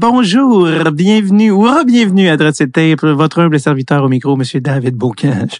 bonjour, 0.00 0.66
bienvenue 0.92 1.50
ou 1.50 1.68
bienvenue 1.86 2.28
à 2.30 2.38
Dread 2.38 2.54
Tape, 2.72 3.04
votre 3.04 3.40
humble 3.40 3.60
serviteur 3.60 4.02
au 4.02 4.08
micro, 4.08 4.34
Monsieur 4.34 4.58
David 4.58 4.94
Bocage. 4.96 5.58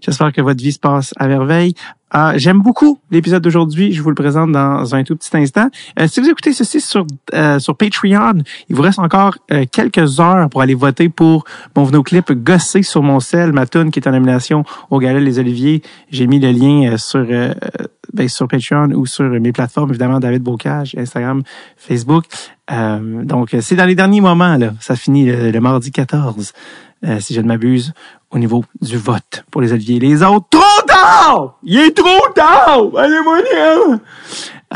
J'espère 0.00 0.32
que 0.32 0.40
votre 0.40 0.62
vie 0.62 0.72
se 0.72 0.78
passe 0.78 1.12
à 1.16 1.28
merveille. 1.28 1.74
Ah, 2.12 2.32
J'aime 2.36 2.60
beaucoup 2.60 2.98
l'épisode 3.12 3.42
d'aujourd'hui. 3.42 3.92
Je 3.92 4.02
vous 4.02 4.08
le 4.08 4.16
présente 4.16 4.50
dans 4.50 4.94
un 4.96 5.04
tout 5.04 5.14
petit 5.14 5.30
instant. 5.36 5.68
Euh, 5.98 6.08
si 6.08 6.20
vous 6.20 6.28
écoutez 6.28 6.52
ceci 6.52 6.80
sur 6.80 7.06
euh, 7.34 7.60
sur 7.60 7.76
Patreon, 7.76 8.42
il 8.68 8.74
vous 8.74 8.82
reste 8.82 8.98
encore 8.98 9.36
euh, 9.52 9.64
quelques 9.70 10.18
heures 10.18 10.48
pour 10.48 10.60
aller 10.60 10.74
voter 10.74 11.08
pour 11.08 11.44
mon 11.76 12.02
clip 12.02 12.32
Gosser 12.32 12.82
sur 12.82 13.04
mon 13.04 13.20
sel, 13.20 13.52
ma 13.52 13.64
tune 13.64 13.92
qui 13.92 14.00
est 14.00 14.08
en 14.08 14.12
nomination 14.12 14.64
au 14.90 14.98
Gala 14.98 15.20
Les 15.20 15.38
Oliviers. 15.38 15.82
J'ai 16.10 16.26
mis 16.26 16.40
le 16.40 16.50
lien 16.50 16.96
sur 16.96 17.24
ben, 18.12 18.28
sur 18.28 18.48
Patreon 18.48 18.90
ou 18.90 19.06
sur 19.06 19.28
mes 19.28 19.52
plateformes, 19.52 19.90
évidemment, 19.90 20.18
David 20.18 20.42
Bocage, 20.42 20.96
Instagram, 20.98 21.42
Facebook. 21.76 22.24
donc, 22.68 23.54
c'est 23.60 23.76
dans 23.76 23.84
les 23.84 23.94
derniers 23.94 24.20
moments, 24.20 24.56
là. 24.56 24.72
Ça 24.80 24.96
finit 24.96 25.26
le, 25.26 25.60
mardi 25.60 25.92
14, 25.92 26.52
si 27.18 27.34
je 27.34 27.40
ne 27.40 27.46
m'abuse 27.46 27.92
au 28.30 28.38
niveau 28.38 28.64
du 28.80 28.96
vote 28.96 29.44
pour 29.50 29.60
les 29.60 29.72
Oliviers. 29.72 29.98
Les 29.98 30.22
autres, 30.22 30.46
trop 30.50 30.86
tard! 30.86 31.58
Il 31.62 31.78
est 31.78 31.96
trop 31.96 32.28
tard! 32.34 32.82
Allez-moi 32.96 33.38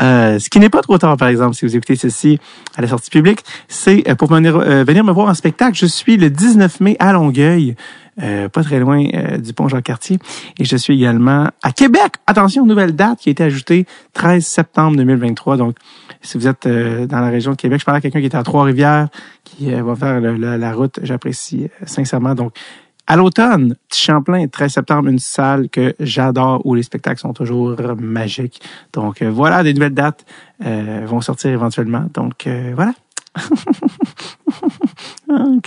euh, 0.01 0.39
ce 0.39 0.49
qui 0.49 0.59
n'est 0.59 0.69
pas 0.69 0.81
trop 0.81 0.97
tard, 0.97 1.15
par 1.15 1.29
exemple, 1.29 1.55
si 1.55 1.65
vous 1.65 1.75
écoutez 1.75 1.95
ceci 1.95 2.37
à 2.75 2.81
la 2.81 2.87
sortie 2.87 3.09
publique, 3.09 3.45
c'est 3.69 4.03
euh, 4.09 4.15
pour 4.15 4.27
venir, 4.29 4.57
euh, 4.57 4.83
venir 4.83 5.03
me 5.03 5.11
voir 5.11 5.29
en 5.29 5.33
spectacle. 5.33 5.77
Je 5.77 5.85
suis 5.85 6.17
le 6.17 6.29
19 6.29 6.81
mai 6.81 6.97
à 6.99 7.13
Longueuil, 7.13 7.75
euh, 8.21 8.49
pas 8.49 8.63
très 8.63 8.79
loin 8.79 9.03
du 9.37 9.53
pont 9.53 9.67
Jean-Cartier. 9.67 10.19
Et 10.59 10.65
je 10.65 10.75
suis 10.75 10.93
également 10.95 11.47
à 11.63 11.71
Québec. 11.71 12.13
Attention, 12.27 12.65
nouvelle 12.65 12.95
date 12.95 13.19
qui 13.19 13.29
a 13.29 13.31
été 13.31 13.43
ajoutée, 13.43 13.85
13 14.13 14.45
septembre 14.45 14.97
2023. 14.97 15.57
Donc, 15.57 15.75
si 16.21 16.37
vous 16.37 16.47
êtes 16.47 16.67
dans 16.67 17.19
la 17.19 17.29
région 17.29 17.51
de 17.51 17.57
Québec, 17.57 17.79
je 17.79 17.85
parle 17.85 17.97
à 17.97 18.01
quelqu'un 18.01 18.19
qui 18.19 18.25
est 18.25 18.35
à 18.35 18.43
Trois-Rivières, 18.43 19.09
qui 19.43 19.71
va 19.71 19.95
faire 19.95 20.19
la 20.21 20.73
route, 20.73 20.99
j'apprécie 21.03 21.69
sincèrement. 21.85 22.35
Donc, 22.35 22.53
à 23.07 23.15
l'automne, 23.15 23.75
Champlain, 23.93 24.47
13 24.47 24.73
septembre, 24.73 25.09
une 25.09 25.19
salle 25.19 25.69
que 25.69 25.93
j'adore 25.99 26.65
où 26.65 26.73
les 26.73 26.81
spectacles 26.81 27.19
sont 27.19 27.33
toujours 27.33 27.75
magiques. 27.99 28.61
Donc 28.93 29.21
euh, 29.21 29.29
voilà, 29.29 29.61
des 29.63 29.73
nouvelles 29.73 29.93
dates 29.93 30.25
euh, 30.65 31.03
vont 31.05 31.21
sortir 31.21 31.51
éventuellement. 31.51 32.05
Donc 32.13 32.47
euh, 35.29 35.59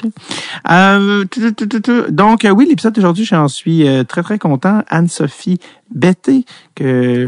voilà. 0.64 2.08
donc 2.08 2.46
oui, 2.50 2.66
l'épisode 2.68 2.94
d'aujourd'hui, 2.94 3.24
j'en 3.24 3.48
suis 3.48 3.86
très 4.06 4.22
très 4.22 4.38
content. 4.38 4.82
Anne-Sophie 4.88 5.58
Betté, 5.94 6.44
que 6.74 6.84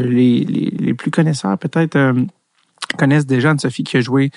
les, 0.09 0.45
les, 0.45 0.71
les 0.79 0.95
plus 0.95 1.11
connaisseurs 1.11 1.59
peut-être 1.59 2.15
connaissent 2.97 3.27
déjà 3.27 3.51
Anne-Sophie 3.51 3.85
qui 3.85 3.97
a 3.99 4.01
joué 4.01 4.31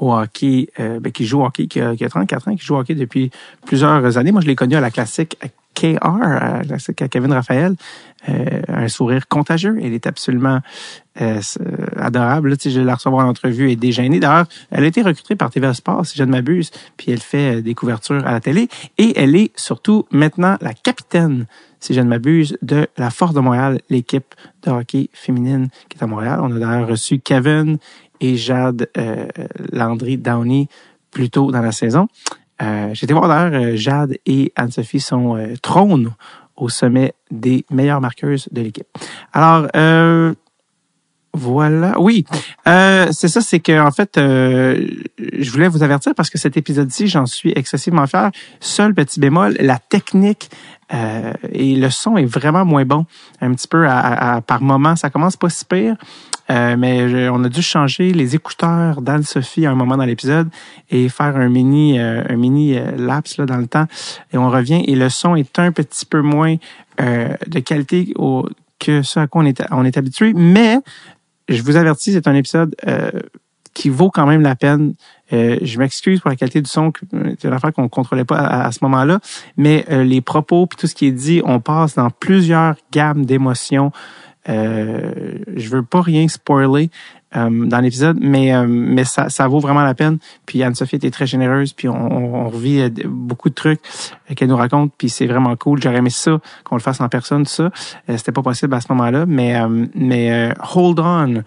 au 0.00 0.14
hockey, 0.14 0.68
euh, 0.80 0.98
ben, 0.98 1.12
qui 1.12 1.26
joue 1.26 1.42
au 1.42 1.44
hockey, 1.44 1.66
qui 1.66 1.80
a, 1.80 1.94
qui 1.94 2.04
a, 2.04 2.08
34 2.08 2.48
ans, 2.48 2.56
qui 2.56 2.64
joue 2.64 2.74
au 2.74 2.78
hockey 2.78 2.94
depuis 2.94 3.30
plusieurs 3.66 4.16
années. 4.16 4.32
Moi, 4.32 4.40
je 4.40 4.46
l'ai 4.46 4.56
connu 4.56 4.74
à 4.74 4.80
la 4.80 4.90
classique 4.90 5.36
KR, 5.74 6.04
à 6.04 7.08
Kevin 7.08 7.32
Raphaël. 7.32 7.74
Euh, 8.28 8.60
un 8.68 8.88
sourire 8.88 9.28
contagieux. 9.28 9.78
Elle 9.82 9.94
est 9.94 10.06
absolument 10.06 10.60
euh, 11.22 11.40
adorable. 11.96 12.50
Là, 12.50 12.56
je 12.62 12.80
la 12.80 12.94
recevoir 12.94 13.26
en 13.26 13.30
entrevue 13.30 13.70
et 13.70 13.76
déjeuner. 13.76 14.20
D'ailleurs, 14.20 14.46
elle 14.70 14.84
a 14.84 14.86
été 14.86 15.00
recrutée 15.00 15.36
par 15.36 15.50
TVA 15.50 15.72
Sport, 15.72 16.04
si 16.04 16.18
je 16.18 16.24
ne 16.24 16.30
m'abuse, 16.30 16.70
puis 16.98 17.12
elle 17.12 17.20
fait 17.20 17.56
euh, 17.56 17.62
des 17.62 17.74
couvertures 17.74 18.26
à 18.26 18.32
la 18.32 18.40
télé. 18.40 18.68
Et 18.98 19.18
elle 19.18 19.36
est 19.36 19.52
surtout 19.58 20.06
maintenant 20.10 20.58
la 20.60 20.74
capitaine 20.74 21.46
si 21.80 21.94
je 21.94 22.00
ne 22.00 22.08
m'abuse, 22.08 22.58
de 22.62 22.86
la 22.98 23.10
Force 23.10 23.34
de 23.34 23.40
Montréal, 23.40 23.80
l'équipe 23.88 24.34
de 24.64 24.70
hockey 24.70 25.08
féminine 25.12 25.68
qui 25.88 25.96
est 25.98 26.02
à 26.02 26.06
Montréal. 26.06 26.40
On 26.42 26.54
a 26.54 26.58
d'ailleurs 26.58 26.88
reçu 26.88 27.18
Kevin 27.18 27.78
et 28.20 28.36
Jade 28.36 28.88
euh, 28.98 29.26
Landry 29.72 30.18
Downey 30.18 30.68
plus 31.10 31.30
tôt 31.30 31.50
dans 31.50 31.62
la 31.62 31.72
saison. 31.72 32.06
Euh, 32.62 32.90
J'étais 32.92 33.12
voir 33.12 33.28
d'ailleurs, 33.28 33.62
euh, 33.62 33.76
Jade 33.76 34.16
et 34.26 34.52
Anne-Sophie 34.56 35.00
sont 35.00 35.36
euh, 35.36 35.54
trônes 35.62 36.12
au 36.56 36.68
sommet 36.68 37.14
des 37.30 37.64
meilleures 37.70 38.00
marqueuses 38.00 38.48
de 38.52 38.60
l'équipe. 38.60 38.86
Alors, 39.32 39.68
euh, 39.74 40.34
voilà. 41.32 41.98
Oui, 42.00 42.24
euh, 42.66 43.06
c'est 43.12 43.28
ça, 43.28 43.40
c'est 43.40 43.60
que 43.60 43.80
en 43.80 43.92
fait, 43.92 44.18
euh, 44.18 44.84
je 45.18 45.50
voulais 45.50 45.68
vous 45.68 45.82
avertir 45.82 46.12
parce 46.14 46.28
que 46.28 46.38
cet 46.38 46.56
épisode-ci, 46.56 47.06
j'en 47.06 47.24
suis 47.24 47.52
excessivement 47.54 48.06
fier. 48.06 48.30
Seul 48.58 48.94
petit 48.94 49.20
bémol, 49.20 49.56
la 49.60 49.78
technique 49.78 50.50
euh, 50.92 51.32
et 51.52 51.76
le 51.76 51.88
son 51.88 52.16
est 52.16 52.24
vraiment 52.24 52.64
moins 52.64 52.84
bon. 52.84 53.06
Un 53.40 53.54
petit 53.54 53.68
peu 53.68 53.86
à, 53.88 54.40
par 54.44 54.60
moment, 54.60 54.96
ça 54.96 55.08
commence 55.08 55.36
pas 55.36 55.48
si 55.50 55.64
pire. 55.64 55.96
Euh, 56.50 56.76
mais 56.76 57.28
on 57.28 57.44
a 57.44 57.48
dû 57.48 57.62
changer 57.62 58.12
les 58.12 58.34
écouteurs 58.34 59.02
d'Anne-Sophie 59.02 59.66
à 59.66 59.70
un 59.70 59.74
moment 59.74 59.96
dans 59.96 60.04
l'épisode 60.04 60.48
et 60.90 61.08
faire 61.08 61.36
un 61.36 61.48
mini 61.48 61.98
euh, 61.98 62.24
un 62.28 62.36
mini 62.36 62.76
euh, 62.76 62.90
laps 62.96 63.38
là, 63.38 63.46
dans 63.46 63.58
le 63.58 63.68
temps. 63.68 63.86
Et 64.32 64.38
on 64.38 64.50
revient 64.50 64.82
et 64.86 64.96
le 64.96 65.08
son 65.08 65.36
est 65.36 65.58
un 65.58 65.70
petit 65.72 66.06
peu 66.06 66.22
moins 66.22 66.56
de 66.98 67.60
qualité 67.60 68.12
au, 68.16 68.46
que 68.78 69.00
ce 69.00 69.20
à 69.20 69.26
quoi 69.26 69.42
on 69.42 69.46
est, 69.46 69.62
on 69.70 69.86
est 69.86 69.96
habitué. 69.96 70.34
Mais 70.34 70.76
je 71.48 71.62
vous 71.62 71.76
avertis, 71.76 72.12
c'est 72.12 72.28
un 72.28 72.34
épisode 72.34 72.76
qui 73.72 73.88
vaut 73.88 74.10
quand 74.10 74.26
même 74.26 74.42
la 74.42 74.54
peine. 74.54 74.92
je 75.30 75.78
m'excuse 75.78 76.20
pour 76.20 76.28
la 76.28 76.36
qualité 76.36 76.60
du 76.60 76.68
son, 76.68 76.92
c'est 77.10 77.44
une 77.48 77.54
affaire 77.54 77.72
qu'on 77.72 77.88
contrôlait 77.88 78.26
pas 78.26 78.36
à, 78.36 78.70
ce 78.70 78.80
moment-là, 78.82 79.20
mais 79.56 79.86
les 79.88 80.20
propos 80.20 80.66
puis 80.66 80.76
tout 80.76 80.86
ce 80.86 80.94
qui 80.94 81.06
est 81.06 81.12
dit, 81.12 81.40
on 81.42 81.58
passe 81.58 81.94
dans 81.94 82.10
plusieurs 82.10 82.74
gammes 82.92 83.24
d'émotions. 83.24 83.92
Euh, 84.48 85.38
je 85.54 85.68
veux 85.68 85.82
pas 85.82 86.00
rien 86.00 86.26
spoiler 86.28 86.90
euh, 87.36 87.66
dans 87.66 87.78
l'épisode, 87.78 88.16
mais 88.20 88.52
euh, 88.52 88.66
mais 88.66 89.04
ça, 89.04 89.28
ça 89.28 89.46
vaut 89.46 89.60
vraiment 89.60 89.84
la 89.84 89.94
peine. 89.94 90.18
Puis 90.46 90.62
Anne-Sophie 90.62 90.96
était 90.96 91.10
très 91.10 91.26
généreuse, 91.26 91.72
puis 91.72 91.88
on, 91.88 91.94
on 91.94 92.48
revit 92.48 92.80
euh, 92.80 92.88
beaucoup 93.04 93.50
de 93.50 93.54
trucs 93.54 93.80
qu'elle 94.34 94.48
nous 94.48 94.56
raconte, 94.56 94.92
puis 94.98 95.08
c'est 95.08 95.26
vraiment 95.26 95.54
cool. 95.54 95.80
J'aurais 95.80 95.98
aimé 95.98 96.10
ça 96.10 96.40
qu'on 96.64 96.74
le 96.74 96.80
fasse 96.80 97.00
en 97.00 97.08
personne, 97.08 97.44
ça. 97.46 97.70
C'était 98.08 98.32
pas 98.32 98.42
possible 98.42 98.74
à 98.74 98.80
ce 98.80 98.86
moment-là, 98.90 99.26
mais 99.26 99.60
mais 99.94 100.52
Hold 100.74 100.98
On 101.00 101.42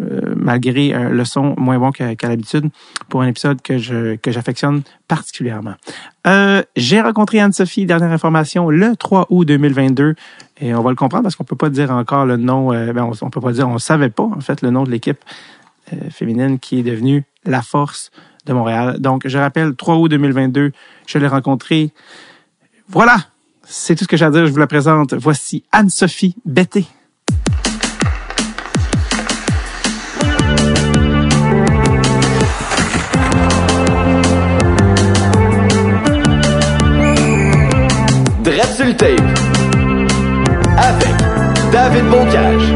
euh, 0.00 0.34
malgré 0.36 0.94
un 0.94 1.08
le 1.10 1.24
son 1.24 1.54
moins 1.58 1.78
bon 1.78 1.90
qu'à 1.90 2.28
l'habitude, 2.28 2.70
pour 3.08 3.22
un 3.22 3.26
épisode 3.26 3.60
que 3.62 3.78
je 3.78 4.16
que 4.16 4.30
j'affectionne 4.30 4.82
particulièrement. 5.08 5.74
Euh, 6.26 6.62
J'ai 6.76 7.00
rencontré 7.00 7.40
Anne-Sophie, 7.40 7.86
dernière 7.86 8.12
information, 8.12 8.70
le 8.70 8.96
3 8.96 9.26
août 9.30 9.44
2022, 9.44 10.14
et 10.60 10.74
on 10.74 10.82
va 10.82 10.90
le 10.90 10.96
comprendre 10.96 11.22
parce 11.22 11.36
qu'on 11.36 11.44
peut 11.44 11.56
pas 11.56 11.70
dire 11.70 11.90
encore 11.90 12.26
le 12.26 12.36
nom, 12.36 12.72
euh, 12.72 12.92
ben 12.92 13.10
on, 13.20 13.30
peut 13.30 13.40
pas 13.40 13.52
dire, 13.52 13.68
on 13.68 13.78
savait 13.78 14.10
pas 14.10 14.24
en 14.24 14.40
fait 14.40 14.62
le 14.62 14.70
nom 14.70 14.84
de 14.84 14.90
l'équipe 14.90 15.18
euh, 15.92 16.10
féminine 16.10 16.58
qui 16.58 16.80
est 16.80 16.82
devenue 16.82 17.24
la 17.44 17.62
Force 17.62 18.10
de 18.46 18.52
Montréal. 18.52 18.98
Donc, 18.98 19.26
je 19.26 19.38
rappelle, 19.38 19.74
3 19.74 19.96
août 19.96 20.08
2022, 20.08 20.72
je 21.06 21.18
l'ai 21.18 21.28
rencontré. 21.28 21.92
Voilà, 22.88 23.16
c'est 23.64 23.94
tout 23.94 24.04
ce 24.04 24.08
que 24.08 24.16
j'ai 24.16 24.24
à 24.24 24.30
dire. 24.30 24.46
Je 24.46 24.52
vous 24.52 24.58
la 24.58 24.66
présente. 24.66 25.14
Voici 25.14 25.64
Anne-Sophie 25.72 26.34
Betté. 26.44 26.86
Tape 38.58 39.20
avec 40.76 41.14
David 41.70 42.04
Bocage. 42.10 42.74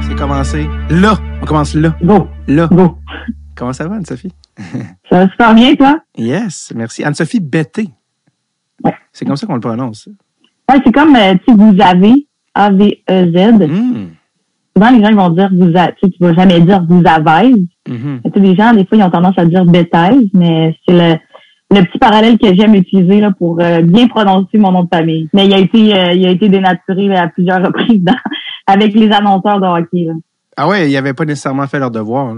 C'est 0.00 0.16
commencé. 0.16 0.68
Là, 0.90 1.18
on 1.42 1.44
commence 1.44 1.74
là. 1.74 1.96
Bon. 2.00 2.28
Là. 2.46 2.68
Bon. 2.68 2.94
Comment 3.56 3.72
ça 3.72 3.88
va, 3.88 3.96
Anne-Sophie? 3.96 4.32
Ça 5.10 5.18
va 5.18 5.28
super 5.28 5.54
bien, 5.54 5.74
toi? 5.74 5.98
Yes, 6.16 6.72
merci. 6.76 7.02
Anne-Sophie 7.02 7.40
Betté. 7.40 7.88
C'est 9.12 9.24
comme 9.24 9.34
ça 9.34 9.46
qu'on 9.46 9.54
le 9.54 9.60
prononce. 9.60 10.08
Ouais, 10.70 10.78
c'est 10.84 10.92
comme, 10.92 11.16
euh, 11.16 11.34
tu 11.46 11.54
vous 11.54 11.76
avez, 11.80 12.28
A-V-E-Z. 12.54 13.68
Mm. 13.68 14.06
Souvent, 14.76 14.90
les 14.90 15.02
gens 15.02 15.10
ils 15.10 15.16
vont 15.16 15.30
dire, 15.30 15.50
vous 15.52 15.72
a, 15.76 15.90
tu 15.92 16.10
vas 16.20 16.34
jamais 16.34 16.60
dire 16.60 16.84
vous 16.88 17.02
avez. 17.04 17.50
Mm 17.88 18.18
Les 18.36 18.54
gens, 18.54 18.72
des 18.72 18.86
fois, 18.86 18.98
ils 18.98 19.02
ont 19.02 19.10
tendance 19.10 19.38
à 19.38 19.44
dire 19.44 19.64
bêtise, 19.64 20.30
mais 20.32 20.76
c'est 20.86 20.94
le, 20.94 21.16
le 21.70 21.82
petit 21.82 21.98
parallèle 21.98 22.38
que 22.38 22.54
j'aime 22.54 22.74
utiliser 22.74 23.20
là, 23.20 23.30
pour 23.36 23.60
euh, 23.60 23.82
bien 23.82 24.06
prononcer 24.08 24.58
mon 24.58 24.72
nom 24.72 24.84
de 24.84 24.88
famille. 24.92 25.28
Mais 25.32 25.46
il 25.46 25.54
a 25.54 25.58
été, 25.58 25.94
euh, 25.94 26.12
il 26.12 26.26
a 26.26 26.30
été 26.30 26.48
dénaturé 26.48 27.14
à 27.16 27.28
plusieurs 27.28 27.62
reprises 27.66 28.04
avec 28.66 28.94
les 28.94 29.10
annonceurs 29.10 29.60
de 29.60 29.66
hockey. 29.66 30.08
Ah 30.56 30.68
ouais, 30.68 30.88
ils 30.88 30.94
n'avaient 30.94 31.14
pas 31.14 31.24
nécessairement 31.24 31.66
fait 31.66 31.78
leur 31.78 31.90
devoir. 31.90 32.34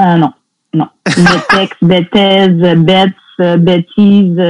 Euh, 0.00 0.16
non, 0.16 0.32
non. 0.72 0.86
Betex, 1.04 1.76
bêtes, 1.82 3.58
bêtises, 3.58 4.40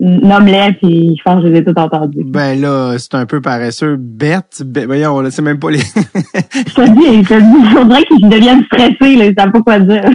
nomme-les, 0.00 0.72
puis 0.80 1.14
je 1.16 1.22
pense 1.22 1.42
que 1.42 1.48
je 1.48 1.52
les 1.52 1.58
ai 1.58 1.64
tout 1.64 1.78
entendus. 1.78 2.24
Ben 2.24 2.60
là, 2.60 2.96
c'est 2.98 3.14
un 3.14 3.26
peu 3.26 3.40
paresseux. 3.40 3.96
Bête, 3.96 4.64
voyons, 4.86 5.20
là, 5.20 5.30
c'est 5.30 5.42
même 5.42 5.58
pas 5.58 5.70
les... 5.70 5.78
je 5.78 6.74
te 6.74 6.90
dis, 6.90 7.22
je 7.22 7.28
te 7.28 7.38
dis, 7.38 7.70
je 7.70 7.76
voudrais 7.76 8.02
qu'ils 8.04 8.28
deviennent 8.28 8.64
stressés, 8.64 9.16
là, 9.16 9.26
ils 9.26 9.34
savent 9.38 9.52
pas 9.52 9.62
quoi 9.62 9.78
dire. 9.78 10.04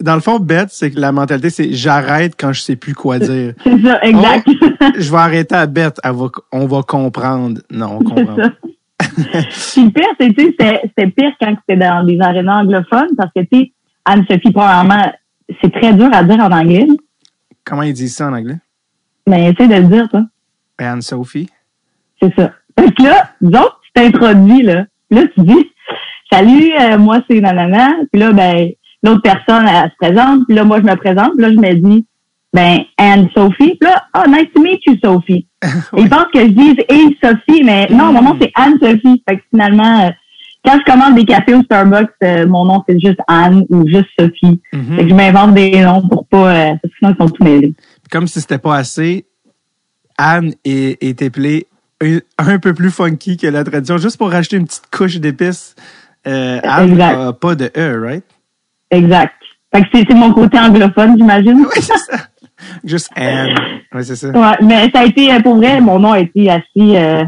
dans 0.00 0.14
le 0.14 0.20
fond, 0.20 0.38
bête, 0.38 0.68
c'est 0.70 0.90
que 0.90 0.98
la 0.98 1.12
mentalité, 1.12 1.50
c'est 1.50 1.70
j'arrête 1.72 2.34
quand 2.38 2.52
je 2.52 2.62
sais 2.62 2.76
plus 2.76 2.94
quoi 2.94 3.18
dire. 3.18 3.52
C'est 3.62 3.82
ça, 3.82 4.00
exact. 4.02 4.48
Oh, 4.48 4.52
je 4.98 5.10
vais 5.10 5.18
arrêter 5.18 5.54
à 5.54 5.66
bête, 5.66 6.00
on 6.52 6.66
va 6.66 6.82
comprendre. 6.82 7.60
Non, 7.70 7.98
on 8.00 8.04
comprend. 8.04 8.36
Puis 8.98 9.84
le 9.84 9.90
pire, 9.90 10.08
c'est, 10.18 10.32
tu 10.32 10.34
sais, 10.34 10.54
c'était 10.58 10.80
c'était 10.84 11.10
pire 11.10 11.32
quand 11.40 11.54
c'était 11.60 11.76
dans 11.78 12.04
des 12.04 12.18
arénas 12.20 12.62
anglophones 12.62 13.14
parce 13.16 13.30
que, 13.34 13.42
tu 13.42 13.48
sais, 13.52 13.72
Anne-Sophie, 14.04 14.50
probablement, 14.52 15.12
c'est 15.62 15.72
très 15.72 15.92
dur 15.92 16.08
à 16.12 16.22
dire 16.22 16.40
en 16.40 16.50
anglais. 16.50 16.86
Comment 17.64 17.82
ils 17.82 17.92
disent 17.92 18.16
ça 18.16 18.28
en 18.28 18.34
anglais? 18.34 18.58
Mais 19.26 19.50
essaie 19.50 19.68
de 19.68 19.74
le 19.74 19.88
dire, 19.88 20.08
toi. 20.08 20.24
Anne-Sophie. 20.78 21.48
C'est 22.20 22.34
ça. 22.34 22.52
Fait 22.78 22.92
que 22.92 23.02
là, 23.02 23.30
autres, 23.42 23.80
tu 23.82 23.90
t'introduis, 23.92 24.62
là. 24.62 24.86
Là, 25.10 25.22
tu 25.34 25.40
dis, 25.40 25.70
salut, 26.30 26.72
euh, 26.80 26.98
moi, 26.98 27.20
c'est 27.28 27.40
nanana. 27.40 27.94
Puis 28.12 28.20
là, 28.20 28.32
ben, 28.32 28.70
l'autre 29.02 29.22
personne, 29.22 29.66
elle, 29.66 29.90
se 29.90 29.96
présente. 29.96 30.46
Puis 30.46 30.54
là, 30.54 30.64
moi, 30.64 30.80
je 30.80 30.84
me 30.86 30.94
présente. 30.96 31.32
Puis 31.32 31.42
là, 31.42 31.50
je 31.50 31.56
me 31.56 31.74
dis, 31.74 32.06
ben, 32.52 32.78
Anne-Sophie. 32.96 33.76
Puis 33.78 33.88
là, 33.88 34.04
oh, 34.16 34.28
nice 34.28 34.48
to 34.54 34.62
meet 34.62 34.80
you, 34.86 34.96
Sophie. 35.02 35.46
Ils 35.96 36.08
pensent 36.08 36.28
que 36.32 36.40
je 36.40 36.52
dise 36.52 36.76
Hey, 36.88 37.18
Sophie, 37.22 37.62
mais 37.64 37.88
non, 37.90 38.12
mon 38.12 38.22
nom, 38.22 38.36
c'est 38.40 38.52
Anne-Sophie. 38.54 39.22
Fait 39.28 39.36
que 39.36 39.42
finalement, 39.50 40.06
euh, 40.06 40.10
quand 40.68 40.78
je 40.78 40.92
commande 40.92 41.14
des 41.14 41.24
cafés 41.24 41.54
au 41.54 41.62
Starbucks, 41.62 42.10
euh, 42.22 42.46
mon 42.46 42.66
nom, 42.66 42.84
c'est 42.86 42.98
juste 43.00 43.18
Anne 43.26 43.64
ou 43.70 43.86
juste 43.88 44.08
Sophie. 44.18 44.60
Mhm. 44.72 44.96
Fait 44.96 45.02
que 45.04 45.08
je 45.08 45.14
m'invente 45.14 45.54
des 45.54 45.80
noms 45.80 46.06
pour 46.06 46.26
pas, 46.26 46.54
euh, 46.54 46.70
parce 46.70 46.92
que 46.92 46.98
sinon, 46.98 47.14
ils 47.14 47.22
sont 47.22 47.28
tous 47.30 47.44
mêlés. 47.44 47.72
Comme 48.10 48.26
si 48.26 48.40
c'était 48.40 48.58
pas 48.58 48.76
assez, 48.76 49.24
Anne 50.18 50.52
est, 50.64 51.02
est 51.02 51.22
appelée 51.22 51.66
un, 52.02 52.18
un 52.38 52.58
peu 52.58 52.74
plus 52.74 52.90
funky 52.90 53.36
que 53.36 53.46
la 53.46 53.64
tradition, 53.64 53.96
juste 53.96 54.18
pour 54.18 54.30
rajouter 54.30 54.56
une 54.56 54.66
petite 54.66 54.90
couche 54.90 55.16
d'épices. 55.16 55.74
Euh, 56.26 56.60
Anne 56.62 56.90
Exact. 56.90 57.18
a 57.18 57.32
pas 57.32 57.54
de 57.54 57.70
E, 57.76 58.00
right? 58.04 58.24
Exact. 58.90 59.34
Fait 59.74 59.82
que 59.82 59.88
c'est 59.92 60.14
mon 60.14 60.32
côté 60.32 60.58
anglophone, 60.58 61.16
j'imagine. 61.16 61.60
Oui, 61.60 61.76
c'est 61.76 61.96
ça. 61.96 62.18
Juste 62.84 63.08
Anne. 63.16 63.54
Oui, 63.94 64.04
c'est 64.04 64.16
ça. 64.16 64.28
Ouais, 64.30 64.56
mais 64.62 64.90
ça 64.94 65.00
a 65.00 65.04
été, 65.06 65.32
euh, 65.32 65.40
pour 65.40 65.56
vrai, 65.56 65.80
mon 65.80 65.98
nom 65.98 66.12
a 66.12 66.20
été 66.20 66.50
assez 66.50 67.24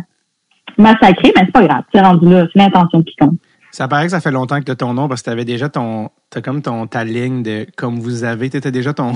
massacré, 0.81 1.32
mais 1.37 1.43
c'est 1.44 1.53
pas 1.53 1.67
grave. 1.67 1.82
C'est 1.94 2.00
rendu 2.00 2.29
là, 2.29 2.47
c'est 2.53 2.59
l'intention 2.59 3.03
qui 3.03 3.15
compte. 3.17 3.35
Ça 3.73 3.87
paraît 3.87 4.06
que 4.06 4.11
ça 4.11 4.21
fait 4.21 4.32
longtemps 4.32 4.59
que 4.59 4.65
tu 4.65 4.73
as 4.73 4.77
ton 4.77 4.94
nom 4.94 5.06
parce 5.09 5.21
que 5.23 5.27
tu 5.27 5.31
avais 5.31 5.44
déjà 5.44 5.69
ton. 5.69 6.09
T'as 6.31 6.41
comme 6.41 6.61
ton, 6.61 6.87
ta 6.88 7.05
ligne 7.05 7.43
de 7.43 7.67
comme 7.77 8.00
vous 8.00 8.25
avez. 8.25 8.50
Tu 8.50 8.56
étais 8.56 8.73
déjà 8.73 8.93
ton, 8.94 9.12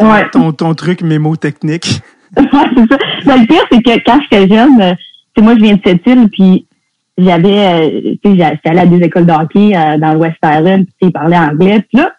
Ouais. 0.00 0.28
ton, 0.30 0.52
ton 0.52 0.74
truc 0.74 1.02
mémotechnique. 1.02 2.00
ouais, 2.36 2.44
c'est 2.76 2.88
ça. 2.92 2.98
Mais 3.26 3.38
le 3.38 3.46
pire, 3.46 3.62
c'est 3.70 3.82
que 3.82 4.04
quand 4.04 4.20
j'étais 4.22 4.54
jeune, 4.54 4.80
euh, 4.80 4.94
tu 4.94 5.40
sais, 5.40 5.42
moi, 5.42 5.54
je 5.56 5.62
viens 5.62 5.74
de 5.74 5.80
cette 5.84 6.06
île, 6.06 6.28
puis 6.30 6.66
j'avais, 7.18 7.58
euh, 7.58 8.14
tu 8.22 8.36
sais, 8.38 8.50
j'étais 8.52 8.68
allée 8.68 8.80
à 8.80 8.86
des 8.86 9.04
écoles 9.04 9.26
de 9.26 9.32
hockey 9.32 9.76
euh, 9.76 9.98
dans 9.98 10.12
le 10.12 10.18
West 10.18 10.36
Island, 10.44 10.84
puis 10.84 10.94
tu 11.00 11.06
sais, 11.06 11.08
ils 11.08 11.12
parlaient 11.12 11.38
anglais. 11.38 11.80
Puis 11.88 11.98
là, 12.00 12.12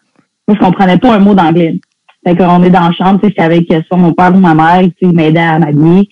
moi, 0.47 0.57
je 0.59 0.65
comprenais 0.65 0.97
pas 0.97 1.15
un 1.15 1.19
mot 1.19 1.33
d'anglais. 1.33 1.79
Fait 2.25 2.35
qu'on 2.35 2.61
est 2.63 2.69
dans 2.69 2.87
la 2.87 2.91
chambre, 2.91 3.19
tu 3.21 3.27
sais, 3.27 3.29
j'étais 3.29 3.43
avec 3.43 3.67
soit 3.87 3.97
mon 3.97 4.11
père 4.13 4.33
ou 4.35 4.39
ma 4.39 4.53
mère, 4.53 4.81
tu 4.81 4.87
sais, 4.89 4.95
ils 5.03 5.15
m'aidaient 5.15 5.39
à 5.39 5.59
m'habiller. 5.59 6.09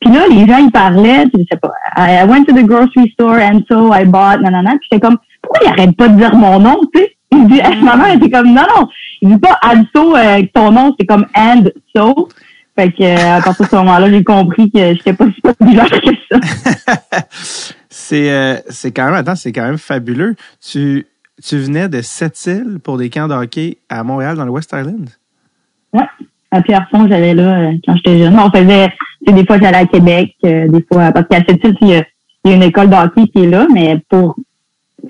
Puis 0.00 0.12
là, 0.12 0.26
les 0.28 0.46
gens, 0.46 0.58
ils 0.58 0.70
parlaient, 0.70 1.24
je 1.32 1.44
sais 1.50 1.58
pas, 1.58 1.72
I 1.96 2.24
went 2.28 2.44
to 2.44 2.52
the 2.52 2.66
grocery 2.66 3.10
store 3.12 3.38
and 3.38 3.62
so 3.68 3.92
I 3.92 4.04
bought, 4.04 4.40
nanana. 4.40 4.72
Puis 4.72 4.88
j'étais 4.90 5.00
comme, 5.00 5.18
pourquoi 5.42 5.60
ils 5.62 5.68
arrêtent 5.68 5.96
pas 5.96 6.08
de 6.08 6.16
dire 6.16 6.34
mon 6.34 6.58
nom, 6.58 6.80
tu 6.92 7.00
sais? 7.00 7.16
Il 7.32 7.48
dit, 7.48 7.60
ma 7.82 7.96
mère 7.96 8.14
était 8.14 8.30
comme, 8.30 8.48
non, 8.48 8.62
non, 8.76 8.88
il 9.22 9.30
dit 9.30 9.38
pas 9.38 9.58
and 9.62 9.84
so, 9.94 10.16
euh, 10.16 10.42
ton 10.52 10.70
nom, 10.70 10.94
c'est 10.98 11.06
comme 11.06 11.26
and 11.34 11.64
so. 11.94 12.28
Fait 12.76 12.90
que, 12.90 13.02
euh, 13.02 13.36
à 13.36 13.40
partir 13.40 13.66
de 13.66 13.70
ce 13.70 13.76
moment-là, 13.76 14.10
j'ai 14.10 14.24
compris 14.24 14.70
que 14.70 14.94
j'étais 14.94 15.12
pas 15.12 15.26
si 15.30 15.40
populaire 15.40 15.88
que 15.88 16.10
ça. 16.30 17.22
c'est 17.88 18.30
euh, 18.32 18.56
c'est 18.68 18.90
quand 18.90 19.04
même 19.04 19.14
attends, 19.14 19.36
c'est 19.36 19.52
quand 19.52 19.62
même 19.62 19.78
fabuleux. 19.78 20.34
Tu 20.60 21.06
tu 21.42 21.58
venais 21.58 21.88
de 21.88 22.00
Sept-Îles 22.00 22.78
pour 22.82 22.98
des 22.98 23.10
camps 23.10 23.28
de 23.28 23.34
hockey 23.34 23.78
à 23.88 24.02
Montréal 24.02 24.36
dans 24.36 24.44
le 24.44 24.50
West 24.50 24.72
Island? 24.72 25.08
Ouais. 25.92 26.02
À 26.50 26.62
Pierrefonds, 26.62 27.08
j'allais 27.08 27.34
là 27.34 27.70
quand 27.84 27.96
j'étais 27.96 28.18
jeune. 28.18 28.38
On 28.38 28.50
faisait, 28.50 28.92
des 29.32 29.44
fois, 29.46 29.58
j'allais 29.58 29.78
à 29.78 29.86
Québec, 29.86 30.34
euh, 30.44 30.68
des 30.68 30.84
fois, 30.90 31.12
parce 31.12 31.26
qu'à 31.28 31.38
cette 31.48 31.60
il 31.80 31.88
y, 31.88 31.94
a- 31.94 32.04
il 32.44 32.50
y 32.50 32.54
a 32.54 32.56
une 32.56 32.62
école 32.62 32.90
de 32.90 32.94
hockey 32.94 33.26
qui 33.28 33.44
est 33.44 33.48
là, 33.48 33.66
mais 33.72 33.98
pour, 34.08 34.36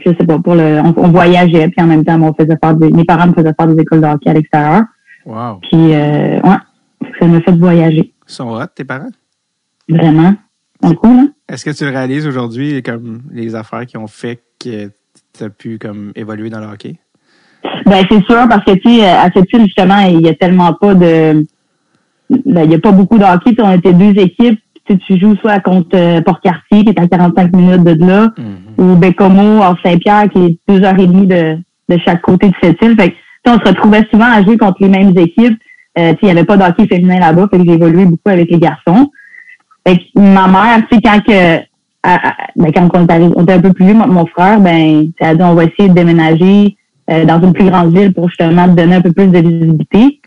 je 0.05 0.11
sais 0.11 0.27
pas, 0.27 0.39
pour 0.39 0.55
le, 0.55 0.81
on, 0.85 0.95
on 0.97 1.09
voyageait, 1.09 1.69
puis 1.69 1.83
en 1.83 1.87
même 1.87 2.05
temps, 2.05 2.21
on 2.21 2.33
faisait 2.35 2.57
faire 2.63 2.75
des, 2.77 2.91
mes 2.91 3.05
parents 3.05 3.27
me 3.27 3.33
faisaient 3.35 3.55
faire 3.59 3.67
des 3.69 3.83
écoles 3.83 4.01
de 4.01 4.07
hockey 4.07 4.31
à 4.31 4.35
l'extérieur. 4.35 4.83
Wow. 5.27 5.59
Puis, 5.63 5.95
euh, 5.95 6.41
ouais, 6.41 7.11
ça 7.19 7.27
m'a 7.27 7.41
fait 7.41 7.53
voyager, 7.57 8.13
Ils 8.29 8.33
sont 8.33 8.49
hot, 8.51 8.67
tes 8.75 8.85
parents? 8.85 9.11
vraiment. 9.89 10.35
Cool, 11.01 11.11
hein? 11.11 11.29
Est-ce 11.49 11.65
que 11.65 11.71
tu 11.71 11.85
le 11.85 11.91
réalises 11.91 12.27
aujourd'hui 12.27 12.83
comme 12.83 13.23
les 13.33 13.55
affaires 13.55 13.87
qui 13.87 13.97
ont 13.97 14.07
fait 14.07 14.39
que 14.59 14.91
tu 15.37 15.45
as 15.45 15.49
pu 15.49 15.79
comme 15.79 16.13
évoluer 16.15 16.51
dans 16.51 16.61
le 16.61 16.67
hockey? 16.67 16.97
Ben 17.87 18.05
c'est 18.11 18.23
sûr 18.25 18.47
parce 18.49 18.65
que 18.65 18.73
tu 18.73 18.97
sais 18.97 19.07
à 19.07 19.31
cette 19.35 19.51
île 19.53 19.65
justement 19.65 19.99
il 20.01 20.21
y 20.21 20.29
a 20.29 20.35
tellement 20.35 20.73
pas 20.75 20.95
de 20.95 21.47
il 22.47 22.71
y 22.71 22.75
a 22.75 22.79
pas 22.79 22.93
beaucoup 22.93 23.19
de 23.19 23.25
hockey. 23.25 23.51
Tu 23.51 23.57
sais, 23.57 23.63
On 23.63 23.73
était 23.73 23.93
deux 23.93 24.19
équipes. 24.21 24.59
Tu 24.87 24.99
tu 24.99 25.19
joues 25.19 25.35
soit 25.37 25.61
contre 25.61 25.89
euh, 25.95 26.21
Port-Cartier 26.21 26.85
qui 26.85 26.91
est 26.91 27.01
à 27.01 27.09
45 27.09 27.57
minutes 27.57 27.85
de 27.85 28.05
là 28.07 28.29
ou 28.77 28.97
Bécomo 28.97 29.63
hors 29.63 29.77
Saint-Pierre 29.83 30.29
qui 30.31 30.39
est 30.45 30.59
deux 30.69 30.83
heures 30.85 30.99
et 30.99 31.07
demie 31.07 31.27
de, 31.27 31.57
de 31.89 31.99
chaque 32.05 32.21
côté 32.21 32.49
de 32.49 32.55
cette 32.63 32.83
île. 32.83 32.95
Fait 32.99 33.11
que, 33.11 33.15
on 33.47 33.55
se 33.59 33.65
retrouvait 33.69 34.07
souvent 34.13 34.31
à 34.31 34.43
jouer 34.43 34.59
contre 34.59 34.77
les 34.81 34.89
mêmes 34.89 35.17
équipes. 35.17 35.59
Euh, 35.99 36.13
il 36.21 36.29
y 36.29 36.31
avait 36.31 36.45
pas 36.45 36.57
de 36.59 36.63
hockey 36.65 36.87
féminin 36.87 37.19
là-bas, 37.21 37.47
fait 37.51 37.59
que 37.59 37.65
j'ai 37.67 37.75
évolué 37.75 38.05
beaucoup 38.05 38.29
avec 38.29 38.51
les 38.51 38.59
garçons. 38.59 39.11
Fait 39.87 39.97
que 39.97 40.03
ma 40.21 40.49
mère, 40.49 40.83
tu 40.91 40.97
sais, 40.97 41.03
quand 41.03 41.21
que 41.27 41.59
à- 42.03 42.29
à- 42.29 42.35
ben, 42.57 42.71
quand 42.73 42.89
on 42.95 43.07
on 43.37 43.43
était 43.45 43.53
un 43.55 43.61
peu 43.61 43.73
plus 43.73 43.87
vieux, 43.87 43.95
mon, 43.95 44.07
mon 44.09 44.27
frère, 44.27 44.61
ben, 44.61 45.09
elle 45.21 45.27
a 45.29 45.35
dit 45.35 45.43
on 45.43 45.55
va 45.55 45.65
essayer 45.65 45.89
de 45.89 45.95
déménager 45.95 46.77
euh, 47.11 47.25
dans 47.25 47.41
une 47.41 47.53
plus 47.55 47.65
grande 47.71 47.97
ville 47.97 48.13
pour 48.13 48.29
justement 48.29 48.67
donner 48.69 48.97
un 48.97 49.01
peu 49.01 49.13
plus 49.13 49.29
de 49.29 49.39
visibilité. 49.39 50.21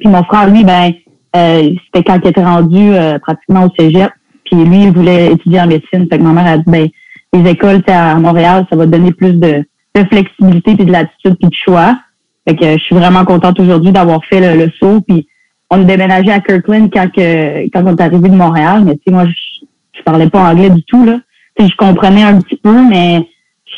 Puis 0.00 0.08
mon 0.08 0.22
frère, 0.24 0.50
lui, 0.50 0.64
ben, 0.64 0.92
euh, 1.36 1.70
c'était 1.84 2.04
quand 2.04 2.18
il 2.22 2.28
était 2.28 2.44
rendu 2.44 2.92
euh, 2.92 3.18
pratiquement 3.18 3.64
au 3.64 3.70
cégep. 3.78 4.10
Puis 4.44 4.64
lui, 4.64 4.84
il 4.84 4.92
voulait 4.92 5.32
étudier 5.32 5.60
en 5.60 5.66
médecine. 5.66 6.06
Fait 6.10 6.18
que 6.18 6.22
ma 6.22 6.32
mère 6.32 6.46
a 6.46 6.56
dit, 6.58 6.64
ben, 6.66 6.88
les 7.32 7.50
écoles 7.50 7.82
à 7.86 8.14
Montréal, 8.14 8.66
ça 8.70 8.76
va 8.76 8.86
te 8.86 8.90
donner 8.90 9.12
plus 9.12 9.34
de, 9.34 9.64
de 9.94 10.04
flexibilité, 10.10 10.74
puis 10.74 10.86
de 10.86 10.92
latitude, 10.92 11.36
puis 11.38 11.48
de 11.48 11.54
choix. 11.54 11.98
Fait 12.46 12.56
que 12.56 12.72
je 12.72 12.82
suis 12.82 12.94
vraiment 12.94 13.24
contente 13.24 13.60
aujourd'hui 13.60 13.92
d'avoir 13.92 14.24
fait 14.24 14.40
le, 14.40 14.64
le 14.64 14.70
saut. 14.78 15.02
Puis 15.02 15.28
on 15.70 15.82
a 15.82 15.84
déménagé 15.84 16.32
à 16.32 16.40
Kirkland 16.40 16.90
quand, 16.90 17.12
que, 17.12 17.68
quand 17.70 17.84
on 17.84 17.94
est 17.94 18.00
arrivé 18.00 18.28
de 18.28 18.34
Montréal. 18.34 18.84
Mais 18.86 18.94
tu 18.94 19.02
sais, 19.06 19.12
moi, 19.12 19.26
je, 19.26 19.66
je 19.98 20.02
parlais 20.02 20.30
pas 20.30 20.50
anglais 20.50 20.70
du 20.70 20.82
tout. 20.84 21.04
Là. 21.04 21.18
Je 21.58 21.76
comprenais 21.76 22.22
un 22.22 22.40
petit 22.40 22.56
peu, 22.56 22.88
mais 22.88 23.27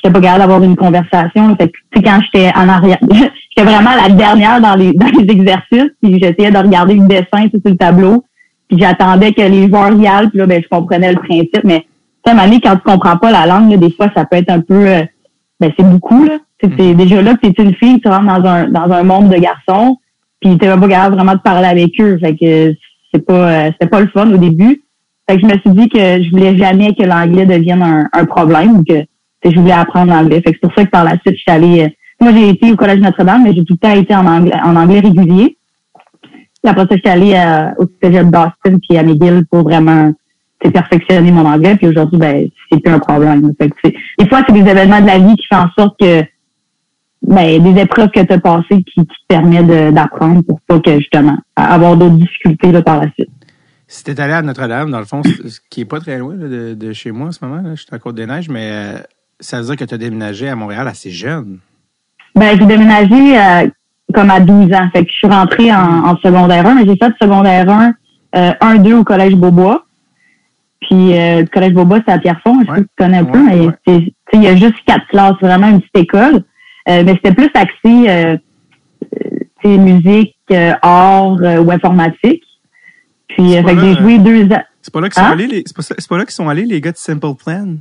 j'étais 0.03 0.13
pas 0.13 0.21
capable 0.21 0.41
d'avoir 0.41 0.63
une 0.63 0.77
conversation. 0.77 1.57
Fait 1.57 1.69
que, 1.69 1.73
tu 1.73 1.83
sais, 1.97 2.03
quand 2.03 2.21
j'étais 2.23 2.51
en 2.57 2.69
arrière, 2.69 2.99
j'étais 3.11 3.69
vraiment 3.71 3.91
la 3.95 4.09
dernière 4.09 4.61
dans 4.61 4.75
les, 4.75 4.93
dans 4.95 5.07
les 5.07 5.31
exercices. 5.31 5.93
Puis 6.03 6.19
j'essayais 6.21 6.51
de 6.51 6.59
regarder 6.59 6.95
le 6.95 7.07
dessin 7.07 7.49
sur 7.51 7.61
le 7.65 7.77
tableau. 7.77 8.25
Puis 8.69 8.79
j'attendais 8.79 9.33
que 9.33 9.43
les 9.43 9.69
joueurs 9.69 9.93
y 9.93 10.07
aillent. 10.07 10.29
Puis 10.29 10.39
là, 10.39 10.47
ben, 10.47 10.63
je 10.63 10.69
comprenais 10.69 11.13
le 11.13 11.19
principe. 11.19 11.65
Mais 11.65 11.87
tu 12.25 12.33
sais, 12.33 12.39
à 12.39 12.47
quand 12.61 12.77
tu 12.77 12.83
comprends 12.83 13.17
pas 13.17 13.31
la 13.31 13.47
langue, 13.47 13.71
là, 13.71 13.77
des 13.77 13.91
fois, 13.93 14.11
ça 14.17 14.25
peut 14.25 14.37
être 14.37 14.51
un 14.51 14.61
peu... 14.61 14.87
euh, 14.87 15.03
ben, 15.59 15.73
c'est 15.79 15.89
beaucoup, 15.89 16.25
là. 16.25 16.39
Sais, 16.63 16.71
t'es- 16.71 16.95
déjà 16.95 17.23
là, 17.23 17.35
tu 17.43 17.49
es 17.49 17.63
une 17.63 17.75
fille, 17.75 18.01
tu 18.01 18.09
rentres 18.09 18.27
dans 18.27 18.49
un, 18.49 18.69
dans 18.69 18.93
un 18.93 19.03
monde 19.03 19.29
de 19.31 19.37
garçons, 19.39 19.97
puis 20.41 20.59
t'es 20.59 20.67
pas 20.69 20.89
capable 20.89 21.17
vraiment 21.17 21.35
de 21.35 21.41
parler 21.41 21.69
avec 21.69 21.99
eux. 22.01 22.19
Fait 22.19 22.37
que 22.37 22.75
c'est 23.13 23.25
pas, 23.25 23.33
euh, 23.33 23.71
c'était 23.73 23.89
pas 23.89 24.01
le 24.01 24.09
fun 24.09 24.31
au 24.31 24.37
début. 24.37 24.83
Fait 25.29 25.37
que 25.37 25.43
je 25.43 25.47
me 25.47 25.59
suis 25.59 25.71
dit 25.71 25.89
que 25.89 26.23
je 26.23 26.31
voulais 26.31 26.57
jamais 26.57 26.95
que 26.95 27.03
l'anglais 27.03 27.47
devienne 27.47 27.83
un, 27.83 28.09
un 28.13 28.25
problème 28.25 28.85
que 28.85 29.05
je 29.45 29.59
voulais 29.59 29.73
apprendre 29.73 30.13
l'anglais. 30.13 30.43
C'est 30.45 30.61
pour 30.61 30.73
ça 30.75 30.85
que 30.85 30.91
par 30.91 31.05
la 31.05 31.13
suite, 31.13 31.37
je 31.37 31.41
suis 31.41 31.51
allée. 31.51 31.83
euh, 31.83 31.89
moi, 32.21 32.33
j'ai 32.33 32.51
été 32.51 32.71
au 32.71 32.77
Collège 32.77 33.01
Notre-Dame, 33.01 33.45
mais 33.45 33.55
j'ai 33.55 33.65
tout 33.65 33.75
le 33.75 33.79
temps 33.79 33.95
été 33.95 34.15
en 34.15 34.27
anglais, 34.27 34.57
en 34.63 34.77
anglais 34.77 35.01
régulier. 35.01 35.57
Après 36.65 36.83
ça, 36.83 36.89
je 36.91 36.99
suis 36.99 37.09
allée 37.09 37.35
euh, 37.35 37.71
au 37.79 37.87
Cégep 38.03 38.27
d'Austin 38.27 38.79
puis 38.87 38.99
à 38.99 39.03
McGill 39.03 39.47
pour 39.51 39.63
vraiment 39.63 40.13
perfectionner 40.59 41.33
mon 41.33 41.47
anglais. 41.47 41.77
Puis 41.77 41.87
aujourd'hui, 41.87 42.19
ben, 42.19 42.49
c'est 42.71 42.81
plus 42.81 42.93
un 42.93 42.99
problème. 42.99 43.51
Fait 43.59 43.71
que 43.71 43.89
des 44.19 44.29
fois, 44.29 44.43
c'est 44.47 44.53
des 44.53 44.69
événements 44.69 45.01
de 45.01 45.07
la 45.07 45.19
vie 45.19 45.35
qui 45.37 45.47
font 45.51 45.61
en 45.61 45.71
sorte 45.79 45.99
que 45.99 46.23
ben, 47.23 47.63
des 47.63 47.81
épreuves 47.81 48.11
que 48.11 48.21
tu 48.21 48.33
as 48.33 48.39
passées 48.39 48.83
qui, 48.83 49.07
te 49.07 49.13
permettent 49.27 49.95
d'apprendre 49.95 50.43
pour 50.43 50.61
pas 50.61 50.79
que 50.81 50.99
justement 50.99 51.39
avoir 51.57 51.97
d'autres 51.97 52.17
difficultés 52.17 52.73
là, 52.73 52.83
par 52.83 53.01
la 53.01 53.11
suite. 53.13 53.31
Si 53.87 54.05
t'es 54.05 54.21
allé 54.21 54.35
à 54.35 54.43
Notre-Dame, 54.43 54.91
dans 54.91 55.01
le 55.01 55.05
fond, 55.05 55.23
ce 55.23 55.59
qui 55.69 55.81
est 55.81 55.87
pas 55.87 55.99
très 55.99 56.19
loin 56.19 56.37
là, 56.37 56.47
de, 56.47 56.75
de 56.75 56.93
chez 56.93 57.11
moi 57.11 57.29
en 57.29 57.33
ce 57.33 57.45
moment, 57.45 57.61
là, 57.61 57.75
je 57.75 57.83
suis 57.83 57.89
à 57.91 57.99
Côte-des-Neiges, 57.99 58.49
mais 58.49 58.71
euh, 58.71 58.99
ça 59.41 59.59
veut 59.61 59.67
dire 59.67 59.77
que 59.77 59.85
tu 59.85 59.95
as 59.95 59.99
déménagé 59.99 60.49
à 60.49 60.57
Montréal 60.57 60.87
assez 60.89 61.11
jeune. 61.11 61.59
Ben, 62.35 62.59
j'ai 62.59 62.67
déménagé 62.67 63.39
euh, 63.39 63.69
comme 64.15 64.31
à 64.31 64.41
12 64.41 64.73
ans. 64.73 64.89
Fait 64.93 65.05
que 65.05 65.11
je 65.11 65.17
suis 65.17 65.27
rentrée 65.27 65.73
en, 65.73 66.05
en 66.07 66.17
secondaire 66.19 66.67
1, 66.67 66.75
mais 66.75 66.85
j'ai 66.87 66.97
fait 66.97 67.13
secondaire 67.21 67.69
1, 67.69 67.93
euh, 68.37 68.53
1-2 68.61 68.93
au 68.95 69.05
Collège 69.05 69.35
Beaubois. 69.35 69.85
Puis 70.83 71.17
euh, 71.19 71.41
le 71.43 71.47
Collège 71.47 71.73
Beaubois, 71.75 72.01
c'est 72.07 72.13
à 72.13 72.19
Pierrefonds. 72.19 72.63
Je 72.67 72.71
Ouais. 72.71 72.77
sais 72.79 72.83
que 72.85 72.89
tu 72.89 72.95
connais 73.05 73.19
un 73.19 73.25
peu, 73.25 73.43
mais 73.45 73.61
ouais. 73.67 74.13
il 74.33 74.43
y 74.43 74.47
a 74.49 74.57
juste 74.57 74.77
quatre 74.87 75.07
classes, 75.09 75.37
vraiment 75.41 75.69
une 75.69 75.81
petite 75.81 75.97
école. 75.99 76.43
Euh, 76.89 77.03
mais 77.05 77.13
c'était 77.13 77.35
plus 77.35 77.51
axé 77.55 77.75
euh, 77.87 78.37
euh, 78.37 78.37
tu 79.63 79.69
sais, 79.71 79.77
musique, 79.79 80.37
euh, 80.53 80.73
art 80.83 81.37
euh, 81.43 81.59
ou 81.63 81.71
informatique. 81.71 82.43
Puis 83.29 83.57
euh, 83.57 83.63
fait 83.63 83.75
que 83.75 83.81
j'ai 83.81 83.95
joué 83.97 84.19
deux 84.19 84.45
ans. 84.53 84.63
C'est 84.83 84.93
pas 84.93 85.01
là 85.01 85.09
qu'ils 85.11 85.23
sont 85.23 85.29
Hein? 85.29 85.33
allés, 85.33 85.47
les, 85.47 85.63
c'est 85.67 85.77
pas, 85.77 85.83
ça- 85.83 85.95
c'est 85.99 86.09
pas 86.09 86.17
là 86.19 86.25
qu'ils 86.25 86.33
sont 86.33 86.49
allés 86.49 86.65
les 86.65 86.81
gars 86.81 86.93
de 86.93 86.97
Simple 86.97 87.35
Plan? 87.35 87.75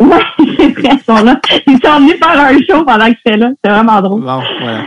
Vrai, 0.00 0.20
ils 0.38 1.00
sont 1.06 1.22
là. 1.24 1.38
Ils 1.66 1.78
sont 1.84 1.98
venus 2.00 2.16
faire 2.22 2.40
un 2.40 2.58
show 2.58 2.84
pendant 2.84 3.04
que 3.06 3.16
j'étais 3.24 3.36
là. 3.36 3.50
C'était 3.50 3.74
vraiment 3.74 4.00
drôle. 4.00 4.22
Bon. 4.22 4.40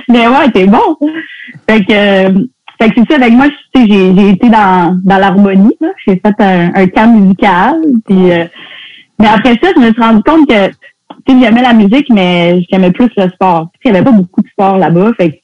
Mais 0.09 0.27
ouais, 0.27 0.49
t'es 0.51 0.65
bon. 0.65 0.97
Fait 1.69 1.85
que, 1.85 1.93
euh, 1.93 2.45
fait 2.81 2.89
que 2.89 2.95
c'est 2.97 3.11
ça. 3.11 3.21
Avec 3.21 3.33
moi, 3.33 3.45
tu 3.47 3.81
sais, 3.81 3.87
j'ai, 3.87 4.15
j'ai 4.15 4.29
été 4.29 4.49
dans, 4.49 4.99
dans 5.03 5.17
l'harmonie. 5.19 5.75
là. 5.79 5.89
J'ai 6.07 6.15
fait 6.15 6.33
un, 6.39 6.71
un 6.73 6.87
camp 6.87 7.13
musical. 7.13 7.75
Puis, 8.07 8.31
euh, 8.31 8.45
Mais 9.19 9.27
après 9.27 9.57
ça, 9.61 9.69
je 9.75 9.81
me 9.81 9.91
suis 9.91 10.01
rendu 10.01 10.23
compte 10.23 10.49
que, 10.49 10.67
tu 10.69 11.33
sais, 11.33 11.39
j'aimais 11.39 11.61
la 11.61 11.73
musique, 11.73 12.09
mais 12.09 12.63
j'aimais 12.71 12.91
plus 12.91 13.09
le 13.15 13.29
sport. 13.29 13.67
Sais, 13.75 13.89
il 13.89 13.91
n'y 13.91 13.97
avait 13.97 14.05
pas 14.05 14.11
beaucoup 14.11 14.41
de 14.41 14.47
sport 14.47 14.77
là-bas. 14.79 15.11
Fait 15.17 15.29
que 15.29 15.35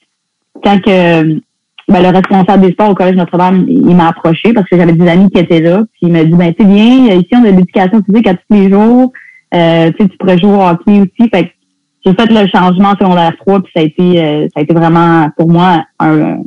quand 0.63 0.81
que, 0.81 1.39
ben, 1.88 2.01
le 2.03 2.09
responsable 2.09 2.65
des 2.65 2.71
sports 2.71 2.89
au 2.89 2.95
Collège 2.95 3.15
Notre-Dame, 3.15 3.65
il 3.67 3.95
m'a 3.95 4.09
approché 4.09 4.51
parce 4.51 4.67
que 4.67 4.77
j'avais 4.77 4.93
des 4.93 5.07
amis 5.07 5.29
qui 5.29 5.39
étaient 5.39 5.61
là. 5.61 5.83
Puis 5.93 6.07
il 6.07 6.11
m'a 6.11 6.23
dit, 6.23 6.33
ben, 6.33 6.53
tu 6.55 6.65
viens, 6.65 7.13
ici, 7.13 7.29
on 7.33 7.43
a 7.43 7.51
de 7.51 7.57
l'éducation 7.57 8.01
physique 8.03 8.27
à 8.27 8.33
tous 8.33 8.41
les 8.49 8.71
jours. 8.71 9.11
Euh, 9.53 9.91
tu 9.99 10.07
pourrais 10.17 10.37
jouer 10.37 10.51
au 10.51 10.61
hockey 10.61 11.01
aussi. 11.01 11.29
Fait 11.29 11.45
que 11.45 11.49
j'ai 12.05 12.13
fait 12.13 12.31
le 12.31 12.47
changement 12.47 12.91
secondaire 12.91 13.33
3, 13.39 13.61
puis 13.61 13.71
ça 13.75 13.81
a 13.81 13.83
été, 13.83 14.23
euh, 14.23 14.47
ça 14.53 14.59
a 14.59 14.61
été 14.61 14.73
vraiment, 14.73 15.29
pour 15.37 15.49
moi, 15.49 15.83
un, 15.99 16.37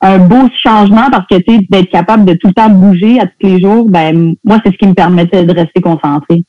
un 0.00 0.18
beau 0.18 0.48
changement 0.62 1.10
parce 1.10 1.26
que, 1.26 1.36
tu 1.36 1.66
d'être 1.68 1.90
capable 1.90 2.24
de 2.24 2.34
tout 2.34 2.48
le 2.48 2.54
temps 2.54 2.70
bouger 2.70 3.20
à 3.20 3.26
tous 3.26 3.46
les 3.46 3.60
jours, 3.60 3.88
ben, 3.88 4.34
moi, 4.44 4.58
c'est 4.64 4.72
ce 4.72 4.78
qui 4.78 4.86
me 4.86 4.94
permettait 4.94 5.44
de 5.44 5.52
rester 5.52 5.80
concentré. 5.80 6.44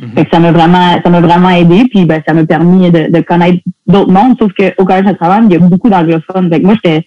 Mhm. 0.00 0.10
Fait 0.14 0.24
que 0.24 0.30
ça 0.30 0.40
m'a 0.40 0.52
vraiment, 0.52 1.00
ça 1.02 1.10
m'a 1.10 1.20
vraiment 1.20 1.50
aidé, 1.50 1.84
puis 1.90 2.04
ben, 2.04 2.22
ça 2.26 2.34
m'a 2.34 2.44
permis 2.44 2.90
de, 2.90 3.10
de 3.10 3.20
connaître 3.20 3.58
d'autres 3.86 4.12
mondes, 4.12 4.36
sauf 4.38 4.52
qu'au 4.52 4.84
collège 4.84 5.06
de 5.06 5.12
travail, 5.12 5.42
il 5.46 5.52
y 5.52 5.56
a 5.56 5.58
beaucoup 5.58 5.88
d'anglophones. 5.88 6.50
Fait 6.50 6.60
que 6.60 6.66
moi, 6.66 6.74
j'étais, 6.74 7.06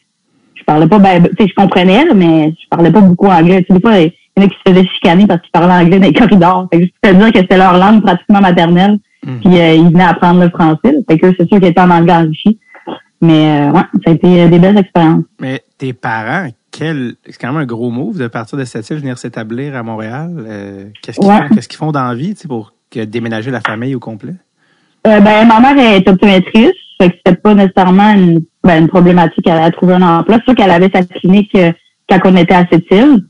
je 0.56 0.64
parlais 0.64 0.88
pas, 0.88 1.00
ben, 1.00 1.24
tu 1.24 1.44
sais, 1.44 1.50
je 1.50 1.56
comprenais, 1.56 2.06
mais 2.16 2.52
je 2.52 2.68
parlais 2.70 2.92
pas 2.92 3.02
beaucoup 3.02 3.28
anglais. 3.28 3.62
Tu 3.62 3.68
sais, 3.68 3.80
des 3.80 3.82
fois, 3.82 3.98
il 4.40 4.44
y 4.44 4.46
en 4.46 4.48
a 4.48 4.50
qui 4.50 4.56
se 4.66 4.72
faisaient 4.72 4.88
chicaner 4.88 5.28
parce 5.28 5.42
qu'ils 5.42 5.52
parlaient 5.52 5.74
anglais 5.74 6.00
dans 6.00 6.08
les 6.08 6.14
corridors. 6.14 6.68
Fait 6.72 6.80
que 6.80 6.86
je 6.86 6.92
peux 7.02 7.10
te 7.18 7.24
dire 7.24 7.32
que 7.34 7.40
c'était 7.40 7.58
leur 7.58 7.78
langue 7.78 8.02
pratiquement 8.02 8.42
maternelle, 8.42 8.98
Mhm. 9.26 9.40
puis 9.42 9.60
euh, 9.60 9.74
ils 9.74 9.88
venaient 9.90 10.04
apprendre 10.06 10.40
le 10.42 10.50
français. 10.50 10.80
là. 10.94 11.00
Fait 11.10 11.18
que 11.20 11.28
c'est 11.38 11.48
sûr 11.48 11.60
qu'ils 11.60 11.66
étaient 11.70 11.82
en 11.82 11.90
anglais 11.92 12.14
enrichi. 12.14 12.58
Mais 13.22 13.68
euh, 13.68 13.72
ouais, 13.74 13.82
ça 14.06 14.12
a 14.12 14.14
été 14.14 14.42
euh, 14.44 14.48
des 14.48 14.60
belles 14.60 14.78
expériences. 14.78 15.26
Mais 15.42 15.62
tes 15.78 15.92
parents, 15.92 16.48
quel, 16.72 17.16
c'est 17.26 17.38
quand 17.38 17.52
même 17.52 17.62
un 17.62 17.66
gros 17.66 17.90
move 17.92 18.18
de 18.18 18.28
partir 18.28 18.58
de 18.58 18.64
cette 18.64 18.90
île, 18.90 18.98
venir 19.00 19.18
s'établir 19.18 19.76
à 19.76 19.84
Montréal. 19.84 20.32
Euh, 20.48 20.86
qu'est-ce 21.02 21.20
qu'ils 21.20 21.28
Ouais. 21.30 21.48
font, 21.50 21.54
qu'est-ce 21.54 21.68
qu'ils 21.68 21.78
font 21.78 21.92
dans 21.92 22.06
la 22.08 22.16
vie, 22.16 22.34
tu 22.34 22.42
sais, 22.44 22.48
pour 22.48 22.72
que 22.90 23.04
déménager 23.04 23.52
la 23.52 23.60
famille 23.60 23.94
au 23.94 24.00
complet? 24.00 24.36
Euh, 25.06 25.20
ben, 25.20 25.46
ma 25.46 25.60
mère 25.60 25.78
est 25.96 26.08
optométrice, 26.08 26.72
fait 27.02 27.10
que 27.10 27.16
c'était 27.18 27.36
pas 27.38 27.54
nécessairement 27.54 28.12
une, 28.14 28.40
ben, 28.64 28.84
une 28.84 28.88
problématique 28.88 29.48
à, 29.48 29.64
à 29.66 29.72
trouver 29.72 29.96
un 29.96 30.02
emploi. 30.20 30.38
C'est 30.38 30.44
sûr 30.46 30.56
qu'elle 30.56 30.72
avait 30.72 30.90
sa 30.94 31.04
clinique 31.04 31.52
euh, 31.56 31.74
quand 32.10 32.20
on 32.24 32.36
était 32.38 32.56
à 32.56 32.66
cette 32.72 32.90
île. 32.92 33.26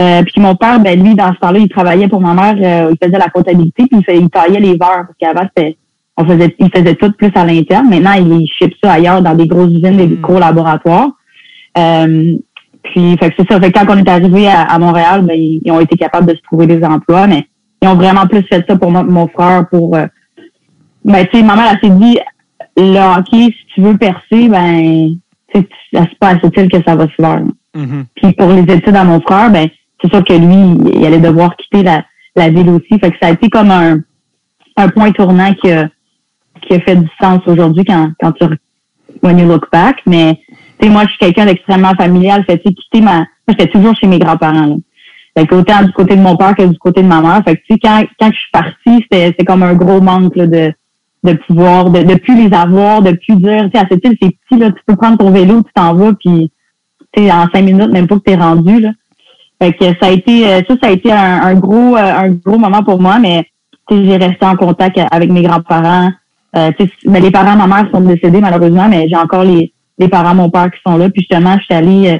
Euh, 0.00 0.22
puis 0.22 0.40
mon 0.40 0.54
père, 0.54 0.80
ben 0.80 1.02
lui, 1.02 1.14
dans 1.14 1.32
ce 1.34 1.38
temps-là, 1.38 1.58
il 1.58 1.68
travaillait 1.68 2.08
pour 2.08 2.20
ma 2.20 2.32
mère, 2.34 2.56
euh, 2.86 2.92
il 2.92 3.04
faisait 3.06 3.18
la 3.18 3.28
comptabilité, 3.28 3.84
puis 3.86 3.98
il, 4.00 4.04
fait- 4.04 4.18
il 4.18 4.30
taillait 4.30 4.60
les 4.60 4.76
verres, 4.76 5.06
parce 5.06 5.16
qu'avant, 5.20 5.46
c'était 5.54 5.76
on 6.16 6.24
faisait 6.26 6.54
il 6.58 6.70
faisait 6.74 6.94
tout 6.94 7.10
plus 7.12 7.30
à 7.34 7.44
l'interne. 7.44 7.88
Maintenant, 7.88 8.12
il 8.12 8.46
ship 8.46 8.74
ça 8.82 8.92
ailleurs 8.92 9.22
dans 9.22 9.34
des 9.34 9.46
grosses 9.46 9.70
usines, 9.72 9.96
des 9.96 10.06
Mm. 10.06 10.20
gros 10.20 10.38
laboratoires. 10.38 11.08
Euh, 11.78 12.34
puis 12.82 13.16
fait 13.18 13.30
que 13.30 13.34
c'est 13.38 13.50
ça. 13.50 13.60
Fait 13.60 13.72
que 13.72 13.78
quand 13.78 13.94
on 13.94 13.96
est 13.98 14.08
arrivé 14.08 14.46
à, 14.46 14.62
à 14.62 14.78
Montréal, 14.78 15.22
ben, 15.22 15.34
ils, 15.38 15.70
ont 15.70 15.80
été 15.80 15.96
capables 15.96 16.26
de 16.30 16.34
se 16.36 16.42
trouver 16.42 16.66
des 16.66 16.84
emplois, 16.84 17.26
mais 17.26 17.46
ils 17.80 17.88
ont 17.88 17.94
vraiment 17.94 18.26
plus 18.26 18.42
fait 18.42 18.64
ça 18.68 18.76
pour 18.76 18.90
mon, 18.90 19.04
mon 19.04 19.26
frère, 19.28 19.66
pour 19.70 19.96
euh, 19.96 20.06
ben 21.04 21.24
tu 21.26 21.38
sais, 21.38 21.42
ma 21.44 21.56
mère 21.56 21.72
elle 21.72 21.88
s'est 21.90 21.96
dit 21.96 22.18
le 22.76 22.98
hockey, 23.18 23.46
si 23.46 23.66
tu 23.74 23.80
veux 23.80 23.96
percer, 23.96 24.48
ben 24.48 25.14
tu 25.54 25.60
sais, 25.60 25.68
c'est 25.92 26.18
pas 26.18 26.28
à 26.28 26.34
île 26.34 26.68
que 26.70 26.82
ça 26.82 26.94
va 26.96 27.06
se 27.06 27.14
faire. 27.14 27.42
Mhm. 27.74 28.04
Puis 28.16 28.32
pour 28.32 28.48
les 28.50 28.62
études 28.62 28.96
à 28.96 29.04
mon 29.04 29.20
frère, 29.20 29.50
ben 29.50 29.68
c'est 30.02 30.10
sûr 30.10 30.24
que 30.24 30.32
lui, 30.32 30.92
il 30.94 31.06
allait 31.06 31.20
devoir 31.20 31.56
quitter 31.56 31.82
la, 31.82 32.04
la 32.36 32.48
ville 32.48 32.70
aussi. 32.70 32.98
Fait 32.98 33.10
que 33.10 33.16
ça 33.20 33.28
a 33.28 33.32
été 33.32 33.48
comme 33.48 33.70
un, 33.70 34.00
un 34.76 34.88
point 34.88 35.12
tournant 35.12 35.54
qui 35.54 35.70
a, 35.70 35.88
qui 36.62 36.74
a 36.74 36.80
fait 36.80 36.96
du 36.96 37.08
sens 37.20 37.40
aujourd'hui 37.46 37.84
quand, 37.84 38.10
quand 38.20 38.32
tu 38.32 38.44
when 39.22 39.38
you 39.38 39.46
look 39.46 39.70
back. 39.70 40.02
Mais 40.06 40.40
tu 40.80 40.86
sais, 40.86 40.92
moi, 40.92 41.02
je 41.04 41.10
suis 41.10 41.18
quelqu'un 41.18 41.46
d'extrêmement 41.46 41.94
familial. 41.94 42.44
Fait 42.44 42.58
quitter 42.58 43.00
ma. 43.00 43.18
Moi, 43.18 43.26
j'étais 43.48 43.68
toujours 43.68 43.94
chez 43.96 44.06
mes 44.06 44.18
grands-parents. 44.18 44.78
Fait 45.36 45.46
que 45.46 45.54
autant 45.54 45.82
du 45.82 45.92
côté 45.92 46.16
de 46.16 46.20
mon 46.20 46.36
père 46.36 46.54
que 46.54 46.62
du 46.62 46.78
côté 46.78 47.02
de 47.02 47.08
ma 47.08 47.20
mère. 47.20 47.42
Fait 47.44 47.56
que 47.56 47.62
tu 47.62 47.74
sais, 47.74 47.78
quand, 47.82 48.04
quand 48.20 48.30
je 48.30 48.36
suis 48.36 48.50
partie, 48.52 49.02
c'était 49.02 49.26
c'était 49.28 49.44
comme 49.44 49.62
un 49.62 49.74
gros 49.74 50.00
manque 50.00 50.36
là, 50.36 50.46
de, 50.46 50.72
de 51.24 51.32
pouvoir, 51.46 51.90
de, 51.90 52.02
de 52.02 52.14
plus 52.16 52.36
les 52.36 52.54
avoir, 52.54 53.00
de 53.00 53.12
plus 53.12 53.36
dire, 53.36 53.64
tu 53.64 53.78
sais, 53.78 53.84
à 53.84 53.88
cette 53.88 54.04
île, 54.04 54.16
c'est 54.20 54.28
petit, 54.28 54.60
là, 54.60 54.70
tu 54.70 54.80
peux 54.86 54.96
prendre 54.96 55.16
ton 55.16 55.30
vélo, 55.30 55.62
tu 55.62 55.72
t'en 55.74 55.94
vas, 55.94 56.12
puis 56.12 56.50
tu 57.14 57.22
sais, 57.22 57.32
en 57.32 57.48
cinq 57.52 57.62
minutes, 57.62 57.92
même 57.92 58.06
pas 58.06 58.16
que 58.16 58.20
t'es 58.20 58.36
rendu, 58.36 58.80
là. 58.80 58.90
Fait 59.62 59.72
que 59.74 59.84
ça 60.00 60.08
a 60.08 60.10
été, 60.10 60.44
euh, 60.48 60.60
ça, 60.66 60.74
ça 60.82 60.88
a 60.88 60.90
été 60.90 61.12
un, 61.12 61.40
un 61.42 61.54
gros, 61.54 61.96
euh, 61.96 62.00
un 62.00 62.30
gros 62.30 62.58
moment 62.58 62.82
pour 62.82 63.00
moi, 63.00 63.20
mais 63.20 63.46
j'ai 63.88 64.16
resté 64.16 64.44
en 64.44 64.56
contact 64.56 64.98
avec 65.12 65.30
mes 65.30 65.42
grands-parents. 65.42 66.10
Euh, 66.56 66.72
mais 67.06 67.20
les 67.20 67.30
parents 67.30 67.52
de 67.52 67.58
ma 67.58 67.68
mère 67.68 67.88
sont 67.92 68.00
décédés 68.00 68.40
malheureusement, 68.40 68.88
mais 68.88 69.06
j'ai 69.08 69.16
encore 69.16 69.44
les, 69.44 69.72
les 69.98 70.08
parents 70.08 70.32
de 70.32 70.38
mon 70.38 70.50
père 70.50 70.68
qui 70.72 70.80
sont 70.84 70.96
là. 70.96 71.08
Puis 71.10 71.22
justement, 71.22 71.56
je 71.58 71.64
suis 71.64 71.74
allée 71.74 72.08
euh, 72.08 72.18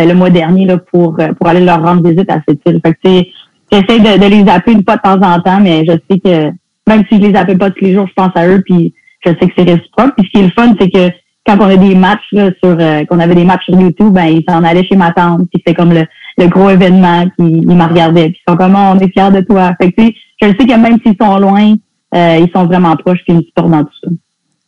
euh, 0.00 0.04
le 0.04 0.14
mois 0.14 0.28
dernier 0.28 0.66
là, 0.66 0.76
pour, 0.76 1.16
pour 1.16 1.48
aller 1.48 1.64
leur 1.64 1.82
rendre 1.82 2.06
visite 2.06 2.30
à 2.30 2.42
cette 2.46 2.60
île. 2.66 2.80
Fait 2.84 2.92
que 2.92 3.26
j'essaie 3.72 3.98
de, 3.98 4.22
de 4.22 4.26
les 4.26 4.50
appeler 4.50 4.76
une 4.76 4.84
fois 4.84 4.96
de 4.96 5.00
temps 5.00 5.26
en 5.26 5.40
temps, 5.40 5.60
mais 5.60 5.86
je 5.86 5.92
sais 5.92 6.20
que 6.20 6.52
même 6.86 7.04
si 7.10 7.22
je 7.22 7.26
les 7.26 7.34
appelle 7.34 7.56
pas 7.56 7.70
tous 7.70 7.86
les 7.86 7.94
jours, 7.94 8.06
je 8.06 8.12
pense 8.14 8.32
à 8.34 8.46
eux, 8.46 8.62
puis 8.66 8.92
je 9.24 9.30
sais 9.30 9.48
que 9.48 9.52
c'est 9.56 9.64
réciproque. 9.64 10.12
Puis 10.18 10.26
ce 10.26 10.30
qui 10.30 10.44
est 10.44 10.46
le 10.46 10.50
fun, 10.50 10.74
c'est 10.78 10.90
que 10.90 11.10
quand 11.46 11.56
on 11.58 11.70
a 11.70 11.76
des 11.76 11.94
matchs 11.94 12.28
là, 12.32 12.50
sur 12.62 12.76
euh, 12.78 13.04
qu'on 13.06 13.18
avait 13.18 13.34
des 13.34 13.44
matchs 13.44 13.64
sur 13.64 13.80
YouTube, 13.80 14.12
ben 14.12 14.26
ils 14.26 14.44
s'en 14.46 14.62
allaient 14.62 14.84
chez 14.84 14.96
ma 14.96 15.10
tante, 15.12 15.48
puis 15.50 15.62
c'était 15.64 15.74
comme 15.74 15.92
le, 15.92 16.04
le 16.38 16.46
gros 16.48 16.70
événement, 16.70 17.26
puis 17.38 17.46
ils 17.48 17.66
me 17.76 17.84
regardaient, 17.84 18.30
puis 18.30 18.38
ils 18.46 18.50
sont 18.50 18.56
comme 18.56 18.74
Oh, 18.74 18.92
on 18.94 18.98
est 18.98 19.08
fiers 19.12 19.30
de 19.30 19.40
toi. 19.40 19.74
Fait 19.80 19.92
que 19.92 20.02
je 20.40 20.46
sais 20.48 20.54
que 20.66 20.76
même 20.78 20.98
s'ils 21.04 21.16
sont 21.20 21.38
loin, 21.38 21.74
euh, 22.14 22.38
ils 22.40 22.50
sont 22.54 22.64
vraiment 22.66 22.96
proches, 22.96 23.20
puis 23.24 23.34
ils 23.34 23.36
me 23.36 23.42
supportent 23.42 23.70
dans 23.70 23.84
tout 23.84 23.92
ça. 24.04 24.10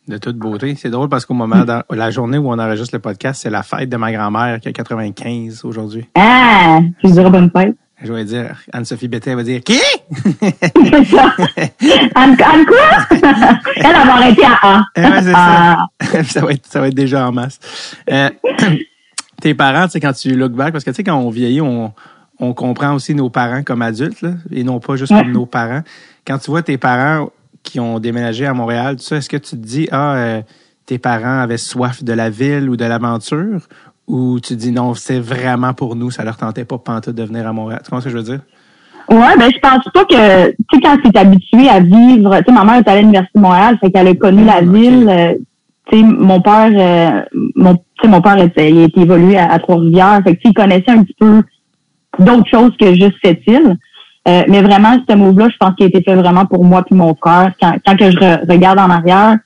De 0.07 0.17
toute 0.17 0.37
beauté. 0.37 0.75
C'est 0.77 0.91
drôle 0.91 1.09
parce 1.09 1.25
qu'au 1.25 1.33
moment, 1.33 1.63
la 1.89 2.11
journée 2.11 2.37
où 2.37 2.47
on 2.51 2.59
enregistre 2.59 2.95
le 2.95 2.99
podcast, 3.01 3.41
c'est 3.41 3.49
la 3.49 3.63
fête 3.63 3.89
de 3.89 3.97
ma 3.97 4.11
grand-mère 4.11 4.59
qui 4.59 4.67
a 4.67 4.71
95 4.71 5.65
aujourd'hui. 5.65 6.05
Ah, 6.13 6.79
tu 7.03 7.07
diras 7.11 7.29
bonne 7.29 7.49
fête. 7.49 7.75
Je 8.03 8.11
vais 8.13 8.23
dire, 8.25 8.61
Anne-Sophie 8.73 9.07
Bettet 9.07 9.33
va 9.33 9.41
dire, 9.41 9.61
qui? 9.63 9.79
C'est 10.41 11.05
ça. 11.05 11.33
Anne, 12.13 12.35
Anne 12.39 12.65
quoi? 12.67 13.17
Elle, 13.77 13.81
va 13.81 14.13
arrêter 14.15 14.43
à 14.43 14.59
A. 14.61 14.77
Ouais, 14.97 15.21
c'est 15.23 15.31
Ah. 15.33 15.77
ça. 16.01 16.23
ça, 16.23 16.41
va 16.41 16.51
être, 16.51 16.65
ça 16.67 16.81
va 16.81 16.87
être 16.89 16.93
déjà 16.93 17.27
en 17.27 17.31
masse. 17.31 17.59
Euh, 18.11 18.29
tes 19.41 19.53
parents, 19.53 19.85
tu 19.85 19.91
sais, 19.91 19.99
quand 19.99 20.13
tu 20.13 20.35
look 20.35 20.53
back, 20.53 20.71
parce 20.71 20.83
que 20.83 20.89
tu 20.91 20.95
sais, 20.97 21.03
quand 21.03 21.17
on 21.17 21.29
vieillit, 21.29 21.61
on, 21.61 21.91
on 22.39 22.53
comprend 22.53 22.93
aussi 22.93 23.15
nos 23.15 23.29
parents 23.29 23.63
comme 23.63 23.81
adultes, 23.81 24.21
là, 24.21 24.31
et 24.51 24.63
non 24.63 24.79
pas 24.79 24.95
juste 24.95 25.11
Ouais. 25.11 25.19
comme 25.21 25.31
nos 25.31 25.45
parents. 25.45 25.81
Quand 26.25 26.37
tu 26.37 26.51
vois 26.51 26.61
tes 26.63 26.77
parents 26.77 27.29
qui 27.63 27.79
ont 27.79 27.99
déménagé 27.99 28.45
à 28.45 28.53
Montréal, 28.53 28.95
tout 28.97 29.03
ça, 29.03 29.17
est-ce 29.17 29.29
que 29.29 29.37
tu 29.37 29.51
te 29.51 29.55
dis, 29.55 29.87
ah, 29.91 30.15
euh, 30.15 30.41
tes 30.85 30.97
parents 30.97 31.39
avaient 31.39 31.57
soif 31.57 32.03
de 32.03 32.13
la 32.13 32.29
ville 32.29 32.69
ou 32.69 32.75
de 32.77 32.85
l'aventure? 32.85 33.61
Ou 34.07 34.39
tu 34.39 34.53
te 34.55 34.59
dis, 34.59 34.71
non, 34.71 34.93
c'est 34.93 35.19
vraiment 35.19 35.73
pour 35.73 35.95
nous, 35.95 36.11
ça 36.11 36.23
leur 36.23 36.37
tentait 36.37 36.65
pas 36.65 36.77
pantoute 36.77 37.15
de 37.15 37.23
venir 37.23 37.47
à 37.47 37.53
Montréal? 37.53 37.81
Tu 37.83 37.89
comprends 37.89 38.01
ce 38.01 38.05
que 38.05 38.11
je 38.11 38.17
veux 38.17 38.23
dire? 38.23 38.39
Ouais, 39.09 39.37
ben 39.37 39.51
je 39.53 39.59
pense 39.59 39.83
pas 39.93 40.03
que 40.05 40.49
tu 40.49 40.55
sais 40.73 40.81
quand 40.81 40.97
tu 40.97 41.09
es 41.09 41.17
habitué 41.17 41.69
à 41.69 41.79
vivre, 41.79 42.37
tu 42.39 42.43
sais 42.45 42.51
ma 42.51 42.63
mère 42.63 42.75
est 42.75 42.87
allée 42.87 42.99
à 42.99 43.01
l'université 43.01 43.37
de 43.37 43.41
Montréal, 43.41 43.77
fait 43.79 43.91
qu'elle 43.91 44.07
a 44.07 44.15
connu 44.15 44.43
la 44.45 44.61
ville. 44.61 45.37
Mon 45.93 46.41
père, 46.41 46.71
euh, 46.71 47.39
mon 47.55 47.77
mon 48.03 48.21
père 48.21 48.37
il 48.37 48.41
a 48.59 48.83
été 48.83 49.01
évolué 49.01 49.37
à, 49.37 49.57
Trois-Rivières, 49.59 50.21
fait 50.23 50.35
que 50.35 50.41
il 50.45 50.53
connaissait 50.53 50.91
un 50.91 51.03
petit 51.03 51.15
peu 51.19 51.41
d'autres 52.19 52.49
choses 52.49 52.71
que 52.79 52.93
juste 52.93 53.15
cette 53.23 53.45
île. 53.47 53.77
Euh, 54.27 54.43
mais 54.47 54.61
vraiment 54.61 54.97
ce 55.07 55.15
move-là, 55.15 55.49
je 55.49 55.57
pense 55.57 55.75
qu'il 55.75 55.85
a 55.85 55.89
été 55.89 56.01
fait 56.01 56.15
vraiment 56.15 56.45
pour 56.45 56.65
moi 56.65 56.83
puis 56.83 56.95
mon 56.95 57.13
frère. 57.15 57.51
Quand, 57.61 57.75
quand 57.85 57.95
que 57.95 58.09
je 58.09 58.17
re- 58.17 58.51
regarde 58.51 58.79
en 58.79 58.89
arrière, 58.89 59.37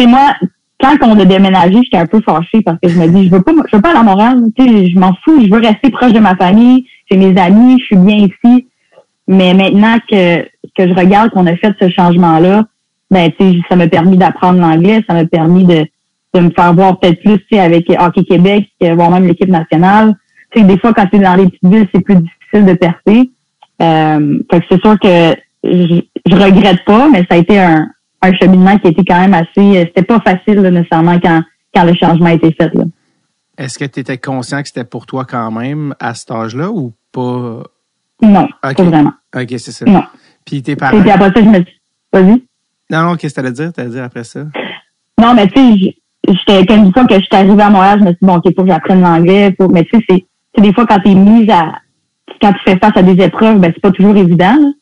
moi 0.00 0.34
quand 0.82 0.96
on 1.02 1.18
a 1.18 1.24
déménagé, 1.24 1.78
j'étais 1.84 1.98
un 1.98 2.06
peu 2.06 2.20
fâchée 2.20 2.60
parce 2.64 2.78
que 2.82 2.88
je 2.88 2.98
me 2.98 3.06
dis, 3.06 3.26
je 3.26 3.30
veux 3.30 3.42
pas, 3.42 3.52
je 3.70 3.76
veux 3.76 3.82
pas 3.82 3.90
aller 3.90 4.00
à 4.00 4.02
Montréal, 4.02 4.42
je 4.58 4.98
m'en 4.98 5.14
fous, 5.24 5.40
je 5.40 5.48
veux 5.48 5.60
rester 5.60 5.90
proche 5.90 6.12
de 6.12 6.18
ma 6.18 6.34
famille, 6.34 6.86
j'ai 7.10 7.16
mes 7.16 7.40
amis, 7.40 7.78
je 7.78 7.84
suis 7.84 7.96
bien 7.96 8.16
ici. 8.16 8.66
Mais 9.28 9.54
maintenant 9.54 9.98
que, 10.10 10.42
que 10.42 10.88
je 10.88 10.92
regarde 10.92 11.30
qu'on 11.30 11.46
a 11.46 11.56
fait 11.56 11.72
ce 11.80 11.88
changement-là, 11.88 12.64
ben, 13.12 13.30
tu 13.38 13.52
sais, 13.52 13.58
ça 13.68 13.76
m'a 13.76 13.86
permis 13.86 14.16
d'apprendre 14.16 14.58
l'anglais, 14.60 15.04
ça 15.06 15.14
m'a 15.14 15.24
permis 15.26 15.64
de, 15.64 15.86
de 16.34 16.40
me 16.40 16.50
faire 16.50 16.74
voir 16.74 16.98
peut-être 16.98 17.20
plus, 17.22 17.38
tu 17.38 17.46
sais, 17.52 17.60
avec 17.60 17.88
Hockey 17.90 18.24
Québec, 18.24 18.68
voire 18.80 19.10
même 19.10 19.26
l'équipe 19.26 19.48
nationale. 19.48 20.16
Tu 20.50 20.60
sais, 20.60 20.66
des 20.66 20.78
fois, 20.78 20.92
quand 20.92 21.06
tu 21.06 21.16
es 21.16 21.20
dans 21.20 21.34
les 21.36 21.46
petites 21.46 21.64
villes, 21.64 21.88
c'est 21.94 22.00
plus 22.00 22.16
difficile 22.16 22.64
de 22.66 22.74
percer. 22.74 23.30
Euh, 23.80 24.38
fait 24.50 24.60
que 24.60 24.66
c'est 24.70 24.80
sûr 24.80 24.98
que 24.98 25.36
je, 25.64 26.00
je 26.26 26.34
regrette 26.36 26.84
pas, 26.84 27.08
mais 27.08 27.20
ça 27.30 27.34
a 27.34 27.36
été 27.36 27.58
un, 27.60 27.86
un 28.22 28.32
cheminement 28.34 28.76
qui 28.78 28.88
était 28.88 29.04
quand 29.04 29.20
même 29.20 29.34
assez, 29.34 29.84
c'était 29.86 30.02
pas 30.02 30.20
facile, 30.20 30.60
là, 30.60 30.70
nécessairement, 30.70 31.18
quand, 31.20 31.42
quand 31.74 31.84
le 31.84 31.94
changement 31.94 32.26
a 32.26 32.32
été 32.34 32.52
fait, 32.52 32.72
là. 32.74 32.84
Est-ce 33.58 33.78
que 33.78 33.84
tu 33.84 34.00
étais 34.00 34.16
conscient 34.16 34.62
que 34.62 34.68
c'était 34.68 34.84
pour 34.84 35.04
toi 35.04 35.26
quand 35.28 35.50
même 35.50 35.94
à 36.00 36.14
cet 36.14 36.30
âge-là 36.30 36.70
ou 36.70 36.94
pas? 37.12 37.62
Non, 38.22 38.48
Ok. 38.64 38.76
pas 38.76 38.82
vraiment. 38.84 39.12
OK, 39.36 39.46
c'est 39.50 39.72
ça. 39.72 39.84
Non. 39.84 40.02
Puis 40.44 40.62
tes 40.62 40.72
Et 40.72 40.76
parents? 40.76 41.00
puis 41.00 41.10
après 41.10 41.26
ça, 41.26 41.42
je 41.44 41.48
me 41.48 41.54
suis, 41.56 41.80
vas-y. 42.12 42.42
Non, 42.90 43.02
non, 43.02 43.16
qu'est-ce 43.16 43.34
que 43.34 43.40
t'allais 43.40 43.52
dire? 43.52 43.72
T'allais 43.72 43.90
dire 43.90 44.04
après 44.04 44.24
ça? 44.24 44.40
Non, 45.20 45.34
mais 45.34 45.46
tu 45.48 45.60
sais, 45.60 45.96
j'étais 46.28 46.66
comme 46.66 46.84
une 46.86 46.92
fois 46.92 47.06
que 47.06 47.14
je 47.14 47.20
suis 47.20 47.28
arrivée 47.32 47.62
à 47.62 47.70
Montréal, 47.70 47.98
je 48.00 48.04
me 48.04 48.08
suis 48.10 48.18
dit, 48.20 48.26
bon, 48.26 48.36
OK, 48.36 48.54
faut 48.54 48.62
que 48.62 48.68
j'apprenne 48.68 49.00
l'anglais. 49.00 49.54
Faut... 49.58 49.68
Mais 49.68 49.84
tu 49.84 49.98
sais, 50.08 50.24
c'est 50.54 50.60
des 50.60 50.72
fois, 50.72 50.86
quand 50.86 50.98
tu 51.00 51.10
es 51.10 51.14
mise 51.14 51.48
à. 51.50 51.72
Quand 52.40 52.52
tu 52.52 52.58
fais 52.64 52.76
face 52.78 52.96
à 52.96 53.02
des 53.02 53.22
épreuves, 53.22 53.58
ben, 53.58 53.70
c'est 53.74 53.80
pas 53.80 53.92
toujours 53.92 54.16
évident. 54.16 54.56
là. 54.60 54.72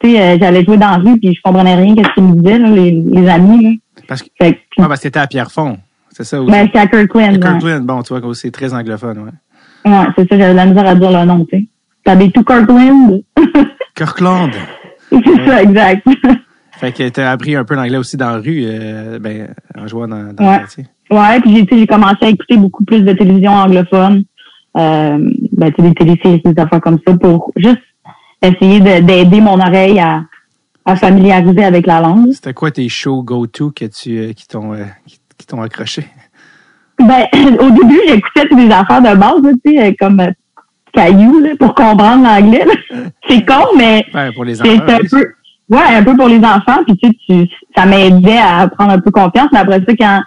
Tu 0.00 0.10
sais, 0.10 0.20
euh, 0.20 0.36
j'allais 0.38 0.64
jouer 0.64 0.76
dans 0.76 0.90
la 0.90 0.96
rue, 0.98 1.18
puis 1.18 1.34
je 1.34 1.40
comprenais 1.42 1.74
rien 1.74 1.94
qu'est-ce 1.94 2.12
qu'ils 2.14 2.24
me 2.24 2.34
disaient, 2.36 2.58
là, 2.58 2.68
les, 2.68 2.90
les 2.90 3.28
amis. 3.28 3.64
Là. 3.64 3.70
Parce 4.06 4.22
que 4.22 4.28
ah, 4.40 4.52
que 4.88 5.00
t'étais 5.00 5.18
à 5.18 5.26
Pierrefonds. 5.26 5.78
C'est 6.10 6.24
ça 6.24 6.40
aussi. 6.40 6.50
ben, 6.50 6.68
c'est 6.72 6.78
à 6.78 6.86
Kirkland. 6.86 7.32
ouais. 7.34 7.40
Kirkland, 7.40 7.84
bon, 7.84 8.02
tu 8.02 8.14
vois, 8.14 8.34
c'est 8.34 8.50
très 8.50 8.72
anglophone, 8.74 9.18
ouais. 9.18 9.90
Ouais, 9.90 10.06
c'est 10.16 10.28
ça, 10.28 10.38
j'avais 10.38 10.52
de 10.52 10.56
la 10.56 10.66
misère 10.66 10.86
à 10.86 10.94
dire 10.94 11.10
le 11.10 11.24
nom, 11.24 11.44
tu 11.44 11.58
sais. 11.58 11.66
T'habites 12.04 12.34
tout 12.34 12.44
Kirkland? 12.44 13.22
Kirkland. 13.94 14.52
C'est 15.10 15.46
ça, 15.46 15.62
exact. 15.62 16.06
Fait 16.78 16.92
que 16.92 17.08
tu 17.08 17.20
as 17.20 17.30
appris 17.30 17.56
un 17.56 17.64
peu 17.64 17.74
l'anglais 17.74 17.96
aussi 17.96 18.16
dans 18.16 18.30
la 18.30 18.38
rue, 18.38 18.64
euh, 18.66 19.18
ben, 19.18 19.48
en 19.78 19.86
jouant 19.86 20.08
dans, 20.08 20.32
dans 20.34 20.44
Ouais. 20.44 20.52
le 20.54 20.58
quartier. 20.60 20.86
Ouais, 21.10 21.40
puis 21.40 21.66
j'ai, 21.70 21.86
commencé 21.86 22.16
à 22.22 22.28
écouter 22.28 22.56
beaucoup 22.56 22.84
plus 22.84 23.00
de 23.02 23.12
télévision 23.12 23.52
anglophone, 23.52 24.24
euh, 24.76 25.18
ben, 25.52 25.72
tu 25.72 25.82
sais, 25.82 25.88
des 25.88 25.94
téléséries, 25.94 26.42
des 26.44 26.60
affaires 26.60 26.80
comme 26.80 26.98
ça, 27.06 27.16
pour 27.16 27.52
juste 27.56 27.78
essayer 28.42 28.80
de- 28.80 29.00
d'aider 29.06 29.40
mon 29.40 29.58
oreille 29.60 29.98
à, 30.00 30.24
à 30.84 30.96
familiariser 30.96 31.64
avec 31.64 31.86
la 31.86 32.00
langue. 32.00 32.32
C'était 32.32 32.52
quoi 32.52 32.70
tes 32.70 32.88
shows 32.88 33.22
go-to 33.22 33.70
que 33.70 33.84
tu, 33.86 34.18
euh, 34.18 34.32
qui 34.32 34.46
t'ont 34.48 34.74
euh, 34.74 34.84
qui, 35.06 35.18
qui 35.38 35.46
t'ont 35.46 35.62
accroché? 35.62 36.06
Ben, 36.98 37.24
au 37.60 37.70
début, 37.70 38.00
j'écoutais 38.08 38.54
des 38.54 38.70
affaires 38.70 39.00
de 39.02 39.16
base, 39.16 39.54
tu 39.64 39.76
sais, 39.76 39.94
comme 39.98 40.22
cailloux, 40.92 41.40
là, 41.40 41.50
pour 41.58 41.74
comprendre 41.74 42.24
l'anglais. 42.24 42.64
C'est 43.28 43.44
con, 43.46 43.64
mais 43.78 44.04
Ouais, 44.12 44.32
pour 44.32 44.44
les 44.44 44.56
c'est 44.56 44.68
enfants. 44.70 44.84
un 44.88 44.98
oui. 45.02 45.08
peu, 45.10 45.24
ouais, 45.70 45.94
un 45.96 46.02
peu 46.02 46.16
pour 46.16 46.28
les 46.28 46.38
enfants. 46.38 46.82
Puis 46.86 46.96
tu 46.96 47.08
sais, 47.08 47.14
tu- 47.26 47.48
ça 47.76 47.86
m'aidait 47.86 48.38
à 48.38 48.68
prendre 48.68 48.92
un 48.92 49.00
peu 49.00 49.10
confiance. 49.10 49.48
Mais 49.52 49.58
après 49.60 49.80
ça, 49.86 49.94
quand 49.98 50.22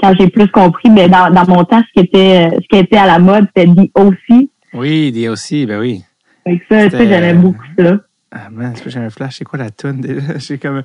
quand 0.00 0.12
j'ai 0.18 0.28
plus 0.28 0.48
compris, 0.48 0.90
ben 0.90 1.08
dans, 1.10 1.30
dans 1.30 1.46
mon 1.48 1.64
temps, 1.64 1.80
ce 1.86 2.00
qui 2.00 2.06
était 2.06 2.48
euh, 2.52 2.58
ce 2.62 2.66
qui 2.68 2.76
était 2.82 2.96
à 2.98 3.06
la 3.06 3.18
mode, 3.18 3.46
c'était 3.56 3.70
dit 3.70 3.90
aussi. 3.94 4.50
Oui, 4.72 5.12
des 5.12 5.28
aussi, 5.28 5.66
ben 5.66 5.78
oui. 5.80 6.02
Fait 6.44 6.58
que 6.58 6.64
ça, 6.68 6.90
tu 6.90 6.96
sais, 6.96 7.08
j'aimais 7.08 7.34
beaucoup 7.34 7.64
ça. 7.78 7.96
Ah 8.32 8.48
man, 8.50 8.72
c'est 8.74 8.84
pas 8.84 8.90
j'ai 8.90 8.98
un 8.98 9.10
flash. 9.10 9.36
C'est 9.38 9.44
quoi 9.44 9.58
la 9.60 9.70
tune 9.70 10.00
déjà? 10.00 10.20
J'ai 10.38 10.58
comme. 10.58 10.82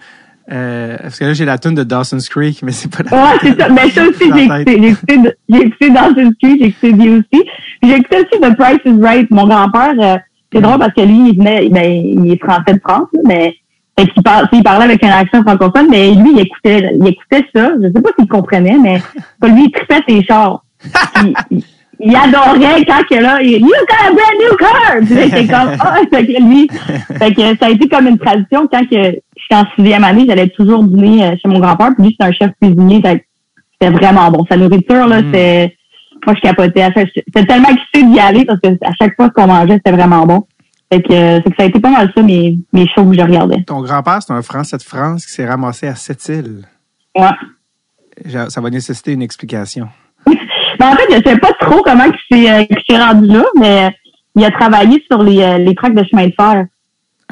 Euh, 0.51 0.97
parce 0.99 1.19
que 1.19 1.25
là, 1.25 1.33
j'ai 1.33 1.45
la 1.45 1.59
tune 1.59 1.75
de 1.75 1.83
Dawson's 1.83 2.27
Creek, 2.27 2.63
mais 2.63 2.71
c'est 2.71 2.89
pas 2.89 3.03
la 3.03 3.23
Ouais, 3.23 3.37
c'est 3.41 3.59
ça. 3.59 3.69
Mais 3.69 3.87
ça 3.91 4.03
aussi, 4.03 4.31
j'ai 4.35 4.45
écouté, 4.45 4.81
j'ai 4.81 4.87
écouté, 4.89 5.35
écouté 5.53 5.89
Dawson's 5.91 6.33
Creek, 6.41 6.59
j'ai 6.59 6.67
écouté 6.69 6.91
The 6.93 7.01
aussi. 7.19 7.43
J'ai 7.83 7.95
écouté 7.97 8.17
aussi 8.17 8.41
The 8.41 8.55
Price 8.57 8.79
is 8.85 8.99
Right. 8.99 9.29
Mon 9.29 9.45
grand-père, 9.47 9.93
euh, 9.99 10.17
c'est 10.51 10.61
drôle 10.61 10.79
parce 10.79 10.93
que 10.93 11.01
lui, 11.01 11.29
il 11.29 11.37
venait, 11.37 11.69
ben, 11.69 11.91
il 11.91 12.31
est 12.31 12.43
français 12.43 12.73
de 12.73 12.79
France, 12.79 13.07
là, 13.13 13.21
mais 13.25 13.55
fait 13.99 14.11
qu'il 14.11 14.23
il 14.53 14.63
parlait 14.63 14.85
avec 14.85 15.03
un 15.03 15.09
accent 15.09 15.41
francophone, 15.41 15.87
mais 15.89 16.11
lui, 16.11 16.31
il 16.33 16.39
écoutait, 16.39 16.91
il 16.99 17.07
écoutait 17.07 17.45
ça. 17.53 17.71
Je 17.81 17.87
sais 17.87 18.01
pas 18.01 18.09
s'il 18.17 18.27
comprenait, 18.27 18.77
mais 18.77 18.97
lui, 19.43 19.65
il 19.65 19.71
tripait 19.71 20.01
ses 20.07 20.23
chars. 20.23 20.63
Puis, 21.15 21.33
il, 21.51 21.63
il 21.99 22.15
adorait 22.15 22.85
quand 22.85 23.03
que 23.09 23.21
là, 23.21 23.41
il, 23.41 23.59
You 23.59 23.67
got 23.67 24.07
a 24.07 24.11
brand 24.11 24.37
new 24.39 24.55
car! 24.57 25.05
Puis 25.05 25.15
là, 25.15 25.23
j'étais 25.23 25.47
comme, 25.47 25.75
ah, 25.79 25.97
fait 26.13 26.25
que 26.25 26.41
lui, 26.41 26.69
fait 27.17 27.33
que 27.33 27.57
ça 27.57 27.65
a 27.65 27.69
été 27.69 27.89
comme 27.89 28.07
une 28.07 28.17
tradition 28.17 28.67
quand 28.71 28.87
que 28.87 28.95
j'étais 28.95 29.55
en 29.55 29.65
sixième 29.75 30.03
année, 30.03 30.25
j'allais 30.27 30.49
toujours 30.49 30.83
dîner 30.83 31.25
euh, 31.25 31.35
chez 31.41 31.49
mon 31.49 31.59
grand-père, 31.59 31.91
puis 31.95 32.07
lui, 32.07 32.17
c'est 32.19 32.25
un 32.25 32.31
chef 32.31 32.51
cuisinier, 32.61 33.01
c'était 33.03 33.91
vraiment 33.93 34.31
bon. 34.31 34.45
Sa 34.49 34.55
nourriture, 34.55 35.07
là, 35.07 35.21
Mm. 35.21 35.25
c'était, 35.25 35.75
moi, 36.25 36.35
je 36.35 36.41
capotais. 36.41 36.89
J'étais 36.95 37.45
tellement 37.45 37.69
excitée 37.69 38.03
d'y 38.03 38.19
aller 38.19 38.45
parce 38.45 38.59
que 38.59 38.69
à 38.85 38.93
chaque 38.99 39.15
fois 39.15 39.29
qu'on 39.29 39.47
mangeait, 39.47 39.75
c'était 39.75 39.91
vraiment 39.91 40.25
bon. 40.25 40.45
Fait 40.91 41.01
que, 41.01 41.13
euh, 41.13 41.39
c'est 41.43 41.49
que 41.51 41.55
ça 41.57 41.63
a 41.63 41.65
été 41.67 41.79
pas 41.79 41.91
mal 41.91 42.11
ça, 42.15 42.23
mes, 42.23 42.57
mes 42.73 42.87
shows 42.87 43.05
que 43.05 43.15
je 43.15 43.21
regardais. 43.21 43.63
Ton 43.63 43.81
grand-père, 43.81 44.19
c'est 44.21 44.33
un 44.33 44.41
Français 44.41 44.77
de 44.77 44.83
France 44.83 45.25
qui 45.25 45.31
s'est 45.33 45.47
ramassé 45.47 45.87
à 45.87 45.95
Sept-Îles. 45.95 46.65
Ouais. 47.15 48.49
Ça 48.49 48.59
va 48.59 48.69
nécessiter 48.69 49.13
une 49.13 49.21
explication. 49.21 49.89
Ben, 50.79 50.93
en 50.93 50.95
fait, 50.95 51.07
je 51.11 51.29
sais 51.29 51.37
pas 51.37 51.51
trop 51.59 51.81
comment 51.81 52.05
il 52.05 52.37
s'est, 52.37 52.49
euh, 52.49 52.63
s'est 52.89 52.97
rendu 52.97 53.27
là, 53.27 53.43
mais 53.59 53.89
il 54.35 54.45
a 54.45 54.51
travaillé 54.51 55.03
sur 55.11 55.21
les, 55.21 55.41
euh, 55.41 55.57
les 55.57 55.75
tracks 55.75 55.93
de 55.93 56.03
chemin 56.05 56.27
de 56.27 56.33
fer. 56.39 56.65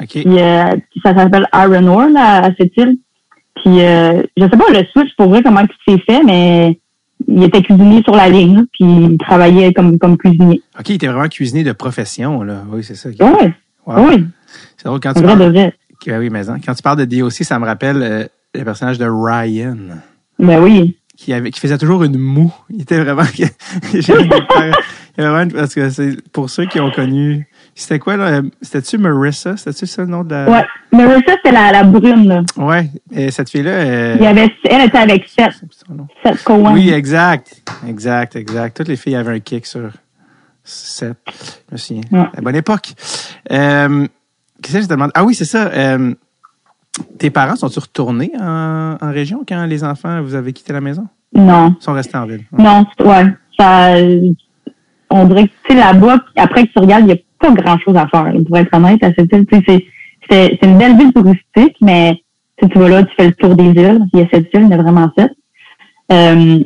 OK. 0.00 0.08
Puis, 0.08 0.24
euh, 0.26 0.76
ça 1.02 1.14
s'appelle 1.14 1.48
Iron 1.54 1.86
Ore, 1.86 2.08
là, 2.10 2.44
à 2.44 2.50
cette 2.58 2.76
île. 2.76 2.98
Puis, 3.56 3.80
euh, 3.80 4.22
je 4.36 4.44
sais 4.44 4.50
pas 4.50 4.70
le 4.70 4.84
switch 4.92 5.14
pour 5.16 5.28
vrai 5.28 5.42
comment 5.42 5.62
il 5.62 5.94
s'est 5.94 6.02
fait, 6.06 6.22
mais 6.22 6.78
il 7.26 7.42
était 7.42 7.62
cuisinier 7.62 8.02
sur 8.02 8.14
la 8.14 8.28
ligne, 8.28 8.56
là, 8.56 8.62
puis 8.72 8.84
il 8.84 9.18
travaillait 9.18 9.72
comme, 9.72 9.98
comme 9.98 10.16
cuisinier. 10.16 10.62
OK, 10.78 10.88
il 10.88 10.94
était 10.94 11.06
vraiment 11.08 11.28
cuisinier 11.28 11.64
de 11.64 11.72
profession, 11.72 12.42
là. 12.42 12.64
Oui, 12.70 12.84
c'est 12.84 12.94
ça. 12.94 13.08
Oui, 13.08 13.52
Wow. 13.86 14.06
oui, 14.08 14.26
C'est 14.76 14.84
drôle 14.86 15.00
quand 15.00 15.14
tu 15.14 15.22
vrai 15.22 15.34
de 15.36 15.44
vrai. 15.50 15.74
que- 16.04 16.18
oui, 16.18 16.28
mais 16.30 16.48
hein, 16.50 16.58
quand 16.64 16.74
tu 16.74 16.82
parles 16.82 16.98
de 16.98 17.04
DOC, 17.06 17.32
ça 17.44 17.58
me 17.58 17.64
rappelle 17.64 18.02
euh, 18.02 18.24
le 18.54 18.64
personnage 18.64 18.98
de 18.98 19.06
Ryan. 19.08 19.76
Ben 20.38 20.62
oui. 20.62 20.96
Qui, 21.16 21.32
avait, 21.32 21.50
qui 21.50 21.58
faisait 21.58 21.78
toujours 21.78 22.04
une 22.04 22.16
moue. 22.18 22.54
Il 22.70 22.82
était 22.82 23.02
vraiment. 23.02 23.22
Il 23.92 25.24
avait 25.24 25.42
une- 25.44 25.52
parce 25.52 25.74
que 25.74 25.90
c'est 25.90 26.16
pour 26.32 26.48
ceux 26.50 26.66
qui 26.66 26.80
ont 26.80 26.90
connu. 26.90 27.48
C'était 27.80 27.98
quoi, 28.00 28.16
là? 28.16 28.40
C'était-tu 28.60 28.98
Marissa? 28.98 29.56
C'était-tu 29.56 29.86
ça 29.86 30.02
le 30.02 30.08
nom 30.08 30.24
de 30.24 30.30
la. 30.34 30.50
Ouais. 30.50 30.64
Marissa, 30.92 31.32
c'est 31.44 31.52
la, 31.52 31.70
la 31.70 31.84
brune, 31.84 32.26
là. 32.26 32.42
Ouais. 32.56 32.90
Et 33.12 33.30
cette 33.30 33.48
fille-là. 33.50 33.70
euh, 33.70 34.16
Il 34.18 34.24
y 34.24 34.26
avait, 34.26 34.52
elle 34.64 34.86
était 34.86 34.98
avec 34.98 35.28
Seth. 35.28 35.62
Seth 36.24 36.42
Cohen. 36.42 36.72
Oui, 36.74 36.90
exact. 36.90 37.62
Exact, 37.86 38.34
exact. 38.34 38.76
Toutes 38.76 38.88
les 38.88 38.96
filles 38.96 39.14
avaient 39.14 39.34
un 39.36 39.38
kick 39.40 39.64
sur 39.64 39.90
7. 40.64 41.14
Je 41.68 41.72
me 41.72 41.76
souviens. 41.78 42.02
Ouais. 42.10 42.18
À 42.18 42.30
la 42.34 42.42
bonne 42.42 42.56
époque. 42.56 42.88
Euh, 43.52 44.06
Qu'est-ce 44.60 44.74
que 44.78 44.82
je 44.82 44.86
te 44.88 44.92
demande? 44.94 45.12
Ah 45.14 45.22
oui, 45.24 45.34
c'est 45.36 45.44
ça. 45.44 45.68
euh, 45.68 46.14
tes 47.18 47.30
parents 47.30 47.54
sont-ils 47.54 47.78
retournés 47.78 48.32
en, 48.40 48.96
en 49.00 49.12
région 49.12 49.44
quand 49.48 49.64
les 49.66 49.84
enfants, 49.84 50.20
vous 50.22 50.34
avez 50.34 50.52
quitté 50.52 50.72
la 50.72 50.80
maison? 50.80 51.06
Non. 51.32 51.76
Ils 51.80 51.84
sont 51.84 51.92
restés 51.92 52.16
en 52.16 52.26
ville. 52.26 52.44
Non, 52.58 52.84
ouais. 53.04 53.26
Ça, 53.56 53.94
on 55.10 55.24
dirait 55.26 55.44
que, 55.46 55.52
tu 55.68 55.74
sais, 55.74 55.78
là-bas, 55.78 56.18
après 56.36 56.66
que 56.66 56.72
tu 56.72 56.78
regardes, 56.80 57.02
il 57.04 57.06
n'y 57.06 57.12
a 57.12 57.16
pas 57.38 57.50
grand-chose 57.50 57.96
à 57.96 58.06
faire, 58.08 58.24
là, 58.24 58.40
pour 58.46 58.56
être 58.58 58.74
honnête, 58.74 59.02
à 59.02 59.12
cette 59.16 59.32
île. 59.32 59.46
C'est, 60.30 60.58
une 60.62 60.78
belle 60.78 60.96
ville 60.96 61.12
touristique, 61.12 61.76
mais 61.80 62.22
tu 62.60 62.78
vas 62.78 62.88
là, 62.88 63.02
tu 63.04 63.14
fais 63.16 63.26
le 63.28 63.34
tour 63.34 63.54
des 63.54 63.70
îles. 63.70 64.00
Il 64.12 64.20
y 64.20 64.22
a 64.22 64.26
cette 64.32 64.52
île, 64.54 64.62
il 64.62 64.70
y 64.70 64.74
en 64.74 64.78
a 64.78 64.82
vraiment 64.82 65.10
sept. 65.16 65.32
Euh, 66.12 66.58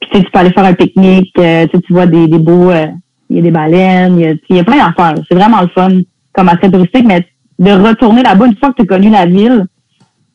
puis, 0.00 0.22
tu 0.22 0.30
peux 0.30 0.38
aller 0.38 0.50
faire 0.50 0.64
un 0.64 0.74
pique-nique, 0.74 1.32
euh, 1.38 1.66
tu 1.66 1.92
vois 1.92 2.06
des, 2.06 2.28
des 2.28 2.38
beaux, 2.38 2.70
euh, 2.70 2.86
il 3.30 3.36
y 3.36 3.38
a 3.38 3.42
des 3.42 3.50
baleines, 3.50 4.18
il 4.18 4.24
y 4.24 4.28
a, 4.28 4.34
il 4.48 4.56
y 4.56 4.58
a 4.58 4.64
plein 4.64 4.76
d'affaires. 4.76 5.14
C'est 5.28 5.34
vraiment 5.34 5.60
le 5.62 5.68
fun 5.68 5.90
comme 6.32 6.48
attrait 6.48 6.70
touristique, 6.70 7.06
mais 7.06 7.26
de 7.58 7.70
retourner 7.70 8.22
là-bas, 8.22 8.46
une 8.46 8.56
fois 8.56 8.70
que 8.70 8.76
tu 8.76 8.82
as 8.82 8.86
connu 8.86 9.10
la 9.10 9.26
ville, 9.26 9.66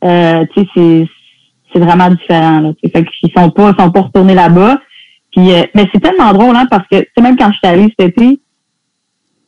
euh, 0.04 0.46
tu 0.54 0.62
sais, 0.76 1.08
c'est, 1.74 1.80
vraiment 1.80 2.10
différent. 2.10 2.62
Là, 2.62 2.72
fait 2.82 3.06
sont 3.38 3.52
pas, 3.52 3.74
sont 3.78 3.92
pas 3.92 4.02
retournés 4.02 4.34
là-bas. 4.34 4.80
Euh, 5.38 5.64
mais 5.76 5.88
c'est 5.94 6.02
tellement 6.02 6.34
drôle, 6.34 6.56
hein, 6.56 6.66
parce 6.70 6.88
que, 6.90 6.98
même 7.22 7.38
quand 7.38 7.52
je 7.52 7.58
suis 7.58 7.68
allée 7.68 7.94
cet 7.98 8.18
été, 8.18 8.42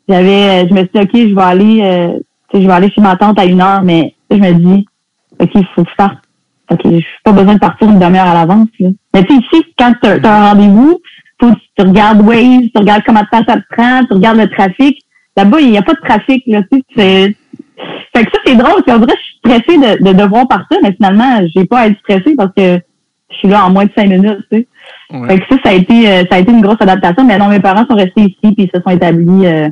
j'avais, 0.07 0.63
euh, 0.63 0.67
je 0.69 0.73
me 0.73 0.79
suis 0.79 0.89
dit, 0.93 0.99
OK, 0.99 1.09
je 1.13 1.35
vais 1.35 1.41
aller, 1.41 1.81
euh, 1.81 2.19
tu 2.49 2.57
sais, 2.57 2.63
je 2.63 2.67
vais 2.67 2.73
aller 2.73 2.91
chez 2.91 3.01
ma 3.01 3.15
tante 3.15 3.39
à 3.39 3.45
une 3.45 3.61
heure, 3.61 3.81
mais 3.83 4.15
je 4.29 4.37
me 4.37 4.53
dis, 4.53 4.85
OK, 5.39 5.49
il 5.55 5.65
faut 5.75 5.83
que 5.83 5.89
je 5.89 5.95
parte. 5.95 6.17
OK, 6.69 6.79
je 6.85 7.05
pas 7.23 7.33
besoin 7.33 7.55
de 7.55 7.59
partir 7.59 7.89
une 7.89 7.99
demi-heure 7.99 8.27
à 8.27 8.33
l'avance. 8.33 8.67
Mais 8.79 9.23
tu 9.23 9.35
sais, 9.35 9.41
ici, 9.41 9.65
quand 9.77 9.93
tu 10.01 10.09
as, 10.09 10.33
un 10.33 10.49
rendez-vous, 10.49 10.99
faut 11.39 11.51
que 11.51 11.59
tu 11.77 11.85
regardes 11.85 12.21
Waze, 12.21 12.69
tu 12.73 12.79
regardes 12.79 13.03
comment 13.05 13.21
de 13.21 13.25
temps 13.25 13.43
ça 13.47 13.57
te 13.57 13.75
prend, 13.75 14.05
tu 14.05 14.13
regardes 14.13 14.37
le 14.37 14.49
trafic. 14.49 15.01
Là-bas, 15.35 15.59
il 15.59 15.71
n'y 15.71 15.77
a 15.77 15.81
pas 15.81 15.93
de 15.93 15.99
trafic, 15.99 16.43
là, 16.47 16.61
tu 16.71 16.81
sais, 16.95 17.35
Fait 18.15 18.25
que 18.25 18.31
ça, 18.31 18.39
c'est 18.45 18.55
drôle. 18.55 18.83
Dirait 18.85 18.99
que 18.99 19.11
je 19.11 19.21
suis 19.21 19.37
stressée 19.37 19.77
de, 19.77 20.03
de 20.03 20.13
devoir 20.13 20.47
partir, 20.47 20.77
mais 20.83 20.93
finalement, 20.93 21.41
j'ai 21.53 21.65
pas 21.65 21.79
à 21.79 21.87
être 21.87 21.99
stressée 21.99 22.35
parce 22.35 22.53
que 22.55 22.79
je 23.31 23.37
suis 23.37 23.47
là 23.47 23.65
en 23.65 23.71
moins 23.71 23.85
de 23.85 23.91
cinq 23.95 24.09
minutes, 24.09 24.45
tu 24.51 24.59
sais. 24.59 24.67
Ouais. 25.11 25.27
Fait 25.27 25.39
que 25.39 25.45
ça, 25.49 25.61
ça 25.63 25.69
a 25.71 25.73
été, 25.73 26.09
euh, 26.09 26.23
ça 26.29 26.37
a 26.37 26.39
été 26.39 26.51
une 26.51 26.61
grosse 26.61 26.81
adaptation. 26.81 27.25
Mais 27.25 27.37
non, 27.37 27.47
mes 27.47 27.59
parents 27.59 27.85
sont 27.89 27.95
restés 27.95 28.21
ici 28.21 28.37
puis 28.41 28.55
ils 28.57 28.71
se 28.73 28.81
sont 28.81 28.91
établis. 28.91 29.45
Euh, 29.45 29.69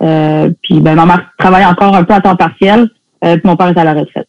puis 0.00 0.80
ben, 0.80 0.94
ma 0.94 1.06
mère 1.06 1.30
travaille 1.38 1.64
encore 1.64 1.94
un 1.94 2.04
peu 2.04 2.14
à 2.14 2.20
temps 2.20 2.36
partiel. 2.36 2.90
Euh, 3.24 3.36
puis 3.36 3.42
mon 3.44 3.56
père 3.56 3.68
est 3.68 3.78
à 3.78 3.84
la 3.84 3.94
retraite. 3.94 4.28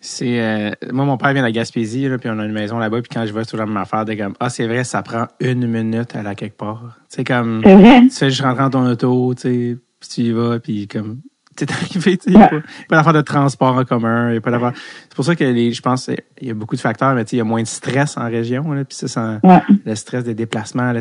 C'est 0.00 0.40
euh, 0.40 0.70
moi 0.92 1.04
mon 1.04 1.16
père 1.16 1.32
vient 1.32 1.42
de 1.42 1.46
la 1.46 1.52
Gaspésie 1.52 2.08
là, 2.08 2.18
puis 2.18 2.30
on 2.32 2.38
a 2.38 2.44
une 2.44 2.52
maison 2.52 2.78
là-bas 2.78 3.02
puis 3.02 3.10
quand 3.12 3.26
je 3.26 3.44
sur 3.44 3.58
la 3.58 3.66
même 3.66 3.76
affaire 3.76 4.04
de 4.04 4.14
comme 4.14 4.34
ah 4.38 4.48
c'est 4.48 4.66
vrai 4.66 4.84
ça 4.84 5.02
prend 5.02 5.26
une 5.40 5.66
minute 5.66 6.14
à 6.14 6.22
la 6.22 6.34
quelque 6.34 6.56
part. 6.56 6.98
C'est 7.08 7.24
comme 7.24 7.62
tu 7.64 8.10
fais 8.10 8.30
juste 8.30 8.42
rentrer 8.42 8.62
dans 8.62 8.70
ton 8.70 8.86
auto, 8.86 9.34
tu 9.34 9.40
sais, 9.42 9.76
puis 9.98 10.08
tu 10.08 10.20
y 10.22 10.32
vas 10.32 10.60
puis 10.60 10.86
comme 10.86 11.18
tu 11.58 11.72
es 11.72 11.72
arrivé, 11.82 12.16
tu 12.16 12.24
sais, 12.24 12.30
il 12.30 12.36
n'y 12.36 12.42
a 12.42 12.48
pas, 12.48 12.96
d'affaire 12.96 13.12
de 13.12 13.20
transport 13.20 13.76
en 13.76 13.84
commun, 13.84 14.32
il 14.32 14.40
pas 14.40 14.50
d'affaire. 14.50 14.72
C'est 14.74 15.14
pour 15.14 15.24
ça 15.24 15.34
que 15.34 15.44
les 15.44 15.72
je 15.72 15.82
pense 15.82 16.10
il 16.40 16.48
y 16.48 16.50
a 16.50 16.54
beaucoup 16.54 16.76
de 16.76 16.80
facteurs 16.80 17.14
mais 17.14 17.24
tu 17.24 17.30
sais 17.30 17.36
il 17.36 17.38
y 17.38 17.42
a 17.42 17.44
moins 17.44 17.62
de 17.62 17.66
stress 17.66 18.16
en 18.16 18.26
région 18.26 18.72
là 18.72 18.84
puis 18.84 18.96
ça, 18.96 19.08
ça 19.08 19.38
Ouais. 19.42 19.60
le 19.84 19.94
stress 19.94 20.24
des 20.24 20.34
déplacements, 20.34 20.92
la, 20.92 21.00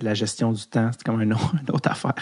la 0.00 0.14
gestion 0.14 0.52
du 0.52 0.64
temps, 0.66 0.90
c'est 0.92 1.02
comme 1.04 1.16
autre, 1.16 1.54
une 1.68 1.74
autre 1.74 1.90
affaire. 1.90 2.14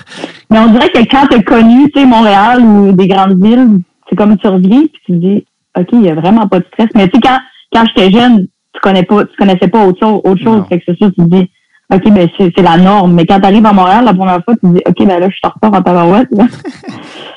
Mais 0.51 0.59
on 0.59 0.69
dirait 0.69 0.91
que 0.91 0.99
quand 1.11 1.27
tu 1.29 1.37
as 1.37 1.43
connu, 1.43 1.91
tu 1.91 2.01
sais, 2.01 2.07
Montréal 2.07 2.63
ou 2.63 2.93
des 2.93 3.09
grandes 3.09 3.43
villes, 3.43 3.81
c'est 4.09 4.17
comme 4.17 4.37
tu 4.37 4.47
reviens 4.47 4.83
puis 4.83 5.01
tu 5.07 5.13
te 5.13 5.19
dis, 5.19 5.47
OK, 5.79 5.89
il 5.93 6.03
y 6.03 6.11
a 6.11 6.15
vraiment 6.15 6.49
pas 6.49 6.61
de 6.61 6.67
stress. 6.73 6.89
Mais 6.95 7.09
tu 7.09 7.17
sais, 7.17 7.21
quand, 7.23 7.39
quand 7.73 7.85
j'étais 7.87 8.11
jeune, 8.11 8.47
tu 8.75 8.81
connais 8.81 9.03
pas, 9.03 9.25
tu 9.25 9.37
connaissais 9.37 9.69
pas 9.69 9.87
autre 9.87 9.99
chose, 10.01 10.21
autre 10.25 10.43
chose. 10.43 10.59
Non. 10.59 10.65
Fait 10.65 10.79
que 10.79 10.85
c'est 10.87 10.97
sûr, 10.97 11.09
tu 11.09 11.23
te 11.23 11.35
dis, 11.35 11.51
OK, 11.93 12.11
ben, 12.11 12.29
c'est, 12.39 12.63
la 12.63 12.77
norme. 12.77 13.15
Mais 13.15 13.27
quand 13.27 13.41
tu 13.41 13.47
arrives 13.47 13.67
à 13.67 13.73
Montréal, 13.73 14.05
la 14.05 14.15
première 14.15 14.43
fois, 14.45 14.55
tu 14.55 14.61
te 14.61 14.67
dis, 14.67 14.83
OK, 14.87 15.07
ben 15.07 15.19
là, 15.19 15.29
je 15.29 15.35
suis 15.35 15.41
en 15.45 15.51
retard 15.51 15.75
en 15.75 15.83
tabarouette. 15.83 16.29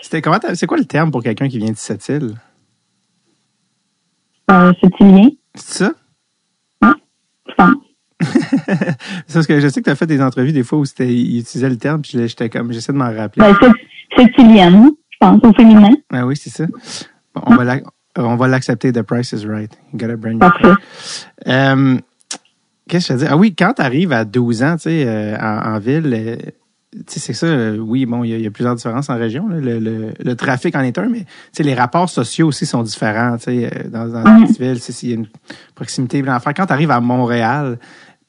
C'était 0.05 0.21
comment 0.21 0.37
c'est 0.53 0.67
quoi 0.67 0.77
le 0.77 0.85
terme 0.85 1.09
pour 1.09 1.23
quelqu'un 1.23 1.49
qui 1.49 1.57
vient 1.57 1.71
de 1.71 1.77
cette 1.77 2.07
île? 2.09 2.35
Euh, 4.51 4.71
c'est 4.79 4.93
ça? 5.55 5.93
C'est 8.21 9.33
parce 9.33 9.47
que 9.47 9.59
je 9.59 9.67
sais 9.67 9.81
que 9.81 9.85
tu 9.85 9.89
as 9.89 9.95
fait 9.95 10.05
des 10.05 10.21
entrevues 10.21 10.51
des 10.51 10.61
fois 10.61 10.77
où 10.77 10.85
c'était, 10.85 11.11
ils 11.11 11.39
utilisaient 11.39 11.69
le 11.69 11.77
terme, 11.77 12.03
puis 12.03 12.19
j'étais 12.27 12.49
comme, 12.49 12.71
j'essaie 12.71 12.93
de 12.93 12.97
m'en 12.99 13.11
rappeler. 13.11 13.45
Ben, 13.45 13.55
c'est, 13.59 14.27
je 14.27 15.17
pense, 15.19 15.39
au 15.43 15.53
féminin. 15.53 15.89
Ah 16.13 16.27
oui, 16.27 16.37
c'est 16.37 16.51
ça. 16.51 16.65
Bon, 17.33 17.41
on, 18.15 18.35
va 18.35 18.47
l'accepter. 18.47 18.93
The 18.93 19.01
price 19.01 19.31
is 19.31 19.47
right. 19.47 19.75
You 19.91 19.97
gotta 19.97 20.29
your 20.29 20.39
Parfait. 20.39 20.67
Euh, 21.47 21.97
Qu'est-ce 22.87 23.07
que 23.07 23.13
je 23.15 23.17
veux 23.17 23.25
dire? 23.25 23.33
Ah 23.33 23.37
oui, 23.37 23.55
quand 23.55 23.73
tu 23.73 23.81
arrives 23.81 24.11
à 24.11 24.23
12 24.23 24.61
ans, 24.61 24.75
tu 24.75 24.83
sais, 24.83 25.03
euh, 25.07 25.35
en, 25.37 25.73
en 25.73 25.79
ville, 25.79 26.13
euh, 26.13 26.35
c'est 27.08 27.34
ça, 27.34 27.45
euh, 27.47 27.77
oui, 27.77 28.05
bon, 28.05 28.23
il 28.23 28.29
y, 28.29 28.34
a- 28.34 28.38
il 28.38 28.43
y 28.43 28.47
a 28.47 28.51
plusieurs 28.51 28.75
différences 28.75 29.10
en 29.10 29.17
région. 29.17 29.47
là. 29.47 29.58
Le, 29.60 29.79
le, 29.79 30.13
le 30.23 30.36
trafic 30.36 30.75
en 30.75 30.81
est 30.81 30.97
un, 30.97 31.08
mais 31.10 31.25
tu 31.55 31.63
les 31.63 31.73
rapports 31.73 32.10
sociaux 32.10 32.47
aussi 32.47 32.65
sont 32.65 32.84
différents. 32.84 33.38
Tu 33.38 33.49
euh, 33.65 33.69
dans, 33.89 34.08
dans 34.08 34.45
tu 34.45 34.53
sais, 34.53 34.91
s'il 34.91 35.10
y 35.10 35.13
a 35.13 35.15
une 35.15 35.27
proximité. 35.75 36.21
l'enfant, 36.21 36.51
quand 36.55 36.65
tu 36.67 36.73
arrives 36.73 36.91
à 36.91 37.01
Montréal, 37.01 37.77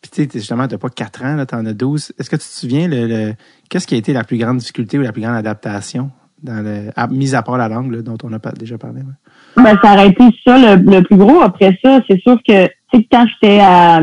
puis 0.03 0.27
tu 0.29 0.39
justement, 0.39 0.69
t'as 0.69 0.79
pas 0.79 0.89
4 0.91 1.25
ans, 1.25 1.37
là, 1.37 1.47
t'en 1.47 1.65
as 1.67 1.73
12. 1.73 2.13
Est-ce 2.19 2.31
que 2.31 2.37
tu 2.37 2.43
te 2.43 2.53
souviens, 2.53 2.89
le, 2.89 3.07
le- 3.07 3.35
qu'est-ce 3.69 3.87
qui 3.87 3.95
a 3.95 3.99
été 3.99 4.13
la 4.13 4.25
plus 4.25 4.39
grande 4.39 4.59
difficulté 4.59 4.99
ou 4.99 5.03
la 5.03 5.13
plus 5.13 5.23
grande 5.23 5.37
adaptation, 5.37 6.11
dans 6.43 6.63
le, 6.63 6.91
à, 6.97 7.07
mis 7.09 7.35
à 7.35 7.43
part 7.43 7.57
la 7.59 7.69
langue, 7.69 7.93
là, 7.93 8.03
dont 8.03 8.19
on 8.23 8.33
a 8.33 8.39
déjà 8.59 8.79
parlé? 8.79 9.01
ouais? 9.01 9.63
Ben, 9.65 9.77
ça 9.83 9.95
aurait 9.95 10.09
été 10.09 10.25
ça 10.45 10.77
le, 10.77 10.83
le 10.83 11.03
plus 11.03 11.17
gros. 11.17 11.41
Après 11.41 11.79
ça, 11.83 12.01
c'est 12.09 12.21
sûr 12.21 12.37
que, 12.47 12.67
tu 12.93 13.07
quand 13.11 13.27
j'étais 13.27 13.59
à, 13.61 14.01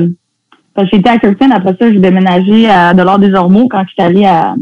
quand 0.75 0.86
j'étais 0.91 1.09
à 1.09 1.17
Kirkland, 1.17 1.51
après 1.53 1.75
ça, 1.79 1.91
j'ai 1.91 1.99
déménagé 1.99 2.69
à 2.69 2.93
Delors 2.93 3.19
des 3.19 3.33
Ormeaux 3.33 3.67
quand 3.69 3.83
j'étais 3.88 4.03
allée 4.03 4.25
à, 4.25 4.55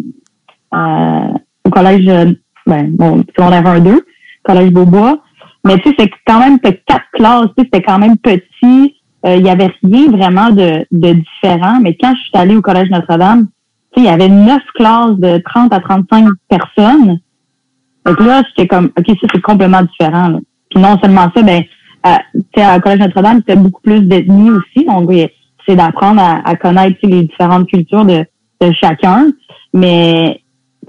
au 1.66 1.70
collège, 1.70 2.08
euh, 2.08 2.32
ben, 2.66 2.92
bon, 2.92 3.24
secondaire 3.36 3.64
1-2, 3.64 4.02
collège 4.44 4.72
Beaubois. 4.72 5.20
Mais 5.66 5.78
tu 5.78 5.90
sais, 5.90 5.96
c'est 6.00 6.12
quand 6.26 6.40
même, 6.40 6.60
quatre 6.60 7.06
classes, 7.14 7.48
tu 7.58 7.64
sais, 7.64 7.70
c'était 7.72 7.82
quand 7.82 8.00
même 8.00 8.18
petit. 8.18 8.96
Euh, 9.26 9.36
Il 9.36 9.46
y 9.46 9.50
avait 9.50 9.72
rien 9.84 10.10
vraiment 10.10 10.50
de, 10.50 10.86
de 10.92 11.14
différent. 11.14 11.80
Mais 11.82 11.96
quand 11.96 12.14
je 12.16 12.22
suis 12.22 12.32
allée 12.34 12.56
au 12.56 12.62
collège 12.62 12.90
Notre-Dame, 12.90 13.48
tu 13.94 14.02
sais, 14.02 14.08
il 14.08 14.10
y 14.10 14.14
avait 14.14 14.30
neuf 14.30 14.64
classes 14.76 15.18
de 15.18 15.42
30 15.46 15.74
à 15.74 15.80
35 15.80 16.28
personnes. 16.50 17.20
Donc 18.06 18.20
là, 18.20 18.42
j'étais 18.50 18.68
comme, 18.68 18.86
OK, 18.98 19.06
ça, 19.08 19.28
c'est 19.34 19.42
complètement 19.42 19.84
différent. 19.84 20.30
Là. 20.30 20.40
Puis 20.70 20.82
non 20.82 20.98
seulement 21.00 21.30
ça, 21.36 21.44
ben, 21.44 21.64
à, 22.04 22.22
sais, 22.56 22.64
à 22.64 22.80
Collège 22.80 23.00
Notre-Dame, 23.00 23.42
c'était 23.46 23.60
beaucoup 23.60 23.82
plus 23.82 24.02
d'ethnie 24.02 24.50
aussi. 24.50 24.86
Donc, 24.86 25.12
c'est 25.68 25.76
d'apprendre 25.76 26.22
à, 26.22 26.42
à 26.48 26.56
connaître 26.56 26.98
les 27.04 27.24
différentes 27.24 27.68
cultures 27.68 28.06
de, 28.06 28.26
de 28.62 28.72
chacun. 28.74 29.28
Mais 29.74 30.42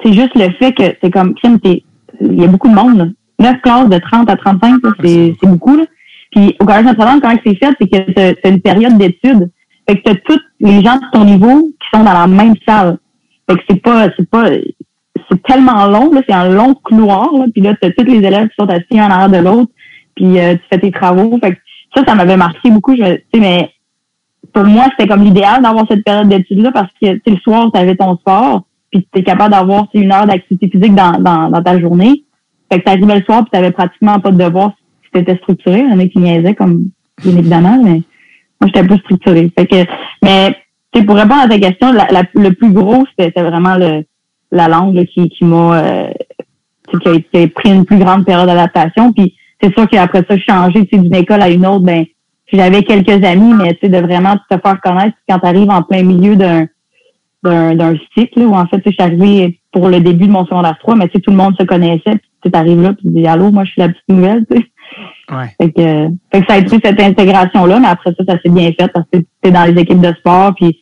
c'est 0.02 0.12
juste 0.12 0.34
le 0.34 0.50
fait 0.58 0.72
que 0.72 0.96
c'est 1.02 1.10
comme, 1.10 1.34
crime, 1.34 1.60
t'es- 1.60 1.84
il 2.20 2.40
y 2.40 2.44
a 2.44 2.48
beaucoup 2.48 2.68
de 2.68 2.74
monde. 2.74 2.96
là. 2.98 3.06
Neuf 3.38 3.60
classes 3.62 3.88
de 3.88 3.98
30 3.98 4.30
à 4.30 4.36
35, 4.36 4.82
là, 4.82 4.90
c'est 5.02 5.34
c'est 5.40 5.48
beaucoup. 5.48 5.76
Là. 5.76 5.84
Puis 6.30 6.56
au 6.60 6.64
Collège 6.64 6.84
Notre-Dame, 6.84 7.20
comment 7.20 7.34
c'est 7.44 7.56
fait, 7.56 7.74
c'est 7.80 7.88
que 7.88 8.12
t'as 8.12 8.34
t'as 8.34 8.50
une 8.50 8.60
période 8.60 8.96
d'études. 8.98 9.50
Fait 9.88 9.96
que 9.96 10.02
t'as 10.02 10.14
tous 10.26 10.40
les 10.60 10.82
gens 10.82 10.96
de 10.96 11.10
ton 11.12 11.24
niveau 11.24 11.62
qui 11.80 11.88
sont 11.98 12.04
dans 12.04 12.12
la 12.12 12.26
même 12.26 12.54
salle. 12.66 12.98
Fait 13.50 13.56
que 13.56 13.62
c'est 13.68 13.82
pas, 13.82 14.08
c'est 14.16 14.28
pas, 14.30 14.44
c'est 15.30 15.42
tellement 15.44 15.86
long, 15.86 16.12
là, 16.12 16.20
c'est 16.28 16.34
un 16.34 16.48
long 16.48 16.74
couloir, 16.74 17.32
là, 17.32 17.46
puis 17.52 17.62
là, 17.62 17.74
tu 17.80 17.88
as 17.88 17.90
tous 17.92 18.04
les 18.04 18.18
élèves 18.18 18.48
qui 18.48 18.54
sont 18.58 18.68
assis 18.68 18.98
un 18.98 19.06
en 19.06 19.10
arrière 19.10 19.30
de 19.42 19.44
l'autre, 19.44 19.72
puis 20.14 20.38
euh, 20.38 20.54
tu 20.54 20.60
fais 20.70 20.78
tes 20.78 20.90
travaux. 20.92 21.36
Fait 21.42 21.52
que 21.52 21.58
ça, 21.96 22.04
ça 22.06 22.14
m'avait 22.14 22.36
marqué 22.36 22.70
beaucoup. 22.70 22.94
Je, 22.96 23.18
mais 23.38 23.70
pour 24.52 24.64
moi, 24.64 24.86
c'était 24.90 25.08
comme 25.08 25.24
l'idéal 25.24 25.62
d'avoir 25.62 25.86
cette 25.88 26.04
période 26.04 26.28
d'études-là 26.28 26.72
parce 26.72 26.90
que 27.00 27.18
le 27.26 27.36
soir, 27.38 27.70
tu 27.72 27.80
avais 27.80 27.96
ton 27.96 28.16
sport, 28.16 28.64
puis 28.90 29.06
tu 29.12 29.22
capable 29.22 29.52
d'avoir 29.52 29.86
une 29.94 30.12
heure 30.12 30.26
d'activité 30.26 30.68
physique 30.68 30.94
dans, 30.94 31.12
dans, 31.12 31.48
dans 31.48 31.62
ta 31.62 31.80
journée. 31.80 32.24
Fait 32.70 32.78
que 32.78 32.84
tu 32.84 32.90
arrivais 32.90 33.18
le 33.18 33.24
soir, 33.24 33.42
puis 33.42 33.50
tu 33.52 33.58
avais 33.58 33.70
pratiquement 33.70 34.20
pas 34.20 34.30
de 34.30 34.42
devoirs 34.42 34.72
si 35.04 35.10
tu 35.12 35.18
étais 35.18 35.36
structuré. 35.36 35.80
Il 35.80 35.90
y 35.90 35.92
en 35.92 35.98
a 35.98 36.06
qui 36.06 36.18
niaisaient, 36.18 36.54
comme 36.54 36.84
bien 37.22 37.36
évidemment, 37.36 37.80
mais 37.82 38.02
moi, 38.60 38.66
j'étais 38.66 38.84
plus 38.84 38.98
structuré. 38.98 39.50
Fait 39.58 39.66
que, 39.66 39.84
mais 40.22 40.54
pour 41.04 41.16
répondre 41.16 41.42
à 41.42 41.48
ta 41.48 41.58
question, 41.58 41.92
la, 41.92 42.06
le 42.34 42.50
plus 42.50 42.70
gros, 42.70 43.04
c'était 43.18 43.42
vraiment 43.42 43.76
le, 43.76 44.04
la 44.50 44.68
langue 44.68 44.94
là, 44.94 45.04
qui, 45.06 45.28
qui 45.30 45.44
m'a 45.44 45.82
euh, 45.82 46.10
qui, 47.00 47.08
a, 47.08 47.20
qui 47.20 47.42
a 47.42 47.48
pris 47.48 47.70
une 47.72 47.84
plus 47.84 47.98
grande 47.98 48.24
période 48.24 48.46
d'adaptation. 48.46 49.12
Puis 49.12 49.34
c'est 49.60 49.72
sûr 49.72 49.88
qu'après 49.88 50.24
ça, 50.28 50.36
changer 50.38 50.82
d'une 50.92 51.14
école 51.14 51.42
à 51.42 51.48
une 51.48 51.66
autre, 51.66 51.84
ben 51.84 52.04
j'avais 52.52 52.82
quelques 52.82 53.24
amis, 53.24 53.54
mais 53.54 53.74
tu 53.74 53.80
sais, 53.82 53.88
de 53.88 53.98
vraiment 53.98 54.36
te 54.50 54.58
faire 54.58 54.80
connaître 54.80 55.16
quand 55.28 55.38
tu 55.38 55.46
arrives 55.46 55.70
en 55.70 55.82
plein 55.82 56.02
milieu 56.02 56.36
d'un 56.36 56.66
d'un 57.42 57.74
d'un 57.74 57.96
cycle 58.16 58.40
où 58.40 58.54
en 58.54 58.66
fait 58.66 58.80
tu 58.80 58.90
je 58.90 58.92
suis 58.92 59.02
arrivée 59.02 59.60
pour 59.72 59.88
le 59.88 60.00
début 60.00 60.26
de 60.26 60.32
mon 60.32 60.44
secondaire 60.44 60.78
3, 60.78 60.96
mais 60.96 61.08
tu 61.08 61.14
sais, 61.14 61.20
tout 61.20 61.30
le 61.30 61.36
monde 61.36 61.56
se 61.58 61.64
connaissait, 61.64 62.20
puis 62.40 62.50
tu 62.50 62.58
arrives 62.58 62.82
là, 62.82 62.92
puis 62.92 63.08
tu 63.08 63.14
dis 63.14 63.26
Allô, 63.26 63.50
moi 63.50 63.64
je 63.64 63.72
suis 63.72 63.80
la 63.80 63.88
petite 63.88 64.08
nouvelle, 64.08 64.44
tu 64.50 64.58
sais. 64.58 64.66
Ouais. 65.30 65.48
Fait 65.60 65.72
que, 65.72 66.08
fait 66.30 66.40
que 66.40 66.46
ça 66.46 66.54
a 66.54 66.58
été 66.58 66.78
cette 66.84 67.00
intégration-là, 67.00 67.80
mais 67.80 67.88
après 67.88 68.12
ça, 68.16 68.24
ça 68.28 68.38
s'est 68.42 68.50
bien 68.50 68.70
fait 68.78 68.88
parce 68.92 69.06
que 69.10 69.18
t'es 69.40 69.50
dans 69.50 69.64
les 69.64 69.80
équipes 69.80 70.00
de 70.00 70.12
sport, 70.12 70.54
puis 70.54 70.78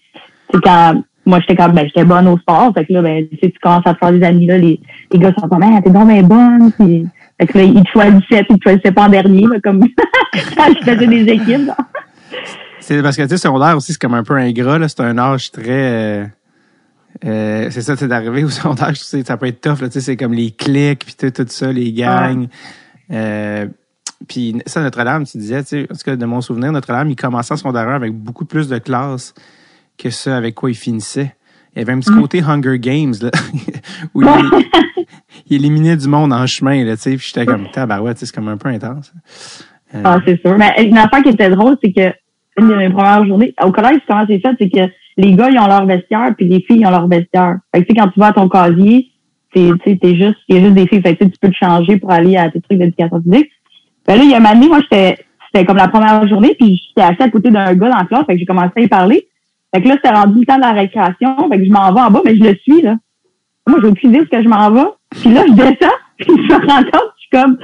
c'est 0.52 0.60
quand 0.60 1.02
moi 1.24 1.38
j'étais 1.40 1.54
comme 1.54 1.72
ben 1.72 1.86
j'étais 1.86 2.04
bonne 2.04 2.26
au 2.26 2.38
sport, 2.38 2.72
fait 2.74 2.84
que 2.84 2.92
là, 2.92 3.02
ben 3.02 3.26
tu 3.28 3.38
sais, 3.38 3.50
tu 3.50 3.58
commences 3.60 3.86
à 3.86 3.94
te 3.94 3.98
faire 3.98 4.12
des 4.12 4.22
amis 4.22 4.46
là, 4.46 4.58
les, 4.58 4.80
les 5.12 5.18
gars 5.18 5.32
sont 5.38 5.48
comme 5.48 5.62
Ah, 5.62 5.80
t'es 5.82 5.90
donc 5.90 6.08
bien 6.08 6.22
bonne, 6.22 6.72
puis 6.72 7.06
fait 7.40 7.46
que 7.46 7.58
là, 7.58 7.64
ils 7.64 7.82
te 7.82 7.88
choisissaient, 7.90 8.46
ils 8.50 8.62
choisissaient 8.62 8.92
pas 8.92 9.06
en 9.06 9.08
dernier, 9.08 9.46
là, 9.46 9.56
comme 9.64 9.80
quand 10.56 10.74
je 10.78 10.84
faisais 10.84 11.06
des 11.06 11.32
équipes. 11.32 11.70
C'est 12.80 13.02
parce 13.02 13.16
que 13.16 13.22
tu 13.22 13.28
sais, 13.28 13.36
secondaire 13.38 13.76
aussi, 13.76 13.92
c'est 13.92 13.98
comme 13.98 14.14
un 14.14 14.22
peu 14.22 14.36
ingrat, 14.36 14.78
là. 14.78 14.88
C'est 14.88 15.00
un 15.00 15.16
âge 15.16 15.50
très. 15.50 15.64
euh, 15.68 16.24
euh, 17.24 17.68
c'est 17.70 17.80
ça, 17.80 17.96
c'est 17.96 18.08
d'arriver 18.08 18.44
au 18.44 18.48
secondaire, 18.50 18.94
je 18.94 19.00
sais, 19.00 19.24
ça 19.24 19.38
peut 19.38 19.46
être 19.46 19.62
tough, 19.62 19.80
là. 19.80 19.88
Tu 19.88 19.94
sais, 19.94 20.00
c'est 20.02 20.16
comme 20.18 20.34
les 20.34 20.50
clics, 20.50 21.06
puis 21.06 21.14
tout, 21.18 21.30
tout 21.30 21.48
ça, 21.48 21.72
les 21.72 21.92
gangs. 21.92 22.48
Euh, 23.10 23.66
puis 24.28 24.60
ça, 24.66 24.82
Notre-Dame, 24.82 25.24
tu 25.24 25.38
disais, 25.38 25.62
tu 25.62 25.68
sais, 25.68 25.82
en 25.90 25.94
tout 25.94 26.02
cas, 26.04 26.16
de 26.16 26.26
mon 26.26 26.42
souvenir, 26.42 26.72
Notre-Dame, 26.72 27.08
il 27.08 27.16
commençait 27.16 27.54
en 27.54 27.56
secondaire 27.56 27.88
avec 27.88 28.12
beaucoup 28.12 28.44
plus 28.44 28.68
de 28.68 28.76
classes 28.76 29.32
que 29.96 30.10
ça 30.10 30.36
avec 30.36 30.54
quoi 30.54 30.70
il 30.70 30.76
finissait. 30.76 31.34
Il 31.74 31.78
y 31.78 31.82
avait 31.82 31.92
un 31.92 32.00
petit 32.00 32.12
côté 32.12 32.42
Hunger 32.42 32.78
Games, 32.78 33.14
là, 33.22 33.30
où 34.14 34.22
il, 34.22 34.28
il 35.50 35.56
éliminait 35.56 35.96
du 35.96 36.08
monde 36.08 36.32
en 36.32 36.46
chemin, 36.46 36.84
là, 36.84 36.96
tu 36.96 37.02
sais, 37.02 37.16
puis 37.16 37.26
j'étais 37.26 37.44
comme, 37.44 37.70
tabarouette, 37.70 38.18
c'est 38.18 38.34
comme 38.34 38.48
un 38.48 38.56
peu 38.56 38.68
intense. 38.68 39.12
Euh, 39.94 40.00
Ah, 40.04 40.18
c'est 40.24 40.40
sûr. 40.40 40.56
Mais 40.56 40.72
une 40.86 40.96
affaire 40.96 41.22
qui 41.22 41.30
était 41.30 41.50
drôle, 41.50 41.76
c'est 41.82 41.92
que 41.92 42.14
une 42.56 42.68
de 42.68 42.74
mes 42.74 42.90
premières 42.90 43.26
journées, 43.26 43.54
au 43.62 43.72
collège, 43.72 44.00
comment 44.06 44.24
c'est 44.28 44.38
fait, 44.38 44.54
c'est 44.58 44.70
que 44.70 44.92
les 45.16 45.34
gars, 45.34 45.50
ils 45.50 45.58
ont 45.58 45.66
leur 45.66 45.86
vestiaire, 45.86 46.32
puis 46.36 46.46
les 46.46 46.60
filles, 46.60 46.80
ils 46.80 46.86
ont 46.86 46.90
leur 46.90 47.08
vestiaire. 47.08 47.58
Fait 47.74 47.82
que, 47.82 47.88
tu 47.88 47.94
sais, 47.94 48.00
quand 48.00 48.08
tu 48.08 48.20
vas 48.20 48.28
à 48.28 48.32
ton 48.32 48.48
casier, 48.48 49.08
t'es, 49.52 49.70
t'es 49.84 50.14
juste, 50.14 50.38
il 50.48 50.56
y 50.56 50.58
a 50.58 50.62
juste 50.62 50.74
des 50.74 50.86
filles. 50.86 51.02
Fait 51.02 51.16
que, 51.16 51.24
tu 51.24 51.38
peux 51.40 51.50
te 51.50 51.56
changer 51.56 51.96
pour 51.98 52.12
aller 52.12 52.36
à 52.36 52.48
tes 52.50 52.60
trucs 52.60 52.78
d'éducation 52.78 53.20
physique. 53.20 53.50
Ben 54.06 54.16
là, 54.16 54.22
il 54.24 54.30
y 54.30 54.34
a 54.34 54.38
une 54.38 54.46
année, 54.46 54.68
moi, 54.68 54.80
j'étais, 54.80 55.18
c'était 55.46 55.64
comme 55.64 55.76
la 55.76 55.88
première 55.88 56.26
journée, 56.28 56.54
puis 56.58 56.80
j'étais 56.88 57.06
assis 57.06 57.22
à 57.22 57.30
côté 57.30 57.50
d'un 57.50 57.74
gars 57.74 57.90
dans 57.90 57.98
la 57.98 58.04
classe, 58.04 58.24
fait 58.26 58.34
que 58.34 58.38
j'ai 58.38 58.46
commencé 58.46 58.72
à 58.76 58.80
y 58.80 58.88
parler. 58.88 59.26
Fait 59.74 59.82
que 59.82 59.88
là, 59.88 59.94
c'était 59.96 60.14
rendu 60.14 60.40
le 60.40 60.46
temps 60.46 60.56
de 60.56 60.62
la 60.62 60.72
récréation, 60.72 61.36
fait 61.50 61.58
que 61.58 61.64
je 61.64 61.70
m'en 61.70 61.92
vais 61.92 62.00
en 62.00 62.10
bas, 62.10 62.22
mais 62.24 62.36
je 62.36 62.42
le 62.42 62.54
suis, 62.56 62.82
là. 62.82 62.96
Moi, 63.70 63.78
j'ai 63.82 63.88
aucune 63.88 64.10
idée 64.10 64.18
est-ce 64.20 64.28
que 64.28 64.42
je 64.42 64.48
m'en 64.48 64.70
vais. 64.70 64.90
Puis 65.10 65.32
là, 65.32 65.44
je 65.46 65.52
descends, 65.52 65.96
puis 66.18 66.28
je 66.28 66.52
me 66.52 66.66
rends 66.66 66.82
compte, 66.82 67.12
je 67.16 67.20
suis 67.20 67.30
comme, 67.32 67.58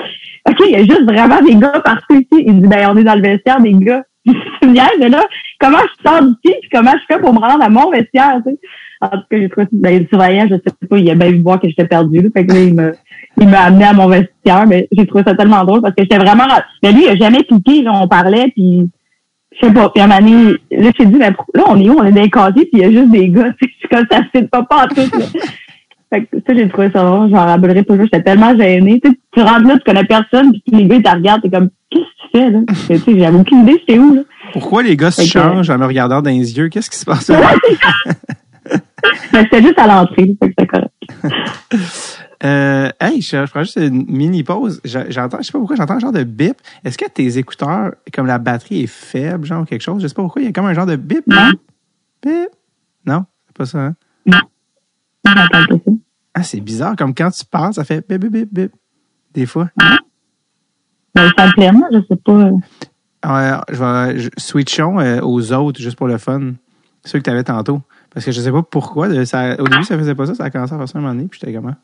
OK, 0.48 0.56
il 0.66 0.72
y 0.72 0.76
a 0.76 0.84
juste 0.84 1.04
vraiment 1.04 1.40
des 1.42 1.56
gars 1.56 1.80
partout 1.84 2.14
ici. 2.14 2.44
Il 2.46 2.62
dit, 2.62 2.68
ben, 2.68 2.88
on 2.90 2.96
est 2.96 3.04
dans 3.04 3.14
le 3.14 3.22
vestiaire 3.22 3.60
des 3.60 3.72
gars. 3.72 4.02
Mais 4.62 5.08
là, 5.08 5.24
comment 5.60 5.78
je 5.78 6.08
sors 6.08 6.22
d'ici, 6.22 6.56
puis 6.60 6.70
comment 6.72 6.92
je 6.92 7.14
fais 7.14 7.20
pour 7.20 7.32
me 7.32 7.38
rendre 7.38 7.62
à 7.62 7.68
mon 7.68 7.90
vestiaire, 7.90 8.40
tu 8.44 8.52
sais? 8.52 8.58
En 9.00 9.08
tout 9.08 9.24
cas, 9.30 9.38
j'ai 9.38 9.48
trouvé, 9.48 9.66
ben, 9.72 10.00
le 10.00 10.06
surveillant, 10.06 10.46
je 10.48 10.54
sais 10.54 10.88
pas, 10.88 10.98
il 10.98 11.10
a 11.10 11.14
bien 11.14 11.30
vu 11.30 11.42
voir 11.42 11.60
que 11.60 11.68
j'étais 11.68 11.86
perdue. 11.86 12.30
Fait 12.34 12.46
que 12.46 12.52
là, 12.52 12.60
il 12.60 12.74
me, 12.74 12.94
il 13.38 13.48
m'a 13.48 13.60
amené 13.64 13.84
à 13.84 13.92
mon 13.92 14.08
vestiaire, 14.08 14.66
mais 14.66 14.88
j'ai 14.90 15.06
trouvé 15.06 15.22
ça 15.24 15.34
tellement 15.34 15.64
drôle 15.64 15.82
parce 15.82 15.94
que 15.94 16.02
j'étais 16.02 16.18
vraiment, 16.18 16.44
mais 16.82 16.92
lui, 16.92 17.04
il 17.04 17.08
a 17.10 17.16
jamais 17.16 17.42
piqué, 17.44 17.82
là, 17.82 17.92
on 17.94 18.08
parlait, 18.08 18.50
puis 18.54 18.88
je 19.52 19.66
sais 19.66 19.72
pas, 19.72 19.90
puis 19.90 20.02
à 20.02 20.04
un 20.04 20.08
moment 20.08 20.20
donné, 20.20 20.52
là, 20.70 20.86
je 20.86 20.90
t'ai 20.90 21.06
dit, 21.06 21.16
mais 21.16 21.30
là, 21.54 21.64
on 21.68 21.80
est 21.80 21.88
où? 21.88 21.98
On 21.98 22.04
est 22.04 22.12
dans 22.12 22.22
les 22.22 22.30
casiers, 22.30 22.66
puis 22.66 22.70
il 22.74 22.78
y 22.80 22.84
a 22.84 22.90
juste 22.90 23.10
des 23.10 23.28
gars, 23.28 23.52
tu 23.60 23.68
sais, 23.68 23.88
comme 23.88 24.06
ça, 24.10 24.20
c'est 24.34 24.50
pas 24.50 24.62
pas 24.62 24.84
en 24.84 24.88
tout, 24.88 25.18
là. 25.18 25.26
Fait 26.10 26.24
que 26.24 26.36
ça, 26.46 26.54
j'ai 26.54 26.68
trouvé 26.68 26.90
ça 26.92 27.02
drôle. 27.04 27.30
J'en 27.30 27.44
rappellerai 27.46 27.84
toujours. 27.84 28.04
J'étais 28.04 28.22
tellement 28.22 28.56
gênée. 28.56 29.00
Tu, 29.02 29.10
sais, 29.10 29.18
tu 29.32 29.40
rentres 29.42 29.66
là, 29.66 29.74
tu 29.74 29.84
connais 29.84 30.04
personne, 30.04 30.52
puis 30.52 30.62
les 30.68 30.86
gars, 30.86 30.96
ils 30.96 31.02
te 31.02 31.10
regardent, 31.10 31.42
t'es 31.42 31.50
comme, 31.50 31.68
qu'est-ce 31.90 32.04
que 32.04 32.08
tu 32.22 32.38
fais, 32.38 32.50
là? 32.50 32.60
tu 32.68 32.98
sais, 32.98 33.18
j'avais 33.18 33.36
aucune 33.38 33.62
idée, 33.62 33.76
c'était 33.80 33.98
où, 33.98 34.14
là? 34.14 34.22
Pourquoi 34.52 34.82
les 34.84 34.96
gars 34.96 35.10
se 35.10 35.22
que- 35.22 35.26
changent 35.28 35.68
en 35.70 35.78
me 35.78 35.86
regardant 35.86 36.22
dans 36.22 36.30
les 36.30 36.56
yeux? 36.56 36.68
Qu'est-ce 36.68 36.90
qui 36.90 36.96
se 36.98 37.04
passe? 37.04 37.28
Là? 37.28 37.40
Mais 39.32 39.42
c'était 39.44 39.62
juste 39.62 39.78
à 39.78 39.86
l'entrée, 39.86 40.36
fait 40.40 40.48
que 40.48 40.54
c'était 40.58 40.66
correct. 40.66 40.92
Euh, 42.44 42.90
hey, 43.00 43.22
je, 43.22 43.34
je 43.38 43.46
ferai 43.46 43.64
juste 43.64 43.78
une 43.80 44.04
mini 44.08 44.44
pause. 44.44 44.82
Je- 44.84 45.10
J'entends, 45.10 45.38
je 45.40 45.44
sais 45.46 45.52
pas 45.52 45.58
pourquoi, 45.58 45.74
j'entends 45.74 45.94
un 45.94 45.98
genre 46.00 46.12
de 46.12 46.22
bip. 46.22 46.56
Est-ce 46.84 46.98
que 46.98 47.08
tes 47.08 47.38
écouteurs, 47.38 47.94
comme 48.12 48.26
la 48.26 48.36
batterie 48.36 48.82
est 48.82 48.86
faible, 48.86 49.46
genre 49.46 49.64
quelque 49.64 49.80
chose? 49.80 50.02
Je 50.02 50.06
sais 50.06 50.14
pas 50.14 50.20
pourquoi, 50.22 50.42
il 50.42 50.44
y 50.44 50.48
a 50.48 50.52
comme 50.52 50.66
un 50.66 50.74
genre 50.74 50.84
de 50.84 50.96
bip. 50.96 51.26
Non? 51.26 51.50
Bip? 52.22 52.50
Non, 53.06 53.24
c'est 53.46 53.56
pas 53.56 53.64
ça, 53.64 53.78
hein? 53.78 53.94
Ça. 55.26 55.60
Ah, 56.34 56.42
c'est 56.42 56.60
bizarre, 56.60 56.96
comme 56.96 57.14
quand 57.14 57.30
tu 57.30 57.44
parles, 57.44 57.74
ça 57.74 57.84
fait 57.84 58.06
bip, 58.08 58.20
bip, 58.22 58.32
bip, 58.32 58.48
bip. 58.52 58.72
Des 59.32 59.46
fois. 59.46 59.68
Mais 61.14 61.22
ils 61.26 61.28
sont 61.42 61.50
pleins, 61.52 61.80
je 61.92 61.98
sais 62.08 62.16
pas. 62.24 62.50
Euh, 63.26 63.56
je 63.70 63.76
vais, 63.76 64.18
je- 64.18 64.28
switchons 64.36 65.00
euh, 65.00 65.20
aux 65.22 65.52
autres, 65.52 65.80
juste 65.80 65.96
pour 65.96 66.06
le 66.08 66.18
fun. 66.18 66.52
Ceux 67.04 67.18
que 67.18 67.24
tu 67.24 67.30
avais 67.30 67.44
tantôt. 67.44 67.80
Parce 68.12 68.24
que 68.26 68.32
je 68.32 68.40
sais 68.40 68.52
pas 68.52 68.62
pourquoi. 68.62 69.08
de- 69.08 69.24
Ça, 69.24 69.60
au 69.60 69.66
début, 69.68 69.84
ça 69.84 69.96
faisait 69.98 70.14
pas 70.14 70.26
ça. 70.26 70.34
Ça 70.34 70.44
a 70.44 70.50
commencé 70.50 70.74
à 70.74 70.78
faire 70.78 70.88
ça 70.88 70.98
un 70.98 71.02
moment 71.02 71.14
donné. 71.14 71.28
Puis 71.28 71.40
j'étais 71.40 71.52
comment? 71.54 71.74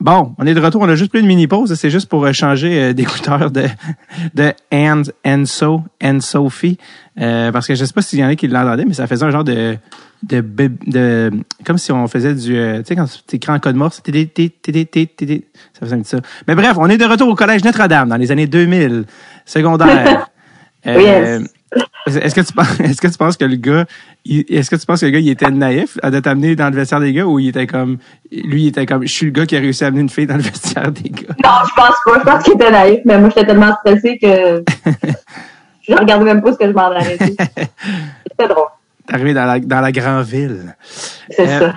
Bon, 0.00 0.34
on 0.38 0.46
est 0.46 0.54
de 0.54 0.60
retour. 0.60 0.82
On 0.82 0.88
a 0.88 0.94
juste 0.96 1.10
pris 1.10 1.20
une 1.20 1.26
mini 1.26 1.46
pause. 1.46 1.72
C'est 1.74 1.90
juste 1.90 2.08
pour 2.08 2.24
euh, 2.24 2.32
changer 2.32 2.80
euh, 2.82 2.92
d'écouteur 2.92 3.50
de, 3.50 3.66
de 4.34 4.52
And, 4.72 5.02
Enso, 5.24 5.82
and 6.02 6.20
Sophie. 6.20 6.76
Parce 7.16 7.66
que 7.66 7.74
je 7.74 7.84
sais 7.84 7.92
pas 7.92 8.02
s'il 8.02 8.18
y 8.18 8.24
en 8.24 8.28
a 8.28 8.34
qui 8.36 8.48
l'entendaient, 8.48 8.84
mais 8.84 8.94
ça 8.94 9.06
faisait 9.06 9.24
un 9.24 9.30
genre 9.30 9.44
de, 9.44 9.76
de, 10.22 10.40
de, 10.86 11.30
comme 11.64 11.78
si 11.78 11.92
on 11.92 12.06
faisait 12.06 12.34
du, 12.34 12.56
euh, 12.56 12.78
tu 12.78 12.86
sais, 12.86 12.96
quand 12.96 13.06
tu 13.26 13.36
écris 13.36 13.52
en 13.52 13.58
code 13.58 13.76
morse, 13.76 13.96
ça 13.96 14.02
faisait 14.12 15.94
un 15.94 15.98
petit 15.98 16.04
ça. 16.04 16.18
Mais 16.46 16.54
bref, 16.54 16.74
on 16.78 16.88
est 16.88 16.98
de 16.98 17.04
retour 17.04 17.28
au 17.28 17.34
collège 17.34 17.64
Notre-Dame 17.64 18.08
dans 18.08 18.16
les 18.16 18.30
années 18.30 18.46
2000, 18.46 19.04
secondaire. 19.44 20.28
Euh, 20.84 20.98
Yes. 20.98 21.42
Est-ce 22.06 22.34
que 22.34 22.40
tu 22.40 22.52
penses, 22.52 22.80
est-ce 22.80 23.00
que 23.00 23.06
tu 23.06 23.16
penses 23.16 23.36
que 23.36 23.44
le 23.44 23.56
gars, 23.56 23.84
est-ce 24.26 24.68
que 24.68 24.76
tu 24.76 24.84
penses 24.84 25.00
que 25.00 25.06
le 25.06 25.12
gars, 25.12 25.20
il 25.20 25.28
était 25.28 25.50
naïf 25.50 25.98
à 26.02 26.10
de 26.10 26.20
t'amener 26.20 26.56
dans 26.56 26.68
le 26.68 26.74
vestiaire 26.74 27.00
des 27.00 27.12
gars 27.12 27.24
ou 27.24 27.38
il 27.38 27.48
était 27.48 27.66
comme, 27.66 27.98
lui, 28.30 28.64
il 28.64 28.68
était 28.68 28.84
comme, 28.84 29.02
je 29.02 29.12
suis 29.12 29.26
le 29.26 29.32
gars 29.32 29.46
qui 29.46 29.56
a 29.56 29.60
réussi 29.60 29.84
à 29.84 29.86
amener 29.86 30.00
une 30.00 30.08
fille 30.08 30.26
dans 30.26 30.36
le 30.36 30.42
vestiaire 30.42 30.90
des 30.90 31.10
gars? 31.10 31.34
Non, 31.42 31.50
je 31.68 31.74
pense 31.74 31.96
pas. 32.04 32.18
Je 32.18 32.24
pense 32.24 32.42
qu'il 32.42 32.54
était 32.54 32.70
naïf, 32.70 33.00
mais 33.04 33.18
moi, 33.18 33.28
j'étais 33.28 33.46
tellement 33.46 33.74
stressée 33.76 34.18
que 34.20 34.64
je 35.88 35.94
regardais 35.94 36.24
même 36.24 36.42
pas 36.42 36.52
ce 36.52 36.58
que 36.58 36.66
je 36.66 36.72
m'en 36.72 36.90
allais. 36.90 37.16
C'était 37.18 38.48
drôle. 38.48 38.66
T'es 39.06 39.14
arrivé 39.14 39.34
dans 39.34 39.44
la, 39.44 39.60
dans 39.60 39.80
la 39.80 39.92
grande 39.92 40.24
ville. 40.24 40.76
C'est 41.30 41.48
Euh, 41.48 41.58
ça. 41.58 41.74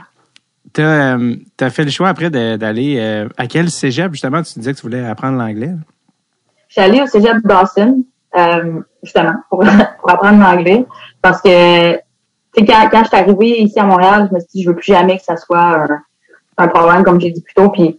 T'as, 0.73 1.17
euh, 1.17 1.35
t'as 1.55 1.69
fait 1.69 1.85
le 1.85 1.89
choix 1.91 2.09
après 2.09 2.29
d'aller, 2.29 2.97
euh, 2.99 3.29
à 3.37 3.47
quel 3.47 3.69
cégep, 3.71 4.11
justement, 4.11 4.41
tu 4.43 4.59
disais 4.59 4.73
que 4.73 4.77
tu 4.77 4.83
voulais 4.83 5.05
apprendre 5.05 5.37
l'anglais? 5.37 5.71
Je 6.67 6.73
suis 6.73 6.81
allée 6.81 7.01
au 7.01 7.07
cégep 7.07 7.37
Dawson, 7.45 8.03
euh, 8.37 8.81
justement, 9.01 9.35
pour, 9.49 9.63
pour 9.99 10.09
apprendre 10.11 10.39
l'anglais. 10.43 10.85
Parce 11.21 11.41
que, 11.41 11.93
tu 11.93 11.99
sais, 12.57 12.65
quand, 12.65 12.89
quand 12.91 13.03
je 13.03 13.07
suis 13.07 13.17
arrivée 13.17 13.61
ici 13.61 13.79
à 13.79 13.83
Montréal, 13.85 14.27
je 14.29 14.35
me 14.35 14.39
suis 14.41 14.49
dit, 14.53 14.63
je 14.63 14.69
veux 14.69 14.75
plus 14.75 14.91
jamais 14.91 15.17
que 15.17 15.23
ça 15.23 15.37
soit 15.37 15.61
un, 15.61 15.87
un 16.57 16.67
problème, 16.67 17.03
comme 17.03 17.21
j'ai 17.21 17.31
dit 17.31 17.41
plus 17.41 17.53
tôt. 17.53 17.69
Puis, 17.69 17.97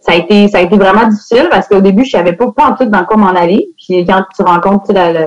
ça 0.00 0.12
a 0.12 0.14
été, 0.16 0.48
ça 0.48 0.58
a 0.58 0.62
été 0.62 0.76
vraiment 0.76 1.06
difficile 1.06 1.46
parce 1.50 1.68
qu'au 1.68 1.80
début, 1.80 2.04
je 2.04 2.10
savais 2.10 2.32
pas, 2.32 2.50
pas 2.50 2.70
en 2.70 2.74
tout 2.74 2.86
dans 2.86 3.04
quoi 3.04 3.16
m'en 3.16 3.28
aller. 3.28 3.68
Puis, 3.76 4.04
quand 4.06 4.24
tu 4.34 4.42
rencontres, 4.42 4.86
tu 4.88 4.92
la, 4.92 5.12
la, 5.12 5.26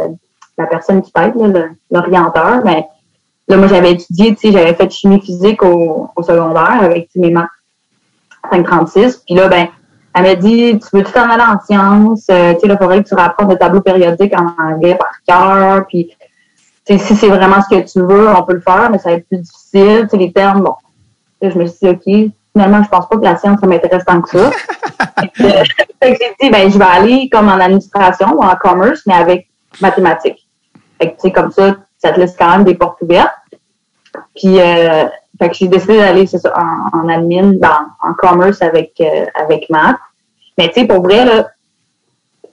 la 0.57 0.67
personne 0.67 1.01
qui 1.01 1.11
t'aide, 1.11 1.33
l'orienteur, 1.91 2.61
ben, 2.63 2.83
là, 3.47 3.57
moi, 3.57 3.67
j'avais 3.67 3.93
étudié, 3.93 4.35
tu 4.35 4.47
sais, 4.47 4.53
j'avais 4.53 4.73
fait 4.73 4.89
chimie 4.91 5.21
physique 5.21 5.63
au, 5.63 6.09
au 6.15 6.23
secondaire 6.23 6.79
avec 6.81 7.09
tu 7.09 7.19
sais, 7.19 7.19
mes 7.19 7.31
maths 7.31 7.49
536. 8.51 9.23
Puis 9.25 9.35
là, 9.35 9.47
ben, 9.47 9.67
elle 10.13 10.23
m'a 10.23 10.35
dit, 10.35 10.79
tu 10.79 10.97
veux 10.97 11.03
tout 11.03 11.17
en 11.17 11.29
aller 11.29 11.43
en 11.43 11.59
sciences, 11.59 12.27
euh, 12.29 12.53
tu 12.53 12.61
sais, 12.61 12.67
là, 12.67 12.75
il 12.75 12.77
faudrait 12.77 13.03
que 13.03 13.09
tu 13.09 13.15
rapprennes 13.15 13.49
le 13.49 13.57
tableau 13.57 13.81
périodique 13.81 14.33
en 14.37 14.53
anglais 14.61 14.95
par 14.95 15.13
cœur, 15.27 15.85
puis, 15.87 16.15
tu 16.85 16.97
sais, 16.97 16.99
si 16.99 17.15
c'est 17.15 17.29
vraiment 17.29 17.61
ce 17.61 17.75
que 17.75 17.81
tu 17.81 17.99
veux, 17.99 18.29
on 18.29 18.43
peut 18.43 18.53
le 18.53 18.61
faire, 18.61 18.89
mais 18.91 18.99
ça 18.99 19.09
va 19.09 19.15
être 19.15 19.27
plus 19.27 19.39
difficile, 19.39 20.01
tu 20.03 20.09
sais, 20.09 20.17
les 20.17 20.31
termes, 20.31 20.61
bon. 20.61 20.75
Là, 21.41 21.49
je 21.49 21.57
me 21.57 21.65
suis 21.65 21.77
dit, 21.81 21.89
OK, 21.89 22.31
finalement, 22.55 22.83
je 22.83 22.89
pense 22.89 23.09
pas 23.09 23.17
que 23.17 23.23
la 23.23 23.37
science, 23.37 23.59
ça 23.59 23.67
m'intéresse 23.67 24.05
tant 24.05 24.21
que 24.21 24.29
ça. 24.29 24.51
fait 25.35 26.13
que 26.13 26.19
j'ai 26.19 26.35
dit, 26.39 26.49
ben, 26.49 26.71
je 26.71 26.77
vais 26.77 26.85
aller 26.85 27.29
comme 27.31 27.49
en 27.49 27.59
administration 27.59 28.33
ou 28.33 28.43
en 28.43 28.55
commerce, 28.55 29.01
mais 29.07 29.15
avec 29.15 29.47
mathématiques. 29.81 30.42
Fait 31.21 31.31
comme 31.31 31.51
ça, 31.51 31.75
ça 31.97 32.11
te 32.11 32.19
laisse 32.19 32.35
quand 32.37 32.49
même 32.51 32.63
des 32.63 32.75
portes 32.75 33.01
ouvertes. 33.01 33.31
Puis, 34.35 34.59
euh, 34.59 35.05
fait 35.39 35.49
que 35.49 35.55
j'ai 35.55 35.67
décidé 35.67 35.97
d'aller, 35.97 36.25
en, 36.93 37.09
admin, 37.09 37.53
dans, 37.53 37.87
en 38.01 38.13
commerce 38.13 38.61
avec, 38.61 38.93
euh, 39.01 39.25
avec 39.35 39.69
maths. 39.69 39.97
Mais 40.57 40.67
tu 40.69 40.81
sais, 40.81 40.87
pour 40.87 41.01
vrai, 41.01 41.25
là, 41.25 41.49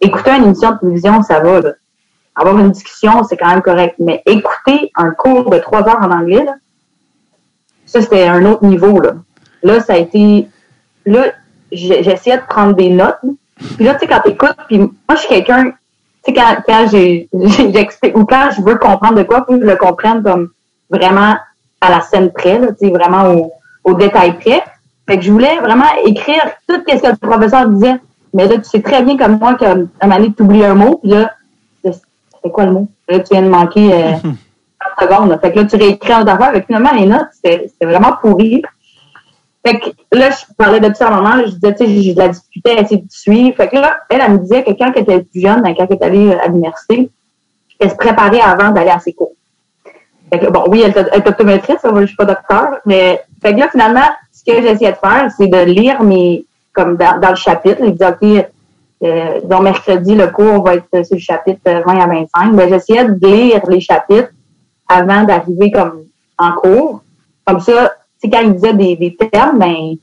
écouter 0.00 0.30
une 0.30 0.44
émission 0.44 0.72
de 0.72 0.78
télévision, 0.78 1.22
ça 1.22 1.40
va. 1.40 1.60
Avoir 2.36 2.58
une 2.58 2.70
discussion, 2.70 3.22
c'est 3.24 3.36
quand 3.36 3.50
même 3.50 3.60
correct. 3.60 3.96
Mais 3.98 4.22
écouter 4.24 4.90
un 4.94 5.10
cours 5.10 5.50
de 5.50 5.58
trois 5.58 5.86
heures 5.86 6.00
en 6.00 6.10
anglais, 6.10 6.44
là, 6.44 6.54
ça, 7.84 8.00
c'était 8.00 8.26
un 8.28 8.44
autre 8.44 8.64
niveau, 8.64 9.00
là. 9.00 9.14
Là, 9.62 9.80
ça 9.80 9.94
a 9.94 9.96
été, 9.96 10.48
là, 11.04 11.24
j'essayais 11.72 12.38
de 12.38 12.46
prendre 12.48 12.74
des 12.74 12.88
notes. 12.88 13.18
Puis 13.76 13.84
là, 13.84 13.94
tu 13.94 14.00
sais, 14.00 14.06
quand 14.06 14.20
t'écoutes, 14.20 14.56
puis 14.68 14.78
moi, 14.78 14.90
je 15.10 15.16
suis 15.16 15.28
quelqu'un, 15.28 15.72
tu 16.24 16.32
sais, 16.32 16.34
quand, 16.34 16.56
quand 16.66 16.86
j'explique, 17.72 18.16
ou 18.16 18.24
quand 18.24 18.50
je 18.56 18.62
veux 18.62 18.76
comprendre 18.76 19.14
de 19.16 19.22
quoi, 19.22 19.44
faut 19.46 19.54
que 19.54 19.60
je 19.60 19.66
le 19.66 19.76
comprenne 19.76 20.22
comme 20.22 20.50
vraiment 20.90 21.34
à 21.80 21.90
la 21.90 22.00
scène 22.00 22.30
près, 22.30 22.58
là, 22.58 22.68
tu 22.68 22.86
sais, 22.86 22.90
vraiment 22.90 23.32
au, 23.32 23.52
au 23.84 23.94
détail 23.94 24.38
près. 24.38 24.62
Fait 25.08 25.16
que 25.16 25.22
je 25.22 25.32
voulais 25.32 25.58
vraiment 25.60 25.86
écrire 26.04 26.42
tout 26.68 26.76
ce 26.86 26.94
que 27.00 27.06
le 27.06 27.28
professeur 27.28 27.68
disait. 27.68 27.96
Mais 28.32 28.46
là, 28.46 28.58
tu 28.58 28.64
sais 28.64 28.80
très 28.80 29.02
bien 29.02 29.16
comme 29.16 29.38
moi 29.38 29.54
qu'à 29.54 29.72
un 29.72 29.76
moment 30.02 30.16
donné, 30.16 30.32
tu 30.36 30.42
oublies 30.42 30.64
un 30.64 30.74
mot, 30.74 30.98
puis 31.02 31.10
là, 31.10 31.32
c'est 31.82 32.50
quoi 32.50 32.64
le 32.64 32.72
mot? 32.72 32.88
Là, 33.08 33.20
tu 33.20 33.34
viens 33.34 33.42
de 33.42 33.48
manquer 33.48 33.92
euh, 33.92 34.12
30 34.22 34.32
secondes. 35.10 35.28
là. 35.30 35.38
Fait 35.38 35.52
que 35.52 35.60
là, 35.60 35.64
tu 35.64 35.76
réécris 35.76 36.14
en 36.14 36.26
affaire. 36.26 36.52
Fait 36.52 36.60
que 36.60 36.66
finalement, 36.66 36.92
les 36.92 37.06
notes, 37.06 37.28
c'était 37.32 37.70
vraiment 37.82 38.12
pourri. 38.20 38.62
Fait 39.64 39.78
que 39.78 39.90
là, 40.12 40.30
je 40.30 40.54
parlais 40.56 40.80
de 40.80 40.94
ça 40.94 41.08
à 41.08 41.12
un 41.12 41.16
moment, 41.16 41.42
je 41.44 41.50
disais, 41.50 41.74
tu 41.74 41.86
sais, 41.86 42.02
j'ai 42.02 42.14
de 42.14 42.18
la 42.18 42.28
difficulté 42.28 42.70
à 42.70 42.80
essayer 42.80 43.02
de 43.02 43.10
suivre. 43.10 43.56
Fait 43.56 43.68
que 43.68 43.76
là, 43.76 43.98
elle, 44.08 44.22
elle 44.24 44.32
me 44.32 44.38
disait 44.38 44.64
que 44.64 44.70
quand 44.70 44.90
elle 44.94 45.02
était 45.02 45.20
plus 45.20 45.40
jeune, 45.40 45.62
ben, 45.62 45.74
quand 45.76 45.86
elle 45.90 45.96
est 45.96 46.02
allée 46.02 46.32
à 46.32 46.46
l'université, 46.48 47.10
elle 47.78 47.90
se 47.90 47.96
préparait 47.96 48.40
avant 48.40 48.70
d'aller 48.70 48.90
à 48.90 48.98
ses 48.98 49.12
cours. 49.12 49.32
Fait 50.32 50.38
que, 50.38 50.46
bon, 50.46 50.64
oui, 50.68 50.82
elle 50.82 50.96
est 50.96 51.28
optométriste, 51.28 51.86
je 51.94 52.06
suis 52.06 52.16
pas 52.16 52.24
docteur, 52.24 52.78
mais 52.86 53.20
fait 53.42 53.54
que 53.54 53.58
là, 53.58 53.68
finalement, 53.70 54.08
ce 54.32 54.44
que 54.44 54.62
j'essayais 54.62 54.92
de 54.92 54.96
faire, 54.96 55.28
c'est 55.36 55.48
de 55.48 55.64
lire 55.64 56.02
mes, 56.02 56.44
comme 56.72 56.96
dans, 56.96 57.28
le 57.28 57.34
chapitre, 57.34 57.80
il 57.82 57.92
disait, 57.92 58.08
OK, 58.08 58.46
euh, 59.02 59.40
donc 59.44 59.62
mercredi, 59.62 60.14
le 60.14 60.28
cours 60.28 60.62
va 60.62 60.76
être 60.76 61.04
sur 61.04 61.16
le 61.16 61.20
chapitre 61.20 61.60
20 61.64 62.00
à 62.00 62.06
25. 62.06 62.52
Ben, 62.54 62.68
j'essayais 62.68 63.04
de 63.04 63.26
lire 63.26 63.60
les 63.68 63.80
chapitres 63.80 64.30
avant 64.88 65.24
d'arriver 65.24 65.70
comme 65.70 66.04
en 66.38 66.52
cours. 66.52 67.02
Comme 67.46 67.60
ça, 67.60 67.92
quand 68.28 68.40
il 68.40 68.54
disait 68.54 68.74
des, 68.74 68.96
des 68.96 69.16
termes, 69.16 69.58
ben, 69.58 69.96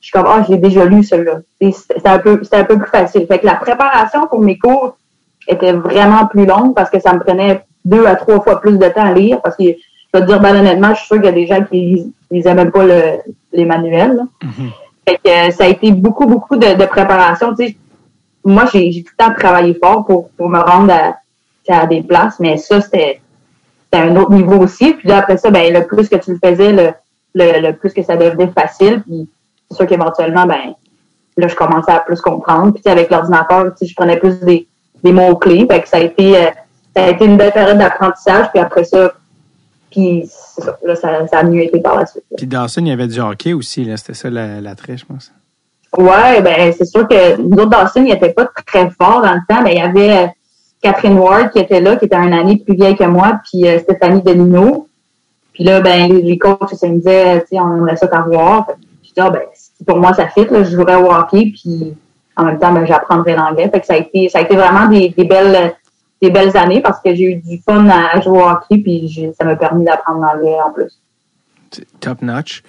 je 0.00 0.06
suis 0.06 0.12
comme, 0.12 0.26
ah, 0.26 0.44
j'ai 0.48 0.58
déjà 0.58 0.84
lu 0.84 1.02
celui-là. 1.02 1.40
C'était 1.60 2.08
un 2.08 2.18
peu, 2.18 2.40
un 2.52 2.64
peu 2.64 2.78
plus 2.78 2.90
facile. 2.90 3.26
Fait 3.26 3.38
que 3.38 3.46
la 3.46 3.56
préparation 3.56 4.26
pour 4.26 4.40
mes 4.40 4.58
cours 4.58 4.96
était 5.48 5.72
vraiment 5.72 6.26
plus 6.26 6.46
longue 6.46 6.74
parce 6.74 6.90
que 6.90 7.00
ça 7.00 7.12
me 7.12 7.20
prenait 7.20 7.64
deux 7.84 8.06
à 8.06 8.14
trois 8.16 8.40
fois 8.40 8.60
plus 8.60 8.78
de 8.78 8.88
temps 8.88 9.04
à 9.04 9.12
lire 9.12 9.40
parce 9.42 9.56
que, 9.56 9.64
je 9.64 10.18
vais 10.18 10.20
te 10.20 10.26
dire, 10.26 10.40
ben, 10.40 10.56
honnêtement, 10.56 10.90
je 10.90 11.00
suis 11.00 11.06
sûre 11.06 11.16
qu'il 11.16 11.24
y 11.24 11.28
a 11.28 11.32
des 11.32 11.46
gens 11.46 11.64
qui 11.64 12.12
lisaient 12.30 12.54
même 12.54 12.70
pas 12.70 12.84
le, 12.84 13.18
les 13.52 13.64
manuels, 13.64 14.16
là. 14.16 14.22
Fait 15.06 15.18
que 15.22 15.48
euh, 15.48 15.50
ça 15.50 15.64
a 15.64 15.68
été 15.68 15.92
beaucoup, 15.92 16.26
beaucoup 16.26 16.56
de, 16.56 16.74
de 16.74 16.86
préparation. 16.86 17.54
Tu 17.54 17.66
sais, 17.66 17.76
moi, 18.44 18.64
j'ai 18.72 18.90
j'ai 18.90 19.02
tout 19.02 19.12
le 19.18 19.24
temps 19.24 19.34
travaillé 19.34 19.74
fort 19.74 20.04
pour, 20.06 20.30
pour 20.30 20.48
me 20.48 20.58
rendre 20.58 20.92
à, 20.92 21.16
à 21.68 21.86
des 21.86 22.02
places, 22.02 22.40
mais 22.40 22.56
ça, 22.56 22.80
c'était 22.80 23.20
c'était 23.84 24.06
un 24.06 24.16
autre 24.16 24.32
niveau 24.32 24.56
aussi. 24.56 24.94
Puis 24.94 25.08
là, 25.08 25.18
après 25.18 25.36
ça, 25.36 25.50
ben, 25.50 25.72
le 25.72 25.86
plus 25.86 26.08
que 26.08 26.16
tu 26.16 26.32
le 26.32 26.38
faisais, 26.42 26.72
le, 26.72 26.92
le, 27.34 27.60
le 27.60 27.76
plus 27.76 27.92
que 27.92 28.02
ça 28.02 28.16
devenait 28.16 28.48
facile. 28.48 29.02
Puis 29.02 29.28
c'est 29.70 29.76
sûr 29.76 29.86
qu'éventuellement, 29.86 30.46
ben, 30.46 30.74
là, 31.36 31.48
je 31.48 31.54
commençais 31.54 31.92
à 31.92 32.00
plus 32.00 32.20
comprendre. 32.20 32.72
Puis 32.72 32.82
avec 32.86 33.10
l'ordinateur, 33.10 33.66
tu 33.74 33.78
sais, 33.78 33.86
je 33.86 33.94
prenais 33.94 34.16
plus 34.16 34.40
des, 34.40 34.66
des 35.02 35.12
mots-clés. 35.12 35.66
Fait 35.70 35.80
que 35.80 35.88
ça 35.88 35.98
a 35.98 36.00
été 36.00 36.36
euh, 36.36 36.50
ça 36.96 37.04
a 37.04 37.10
été 37.10 37.24
une 37.24 37.36
belle 37.36 37.52
période 37.52 37.78
d'apprentissage. 37.78 38.50
Puis 38.50 38.60
après 38.60 38.84
ça, 38.84 39.12
puis 39.90 40.28
ça, 40.28 40.78
là, 40.84 40.94
ça, 40.94 41.26
ça 41.26 41.38
a 41.38 41.42
mieux 41.44 41.62
été 41.62 41.80
par 41.80 41.96
la 41.96 42.06
suite. 42.06 42.24
là. 42.30 42.36
Puis 42.36 42.46
Dawson, 42.46 42.82
il 42.82 42.88
y 42.88 42.92
avait 42.92 43.06
du 43.06 43.20
hockey 43.20 43.52
aussi, 43.52 43.84
là. 43.84 43.96
C'était 43.96 44.14
ça 44.14 44.30
la, 44.30 44.60
la 44.60 44.74
je 44.74 45.04
pense. 45.04 45.32
Ouais, 45.96 46.42
ben 46.42 46.72
c'est 46.76 46.86
sûr 46.86 47.06
que 47.06 47.36
nous 47.40 47.56
autres 47.56 47.70
Dawson, 47.70 48.02
ils 48.04 48.12
n'étaient 48.12 48.32
pas 48.32 48.46
très 48.66 48.90
forts 48.90 49.22
dans 49.22 49.34
le 49.34 49.40
temps. 49.48 49.62
Ben, 49.62 49.70
il 49.70 49.78
y 49.78 49.80
avait 49.80 50.32
Catherine 50.82 51.18
Ward 51.18 51.50
qui 51.50 51.60
était 51.60 51.80
là, 51.80 51.96
qui 51.96 52.06
était 52.06 52.16
une 52.16 52.32
année 52.34 52.62
plus 52.64 52.74
vieille 52.74 52.96
que 52.96 53.04
moi, 53.04 53.40
puis 53.44 53.66
euh, 53.66 53.78
Stéphanie 53.78 54.22
Denino. 54.22 54.88
Puis 55.54 55.64
là, 55.64 55.80
ben, 55.80 56.12
les, 56.12 56.20
les 56.22 56.36
coachs, 56.38 56.74
ça 56.74 56.88
me 56.88 56.96
disaient, 56.96 57.40
tu 57.42 57.46
sais, 57.56 57.60
on 57.60 57.76
aimerait 57.76 57.96
ça 57.96 58.06
t'avoir. 58.08 58.66
Je 59.02 59.08
dis, 59.08 59.14
ah, 59.20 59.30
ben, 59.30 59.40
si 59.54 59.84
pour 59.84 59.96
moi, 59.98 60.12
ça 60.12 60.28
fit, 60.28 60.44
là, 60.50 60.62
je 60.64 60.70
jouerais 60.76 60.96
au 60.96 61.10
hockey, 61.12 61.52
puis 61.54 61.94
en 62.36 62.44
même 62.44 62.58
temps, 62.58 62.72
ben, 62.72 62.84
j'apprendrais 62.86 63.36
l'anglais. 63.36 63.70
Fait 63.70 63.80
que 63.80 63.86
ça 63.86 63.94
a 63.94 63.98
été, 63.98 64.28
ça 64.28 64.38
a 64.38 64.42
été 64.42 64.56
vraiment 64.56 64.86
des, 64.88 65.10
des 65.16 65.24
belles, 65.24 65.74
des 66.20 66.30
belles 66.30 66.56
années 66.56 66.80
parce 66.80 67.00
que 67.00 67.14
j'ai 67.14 67.22
eu 67.24 67.36
du 67.36 67.58
fun 67.64 67.86
à 67.88 68.20
jouer 68.20 68.38
au 68.38 68.48
hockey, 68.48 68.78
puis 68.78 69.32
ça 69.38 69.44
m'a 69.44 69.56
permis 69.56 69.84
d'apprendre 69.84 70.20
l'anglais 70.20 70.56
en 70.66 70.72
plus. 70.72 70.92
Top 72.00 72.20
notch. 72.22 72.62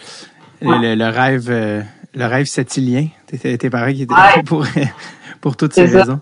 Le- 0.61 0.67
Ouais. 0.69 0.79
Le, 0.79 0.95
le 0.95 1.05
rêve, 1.09 1.47
euh, 1.49 1.81
le 2.15 2.25
rêve 2.25 2.45
septilien. 2.45 3.07
Tes, 3.27 3.57
tes 3.57 3.69
parents 3.69 3.91
qui 3.91 4.03
étaient 4.03 4.13
Ouais. 4.13 4.41
pour, 4.45 4.65
pour 5.41 5.57
toutes 5.57 5.73
ces 5.73 5.87
ça. 5.87 5.99
raisons. 5.99 6.19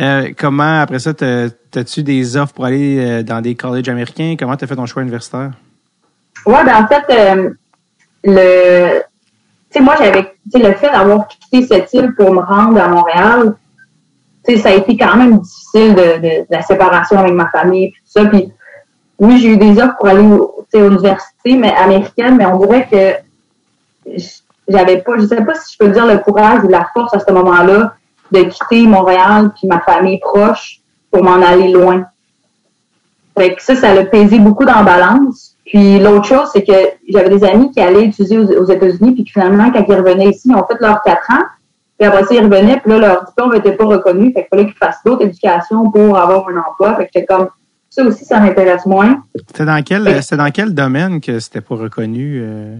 Euh, 0.00 0.30
comment, 0.36 0.80
après 0.80 0.98
ça, 0.98 1.14
t'as-tu 1.14 2.02
des 2.02 2.36
offres 2.36 2.52
pour 2.54 2.64
aller 2.64 2.98
euh, 2.98 3.22
dans 3.22 3.40
des 3.40 3.54
colleges 3.54 3.88
américains? 3.88 4.34
Comment 4.38 4.56
t'as 4.56 4.66
fait 4.66 4.74
ton 4.76 4.86
choix 4.86 5.02
universitaire? 5.02 5.52
Ouais, 6.46 6.64
ben 6.64 6.84
en 6.84 6.86
fait, 6.88 7.04
euh, 7.10 7.50
le, 8.24 9.00
tu 9.00 9.78
sais, 9.78 9.80
moi 9.80 9.94
j'avais, 9.98 10.22
tu 10.22 10.50
sais, 10.50 10.58
le 10.58 10.74
fait 10.74 10.90
d'avoir 10.90 11.28
quitté 11.28 11.66
cette 11.66 11.92
île 11.92 12.14
pour 12.14 12.32
me 12.32 12.40
rendre 12.40 12.80
à 12.80 12.88
Montréal, 12.88 13.54
tu 14.44 14.56
sais, 14.56 14.58
ça 14.60 14.68
a 14.70 14.72
été 14.72 14.96
quand 14.96 15.16
même 15.16 15.38
difficile 15.38 15.94
de, 15.94 16.46
la 16.50 16.62
séparation 16.62 17.18
avec 17.18 17.32
ma 17.32 17.48
famille, 17.50 17.90
puis 17.90 18.02
tout 18.02 18.20
ça. 18.20 18.28
Puis 18.28 18.52
oui, 19.18 19.38
j'ai 19.38 19.50
eu 19.50 19.56
des 19.56 19.80
offres 19.80 19.96
pour 19.98 20.08
aller, 20.08 20.22
tu 20.22 20.78
sais, 20.78 20.82
aux 20.82 20.90
universités, 20.90 21.56
mais 21.56 21.72
américaines, 21.74 22.36
mais 22.36 22.46
on 22.46 22.58
dirait 22.58 22.88
que 22.90 24.16
j'avais 24.68 24.98
pas, 24.98 25.18
je 25.18 25.26
sais 25.26 25.44
pas 25.44 25.54
si 25.54 25.74
je 25.74 25.78
peux 25.78 25.92
dire 25.92 26.06
le 26.06 26.18
courage 26.18 26.64
ou 26.64 26.68
la 26.68 26.88
force 26.92 27.14
à 27.14 27.20
ce 27.20 27.32
moment-là 27.32 27.94
de 28.32 28.42
quitter 28.44 28.86
Montréal 28.86 29.52
puis 29.54 29.68
ma 29.68 29.80
famille 29.80 30.18
proche 30.18 30.80
pour 31.10 31.22
m'en 31.22 31.40
aller 31.42 31.70
loin. 31.70 32.06
Fait 33.36 33.54
que 33.54 33.62
ça, 33.62 33.76
ça 33.76 33.94
l'a 33.94 34.04
pesé 34.04 34.38
beaucoup 34.38 34.64
dans 34.64 34.76
la 34.76 34.82
balance. 34.82 35.51
Puis 35.72 35.98
l'autre 35.98 36.26
chose, 36.26 36.50
c'est 36.52 36.64
que 36.64 36.72
j'avais 37.08 37.30
des 37.30 37.42
amis 37.44 37.70
qui 37.70 37.80
allaient 37.80 38.04
étudier 38.04 38.38
aux, 38.38 38.60
aux 38.60 38.66
États-Unis, 38.70 39.12
puis 39.14 39.24
finalement, 39.26 39.70
quand 39.72 39.82
ils 39.88 39.94
revenaient 39.94 40.28
ici, 40.28 40.48
ils 40.50 40.54
ont 40.54 40.66
fait 40.66 40.76
leurs 40.80 41.00
quatre 41.02 41.30
ans. 41.30 41.44
Puis 41.98 42.06
après 42.06 42.24
ça, 42.24 42.34
ils 42.34 42.44
revenaient, 42.44 42.78
puis 42.78 42.90
là, 42.92 42.98
leur 42.98 43.24
diplôme 43.24 43.52
n'était 43.54 43.72
pas 43.72 43.84
reconnu. 43.86 44.32
Fait 44.34 44.40
qu'il 44.40 44.48
fallait 44.50 44.66
qu'ils 44.66 44.76
fassent 44.76 45.00
d'autres 45.06 45.24
éducations 45.24 45.90
pour 45.90 46.18
avoir 46.18 46.46
un 46.48 46.58
emploi. 46.58 46.94
Fait 46.96 47.04
que 47.04 47.10
j'étais 47.14 47.26
comme, 47.26 47.48
ça 47.88 48.04
aussi, 48.04 48.24
ça 48.24 48.40
m'intéresse 48.40 48.84
moins. 48.84 49.22
C'était 49.48 49.64
dans 49.64 49.82
quel, 49.82 50.22
c'était 50.22 50.36
dans 50.36 50.50
quel 50.50 50.74
domaine 50.74 51.20
que 51.22 51.38
c'était 51.38 51.60
pas 51.62 51.76
reconnu? 51.76 52.42
Euh, 52.42 52.76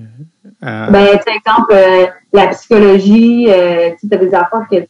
euh, 0.65 0.87
Ben, 0.91 1.07
tu 1.25 1.33
exemple, 1.35 1.73
euh, 1.73 2.07
la 2.33 2.49
psychologie, 2.49 3.47
euh, 3.49 3.91
tu 4.01 4.09
sais, 4.09 4.17
des 4.19 4.35
affaires 4.35 4.67
que, 4.71 4.77
tu 4.81 4.87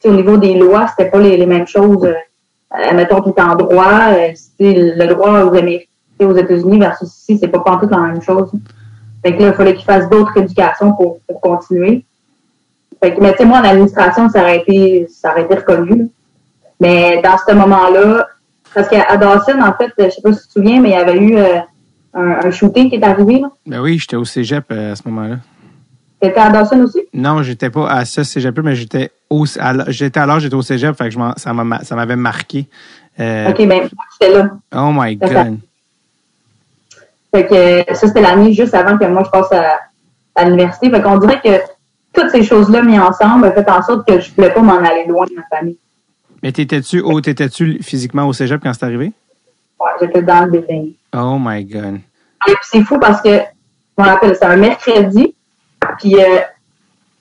sais, 0.00 0.08
au 0.08 0.14
niveau 0.14 0.36
des 0.36 0.54
lois, 0.58 0.88
c'était 0.88 1.10
pas 1.10 1.20
les, 1.20 1.36
les 1.38 1.46
mêmes 1.46 1.66
choses. 1.66 2.04
euh, 2.04 2.92
mettons, 2.94 3.22
es 3.24 3.40
en 3.40 3.54
droit, 3.54 4.12
c'est 4.34 4.94
le 4.96 5.06
droit 5.06 5.44
aux 5.44 5.54
Américains, 5.54 5.86
aux 6.24 6.36
États-Unis 6.36 6.78
versus 6.78 7.08
ici, 7.08 7.38
c'est 7.38 7.48
pas 7.48 7.58
tout 7.58 7.88
la 7.90 7.98
même 7.98 8.22
chose. 8.22 8.50
Fait 9.22 9.34
que 9.34 9.42
là, 9.42 9.48
il 9.48 9.54
fallait 9.54 9.74
qu'il 9.74 9.84
fasse 9.84 10.08
d'autres 10.08 10.36
éducations 10.38 10.92
pour, 10.92 11.18
pour 11.26 11.40
continuer. 11.40 12.04
Fait 13.02 13.14
que, 13.14 13.20
mais 13.20 13.32
tu 13.32 13.38
sais, 13.38 13.44
moi, 13.44 13.58
en 13.58 13.64
administration, 13.64 14.28
ça 14.28 14.40
aurait 14.40 14.58
été, 14.58 15.06
ça 15.10 15.32
aurait 15.32 15.42
été 15.42 15.56
reconnu. 15.56 16.08
Mais 16.80 17.20
dans 17.22 17.36
ce 17.36 17.52
moment-là, 17.54 18.28
parce 18.74 18.88
qu'à 18.88 19.16
Dawson, 19.16 19.60
en 19.60 19.72
fait, 19.74 19.92
je 19.98 20.10
sais 20.10 20.22
pas 20.22 20.32
si 20.32 20.42
tu 20.42 20.46
te 20.46 20.52
souviens, 20.52 20.80
mais 20.80 20.90
il 20.90 20.92
y 20.92 20.96
avait 20.96 21.18
eu 21.18 21.36
euh, 21.36 21.58
un, 22.14 22.46
un, 22.46 22.50
shooting 22.50 22.90
qui 22.90 22.96
est 22.96 23.04
arrivé. 23.04 23.40
Là. 23.40 23.50
Ben 23.66 23.80
oui, 23.80 23.98
j'étais 23.98 24.16
au 24.16 24.24
cégep 24.24 24.64
euh, 24.70 24.92
à 24.92 24.96
ce 24.96 25.02
moment-là. 25.08 25.36
T'étais 26.20 26.40
à 26.40 26.50
Dawson 26.50 26.80
aussi? 26.80 27.00
Non, 27.12 27.42
j'étais 27.42 27.70
pas 27.70 27.88
à 27.88 28.04
ce 28.04 28.22
cégep 28.22 28.58
mais 28.60 28.74
j'étais 28.74 29.10
au, 29.28 29.44
j'étais 29.88 30.20
alors 30.20 30.40
j'étais 30.40 30.54
au 30.54 30.62
cégep, 30.62 30.96
fait 30.96 31.04
que 31.04 31.10
je 31.10 31.18
ça 31.36 31.96
m'avait 31.96 32.16
marqué. 32.16 32.68
Euh, 33.20 33.50
OK, 33.50 33.66
ben, 33.66 33.88
j'étais 34.20 34.34
là. 34.34 34.50
Oh 34.74 34.90
my 34.92 35.16
God. 35.16 35.58
Fait 37.36 37.84
que 37.84 37.94
ça, 37.94 38.06
c'était 38.06 38.22
l'année 38.22 38.54
juste 38.54 38.74
avant 38.74 38.96
que 38.96 39.04
moi, 39.04 39.22
je 39.22 39.30
passe 39.30 39.52
à, 39.52 39.78
à 40.36 40.44
l'université. 40.46 40.88
Fait 40.88 41.02
qu'on 41.02 41.18
dirait 41.18 41.40
que 41.42 41.60
toutes 42.14 42.30
ces 42.30 42.42
choses-là 42.42 42.80
mises 42.80 42.98
ensemble 42.98 43.46
ont 43.46 43.52
fait 43.52 43.68
en 43.70 43.82
sorte 43.82 44.08
que 44.08 44.18
je 44.20 44.30
ne 44.30 44.34
voulais 44.36 44.54
pas 44.54 44.62
m'en 44.62 44.78
aller 44.78 45.04
loin 45.06 45.26
de 45.26 45.34
ma 45.34 45.42
famille. 45.54 45.76
Mais 46.42 46.50
t'étais-tu 46.50 47.02
oh, 47.04 47.20
t'étais-tu 47.20 47.82
physiquement 47.82 48.26
au 48.26 48.32
cégep 48.32 48.62
quand 48.62 48.72
c'est 48.72 48.86
arrivé? 48.86 49.12
Ouais, 49.78 49.90
j'étais 50.00 50.22
dans 50.22 50.46
le 50.46 50.50
building. 50.50 50.92
Oh 51.14 51.36
my 51.38 51.62
God. 51.64 51.98
Et 52.48 52.54
c'est 52.62 52.82
fou 52.82 52.98
parce 52.98 53.20
que, 53.20 53.28
je 53.28 54.02
me 54.02 54.08
rappelle, 54.08 54.32
c'était 54.32 54.46
un 54.46 54.56
mercredi. 54.56 55.34
Puis, 55.98 56.16
euh, 56.16 56.38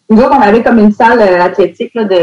nous 0.10 0.18
autres, 0.22 0.36
on 0.38 0.42
avait 0.42 0.64
comme 0.64 0.80
une 0.80 0.94
salle 0.94 1.20
euh, 1.20 1.42
athlétique, 1.42 1.92
là, 1.94 2.06
de, 2.06 2.16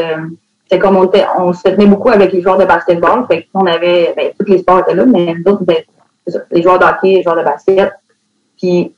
c'est 0.70 0.78
comme 0.78 0.96
on, 0.96 1.05
était, 1.05 1.26
on 1.37 1.52
se 1.52 1.62
tenait 1.62 1.85
beaucoup 1.85 2.09
avec 2.09 2.33
les 2.33 2.40
joueurs 2.40 2.57
de 2.57 2.64
basketball. 2.64 3.26
Fait 3.26 3.46
qu'on 3.52 3.66
avait, 3.66 4.14
ben, 4.16 4.31
tous 4.38 4.50
les 4.50 4.59
sports 4.61 4.81
étaient 4.81 4.94
là, 4.94 5.05
mais 5.05 5.35
nous 5.35 5.52
autres, 5.52 5.64
ben, 5.64 5.76
les 6.50 6.62
joueurs 6.62 6.78
de 6.78 6.85
hockey, 6.85 7.14
les 7.16 7.22
joueurs 7.22 7.37
de 7.37 7.42
basket. 7.42 7.92
Puis, 8.58 8.94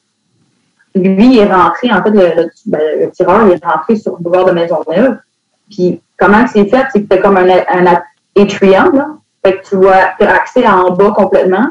lui, 0.95 1.35
il 1.35 1.39
est 1.39 1.53
rentré, 1.53 1.93
en 1.93 2.03
fait, 2.03 2.11
le, 2.11 2.51
ben, 2.67 2.81
le, 3.01 3.11
tireur, 3.11 3.47
il 3.47 3.55
est 3.55 3.65
rentré 3.65 3.97
sur 3.97 4.13
le 4.17 4.23
boulevard 4.23 4.47
de 4.47 4.53
Maisonneuve. 4.53 5.19
Puis, 5.71 6.01
comment 6.19 6.47
c'est 6.47 6.67
fait? 6.67 6.87
C'est 6.93 7.03
que 7.03 7.09
tu 7.09 7.19
as 7.19 7.23
comme 7.23 7.37
un, 7.37 7.49
un 7.49 8.03
atrium, 8.37 8.95
là. 8.95 9.09
Fait 9.45 9.59
que 9.59 9.69
tu 9.69 9.77
vois, 9.77 10.13
tu 10.19 10.25
as 10.25 10.35
accès 10.35 10.67
en 10.67 10.93
bas 10.93 11.11
complètement, 11.11 11.69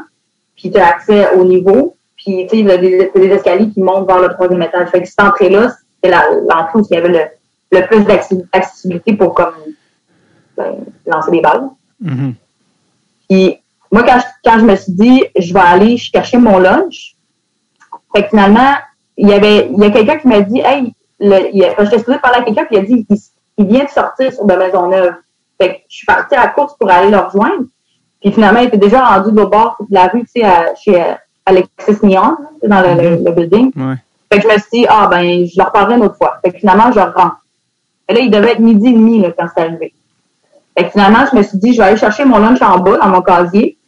puis 0.54 0.70
tu 0.70 0.78
as 0.78 0.86
accès 0.86 1.34
au 1.34 1.44
niveau, 1.44 1.96
puis 2.16 2.46
tu 2.46 2.50
sais, 2.50 2.58
il 2.58 2.68
y 2.68 2.70
a 2.70 2.76
des, 2.76 3.10
des, 3.14 3.26
escaliers 3.26 3.70
qui 3.70 3.80
montent 3.80 4.06
vers 4.06 4.20
le 4.20 4.28
troisième 4.28 4.62
étage. 4.62 4.90
Fait 4.90 5.02
que 5.02 5.08
cette 5.08 5.20
entrée-là, 5.20 5.72
c'est 6.02 6.10
l'entrée 6.10 6.78
où 6.78 6.86
il 6.88 6.94
y 6.94 6.96
avait 6.96 7.08
le, 7.08 7.80
le 7.80 7.86
plus 7.86 8.04
d'accessibilité 8.04 9.14
pour 9.14 9.34
comme 9.34 9.54
ben, 10.56 10.76
lancer 11.04 11.32
des 11.32 11.40
balles. 11.40 11.68
Mm-hmm. 12.02 12.34
Puis 13.28 13.58
moi, 13.94 14.02
quand 14.02 14.18
je, 14.18 14.24
quand 14.44 14.58
je 14.58 14.64
me 14.64 14.74
suis 14.74 14.92
dit, 14.92 15.24
je 15.38 15.54
vais 15.54 15.60
aller 15.60 15.96
chercher 15.96 16.36
mon 16.36 16.58
lunch, 16.58 17.14
fait 18.12 18.24
que 18.24 18.30
finalement, 18.30 18.74
il 19.16 19.28
y 19.28 19.32
avait, 19.32 19.70
il 19.70 19.78
y 19.78 19.84
a 19.84 19.90
quelqu'un 19.90 20.16
qui 20.16 20.26
m'a 20.26 20.40
dit, 20.40 20.58
hey, 20.58 20.92
le, 21.20 21.54
il 21.54 21.64
a, 21.64 21.84
j'étais 21.84 21.98
supposée 21.98 22.18
parler 22.18 22.38
à 22.38 22.42
quelqu'un, 22.42 22.64
puis 22.64 22.74
il 22.74 22.78
a 22.80 22.82
dit, 22.82 23.06
il, 23.08 23.16
il 23.58 23.66
vient 23.66 23.84
de 23.84 23.88
sortir 23.88 24.32
sur 24.32 24.44
de 24.46 24.54
Maisonneuve. 24.54 25.14
Fait 25.60 25.68
que 25.68 25.80
je 25.88 25.96
suis 25.96 26.06
partie 26.06 26.34
à 26.34 26.40
la 26.40 26.48
course 26.48 26.74
pour 26.76 26.90
aller 26.90 27.08
le 27.08 27.18
rejoindre. 27.18 27.66
Puis 28.20 28.32
finalement, 28.32 28.58
il 28.58 28.66
était 28.66 28.78
déjà 28.78 29.04
rendu 29.04 29.30
de 29.30 29.44
bord 29.44 29.76
de 29.78 29.94
la 29.94 30.08
rue, 30.08 30.22
tu 30.22 30.40
sais, 30.40 30.42
à, 30.42 30.74
chez 30.74 31.00
Alexis 31.46 31.98
Nion, 32.02 32.36
dans 32.64 32.80
le, 32.80 33.22
le, 33.22 33.30
building. 33.30 33.70
Ouais. 33.76 33.94
Fait 34.32 34.40
que 34.40 34.48
je 34.48 34.54
me 34.54 34.58
suis 34.58 34.70
dit, 34.72 34.86
ah 34.88 35.06
ben, 35.08 35.46
je 35.46 35.56
leur 35.56 35.70
parlerai 35.70 35.94
une 35.94 36.02
autre 36.02 36.16
fois. 36.16 36.40
Fait 36.44 36.50
que 36.50 36.58
finalement, 36.58 36.90
je 36.90 36.98
rentre. 36.98 37.46
Et 38.08 38.14
là, 38.14 38.20
il 38.20 38.30
devait 38.32 38.52
être 38.52 38.58
midi 38.58 38.88
et 38.88 38.92
demi 38.92 39.20
là, 39.20 39.30
quand 39.38 39.46
c'est 39.54 39.62
arrivé. 39.62 39.94
Fait 40.76 40.86
que 40.86 40.90
finalement, 40.90 41.24
je 41.30 41.36
me 41.36 41.42
suis 41.42 41.58
dit, 41.58 41.72
je 41.72 41.78
vais 41.78 41.84
aller 41.84 41.96
chercher 41.96 42.24
mon 42.24 42.38
lunch 42.38 42.60
en 42.60 42.78
bas, 42.78 42.96
dans 42.96 43.08
mon 43.08 43.22
casier. 43.22 43.78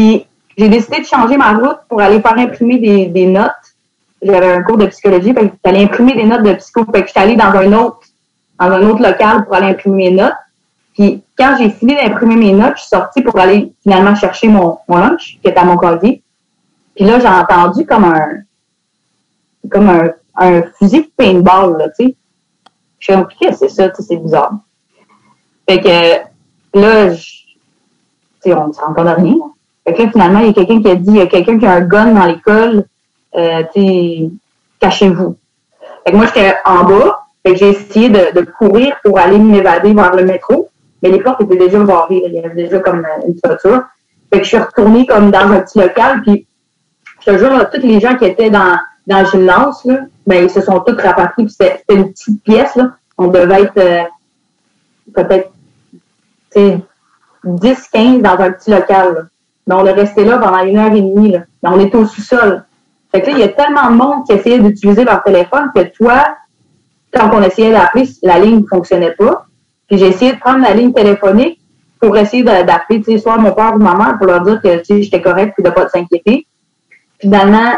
Puis 0.00 0.26
j'ai 0.56 0.70
décidé 0.70 1.00
de 1.00 1.04
changer 1.04 1.36
ma 1.36 1.52
route 1.52 1.80
pour 1.86 2.00
aller 2.00 2.22
faire 2.22 2.38
imprimer 2.38 2.78
des, 3.08 3.26
notes. 3.26 3.52
J'avais 4.22 4.50
un 4.50 4.62
cours 4.62 4.78
de 4.78 4.86
psychologie, 4.86 5.34
que 5.34 5.42
j'allais 5.62 5.84
imprimer 5.84 6.14
des 6.14 6.24
notes 6.24 6.42
de 6.42 6.54
psycho. 6.54 6.86
Fait 6.86 7.02
que 7.02 7.08
je 7.08 7.10
suis 7.10 7.20
allée 7.20 7.36
dans 7.36 7.50
un 7.50 7.70
autre 7.74 8.00
dans 8.58 8.70
un 8.70 8.88
autre 8.88 9.02
local 9.02 9.44
pour 9.44 9.54
aller 9.54 9.66
imprimer 9.66 10.10
mes 10.10 10.16
notes. 10.16 10.32
Puis 10.94 11.22
quand 11.36 11.56
j'ai 11.58 11.68
fini 11.68 11.94
d'imprimer 11.94 12.36
mes 12.36 12.52
notes, 12.54 12.76
je 12.76 12.80
suis 12.80 12.88
sortie 12.88 13.20
pour 13.20 13.38
aller 13.38 13.74
finalement 13.82 14.14
chercher 14.14 14.48
mon, 14.48 14.78
lunch 14.88 15.38
qui 15.42 15.48
était 15.48 15.60
à 15.60 15.64
mon 15.64 15.76
casier. 15.76 16.22
Puis 16.94 17.04
là, 17.04 17.20
j'ai 17.20 17.28
entendu 17.28 17.84
comme 17.84 18.04
un 18.04 18.38
comme 19.70 19.90
un, 20.34 20.62
fusil 20.78 21.02
de 21.02 21.10
paintball, 21.14 21.76
là, 21.76 21.90
tu 21.90 22.06
sais. 22.06 22.16
Je 23.00 23.12
suis 23.12 23.50
dit, 23.50 23.56
c'est 23.58 23.68
ça, 23.68 23.92
c'est 23.92 24.16
bizarre. 24.16 24.54
Fait 25.68 25.78
que 25.78 26.78
là, 26.78 27.14
sais, 28.40 28.54
on 28.54 28.68
ne 28.68 28.72
s'entend 28.72 29.14
rien. 29.14 29.34
Fait 29.84 29.94
que 29.94 30.02
là, 30.02 30.10
finalement, 30.10 30.38
il 30.40 30.46
y 30.46 30.50
a 30.50 30.52
quelqu'un 30.52 30.82
qui 30.82 30.90
a 30.90 30.94
dit, 30.94 31.10
il 31.10 31.16
y 31.16 31.20
a 31.20 31.26
quelqu'un 31.26 31.58
qui 31.58 31.66
a 31.66 31.72
un 31.72 31.80
gun 31.80 32.12
dans 32.12 32.26
l'école, 32.26 32.84
euh, 33.36 33.62
cachez-vous. 34.80 35.36
Fait 36.04 36.12
que 36.12 36.16
moi, 36.16 36.26
j'étais 36.26 36.54
en 36.64 36.84
bas, 36.84 37.26
fait 37.44 37.52
que 37.52 37.58
j'ai 37.58 37.68
essayé 37.70 38.08
de, 38.08 38.38
de, 38.38 38.46
courir 38.46 38.96
pour 39.04 39.18
aller 39.18 39.38
m'évader 39.38 39.94
vers 39.94 40.14
le 40.14 40.24
métro, 40.24 40.68
mais 41.02 41.10
les 41.10 41.20
portes 41.20 41.40
étaient 41.42 41.56
déjà 41.56 41.78
barrées. 41.78 42.22
Il 42.26 42.32
y 42.32 42.38
avait 42.38 42.54
déjà 42.54 42.78
comme 42.80 43.06
une 43.26 43.40
clôture. 43.40 43.84
Fait 44.32 44.38
que 44.38 44.44
je 44.44 44.48
suis 44.48 44.58
retournée 44.58 45.06
comme 45.06 45.30
dans 45.30 45.50
un 45.50 45.60
petit 45.60 45.78
local, 45.78 46.22
puis 46.22 46.46
je 47.20 47.32
te 47.32 47.38
jure, 47.38 47.50
là, 47.50 47.64
tous 47.66 47.80
les 47.80 48.00
gens 48.00 48.16
qui 48.16 48.24
étaient 48.26 48.50
dans, 48.50 48.78
dans 49.06 49.20
le 49.20 49.26
gymnase, 49.26 49.84
là, 49.84 50.00
ben, 50.26 50.44
ils 50.44 50.50
se 50.50 50.60
sont 50.60 50.80
tous 50.80 50.96
rapatriés, 50.96 51.46
puis 51.46 51.56
c'était 51.58 51.82
une 51.90 52.10
petite 52.10 52.42
pièce, 52.42 52.76
là. 52.76 52.92
On 53.18 53.26
devait 53.26 53.62
être 53.62 53.76
euh, 53.76 54.02
peut-être 55.14 55.50
10, 57.44 57.88
15 57.92 58.22
dans 58.22 58.38
un 58.38 58.52
petit 58.52 58.70
local. 58.70 59.14
Là. 59.14 59.20
Mais 59.70 59.76
on 59.76 59.86
est 59.86 59.92
resté 59.92 60.24
là 60.24 60.36
pendant 60.38 60.64
une 60.64 60.76
heure 60.76 60.92
et 60.92 61.00
demie. 61.00 61.30
Là. 61.30 61.42
Mais 61.62 61.68
on 61.68 61.78
était 61.78 61.96
au 61.96 62.04
sous-sol. 62.04 62.64
Fait 63.12 63.20
que 63.20 63.26
là, 63.28 63.32
il 63.36 63.38
y 63.38 63.44
a 63.44 63.48
tellement 63.48 63.88
de 63.88 63.94
monde 63.94 64.26
qui 64.26 64.32
essayait 64.32 64.58
d'utiliser 64.58 65.04
leur 65.04 65.22
téléphone 65.22 65.70
que 65.72 65.82
toi, 65.96 66.36
quand 67.12 67.30
on 67.32 67.40
essayait 67.40 67.70
d'appeler, 67.70 68.08
la 68.24 68.40
ligne 68.40 68.62
ne 68.62 68.66
fonctionnait 68.66 69.12
pas. 69.12 69.46
Puis 69.86 69.98
j'ai 69.98 70.08
essayé 70.08 70.32
de 70.32 70.40
prendre 70.40 70.62
la 70.62 70.74
ligne 70.74 70.92
téléphonique 70.92 71.60
pour 72.00 72.16
essayer 72.16 72.42
d'appeler, 72.42 73.18
soit 73.18 73.38
mon 73.38 73.52
père 73.52 73.74
ou 73.76 73.78
ma 73.78 73.94
mère 73.94 74.18
pour 74.18 74.26
leur 74.26 74.40
dire 74.40 74.60
que, 74.60 74.82
j'étais 74.88 75.22
correct 75.22 75.54
et 75.56 75.62
de 75.62 75.70
pas 75.70 75.88
s'inquiéter. 75.88 76.48
Finalement, 77.20 77.74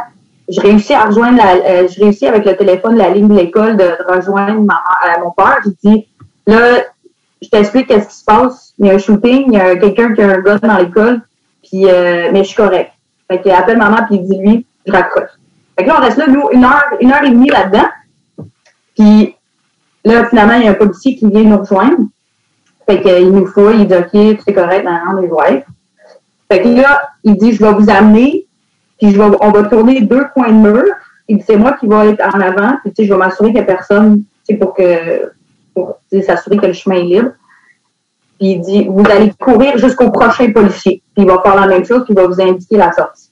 je 0.49 0.61
réussis 0.63 0.95
à 0.95 1.05
rejoindre 1.05 1.37
la, 1.37 1.57
euh, 1.57 1.89
je 1.89 2.01
réussis 2.01 2.27
avec 2.27 2.47
le 2.47 2.57
téléphone, 2.57 2.97
la 2.97 3.11
ligne 3.11 3.29
de 3.29 3.35
l'école, 3.35 3.77
de, 3.77 3.97
rejoindre 4.09 4.63
ma, 4.63 4.83
euh, 5.07 5.21
mon 5.23 5.31
père. 5.33 5.59
J'ai 5.63 5.91
dit, 5.91 6.09
là, 6.47 6.85
je 7.43 7.49
t'explique 7.51 7.89
qu'est-ce 7.89 8.09
qui 8.09 8.17
se 8.17 8.25
passe. 8.25 8.73
Il 8.79 8.87
y 8.87 8.91
a 8.91 8.95
un 8.95 8.99
shooting, 8.99 9.45
il 9.49 9.53
y 9.53 9.61
a 9.61 9.77
quelqu'un 9.77 10.15
qui 10.15 10.23
a 10.23 10.31
un 10.31 10.41
gars 10.41 10.59
dans 10.59 10.79
l'école, 10.79 11.21
euh, 11.75 12.31
mais 12.33 12.41
je 12.45 12.49
suis 12.49 12.57
correct. 12.57 12.93
Fait 13.31 13.41
qu'il 13.41 13.53
appelle 13.53 13.79
maman, 13.79 14.05
puis 14.07 14.17
il 14.17 14.25
dit, 14.25 14.39
lui, 14.39 14.67
je 14.87 14.93
raccroche. 14.93 15.31
Fait 15.77 15.85
que 15.85 15.89
là, 15.89 15.97
on 15.99 16.03
reste 16.03 16.19
là, 16.19 16.27
nous, 16.27 16.51
une 16.53 16.65
heure, 16.65 16.85
une 17.01 17.13
heure 17.13 17.25
et 17.25 17.31
demie 17.31 17.49
là-dedans. 17.49 17.89
Puis 18.97 19.35
là, 20.05 20.27
finalement, 20.27 20.55
il 20.55 20.65
y 20.65 20.69
a 20.69 20.73
un 20.73 20.75
policier 20.75 21.17
qui 21.17 21.27
vient 21.27 21.45
nous 21.45 21.59
rejoindre. 21.59 21.99
Fait 22.87 23.01
qu'il 23.01 23.31
nous 23.31 23.47
faut, 23.47 23.71
il 23.71 23.87
dit 23.87 23.95
OK, 23.95 24.11
tout 24.11 24.45
est 24.47 24.53
correct, 24.53 24.85
non, 24.85 25.15
non, 25.15 25.23
ouais. 25.23 25.65
Fait 26.51 26.63
que 26.63 26.69
là, 26.69 27.09
il 27.25 27.37
dit 27.37 27.53
Je 27.53 27.65
vais 27.65 27.73
vous 27.73 27.89
amener, 27.89 28.47
puis 29.01 29.13
je 29.13 29.19
vais, 29.19 29.37
on 29.41 29.51
va 29.51 29.63
tourner 29.65 30.03
deux 30.03 30.25
coins 30.35 30.51
de 30.51 30.55
mur. 30.55 30.85
Il 31.29 31.39
dit 31.39 31.45
C'est 31.47 31.57
moi 31.57 31.73
qui 31.73 31.87
vais 31.87 32.11
être 32.11 32.23
en 32.23 32.41
avant, 32.41 32.77
puis 32.83 32.93
tu 32.93 33.03
sais, 33.03 33.09
je 33.09 33.13
vais 33.13 33.19
m'assurer 33.19 33.49
qu'il 33.49 33.55
n'y 33.55 33.61
a 33.61 33.65
personne, 33.65 34.25
pour 34.61 34.75
que 34.75 35.33
pour 35.75 35.97
s'assurer 36.11 36.59
que 36.59 36.67
le 36.67 36.73
chemin 36.75 36.97
est 36.97 37.05
libre. 37.05 37.31
Puis 38.43 38.55
il 38.55 38.61
dit 38.61 38.89
Vous 38.89 39.05
allez 39.09 39.33
courir 39.39 39.79
jusqu'au 39.79 40.11
prochain 40.11 40.51
policier. 40.51 41.01
Puis 41.15 41.25
il 41.25 41.27
va 41.29 41.41
faire 41.43 41.55
la 41.55 41.69
même 41.69 41.85
chose, 41.85 42.03
puis 42.05 42.13
il 42.13 42.17
va 42.17 42.27
vous 42.27 42.41
indiquer 42.41 42.77
la 42.77 42.91
sortie. 42.91 43.31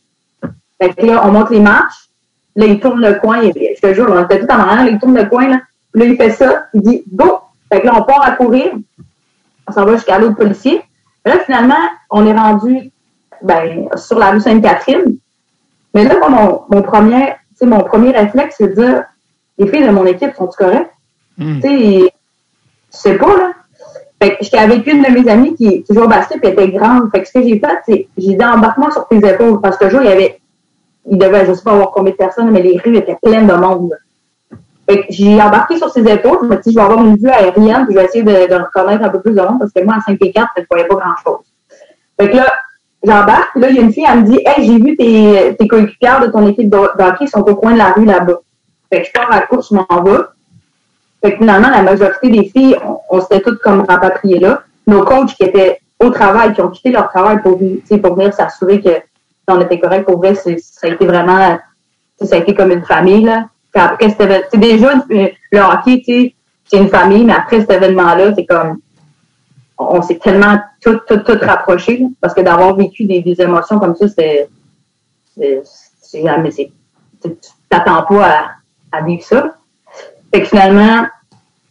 Fait 0.81 0.95
que 0.95 1.05
là, 1.05 1.27
on 1.27 1.33
monte 1.33 1.51
les 1.51 1.59
marches. 1.59 2.09
Là, 2.55 2.67
il 2.67 2.79
tourne 2.79 3.01
le 3.01 3.15
coin. 3.15 3.43
je 3.43 3.81
te 3.81 3.93
jure, 3.93 4.07
on 4.09 4.23
était 4.23 4.39
tout 4.39 4.53
en 4.53 4.61
arrière. 4.61 4.85
Là, 4.85 4.91
il 4.93 4.99
tourne 5.01 5.17
le 5.17 5.25
coin. 5.25 5.49
Là, 5.49 5.61
là, 5.95 6.05
il 6.05 6.17
fait 6.17 6.31
ça. 6.31 6.67
Il 6.75 6.83
dit 6.83 7.03
Go! 7.13 7.41
Fait 7.73 7.81
que 7.81 7.87
là, 7.87 7.95
on 7.97 8.05
part 8.05 8.23
à 8.23 8.31
courir. 8.33 8.73
On 9.67 9.73
s'en 9.73 9.85
va 9.85 9.95
jusqu'à 9.95 10.21
l'autre 10.21 10.37
policier. 10.37 10.81
là, 11.25 11.41
finalement, 11.41 11.75
on 12.09 12.25
est 12.25 12.33
rendu 12.33 12.93
ben, 13.43 13.89
sur 13.97 14.17
la 14.17 14.31
rue 14.31 14.41
Sainte-Catherine. 14.41 15.17
Mais 15.93 16.05
là, 16.05 16.15
mon, 16.21 16.63
mon, 16.71 16.83
premier, 16.83 17.35
mon 17.63 17.81
premier 17.81 18.13
réflexe, 18.13 18.55
c'est 18.59 18.69
de 18.69 18.81
dire 18.81 19.05
Les 19.59 19.67
filles 19.67 19.85
de 19.85 19.91
mon 19.91 20.07
équipe 20.07 20.37
sont-tu 20.37 20.57
correctes? 20.57 20.93
Mm. 21.37 21.61
Tu 21.61 21.69
sais, 21.69 22.13
sais 22.91 23.19
pas, 23.19 23.37
là. 23.37 23.53
Fait 24.23 24.37
que 24.37 24.45
j'étais 24.45 24.59
avec 24.59 24.87
une 24.87 25.03
de 25.03 25.11
mes 25.11 25.31
amies 25.31 25.55
qui, 25.55 25.83
qui 25.83 25.95
jouait 25.95 26.05
au 26.05 26.09
basket 26.09 26.45
et 26.45 26.49
était 26.49 26.69
grande. 26.69 27.11
Fait 27.11 27.23
que 27.23 27.29
ce 27.29 27.33
que 27.33 27.43
j'ai 27.43 27.59
fait, 27.59 27.79
c'est 27.87 28.09
j'ai 28.19 28.35
dit 28.35 28.45
embarque-moi 28.45 28.91
sur 28.91 29.09
tes 29.09 29.17
épaules 29.17 29.61
parce 29.61 29.79
que 29.79 29.89
jour, 29.89 30.01
il 30.03 30.09
y 30.09 30.13
avait 30.13 30.41
il 31.07 31.19
devait, 31.19 31.47
je 31.47 31.55
sais 31.55 31.63
pas 31.63 31.73
avoir 31.73 31.91
combien 31.91 32.13
de 32.13 32.17
personnes, 32.17 32.51
mais 32.51 32.63
les 32.63 32.79
rues 32.79 32.97
étaient 32.97 33.17
pleines 33.23 33.47
de 33.47 33.55
monde. 33.55 33.97
J'ai 35.09 35.41
embarqué 35.41 35.77
sur 35.77 35.89
ses 35.91 36.03
épaules, 36.03 36.39
je 36.43 36.49
me 36.49 36.55
suis 36.55 36.63
dit, 36.65 36.71
je 36.73 36.75
vais 36.77 36.85
avoir 36.85 37.05
une 37.05 37.17
vue 37.17 37.29
aérienne, 37.29 37.87
puis 37.87 37.95
je 37.95 37.99
vais 37.99 38.05
essayer 38.05 38.25
de, 38.25 38.49
de 38.49 38.55
reconnaître 38.55 39.05
un 39.05 39.09
peu 39.09 39.21
plus 39.21 39.33
de 39.33 39.41
monde, 39.41 39.61
parce 39.61 39.73
que 39.73 39.85
moi, 39.85 39.95
à 39.99 40.01
5 40.01 40.19
et 40.21 40.33
4, 40.33 40.49
je 40.57 40.63
ne 40.63 40.67
voyais 40.69 40.89
pas 40.89 40.97
grand-chose. 40.97 41.47
Fait 42.21 42.31
que 42.31 42.37
là, 42.37 42.47
j'embarque, 43.05 43.55
là, 43.55 43.71
il 43.71 43.77
y 43.77 43.79
a 43.79 43.83
une 43.83 43.93
fille, 43.93 44.05
elle 44.11 44.21
me 44.21 44.25
dit, 44.25 44.41
hey, 44.45 44.67
j'ai 44.67 44.79
vu 44.79 44.97
tes, 44.97 45.57
tes 45.57 45.69
coéquipières 45.69 46.21
de 46.21 46.27
ton 46.27 46.47
équipe 46.47 46.69
d'hockey 46.69 47.27
sont 47.29 47.41
au 47.41 47.55
coin 47.55 47.73
de 47.73 47.79
la 47.79 47.93
rue 47.93 48.05
là-bas. 48.05 48.41
Fait 48.93 49.03
que 49.03 49.07
je 49.07 49.13
pars 49.13 49.31
à 49.31 49.37
la 49.37 49.47
course, 49.47 49.69
je 49.71 49.77
m'en 49.77 50.03
vais. 50.03 50.25
Fait 51.23 51.33
que 51.33 51.39
finalement, 51.39 51.71
la 51.71 51.83
majorité 51.83 52.31
des 52.31 52.45
filles, 52.45 52.77
on, 53.11 53.21
s'était 53.21 53.41
toutes 53.41 53.61
comme 53.61 53.83
rapatriées 53.83 54.39
là. 54.39 54.63
Nos 54.87 55.05
coachs 55.05 55.35
qui 55.35 55.45
étaient 55.45 55.81
au 55.99 56.11
travail, 56.11 56.55
qui 56.55 56.63
ont 56.63 56.71
quitté 56.71 56.91
leur 56.91 57.11
travail 57.11 57.43
pour, 57.43 57.59
pour 57.59 58.15
venir 58.15 58.33
s'assurer 58.33 58.81
que 58.81 58.91
on 59.49 59.61
était 59.61 59.79
correct. 59.79 60.07
Pour 60.07 60.19
vrai, 60.19 60.35
ça 60.35 60.51
a 60.51 60.89
été 60.89 61.07
vraiment, 61.07 61.59
ça 62.21 62.37
a 62.37 62.39
été 62.39 62.55
comme 62.55 62.71
une 62.71 62.85
famille, 62.85 63.25
là. 63.25 63.49
Puis 63.73 63.83
après, 63.83 64.11
c'était 64.11 64.45
déjà, 64.55 64.95
le 65.09 65.61
hockey, 65.61 66.03
c'est 66.65 66.77
une 66.77 66.89
famille, 66.89 67.25
mais 67.25 67.35
après 67.35 67.61
cet 67.61 67.71
événement-là, 67.71 68.35
c'est 68.35 68.47
comme, 68.47 68.79
on 69.79 70.03
s'est 70.03 70.19
tellement 70.19 70.59
tout, 70.81 71.01
tout, 71.07 71.19
tout 71.19 71.39
rapproché, 71.41 72.07
parce 72.21 72.35
que 72.35 72.41
d'avoir 72.41 72.75
vécu 72.77 73.05
des, 73.05 73.23
émotions 73.39 73.79
comme 73.79 73.95
ça, 73.95 74.07
c'est, 74.09 74.49
c'est, 75.37 76.23
mais 76.43 76.51
c'est, 76.51 76.71
tu 77.23 77.31
t'attends 77.69 78.03
pas 78.03 78.27
à, 78.27 78.51
à 78.93 79.03
vivre 79.03 79.23
ça. 79.23 79.55
Fait 80.33 80.43
que 80.43 80.49
finalement, 80.49 81.07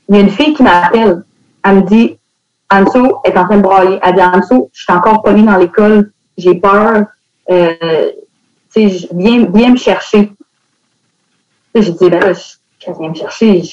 il 0.07 0.15
y 0.15 0.17
a 0.19 0.21
une 0.21 0.29
fille 0.29 0.53
qui 0.53 0.63
m'appelle. 0.63 1.23
Elle 1.63 1.75
me 1.75 1.81
dit, 1.83 2.17
Anso 2.71 3.21
est 3.23 3.37
en 3.37 3.45
train 3.45 3.57
de 3.57 3.61
brailler. 3.61 3.99
Elle 4.03 4.15
dit, 4.15 4.21
Anso, 4.21 4.69
je 4.73 4.83
suis 4.83 4.93
encore 4.93 5.21
pognée 5.21 5.43
dans 5.43 5.57
l'école. 5.57 6.11
J'ai 6.37 6.55
peur. 6.55 7.05
Euh, 7.49 8.11
tu 8.73 8.89
sais, 8.89 9.07
viens, 9.13 9.45
viens 9.53 9.71
me 9.71 9.77
chercher. 9.77 10.31
J'ai 11.73 11.91
dit, 11.91 12.09
ben 12.09 12.19
là, 12.19 12.33
je, 12.33 12.91
viens 12.99 13.09
me 13.09 13.15
chercher. 13.15 13.63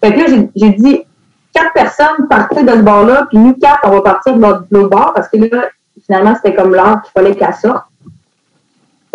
Fait 0.00 0.12
que 0.12 0.18
là, 0.18 0.46
j'ai 0.54 0.70
dit, 0.70 1.02
quatre 1.52 1.72
personnes 1.72 2.28
partaient 2.28 2.62
de 2.62 2.70
ce 2.70 2.82
bord-là, 2.82 3.26
puis 3.28 3.38
nous 3.38 3.54
quatre, 3.54 3.80
on 3.84 3.90
va 3.90 4.00
partir 4.02 4.36
de 4.36 4.40
l'autre 4.40 4.88
bord, 4.88 5.12
parce 5.14 5.28
que 5.28 5.38
là, 5.38 5.68
finalement, 6.06 6.34
c'était 6.36 6.54
comme 6.54 6.74
l'heure 6.74 7.02
qu'il 7.02 7.12
fallait 7.12 7.34
qu'elle 7.34 7.54
sorte. 7.54 7.84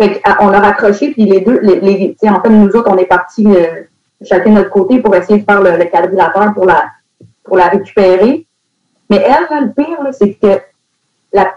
Fait 0.00 0.20
qu'on 0.20 0.48
a 0.48 0.60
raccroché, 0.60 1.12
puis 1.12 1.24
les 1.24 1.40
deux, 1.40 1.60
les, 1.60 1.80
les 1.80 2.16
en 2.28 2.40
fait, 2.40 2.50
nous 2.50 2.68
autres, 2.68 2.90
on 2.90 2.98
est 2.98 3.06
partis 3.06 3.46
euh, 3.46 3.84
chacun 4.22 4.50
de 4.50 4.56
notre 4.56 4.70
côté 4.70 5.00
pour 5.00 5.14
essayer 5.14 5.40
de 5.40 5.44
faire 5.44 5.60
le, 5.60 5.70
le 5.72 6.52
pour 6.54 6.64
la, 6.64 6.84
pour 7.42 7.56
la 7.56 7.68
récupérer. 7.68 8.46
Mais 9.10 9.16
elle, 9.16 9.66
le 9.66 9.72
pire, 9.72 9.98
c'est 10.12 10.34
que 10.34 10.60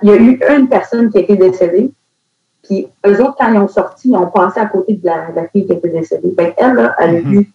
il 0.02 0.10
y 0.10 0.12
a 0.12 0.16
eu 0.16 0.42
une 0.58 0.68
personne 0.68 1.12
qui 1.12 1.18
a 1.18 1.22
été 1.22 1.36
décédée, 1.36 1.92
puis 2.64 2.88
eux 3.06 3.22
autres, 3.22 3.36
quand 3.40 3.54
ils 3.54 3.60
ont 3.60 3.68
sorti, 3.68 4.10
ils 4.10 4.18
ont 4.18 4.28
passé 4.28 4.60
à 4.60 4.66
côté 4.66 4.94
de 4.96 5.06
la, 5.06 5.48
fille 5.52 5.66
qui 5.66 5.74
était 5.74 5.90
décédée. 5.90 6.34
Fait 6.38 6.56
elle, 6.58 6.74
là, 6.74 6.96
elle 7.00 7.10
a 7.10 7.20
mm-hmm. 7.20 7.24
vu 7.24 7.52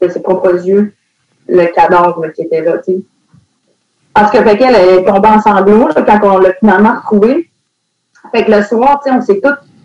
de 0.00 0.08
ses 0.08 0.20
propres 0.20 0.64
yeux 0.64 0.94
le 1.48 1.66
cadavre 1.66 2.28
qui 2.28 2.42
était 2.42 2.62
là, 2.62 2.78
tu 2.78 2.92
sais. 2.92 3.00
Parce 4.14 4.30
que, 4.30 4.42
fait 4.42 4.56
qu'elle, 4.56 4.74
elle 4.74 4.98
est 4.98 5.04
tombée 5.04 5.28
en 5.28 5.40
sanglots, 5.40 5.88
quand 5.94 6.20
on 6.22 6.38
l'a 6.38 6.52
finalement 6.54 6.94
retrouvée. 6.94 7.48
Fait 8.32 8.44
que 8.44 8.50
le 8.50 8.62
soir, 8.62 9.00
tu 9.02 9.10
sais, 9.10 9.16
on 9.16 9.22
s'est 9.22 9.40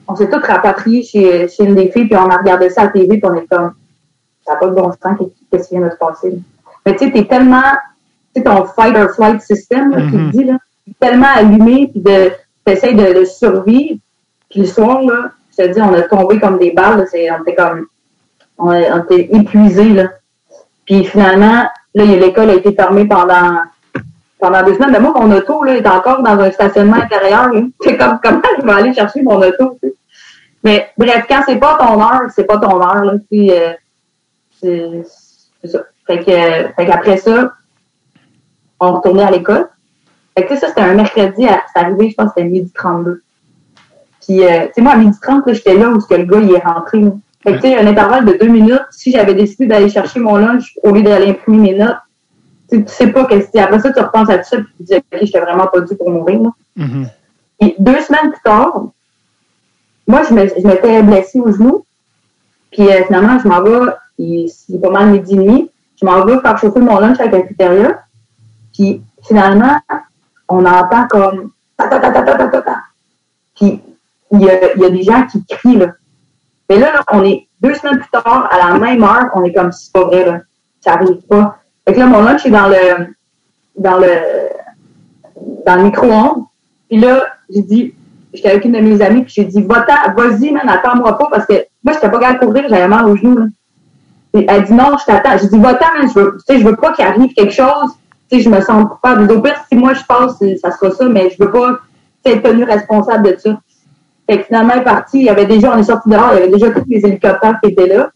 on 0.07 0.15
s'est 0.15 0.29
toutes 0.29 0.45
rapatriées 0.45 1.03
chez, 1.03 1.47
chez 1.47 1.63
une 1.63 1.75
des 1.75 1.89
filles, 1.89 2.05
puis 2.05 2.15
on 2.15 2.29
a 2.29 2.37
regardé 2.37 2.69
ça 2.69 2.81
à 2.81 2.85
la 2.85 2.91
TV, 2.91 3.19
puis 3.19 3.21
on 3.23 3.35
est 3.35 3.47
comme, 3.47 3.73
ça 4.45 4.53
n'a 4.53 4.59
pas 4.59 4.67
de 4.67 4.73
bon 4.73 4.91
sens, 4.91 5.17
qu'est-ce 5.51 5.69
qui 5.69 5.77
vient 5.77 5.85
de 5.85 5.91
se 5.91 5.97
passer. 5.97 6.37
Mais 6.85 6.95
tu 6.95 7.05
sais, 7.05 7.11
t'es 7.11 7.25
tellement, 7.25 7.61
tu 8.33 8.41
sais, 8.41 8.43
ton 8.43 8.65
fight 8.65 8.95
or 8.95 9.11
flight 9.11 9.41
system, 9.41 9.91
là, 9.91 9.97
qui 10.01 10.17
mm-hmm. 10.17 10.31
dit, 10.31 10.43
là, 10.45 10.57
tellement 10.99 11.27
allumé, 11.33 11.87
puis 11.87 12.01
de, 12.01 12.31
t'essayes 12.65 12.95
de, 12.95 13.19
de, 13.19 13.25
survivre. 13.25 13.99
Puis 14.49 14.61
le 14.61 14.65
soir, 14.65 15.01
là, 15.01 15.31
je 15.57 15.63
te 15.63 15.73
dis, 15.73 15.81
on 15.81 15.93
a 15.93 16.01
tombé 16.03 16.39
comme 16.39 16.57
des 16.57 16.71
balles, 16.71 17.07
c'est, 17.09 17.31
on 17.31 17.41
était 17.41 17.55
comme, 17.55 17.87
on, 18.57 18.69
on 18.69 19.03
était 19.03 19.29
épuisés, 19.33 19.89
là. 19.89 20.09
Puis 20.85 21.05
finalement, 21.05 21.63
là, 21.95 22.05
l'école 22.05 22.49
a 22.49 22.55
été 22.55 22.73
fermée 22.73 23.05
pendant 23.05 23.59
pendant 24.43 24.61
deux 24.63 24.73
semaines. 24.73 24.91
Mais 24.91 24.99
moi, 24.99 25.13
mon 25.15 25.31
auto 25.31 25.63
là, 25.63 25.77
est 25.77 25.87
encore 25.87 26.21
dans 26.21 26.37
un 26.37 26.51
stationnement 26.51 26.97
intérieur. 26.97 27.49
C'est 27.81 27.97
comme 27.97 28.19
comment 28.21 28.41
je 28.59 28.65
vais 28.65 28.73
aller 28.73 28.93
chercher 28.93 29.21
mon 29.21 29.41
auto. 29.41 29.79
Mais 30.65 30.89
bref, 30.97 31.25
quand 31.29 31.41
c'est 31.45 31.57
pas 31.57 31.77
ton 31.77 32.01
heure, 32.01 32.29
c'est 32.33 32.45
pas 32.45 32.57
ton 32.57 32.81
heure. 32.81 33.03
Là, 33.03 33.13
euh, 33.33 33.73
c'est 34.63 35.67
ça. 35.67 35.83
Fait 36.07 36.19
que, 36.19 36.73
fait 36.75 36.85
qu'après 36.85 37.17
ça, 37.17 37.53
on 38.79 38.93
retournait 38.93 39.23
à 39.23 39.31
l'école. 39.31 39.69
Fait 40.37 40.45
que 40.45 40.55
ça, 40.57 40.67
c'était 40.67 40.81
un 40.81 40.95
mercredi, 40.95 41.45
c'est 41.45 41.79
arrivé, 41.79 42.09
je 42.09 42.15
pense 42.15 42.27
que 42.27 42.33
c'était 42.37 42.49
midi 42.49 42.71
32. 42.73 43.21
Puis, 44.21 44.43
euh, 44.43 44.65
tu 44.67 44.73
sais, 44.75 44.81
moi, 44.81 44.93
à 44.93 44.97
midi 44.97 45.17
30, 45.21 45.43
j'étais 45.53 45.75
là 45.75 45.89
où 45.89 45.99
ce 45.99 46.07
que 46.07 46.15
le 46.15 46.25
gars, 46.25 46.39
il 46.39 46.51
est 46.53 46.59
rentré. 46.59 47.03
Fait 47.43 47.51
que, 47.53 47.57
tu 47.57 47.61
sais, 47.61 47.77
un 47.77 47.85
intervalle 47.85 48.25
de 48.25 48.33
deux 48.33 48.47
minutes, 48.47 48.81
si 48.91 49.11
j'avais 49.11 49.33
décidé 49.33 49.67
d'aller 49.67 49.89
chercher 49.89 50.19
mon 50.19 50.37
lunch 50.37 50.77
au 50.81 50.91
lieu 50.91 51.03
d'aller 51.03 51.31
imprimer 51.31 51.71
mes 51.71 51.77
notes, 51.77 51.97
tu 52.71 52.83
sais 52.87 53.07
pas 53.07 53.25
qu'est-ce 53.25 53.51
que 53.51 53.59
Après 53.59 53.79
ça, 53.79 53.91
tu 53.91 53.99
repenses 53.99 54.29
à 54.29 54.37
tout 54.39 54.49
ça, 54.49 54.57
puis 54.57 54.67
tu 54.77 54.83
te 54.83 54.93
dis, 54.93 54.95
OK, 54.95 55.19
j'étais 55.21 55.39
vraiment 55.41 55.67
pas 55.67 55.81
dû 55.81 55.95
pour 55.95 56.09
mourir. 56.09 56.39
Mm-hmm. 56.77 57.07
Et 57.59 57.75
deux 57.77 57.99
semaines 58.01 58.31
plus 58.31 58.41
tard, 58.43 58.85
moi, 60.07 60.23
je 60.27 60.33
m'étais 60.33 61.03
blessée 61.03 61.39
au 61.39 61.51
genou. 61.51 61.85
Puis 62.71 62.89
euh, 62.89 63.05
finalement, 63.05 63.39
je 63.39 63.47
m'en 63.47 63.61
vais, 63.61 63.91
c'est 64.17 64.81
pas 64.81 64.89
mal 64.89 65.09
midi 65.11 65.39
et 65.39 65.71
je 65.99 66.05
m'en 66.05 66.25
vais 66.25 66.39
faire 66.39 66.57
chauffer 66.57 66.79
mon 66.79 66.99
lunch 66.99 67.19
à 67.19 67.25
la 67.25 67.41
cafétéria. 67.41 68.03
Puis 68.73 69.01
finalement, 69.21 69.79
on 70.49 70.65
entend 70.65 71.07
comme. 71.07 71.51
Puis 73.55 73.81
il 74.31 74.41
y 74.41 74.49
a, 74.49 74.75
y 74.75 74.85
a 74.85 74.89
des 74.89 75.03
gens 75.03 75.25
qui 75.27 75.43
crient 75.45 75.77
là. 75.77 75.87
Mais 76.69 76.79
là, 76.79 76.93
là, 76.93 77.03
on 77.11 77.23
est 77.23 77.47
deux 77.61 77.73
semaines 77.73 77.99
plus 77.99 78.09
tard, 78.09 78.49
à 78.51 78.57
la 78.57 78.77
même 78.77 79.03
heure, 79.03 79.29
on 79.35 79.43
est 79.43 79.53
comme 79.53 79.71
c'est 79.71 79.91
pas 79.91 80.05
vrai, 80.05 80.25
là. 80.25 80.39
Ça 80.81 80.93
arrive 80.93 81.21
pas. 81.29 81.59
Fait 81.85 81.93
que 81.93 81.99
là, 81.99 82.07
mon 82.07 82.21
lunch 82.21 82.45
est 82.45 82.51
dans 82.51 82.67
le 82.67 83.13
dans 83.77 83.97
le 83.97 84.07
dans 85.65 85.75
le 85.75 85.83
micro-ondes. 85.83 86.45
Puis 86.89 86.99
là, 86.99 87.23
j'ai 87.49 87.61
dit, 87.61 87.95
j'étais 88.33 88.49
avec 88.49 88.65
une 88.65 88.73
de 88.73 88.79
mes 88.79 89.01
amies, 89.01 89.23
puis 89.23 89.33
j'ai 89.35 89.45
dit, 89.45 89.61
vas-y, 89.61 90.51
man, 90.51 90.67
attends-moi 90.67 91.17
pas, 91.17 91.27
parce 91.31 91.45
que 91.45 91.65
moi, 91.83 91.93
j'étais 91.93 92.09
pas 92.09 92.19
capable 92.19 92.39
de 92.39 92.45
courir, 92.45 92.65
j'avais 92.69 92.87
mal 92.87 93.05
au 93.05 93.15
genou, 93.15 93.37
là. 93.37 93.45
Elle 94.33 94.63
dit, 94.63 94.73
non, 94.73 94.97
je 94.99 95.05
t'attends. 95.05 95.37
J'ai 95.37 95.47
dit, 95.47 95.59
va-t'en, 95.59 96.07
je 96.07 96.19
veux, 96.19 96.37
je 96.49 96.63
veux 96.63 96.75
pas 96.75 96.91
qu'il 96.93 97.05
arrive 97.05 97.33
quelque 97.33 97.53
chose, 97.53 97.91
tu 98.29 98.37
sais, 98.37 98.43
je 98.43 98.49
me 98.49 98.61
sens 98.61 98.89
coupable. 98.89 99.31
Au 99.31 99.41
pire, 99.41 99.63
si 99.69 99.77
moi, 99.77 99.93
je 99.93 100.03
passe, 100.03 100.37
ça 100.59 100.71
sera 100.71 100.91
ça, 100.91 101.07
mais 101.07 101.29
je 101.29 101.43
veux 101.43 101.51
pas, 101.51 101.79
être 102.25 102.41
tenu 102.41 102.63
responsable 102.63 103.31
de 103.31 103.37
ça. 103.37 103.59
Fait 104.27 104.39
que 104.39 104.45
finalement, 104.45 104.73
elle 104.73 104.81
est 104.81 104.85
parti, 104.85 105.19
il 105.19 105.25
y 105.25 105.29
avait 105.29 105.45
déjà, 105.45 105.73
on 105.73 105.77
est 105.77 105.83
sorti 105.83 106.09
dehors, 106.09 106.31
il 106.33 106.39
y 106.39 106.43
avait 106.43 106.51
déjà 106.51 106.71
tous 106.71 106.83
les 106.87 107.05
hélicoptères 107.05 107.59
qui 107.61 107.71
étaient 107.71 107.87
là. 107.87 108.09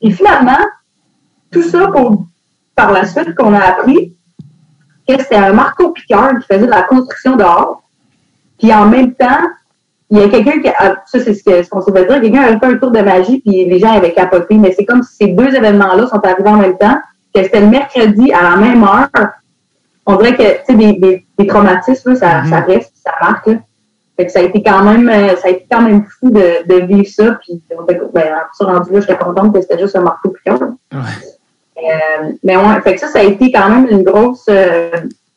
Et 0.00 0.10
finalement, 0.10 0.58
tout 1.50 1.62
ça 1.62 1.88
pour, 1.88 2.26
par 2.74 2.92
la 2.92 3.06
suite, 3.06 3.34
qu'on 3.34 3.54
a 3.54 3.60
appris 3.60 4.16
que 5.08 5.18
c'était 5.18 5.36
un 5.36 5.52
Marco 5.52 5.90
Picard 5.90 6.38
qui 6.40 6.46
faisait 6.46 6.66
de 6.66 6.70
la 6.70 6.82
construction 6.82 7.36
dehors. 7.36 7.82
Puis 8.58 8.72
en 8.72 8.86
même 8.86 9.14
temps, 9.14 9.40
il 10.12 10.18
y 10.18 10.22
a 10.22 10.28
quelqu'un 10.28 10.60
qui 10.60 10.68
a, 10.68 11.02
ça 11.06 11.20
c'est 11.20 11.34
ce 11.34 11.70
qu'on 11.70 11.80
s'est 11.80 11.90
fait 11.90 12.04
dire, 12.04 12.20
quelqu'un 12.20 12.42
avait 12.42 12.58
fait 12.58 12.66
un 12.66 12.76
tour 12.76 12.90
de 12.90 13.00
magie 13.00 13.40
puis 13.40 13.64
les 13.64 13.78
gens 13.78 13.92
avaient 13.92 14.12
capoté. 14.12 14.56
Mais 14.58 14.72
c'est 14.76 14.84
comme 14.84 15.02
si 15.02 15.16
ces 15.16 15.28
deux 15.28 15.54
événements-là 15.54 16.06
sont 16.06 16.20
arrivés 16.24 16.50
en 16.50 16.58
même 16.58 16.76
temps, 16.76 16.98
que 17.34 17.42
c'était 17.42 17.60
le 17.60 17.68
mercredi 17.68 18.30
à 18.32 18.42
la 18.42 18.56
même 18.56 18.82
heure. 18.82 19.08
On 20.04 20.16
dirait 20.16 20.36
que, 20.36 20.42
tu 20.42 20.64
sais, 20.66 20.74
des, 20.74 21.24
des, 21.38 21.46
traumatismes, 21.46 22.14
ça, 22.14 22.42
mm-hmm. 22.42 22.50
ça 22.50 22.60
reste, 22.60 22.92
ça 23.02 23.12
marque, 23.22 23.48
fait 24.16 24.26
que 24.26 24.32
ça 24.32 24.40
a 24.40 24.42
été 24.42 24.62
quand 24.62 24.82
même, 24.82 25.08
euh, 25.08 25.34
ça 25.36 25.48
a 25.48 25.50
été 25.50 25.66
quand 25.70 25.80
même 25.80 26.04
fou 26.04 26.30
de, 26.30 26.66
de 26.66 26.84
vivre 26.84 27.08
ça. 27.08 27.38
Puis, 27.40 27.62
ben, 28.12 28.26
ça 28.52 28.64
rendu 28.66 28.92
là, 28.92 29.00
j'étais 29.00 29.16
contente 29.16 29.54
que 29.54 29.62
c'était 29.62 29.78
juste 29.78 29.96
un 29.96 30.02
marteau 30.02 30.28
piquant. 30.28 30.58
Ouais. 30.92 30.98
Euh, 31.78 32.32
mais 32.44 32.56
ouais, 32.56 32.80
fait 32.82 32.94
que 32.94 33.00
ça, 33.00 33.08
ça 33.08 33.20
a 33.20 33.22
été 33.22 33.50
quand 33.50 33.68
même 33.70 33.88
une 33.88 34.02
grosse, 34.02 34.44
euh, 34.50 34.90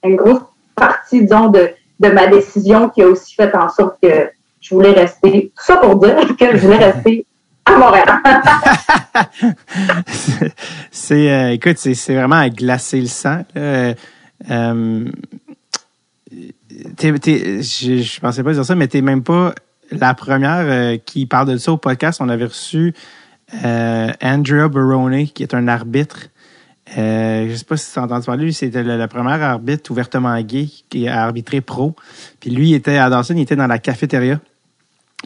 une 0.03 0.17
grosse 0.17 0.41
partie, 0.75 1.21
disons, 1.21 1.47
de, 1.47 1.69
de 2.01 2.09
ma 2.09 2.27
décision 2.27 2.89
qui 2.89 3.01
a 3.03 3.07
aussi 3.07 3.33
fait 3.35 3.55
en 3.55 3.69
sorte 3.69 3.95
que 4.03 4.29
je 4.65 4.73
voulais 4.73 4.91
rester. 4.91 5.51
Ça 5.57 5.77
pour 5.77 5.95
dire 5.97 6.15
que 6.37 6.57
je 6.57 6.65
voulais 6.65 6.91
rester 6.91 7.25
à 7.65 7.77
Montréal. 7.77 8.05
c'est, 10.91 11.31
euh, 11.31 11.51
écoute, 11.51 11.77
c'est, 11.77 12.15
vraiment 12.15 12.37
à 12.37 12.49
glacer 12.49 12.99
le 12.99 13.07
sang. 13.07 13.43
Euh, 13.55 13.93
je, 14.49 15.05
je 17.61 18.19
pensais 18.19 18.43
pas 18.43 18.53
dire 18.53 18.65
ça, 18.65 18.75
mais 18.75 18.87
t'es 18.87 19.01
même 19.01 19.23
pas 19.23 19.53
la 19.91 20.13
première 20.15 20.65
euh, 20.65 20.97
qui 20.97 21.27
parle 21.27 21.49
de 21.49 21.57
ça 21.57 21.71
au 21.71 21.77
podcast. 21.77 22.21
On 22.21 22.29
avait 22.29 22.45
reçu 22.45 22.93
euh, 23.63 24.11
Andrea 24.21 24.67
Barone, 24.67 25.27
qui 25.27 25.43
est 25.43 25.53
un 25.53 25.67
arbitre. 25.67 26.27
Euh, 26.97 27.47
je 27.49 27.55
sais 27.55 27.65
pas 27.65 27.77
si 27.77 27.91
tu 27.91 27.99
as 27.99 28.03
entendu 28.03 28.25
parler, 28.25 28.45
lui, 28.45 28.53
c'était 28.53 28.83
le, 28.83 29.07
premier 29.07 29.31
arbitre 29.31 29.91
ouvertement 29.91 30.39
gay 30.41 30.67
qui 30.89 31.07
a 31.07 31.23
arbitré 31.23 31.61
pro. 31.61 31.95
Puis 32.39 32.51
lui, 32.51 32.69
il 32.69 32.73
était 32.75 32.97
à 32.97 33.09
Dawson, 33.09 33.35
il 33.35 33.41
était 33.41 33.55
dans 33.55 33.67
la 33.67 33.79
cafétéria. 33.79 34.39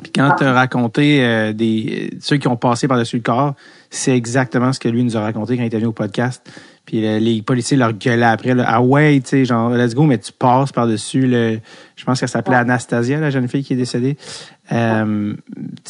Puis 0.02 0.12
quand 0.14 0.36
tu 0.38 0.44
as 0.44 0.54
raconté 0.54 1.24
euh, 1.24 1.52
des 1.52 2.12
ceux 2.22 2.38
qui 2.38 2.48
ont 2.48 2.56
passé 2.56 2.88
par-dessus 2.88 3.18
le 3.18 3.22
corps, 3.22 3.56
c'est 3.90 4.16
exactement 4.16 4.72
ce 4.72 4.80
que 4.80 4.88
lui 4.88 5.04
nous 5.04 5.18
a 5.18 5.22
raconté 5.22 5.58
quand 5.58 5.64
il 5.64 5.68
était 5.68 5.78
venu 5.78 5.88
au 5.88 5.94
podcast. 5.94 6.48
Puis 6.86 7.06
euh, 7.06 7.20
les 7.20 7.42
policiers 7.42 7.78
leur 7.78 7.94
gueulaient 7.94 8.26
après, 8.26 8.56
là, 8.56 8.66
ah 8.68 8.82
ouais, 8.82 9.20
tu 9.20 9.30
sais, 9.30 9.46
genre, 9.46 9.70
let's 9.72 9.94
go, 9.94 10.04
mais 10.04 10.18
tu 10.18 10.32
passes 10.32 10.72
par-dessus 10.72 11.28
le. 11.28 11.60
Je 11.96 12.06
pense 12.06 12.20
qu'elle 12.20 12.30
s'appelait 12.30 12.56
Anastasia, 12.56 13.20
la 13.20 13.30
jeune 13.30 13.48
fille 13.48 13.64
qui 13.64 13.74
est 13.74 13.78
décédée. 13.78 14.18
Euh, 14.72 15.36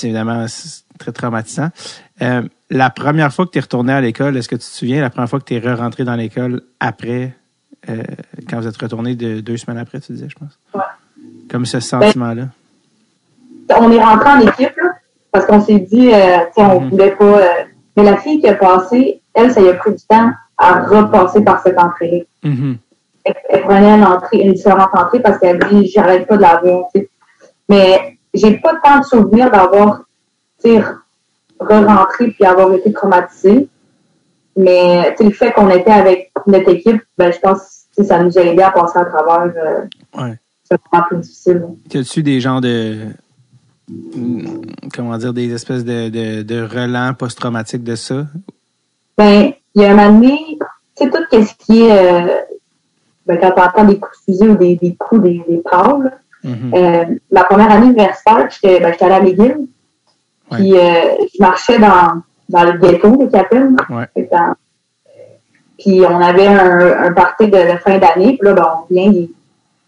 évidemment, 0.02 0.48
c'est 0.48 0.84
très 0.98 1.12
traumatisant. 1.12 1.70
Euh, 2.22 2.44
la 2.70 2.90
première 2.90 3.34
fois 3.34 3.46
que 3.46 3.52
tu 3.52 3.58
es 3.58 3.62
retourné 3.62 3.94
à 3.94 4.02
l'école, 4.02 4.38
est-ce 4.38 4.50
que 4.50 4.56
tu 4.56 4.62
te 4.62 4.66
souviens, 4.66 5.02
la 5.02 5.10
première 5.10 5.30
fois 5.30 5.40
que 5.40 5.46
tu 5.46 5.56
es 5.56 5.60
re-rentré 5.60 6.04
dans 6.04 6.16
l'école 6.16 6.62
après, 6.80 7.36
euh, 7.90 8.04
quand 8.48 8.60
vous 8.60 8.68
êtes 8.68 8.78
retourné 8.78 9.16
de, 9.16 9.40
deux 9.40 9.58
semaines 9.58 9.80
après, 9.80 10.00
tu 10.00 10.12
disais, 10.12 10.28
je 10.30 10.36
pense? 10.36 10.60
Ouais. 10.74 10.82
Comme 11.50 11.66
ce 11.66 11.80
sentiment-là? 11.80 12.50
On 13.78 13.92
est 13.92 14.04
rentré 14.04 14.30
en 14.30 14.40
équipe, 14.40 14.76
là, 14.78 14.90
parce 15.32 15.46
qu'on 15.46 15.62
s'est 15.62 15.80
dit, 15.80 16.12
euh, 16.14 16.38
on 16.58 16.82
mm 16.82 16.90
voulait 16.90 17.12
pas. 17.12 17.40
mais 17.96 18.04
la 18.04 18.18
fille 18.18 18.40
qui 18.40 18.48
a 18.48 18.56
passé, 18.56 19.22
elle, 19.34 19.52
ça 19.52 19.62
y 19.62 19.70
a 19.70 19.74
pris 19.74 19.92
du 19.92 20.04
temps 20.08 20.32
à 20.58 20.82
repasser 20.82 21.42
par 21.42 21.62
cette 21.62 21.78
entrée-là. 21.80 22.50
Mm 22.50 22.74
elle, 23.26 23.36
elle 23.50 23.62
prenait 23.62 23.98
une 23.98 24.06
entrée, 24.06 24.40
une 24.40 24.54
différente 24.54 24.90
entrée 24.94 25.20
parce 25.20 25.38
qu'elle 25.40 25.60
dit 25.60 25.88
j'arrête 25.94 26.26
pas 26.26 26.38
de 26.38 26.42
la 26.42 26.62
voir. 26.62 26.86
tu 26.96 27.02
sais. 27.02 27.10
Mais 27.68 28.18
j'ai 28.34 28.58
pas 28.58 28.74
tant 28.84 29.00
de 29.00 29.04
souvenirs 29.04 29.52
d'avoir 29.52 30.02
tu 30.64 30.72
sais, 30.72 30.84
re-rentré 31.60 32.28
puis 32.30 32.46
avoir 32.46 32.72
été 32.74 32.92
traumatisée. 32.94 33.68
Mais 34.56 35.12
tu 35.12 35.18
sais, 35.18 35.24
le 35.26 35.32
fait 35.36 35.52
qu'on 35.52 35.70
était 35.70 35.92
avec 35.92 36.32
notre 36.48 36.70
équipe, 36.70 37.02
ben, 37.18 37.32
je 37.32 37.40
pense 37.40 37.60
que 37.96 38.04
sais, 38.04 38.10
ça 38.10 38.24
nous 38.24 38.38
a 38.38 38.42
aidé 38.42 38.62
à 38.62 38.72
passer 38.72 39.00
à 39.00 39.06
travers 39.06 39.52
euh, 39.56 39.82
Ouais. 40.20 40.36
ce 40.70 40.76
moment 40.92 41.06
plus 41.08 41.18
difficile. 41.18 41.68
Y 41.94 41.98
a-tu 41.98 42.24
des 42.24 42.40
genres 42.40 42.62
de. 42.62 42.98
Hum, 43.90 44.62
Comment 44.94 45.18
dire, 45.18 45.34
des 45.34 45.54
espèces 45.54 45.84
de, 45.86 46.10
de, 46.10 46.42
de 46.44 46.62
relents 46.64 47.14
post-traumatiques 47.14 47.84
de 47.84 47.96
ça? 47.96 48.26
Ben, 49.18 49.52
il 49.76 49.82
y 49.82 49.86
a 49.86 49.92
un 49.92 49.96
moment 49.96 50.20
donné, 50.20 50.58
tu 50.98 51.06
sais, 51.06 51.10
tout 51.10 51.18
ce 51.32 51.54
qui 51.66 51.82
est, 51.84 51.92
euh, 51.92 52.28
ben, 53.26 53.38
quand 53.40 53.54
on 53.58 53.62
entend 53.62 53.84
des 53.86 54.00
coups 54.00 54.18
de 54.20 54.24
fusil 54.34 54.48
ou 54.50 54.56
des, 54.56 54.76
des 54.76 54.96
coups, 54.96 55.22
des, 55.22 55.44
des 55.48 55.58
pâles, 55.58 56.18
Mhm. 56.42 56.74
euh, 56.74 57.04
ma 57.34 57.44
première 57.44 57.70
année 57.70 57.88
universitaire, 57.88 58.48
j'étais 58.50 58.80
ben, 58.80 58.94
j'étais 58.94 59.04
allée 59.04 59.16
à 59.16 59.22
McGill, 59.22 59.58
puis 60.52 60.74
euh, 60.74 61.02
je 61.34 61.42
marchais 61.42 61.78
dans, 61.78 62.22
dans 62.48 62.64
le 62.64 62.78
ghetto, 62.80 63.10
le 63.20 63.28
Capel. 63.28 63.76
Ouais. 63.90 64.08
Puis 65.78 66.02
on 66.10 66.20
avait 66.22 66.48
un, 66.48 67.04
un 67.08 67.12
party 67.12 67.48
de, 67.48 67.74
de 67.74 67.78
fin 67.80 67.98
d'année, 67.98 68.38
puis 68.38 68.48
là, 68.48 68.54
ben, 68.54 68.68
on 68.74 68.94
vient, 68.94 69.12
il, 69.12 69.30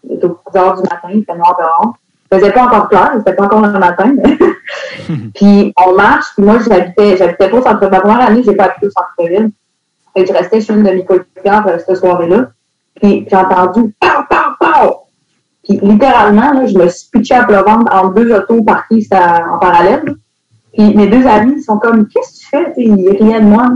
il 0.04 0.12
est 0.18 0.24
aux 0.26 0.38
10 0.52 0.58
heures 0.58 0.74
du 0.76 0.82
matin, 0.82 1.08
il 1.14 1.24
fait 1.24 1.34
noir 1.36 1.56
dehors. 1.58 1.94
Faisait 2.32 2.52
pas 2.52 2.64
encore 2.64 2.88
clair, 2.88 3.12
c'était 3.18 3.34
pas 3.34 3.44
encore 3.44 3.60
le 3.60 3.78
matin. 3.78 4.14
puis 5.34 5.72
on 5.76 5.94
marche, 5.94 6.26
puis 6.34 6.44
moi, 6.44 6.58
j'habitais, 6.66 7.18
j'habitais 7.18 7.50
pas 7.50 7.58
au 7.58 7.62
centre 7.62 7.90
Ma 7.90 8.00
première 8.00 8.26
année, 8.26 8.42
j'ai 8.42 8.54
pas 8.54 8.64
habité 8.64 8.86
au 8.86 8.90
centre-ville. 8.90 9.50
Fait 10.14 10.24
que 10.24 10.28
je 10.28 10.32
restais 10.32 10.60
chez 10.62 10.72
une 10.72 10.82
de 10.82 10.90
mes 10.90 11.04
coéquipières 11.04 11.66
euh, 11.66 11.76
cette 11.84 11.98
soirée-là. 11.98 12.48
Puis 12.94 13.26
j'ai 13.28 13.36
entendu 13.36 13.94
pow, 14.00 14.22
pow, 14.30 14.36
pow! 14.58 14.96
Puis 15.62 15.78
littéralement, 15.82 16.52
là, 16.54 16.66
je 16.66 16.78
me 16.78 16.88
suis 16.88 17.10
pitché 17.10 17.34
à 17.34 17.44
plat 17.44 17.62
ventre 17.62 17.94
entre 17.94 18.14
deux 18.14 18.34
autos 18.34 18.62
parquées 18.62 19.06
en 19.12 19.58
parallèle. 19.58 20.14
Puis 20.72 20.94
mes 20.94 21.08
deux 21.08 21.26
amis 21.26 21.62
sont 21.62 21.78
comme 21.78 22.08
Qu'est-ce 22.08 22.32
que 22.32 22.38
tu 22.38 22.46
fais? 22.46 22.72
Tu 22.74 22.82
sais, 22.82 22.88
Ils 22.88 23.10
riaient 23.10 23.40
de 23.40 23.46
moi. 23.46 23.72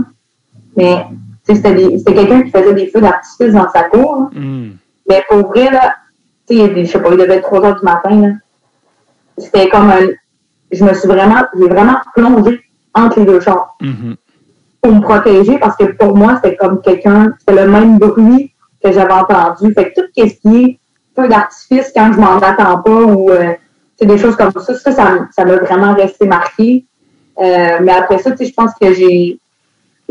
Mais 0.75 1.05
c'était 1.43 1.75
c'était 1.97 2.13
quelqu'un 2.15 2.41
qui 2.41 2.49
faisait 2.49 2.73
des 2.73 2.87
feux 2.87 3.01
d'artifice 3.01 3.53
dans 3.53 3.69
sa 3.69 3.83
cour. 3.83 4.31
Hum. 4.35 4.77
Mais 5.07 5.23
pour 5.29 5.47
vrai, 5.47 5.69
là, 5.71 5.93
je 6.49 6.85
sais 6.85 6.99
pas, 6.99 7.09
il 7.11 7.17
devait 7.17 7.35
être 7.35 7.47
3 7.47 7.65
heures 7.65 7.79
du 7.79 7.85
matin, 7.85 8.21
là. 8.21 8.27
C'était 9.37 9.69
comme 9.69 9.89
un, 9.89 10.07
je 10.71 10.83
me 10.83 10.93
suis 10.93 11.07
vraiment, 11.07 11.43
j'ai 11.57 11.67
vraiment 11.67 11.97
plongé 12.15 12.61
entre 12.93 13.19
les 13.19 13.25
deux 13.25 13.39
chars 13.39 13.75
Mhm. 13.81 14.15
pour 14.81 14.91
me 14.93 15.01
protéger 15.01 15.57
parce 15.59 15.75
que 15.77 15.85
pour 15.85 16.15
moi, 16.17 16.39
c'était 16.43 16.55
comme 16.55 16.81
quelqu'un, 16.81 17.33
c'était 17.39 17.63
le 17.65 17.69
même 17.69 17.97
bruit 17.99 18.53
que 18.83 18.91
j'avais 18.91 19.13
entendu. 19.13 19.73
Fait 19.73 19.91
que 19.91 20.01
tout 20.01 20.07
ce 20.15 20.21
qui 20.21 20.21
est 20.21 20.79
feu 21.15 21.27
d'artifice 21.27 21.91
quand 21.95 22.11
je 22.13 22.19
m'en 22.19 22.37
attends 22.37 22.79
pas 22.81 22.91
ou, 23.03 23.29
euh, 23.31 23.53
c'est 23.99 24.05
des 24.05 24.17
choses 24.17 24.35
comme 24.35 24.51
ça, 24.51 24.75
ça, 24.75 24.91
ça, 24.91 25.45
m'a 25.45 25.55
vraiment 25.57 25.93
resté 25.95 26.25
marqué. 26.27 26.85
Euh, 27.39 27.77
mais 27.81 27.91
après 27.91 28.17
ça, 28.19 28.31
tu 28.31 28.37
sais, 28.37 28.45
je 28.45 28.53
pense 28.53 28.71
que 28.79 28.93
j'ai, 28.93 29.39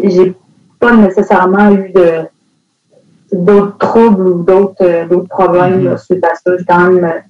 j'ai 0.03 0.35
pas 0.81 0.93
nécessairement 0.93 1.70
eu 1.72 1.91
de, 1.91 2.22
d'autres 3.33 3.79
troubles 3.79 4.27
ou 4.29 4.43
d'autres, 4.43 4.74
euh, 4.83 5.07
d'autres 5.07 5.29
problèmes 5.29 5.79
Mhm. 5.81 5.85
là, 5.85 5.97
suite 5.97 6.24
à 6.24 6.35
ça. 6.35 6.57
J'ai 6.59 6.64
quand 6.64 6.79
même, 6.91 7.05
euh, 7.05 7.20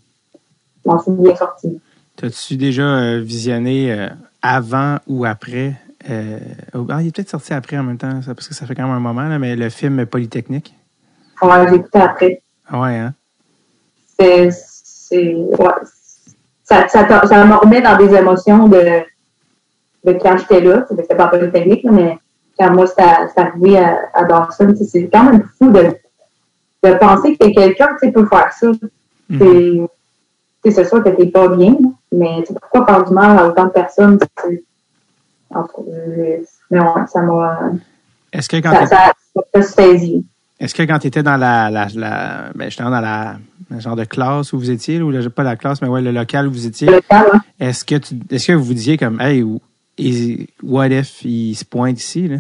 je 0.85 0.91
m'en 0.91 0.99
suis 1.03 1.13
bien 1.13 1.35
sortie. 1.37 1.81
T'as-tu 2.17 2.57
déjà 2.57 2.83
euh, 2.83 3.21
visionné 3.21 3.93
euh, 3.93 4.09
avant 4.43 4.99
ou 5.07 5.25
après? 5.25 5.75
euh, 6.09 6.39
ah, 6.89 7.03
il 7.03 7.09
est 7.09 7.15
peut-être 7.15 7.31
sorti 7.31 7.53
après 7.53 7.77
en 7.79 7.83
même 7.83 7.99
temps, 7.99 8.23
ça, 8.23 8.35
parce 8.35 8.49
que 8.49 8.55
ça 8.55 8.67
fait 8.67 8.75
quand 8.75 8.85
même 8.87 8.97
un 8.97 9.01
moment, 9.01 9.29
là, 9.29 9.39
mais 9.39 9.57
le 9.57 9.69
film 9.71 10.07
Polytechnique? 10.07 10.75
Ouais, 11.43 11.69
j'ai 11.69 11.77
écouté 11.77 11.99
après. 11.99 12.43
Ah 12.69 12.81
ouais, 12.81 12.97
hein? 12.97 13.15
c'est, 14.19 14.51
c'est, 14.51 15.35
ouais, 15.35 15.75
ça, 16.65 16.89
ça, 16.89 17.27
ça 17.27 17.45
me 17.45 17.55
remet 17.55 17.81
dans 17.81 17.97
des 17.97 18.15
émotions 18.15 18.69
de, 18.69 19.03
de 20.05 20.13
quand 20.13 20.37
j'étais 20.39 20.61
là. 20.61 20.87
C'était 20.89 21.15
pas 21.15 21.29
polytechnique, 21.29 21.85
mais 21.85 22.19
quand 22.59 22.73
moi, 22.73 22.87
c'est 22.87 23.03
arrivé 23.41 23.79
à, 23.79 23.99
à 24.15 24.25
Dawson, 24.25 24.75
c'est 24.75 25.09
quand 25.09 25.25
même 25.25 25.47
fou 25.59 25.71
de, 25.71 25.95
de 26.83 26.95
penser 26.95 27.37
que 27.37 27.53
quelqu'un, 27.53 27.97
peut 28.01 28.27
faire 28.27 28.53
ça. 28.53 28.69
Sais, 29.39 30.71
c'est 30.71 30.85
sûr 30.85 31.03
que 31.03 31.11
t'es 31.11 31.27
pas 31.27 31.49
bien, 31.49 31.73
là, 31.73 31.89
mais 32.13 32.43
pourquoi 32.61 32.87
faire 32.87 33.05
du 33.05 33.13
mal 33.13 33.39
à 33.39 33.47
autant 33.49 33.65
de 33.67 33.71
personnes? 33.71 34.19
c'est- 34.43 34.63
en 35.55 35.63
tout 35.63 35.83
cas, 35.85 35.91
je- 36.17 36.45
Mais 36.71 36.81
ouais, 36.81 37.07
ça 37.07 37.23
m'a, 37.23 37.71
Est-ce 38.33 38.49
que 38.49 38.57
quand 38.57 38.73
ça, 38.73 38.87
ça, 38.87 39.63
ça 39.63 39.83
est-ce 40.59 40.75
que 40.75 40.83
quand 40.83 40.99
tu 40.99 41.07
étais 41.07 41.23
dans 41.23 41.37
la, 41.37 41.71
la, 41.71 41.87
la 41.95 42.45
ben, 42.55 42.65
justement 42.65 42.91
dans 42.91 43.01
la 43.01 43.37
le 43.71 43.79
genre 43.81 43.95
de 43.97 44.05
classe 44.05 44.53
où 44.53 44.59
vous 44.59 44.71
étiez, 44.71 45.01
ou 45.03 45.13
pas 45.31 45.43
la 45.43 45.57
classe, 45.57 45.81
mais 45.83 45.89
ouais, 45.89 46.01
le 46.03 46.13
local 46.13 46.49
où 46.49 46.51
vous 46.53 46.67
étiez, 46.67 46.89
là. 46.89 47.01
est-ce 47.61 47.85
que 47.85 47.97
tu 47.97 48.15
est-ce 48.31 48.49
que 48.49 48.53
vous 48.53 48.65
vous 48.65 48.75
disiez 48.75 48.97
comme 48.97 49.21
Hey, 49.21 49.45
what 50.63 50.89
if 50.89 51.25
il 51.25 51.55
se 51.55 51.65
pointe 51.65 51.99
ici, 52.01 52.29
là? 52.29 52.37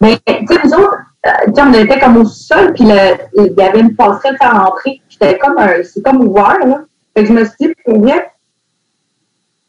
Mais, 0.00 0.18
tu 0.26 0.32
sais, 0.46 0.60
nous 0.64 0.72
autres, 0.74 0.98
euh, 1.26 1.30
tu 1.46 1.54
sais, 1.54 1.62
on 1.62 1.72
était 1.72 1.98
comme 1.98 2.16
au 2.18 2.24
sol, 2.24 2.72
puis 2.74 2.84
il 2.84 3.54
y 3.56 3.62
avait 3.62 3.80
une 3.80 3.96
passerelle 3.96 4.36
à 4.40 4.64
rentrer. 4.64 5.00
C'était 5.08 5.38
comme 5.38 5.58
un, 5.58 5.82
c'est 5.82 6.02
comme 6.02 6.20
ouvert, 6.20 6.58
là. 6.64 6.84
Fait 7.16 7.22
que 7.22 7.28
je 7.28 7.32
me 7.32 7.44
suis 7.44 7.54
dit, 7.60 7.74
pour 7.84 8.00
vrai, 8.00 8.30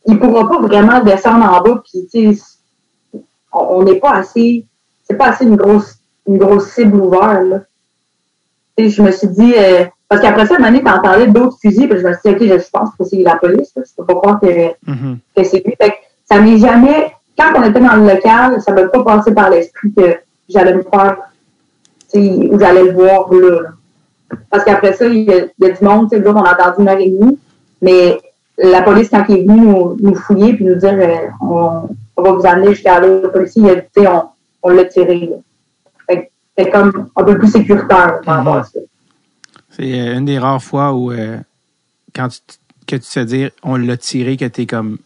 il 0.07 0.19
pourra 0.19 0.47
pas 0.47 0.59
vraiment 0.59 0.99
descendre 1.01 1.45
en 1.45 1.61
bas, 1.61 1.81
puis, 1.83 2.07
tu 2.11 2.35
sais, 2.35 2.41
on 3.51 3.83
n'est 3.83 3.99
pas 3.99 4.11
assez, 4.13 4.65
c'est 5.03 5.15
pas 5.17 5.27
assez 5.29 5.45
une 5.45 5.55
grosse, 5.55 5.97
une 6.27 6.37
grosse 6.37 6.69
cible 6.71 6.97
ouverte, 6.99 7.43
là. 7.47 7.59
Tu 8.77 8.85
sais, 8.85 8.89
je 8.89 9.01
me 9.01 9.11
suis 9.11 9.27
dit, 9.29 9.53
euh, 9.57 9.85
parce 10.09 10.21
qu'après 10.21 10.45
ça, 10.45 10.55
moment 10.55 10.67
donné, 10.69 10.83
t'entendais 10.83 11.27
d'autres 11.27 11.57
fusils, 11.61 11.87
puis 11.87 11.99
je 11.99 12.05
me 12.07 12.13
suis 12.13 12.35
dit, 12.35 12.51
OK, 12.53 12.59
je 12.59 12.69
pense 12.69 12.89
que 12.97 13.05
c'est 13.05 13.17
la 13.17 13.35
police, 13.37 13.71
là. 13.75 13.83
Je 13.85 13.91
peux 13.95 14.05
pas 14.05 14.15
croire 14.15 14.39
que, 14.39 14.47
Mhm. 14.85 15.17
que 15.35 15.43
c'est 15.43 15.63
lui. 15.65 15.73
Fait 15.81 15.89
que 15.91 15.95
ça 16.29 16.39
m'est 16.41 16.57
jamais, 16.57 17.13
quand 17.37 17.51
on 17.55 17.63
était 17.63 17.79
dans 17.79 17.95
le 17.95 18.07
local, 18.13 18.61
ça 18.61 18.73
m'a 18.73 18.83
pas 18.83 19.03
passé 19.03 19.33
par 19.33 19.49
l'esprit 19.49 19.93
que 19.95 20.17
j'allais 20.49 20.73
me 20.75 20.83
faire, 20.83 21.17
tu 22.11 22.19
sais, 22.21 22.49
ou 22.51 22.59
j'allais 22.59 22.83
le 22.83 22.91
voir 22.93 23.33
là. 23.33 23.61
là. 23.61 23.69
Parce 24.49 24.63
qu'après 24.65 24.93
ça, 24.93 25.05
il 25.07 25.23
y, 25.23 25.31
a, 25.31 25.45
il 25.45 25.51
y 25.59 25.65
a 25.65 25.69
du 25.71 25.83
monde, 25.83 26.09
tu 26.09 26.17
sais, 26.17 26.23
là, 26.23 26.31
on 26.35 26.43
a 26.43 26.49
attendu 26.51 26.81
une 26.81 26.89
heure 26.89 26.97
et 26.99 27.09
demie, 27.09 27.39
mais 27.81 28.17
la 28.57 28.81
police, 28.81 29.09
quand 29.09 29.25
il 29.29 29.37
est 29.39 29.43
venu 29.43 29.61
nous, 29.61 29.97
nous 29.99 30.15
fouiller 30.15 30.53
puis 30.53 30.65
nous 30.65 30.75
dire, 30.75 30.93
euh, 30.93 31.27
on, 31.41 31.89
on 32.17 32.21
va 32.21 32.31
vous 32.31 32.45
amener 32.45 32.69
jusqu'à 32.73 32.99
le 32.99 33.29
policier, 33.31 33.61
il 33.63 33.69
a 33.69 33.75
dit, 33.75 34.07
on, 34.07 34.23
on 34.63 34.69
l'a 34.69 34.85
tiré, 34.85 35.29
c'est 36.57 36.69
comme 36.71 37.09
un 37.17 37.23
peu 37.25 37.37
plus 37.37 37.49
sécuritaire 37.51 38.21
par 38.21 38.37
rapport 38.37 38.55
à 38.57 38.63
ça. 38.63 38.79
C'est 39.71 39.99
euh, 39.99 40.17
une 40.17 40.23
des 40.25 40.39
rares 40.39 40.63
fois 40.63 40.93
où 40.93 41.11
euh, 41.11 41.37
quand 42.15 42.29
tu, 42.29 42.39
que 42.87 42.95
tu 42.95 43.01
te 43.01 43.07
fais 43.07 43.25
dire 43.25 43.49
on 43.61 43.75
l'a 43.75 43.97
tiré, 43.97 44.37
que 44.37 44.45
t'es 44.45 44.65
comme 44.65 44.97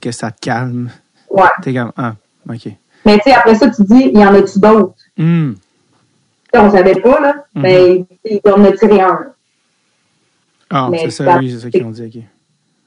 que 0.00 0.10
ça 0.10 0.32
te 0.32 0.40
calme. 0.40 0.90
Ouais. 1.30 1.44
T'es 1.62 1.72
comme 1.72 1.92
Ah, 1.96 2.14
ok. 2.50 2.68
Mais 3.04 3.16
tu 3.18 3.22
sais, 3.30 3.32
après 3.34 3.54
ça, 3.54 3.70
tu 3.70 3.82
dis, 3.84 4.10
il 4.12 4.18
y 4.18 4.26
en 4.26 4.34
a-tu 4.34 4.58
d'autres? 4.58 4.94
Sais, 5.16 6.58
on 6.58 6.70
savait 6.72 7.00
pas, 7.00 7.20
là, 7.20 7.44
Mhm. 7.54 7.62
mais 7.62 8.04
il 8.24 8.40
en 8.52 8.64
a 8.64 8.72
tiré 8.72 9.00
un. 9.02 9.20
Ah, 10.68 10.90
c'est 10.98 11.10
ça, 11.10 11.24
ça- 11.26 11.38
oui, 11.38 11.52
c'est 11.52 11.60
ça 11.60 11.70
qu'ils 11.70 11.84
ont 11.84 11.90
dit, 11.90 12.02
ok. 12.12 12.22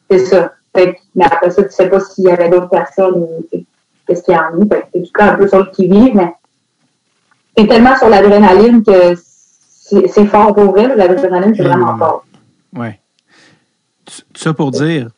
C'est 0.10 0.26
ça. 0.26 0.54
Fait 0.76 0.98
mais 1.16 1.26
après 1.26 1.50
ça, 1.52 1.64
tu 1.64 1.72
sais 1.72 1.90
pas 1.90 2.00
s'il 2.00 2.26
y 2.26 2.30
avait 2.30 2.50
d'autres 2.50 2.70
personnes 2.70 3.16
ou 3.16 3.46
qu'est-ce 4.08 4.24
qu'il 4.24 4.34
y 4.34 4.38
en 4.38 4.62
a. 4.62 4.66
T'es 4.94 5.02
tout 5.02 5.12
temps 5.18 5.26
un 5.26 5.36
peu 5.36 5.48
sur 5.48 5.60
le 5.60 5.66
qui-vive, 5.72 6.16
mais 6.16 6.34
t'es 7.56 7.68
tellement 7.68 7.96
sur 7.98 8.10
l'adrénaline 8.10 8.84
que 8.84 9.16
c'est 9.16 10.08
c'est 10.08 10.26
fort 10.28 10.54
pour 10.54 10.72
vrai. 10.72 10.96
L'adrénaline, 10.96 11.54
c'est 11.56 11.64
vraiment 11.64 11.94
Mhm. 11.94 12.00
fort. 12.00 12.26
Ouais. 12.76 13.00
Ça 14.36 14.54
pour 14.54 14.72
dire, 14.72 15.10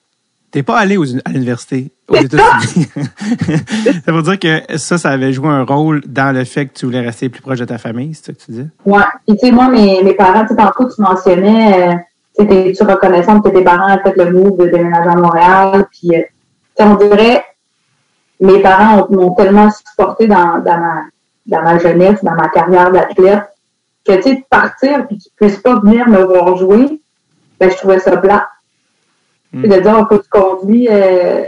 t'es 0.52 0.64
pas 0.64 0.78
allé 0.78 0.98
aux- 0.98 1.18
à 1.26 1.30
l'université 1.32 1.92
aux 2.10 2.16
États-Unis. 2.16 2.88
ça 4.06 4.12
veut 4.12 4.22
dire 4.22 4.40
que 4.40 4.78
ça, 4.78 4.98
ça 4.98 5.10
avait 5.10 5.32
joué 5.34 5.48
un 5.50 5.64
rôle 5.64 6.02
dans 6.08 6.34
le 6.36 6.44
fait 6.46 6.66
que 6.68 6.74
tu 6.74 6.86
voulais 6.86 7.00
rester 7.02 7.30
plus 7.30 7.42
proche 7.42 7.60
de 7.60 7.66
ta 7.66 7.78
famille, 7.78 8.14
c'est 8.14 8.26
ça 8.28 8.34
que 8.34 8.40
tu 8.40 8.52
dis? 8.52 8.68
Ouais. 8.86 9.04
Puis 9.28 9.38
tu 9.38 9.46
sais, 9.48 9.52
moi, 9.52 9.70
mes, 9.70 10.04
mes 10.04 10.14
parents, 10.14 10.42
tu 10.42 10.50
sais, 10.50 10.56
tantôt, 10.56 10.90
tu 10.94 11.02
mentionnais, 11.02 11.90
euh, 11.90 11.96
t'es-tu 12.38 12.84
reconnaissante 12.84 13.44
que 13.44 13.50
tes 13.50 13.64
parents 13.64 13.94
ont 13.96 14.00
fait 14.02 14.16
le 14.18 14.32
move 14.32 14.58
de 14.58 14.68
déménager 14.68 15.10
à 15.10 15.16
Montréal? 15.16 15.86
Puis, 15.92 16.16
euh, 16.16 16.22
on 16.80 16.96
dirait, 16.96 17.44
mes 18.40 18.60
parents 18.62 19.02
ont- 19.10 19.14
m'ont 19.16 19.32
tellement 19.36 19.70
supporté 19.72 20.28
dans, 20.28 20.60
dans, 20.60 20.78
ma, 20.80 21.02
dans 21.46 21.62
ma 21.62 21.78
jeunesse, 21.78 22.24
dans 22.24 22.34
ma 22.36 22.50
carrière 22.50 22.92
d'athlète, 22.92 23.44
que, 24.06 24.14
tu 24.16 24.22
sais, 24.24 24.36
de 24.36 24.44
partir 24.50 25.06
puis 25.08 25.18
qu'ils 25.18 25.32
puissent 25.36 25.60
pas 25.60 25.80
venir 25.80 26.08
me 26.10 26.24
voir 26.24 26.56
jouer, 26.58 27.00
ben, 27.60 27.70
je 27.70 27.78
trouvais 27.78 28.00
ça 28.00 28.18
plat. 28.18 28.50
Mm. 29.54 29.62
De 29.68 29.80
dire, 29.80 30.08
faut 30.10 30.18
que 30.18 30.24
tu 30.24 30.30
conduis, 30.30 30.88
euh, 30.90 31.44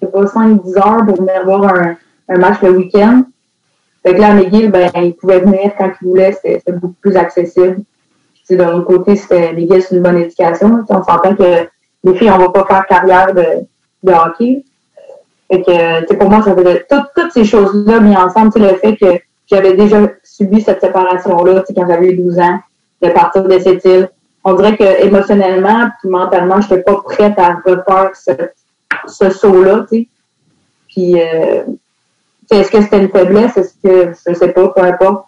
je 0.00 0.06
sais 0.06 0.12
pas, 0.12 0.26
5-10 0.26 0.76
heures 0.78 1.04
pour 1.04 1.16
venir 1.16 1.44
voir 1.44 1.64
un, 1.64 1.96
un 2.28 2.38
match 2.38 2.60
le 2.62 2.70
week-end? 2.70 3.24
Fait 4.04 4.14
que 4.14 4.20
là, 4.20 4.28
à 4.28 4.34
McGill, 4.34 4.70
ben, 4.70 4.88
ils 4.94 5.16
pouvaient 5.16 5.40
venir 5.40 5.72
quand 5.76 5.90
ils 6.00 6.06
voulaient, 6.06 6.32
c'était 6.40 6.70
beaucoup 6.72 6.94
plus 7.00 7.16
accessible. 7.16 7.80
De 8.50 8.56
l'autre 8.56 8.86
côté, 8.86 9.16
c'était 9.16 9.52
McGill, 9.52 9.82
c'est 9.82 9.96
une 9.96 10.02
bonne 10.02 10.18
éducation. 10.18 10.84
On 10.88 11.02
s'entend 11.02 11.34
que 11.34 11.66
les 12.04 12.14
filles, 12.14 12.30
on 12.30 12.38
va 12.38 12.48
pas 12.50 12.64
faire 12.64 12.86
carrière 12.86 13.34
de, 13.34 13.44
de 14.04 14.12
hockey. 14.12 14.64
Fait 15.50 15.62
que, 15.62 16.14
pour 16.14 16.28
moi, 16.30 16.42
tout- 16.44 16.96
toutes 17.16 17.32
ces 17.32 17.44
choses-là 17.44 18.00
mis 18.00 18.16
ensemble, 18.16 18.50
le 18.60 18.74
fait 18.76 18.96
que 18.96 19.18
j'avais 19.50 19.74
déjà 19.74 19.98
subi 20.24 20.60
cette 20.60 20.80
séparation-là, 20.80 21.64
quand 21.74 21.86
j'avais 21.88 22.08
eu 22.10 22.16
12 22.16 22.38
ans. 22.38 22.58
de 23.02 23.10
partir 23.10 23.42
de 23.44 23.58
cette 23.58 23.84
île. 23.84 24.08
On 24.42 24.54
dirait 24.54 24.76
que 24.76 25.04
émotionnellement 25.04 25.88
puis 26.00 26.08
mentalement, 26.08 26.60
je 26.60 26.70
n'étais 26.70 26.82
pas 26.82 26.96
prête 27.02 27.38
à 27.38 27.56
refaire 27.64 28.10
ce, 28.14 28.30
ce 29.06 29.28
saut-là. 29.30 29.84
Puis, 30.88 31.20
euh, 31.20 31.62
est-ce 32.50 32.70
que 32.70 32.80
c'était 32.80 33.00
une 33.02 33.10
faiblesse? 33.10 33.56
Est-ce 33.56 33.74
que, 33.82 34.12
je 34.26 34.34
sais 34.34 34.48
pas, 34.52 34.68
peu 34.68 34.80
importe. 34.82 35.26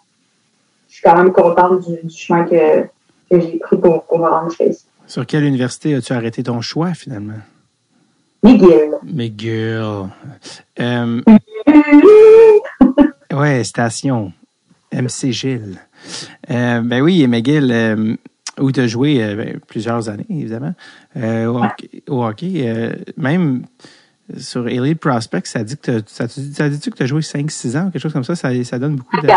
Je 0.87 0.95
suis 0.95 1.03
quand 1.03 1.15
même 1.17 1.31
contente 1.31 1.81
du 1.87 2.09
chemin 2.09 2.43
que, 2.45 2.85
que 3.29 3.39
j'ai 3.39 3.57
pris 3.59 3.77
pour, 3.77 4.03
pour 4.05 4.19
me 4.19 4.27
rendre 4.27 4.49
jusqu'à 4.49 4.65
ici. 4.65 4.85
Sur 5.07 5.25
quelle 5.25 5.43
université 5.43 5.95
as-tu 5.95 6.13
arrêté 6.13 6.43
ton 6.43 6.61
choix, 6.61 6.93
finalement? 6.93 7.39
McGill. 8.43 8.91
McGill. 9.03 10.09
Euh, 10.79 11.21
ouais, 13.33 13.63
station. 13.63 14.31
MC 14.91 15.31
Gilles. 15.31 15.77
Euh, 16.49 16.81
ben 16.81 17.01
oui, 17.01 17.25
McGill, 17.27 17.69
euh, 17.71 18.15
où 18.59 18.71
tu 18.71 18.79
as 18.79 18.87
joué 18.87 19.23
euh, 19.23 19.35
ben, 19.35 19.59
plusieurs 19.67 20.09
années, 20.09 20.25
évidemment, 20.29 20.73
au 21.15 21.63
hockey. 21.63 22.03
au 22.07 22.23
hockey, 22.25 22.95
même 23.17 23.65
sur 24.37 24.67
Elite 24.67 24.99
Prospect, 24.99 25.41
ça 25.45 25.63
dit 25.63 25.77
que 25.77 26.01
ça, 26.07 26.27
dit- 26.27 26.51
tu 26.53 27.03
as 27.03 27.05
joué 27.05 27.21
5-6 27.21 27.77
ans 27.77 27.89
quelque 27.91 28.01
chose 28.01 28.13
comme 28.13 28.23
ça? 28.23 28.35
Ça, 28.35 28.49
ça 28.63 28.79
donne 28.79 28.95
beaucoup 28.95 29.17
de. 29.21 29.27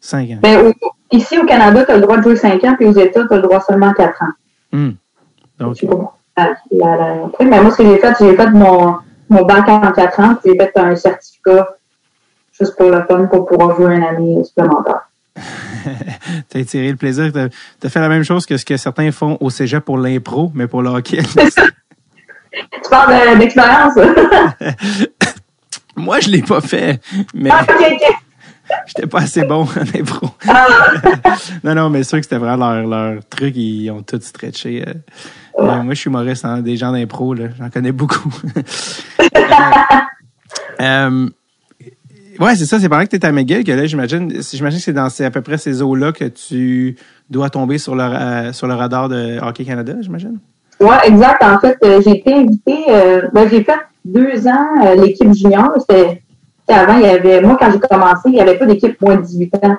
Cinq 0.00 0.30
ans. 0.30 0.38
5 0.38 0.38
ans. 0.38 0.38
Ben, 0.42 0.66
au- 0.66 1.16
ici, 1.16 1.38
au 1.38 1.44
Canada, 1.46 1.84
tu 1.84 1.90
as 1.92 1.96
le 1.96 2.02
droit 2.02 2.16
de 2.18 2.22
jouer 2.22 2.36
5 2.36 2.62
ans, 2.64 2.74
puis 2.76 2.86
aux 2.86 2.92
États, 2.98 3.26
tu 3.26 3.32
as 3.32 3.36
le 3.36 3.42
droit 3.42 3.60
seulement 3.60 3.92
4 3.92 4.22
ans. 4.22 4.32
Hmm. 4.72 4.90
Donc. 5.58 5.76
Ah, 6.36 6.50
la- 6.70 6.96
la- 6.96 7.24
après, 7.26 7.44
mais 7.44 7.60
moi, 7.60 7.70
ce 7.72 7.78
que 7.78 7.84
j'ai 7.84 7.98
fait, 7.98 8.14
j'ai 8.20 8.36
fait 8.36 8.50
mon, 8.50 8.96
mon 9.28 9.44
bac 9.44 9.68
en 9.68 9.90
4 9.92 10.20
ans, 10.20 10.34
puis 10.42 10.52
j'ai 10.52 10.56
fait 10.58 10.78
un 10.78 10.94
certificat 10.96 11.68
juste 12.52 12.76
pour 12.76 12.90
le 12.90 13.02
fun, 13.08 13.26
pour 13.26 13.46
pouvoir 13.46 13.76
jouer 13.76 13.96
une 13.96 14.04
année 14.04 14.44
supplémentaire. 14.44 15.08
tu 16.50 16.58
as 16.60 16.64
tiré 16.64 16.90
le 16.90 16.96
plaisir. 16.96 17.32
Tu 17.32 17.86
as, 17.86 17.88
fait 17.90 18.00
la 18.00 18.08
même 18.08 18.24
chose 18.24 18.44
que 18.46 18.56
ce 18.56 18.64
que 18.64 18.76
certains 18.76 19.10
font 19.12 19.36
au 19.40 19.50
cégep 19.50 19.84
pour 19.84 19.98
l'impro, 19.98 20.50
mais 20.54 20.66
pour 20.66 20.82
le 20.82 20.90
hockey. 20.90 21.22
Tu 22.52 22.90
parles 22.90 23.34
de- 23.34 23.38
d'expérience? 23.38 23.94
Moi, 25.96 26.18
je 26.20 26.30
l'ai 26.30 26.42
pas 26.42 26.60
fait, 26.60 27.00
mais 27.34 27.50
ah. 27.52 27.64
J'étais 28.86 29.06
pas 29.06 29.20
assez 29.20 29.44
bon 29.44 29.62
en 29.76 29.98
impro. 29.98 30.28
Ah, 30.48 30.66
non, 31.64 31.74
non, 31.74 31.90
mais 31.90 32.02
c'est 32.02 32.08
sûr 32.10 32.18
que 32.18 32.24
c'était 32.24 32.38
vraiment 32.38 32.72
leur, 32.74 32.86
leur 32.86 33.24
truc. 33.28 33.54
Ils 33.56 33.90
ont 33.90 34.02
tout 34.02 34.20
stretché. 34.20 34.84
euh. 34.86 34.92
Euh, 35.60 35.82
moi, 35.82 35.94
je 35.94 36.00
suis 36.00 36.08
humoriste, 36.08 36.44
hein, 36.44 36.60
des 36.60 36.76
gens 36.76 36.92
d'impro. 36.92 37.34
J'en 37.34 37.70
connais 37.72 37.92
beaucoup. 37.92 38.32
Euh, 40.80 41.28
ouais, 42.38 42.54
c'est 42.54 42.64
ça. 42.66 42.78
C'est 42.78 42.88
pendant 42.88 43.04
que 43.04 43.08
tu 43.10 43.16
es 43.16 43.26
à 43.26 43.32
McGill 43.32 43.64
que 43.64 43.72
là, 43.72 43.86
j'imagine, 43.86 44.32
j'imagine 44.52 44.78
que 44.78 44.84
c'est 44.84 44.92
dans 44.92 45.10
ces, 45.10 45.24
à 45.24 45.30
peu 45.32 45.40
près 45.40 45.58
ces 45.58 45.82
eaux-là 45.82 46.12
que 46.12 46.24
tu 46.26 46.96
dois 47.28 47.50
tomber 47.50 47.78
sur 47.78 47.96
le, 47.96 48.04
euh, 48.04 48.52
sur 48.52 48.68
le 48.68 48.74
radar 48.74 49.08
de 49.08 49.40
Hockey 49.42 49.64
Canada, 49.64 49.94
j'imagine? 50.00 50.38
ouais, 50.80 50.96
exact. 51.06 51.42
En 51.42 51.58
fait, 51.58 51.76
euh, 51.84 52.00
j'ai 52.04 52.18
été 52.18 52.32
invitée, 52.32 52.84
ben, 53.32 53.48
j'ai 53.50 53.64
fait 53.64 53.78
deux 54.04 54.46
ans 54.46 54.94
l'équipe 55.02 55.32
junior. 55.34 55.72
C'était 55.80 56.22
avant, 56.72 56.94
il 56.98 57.02
y 57.06 57.08
avait, 57.08 57.40
moi, 57.40 57.56
quand 57.60 57.70
j'ai 57.72 57.78
commencé, 57.80 58.22
il 58.26 58.32
n'y 58.32 58.40
avait 58.40 58.56
pas 58.58 58.66
d'équipe 58.66 59.00
moins 59.00 59.16
de 59.16 59.22
18 59.22 59.54
ans. 59.64 59.76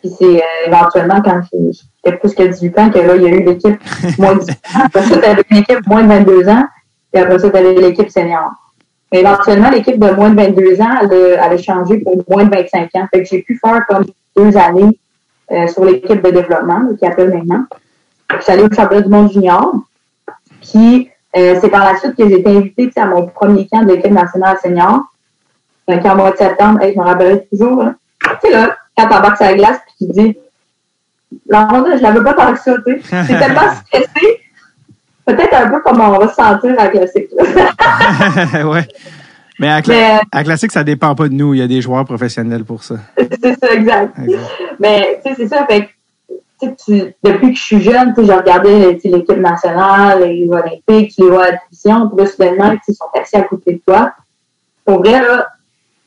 Puis 0.00 0.10
c'est 0.18 0.24
euh, 0.24 0.66
éventuellement 0.68 1.20
quand 1.22 1.40
j'ai- 1.52 1.72
j'étais 2.04 2.16
plus 2.18 2.34
que 2.34 2.42
18 2.44 2.78
ans 2.78 2.88
que 2.90 2.98
là, 2.98 3.16
il 3.16 3.22
y 3.22 3.26
a 3.26 3.30
eu 3.30 3.42
l'équipe 3.42 3.80
moins 4.18 4.34
de 4.34 4.40
18 4.40 4.52
ans. 4.52 4.80
Après 4.84 5.02
ça, 5.02 5.18
tu 5.18 5.24
avais 5.24 5.42
l'équipe 5.50 5.86
moins 5.86 6.02
de 6.04 6.08
22 6.08 6.48
ans. 6.48 6.64
Puis 7.12 7.22
après 7.22 7.38
ça, 7.38 7.50
tu 7.50 7.56
avais 7.56 7.74
l'équipe 7.74 8.10
senior. 8.10 8.50
Mais 9.12 9.20
éventuellement, 9.20 9.70
l'équipe 9.70 9.98
de 9.98 10.10
moins 10.10 10.30
de 10.30 10.36
22 10.36 10.80
ans, 10.80 10.98
elle, 11.02 11.12
a- 11.12 11.46
elle 11.46 11.52
a 11.52 11.58
changé 11.58 11.98
pour 11.98 12.16
moins 12.28 12.44
de 12.44 12.50
25 12.54 12.90
ans. 12.94 13.06
Fait 13.12 13.22
que 13.22 13.28
j'ai 13.28 13.42
pu 13.42 13.58
faire 13.64 13.80
comme 13.88 14.04
deux 14.36 14.56
années 14.56 14.98
euh, 15.52 15.66
sur 15.68 15.84
l'équipe 15.84 16.22
de 16.22 16.30
développement, 16.30 16.82
qui 16.98 17.06
appelle 17.06 17.32
maintenant. 17.32 17.64
Je 18.36 18.42
suis 18.42 18.52
allée 18.52 18.62
au 18.64 18.72
championnat 18.72 19.02
du 19.02 19.08
monde 19.08 19.32
junior. 19.32 19.74
Puis 20.60 21.10
euh, 21.36 21.56
c'est 21.60 21.68
par 21.68 21.84
la 21.84 21.98
suite 21.98 22.16
que 22.16 22.28
j'ai 22.28 22.40
été 22.40 22.50
invitée 22.56 22.90
à 22.96 23.06
mon 23.06 23.26
premier 23.26 23.66
camp 23.68 23.82
de 23.82 23.92
l'équipe 23.92 24.10
nationale 24.12 24.56
senior. 24.62 25.00
Camp 25.86 26.14
au 26.14 26.16
mois 26.16 26.30
de 26.32 26.36
septembre. 26.36 26.82
Hey, 26.82 26.92
je 26.94 26.98
me 26.98 27.04
rappellerai 27.04 27.46
toujours. 27.50 27.82
Là. 27.82 27.94
Tu 28.22 28.28
sais, 28.42 28.50
là, 28.50 28.76
quand 28.96 29.08
t'embarques 29.08 29.36
sur 29.36 29.46
la 29.46 29.54
glace 29.54 29.78
puis 29.98 30.06
tu 30.06 30.12
dis 30.12 30.36
La 31.48 31.66
ronde, 31.66 31.86
je 31.96 32.02
la 32.02 32.10
veux 32.10 32.24
pas 32.24 32.34
tant 32.34 32.52
que 32.52 32.60
ça, 32.60 32.74
tu 32.86 33.00
sais. 33.02 33.24
C'est 33.26 33.38
tellement 33.38 33.72
stressé. 33.86 34.40
Peut-être 35.24 35.54
un 35.54 35.68
peu 35.68 35.80
comme 35.80 36.00
on 36.00 36.18
va 36.18 36.28
se 36.28 36.34
sentir 36.34 36.70
à 36.78 36.84
la 36.84 36.88
classique. 36.88 37.30
ouais. 38.64 38.86
Mais 39.58 39.68
à, 39.68 39.80
Cla- 39.80 39.88
Mais 39.94 40.20
à 40.32 40.44
Classique, 40.44 40.70
ça 40.72 40.84
dépend 40.84 41.14
pas 41.14 41.28
de 41.28 41.34
nous. 41.34 41.54
Il 41.54 41.58
y 41.58 41.62
a 41.62 41.66
des 41.66 41.80
joueurs 41.80 42.04
professionnels 42.04 42.64
pour 42.64 42.84
ça. 42.84 42.96
c'est 43.16 43.58
ça, 43.58 43.72
exact. 43.72 44.18
Exact. 44.18 44.40
Mais 44.78 45.20
tu 45.24 45.30
sais, 45.30 45.36
c'est 45.36 45.48
ça. 45.48 45.66
Fait 45.66 45.88
que, 46.60 46.66
tu 46.84 47.14
depuis 47.22 47.52
que 47.52 47.58
je 47.58 47.62
suis 47.62 47.80
jeune, 47.80 48.14
j'ai 48.16 48.32
regardé 48.32 48.78
l'équipe 49.04 49.36
nationale, 49.38 50.22
les 50.22 50.48
Olympiques, 50.48 51.14
les 51.18 51.28
voix 51.28 51.44
à 51.44 51.50
la 51.52 51.58
division, 51.70 52.08
puis 52.08 52.24
là, 52.24 52.30
soudainement, 52.30 52.72
ils 52.88 52.94
sont 52.94 53.04
assis 53.20 53.36
à 53.36 53.42
côté 53.42 53.72
de 53.74 53.80
toi. 53.86 54.12
Pour 54.84 54.98
vrai, 55.00 55.20
là, 55.20 55.46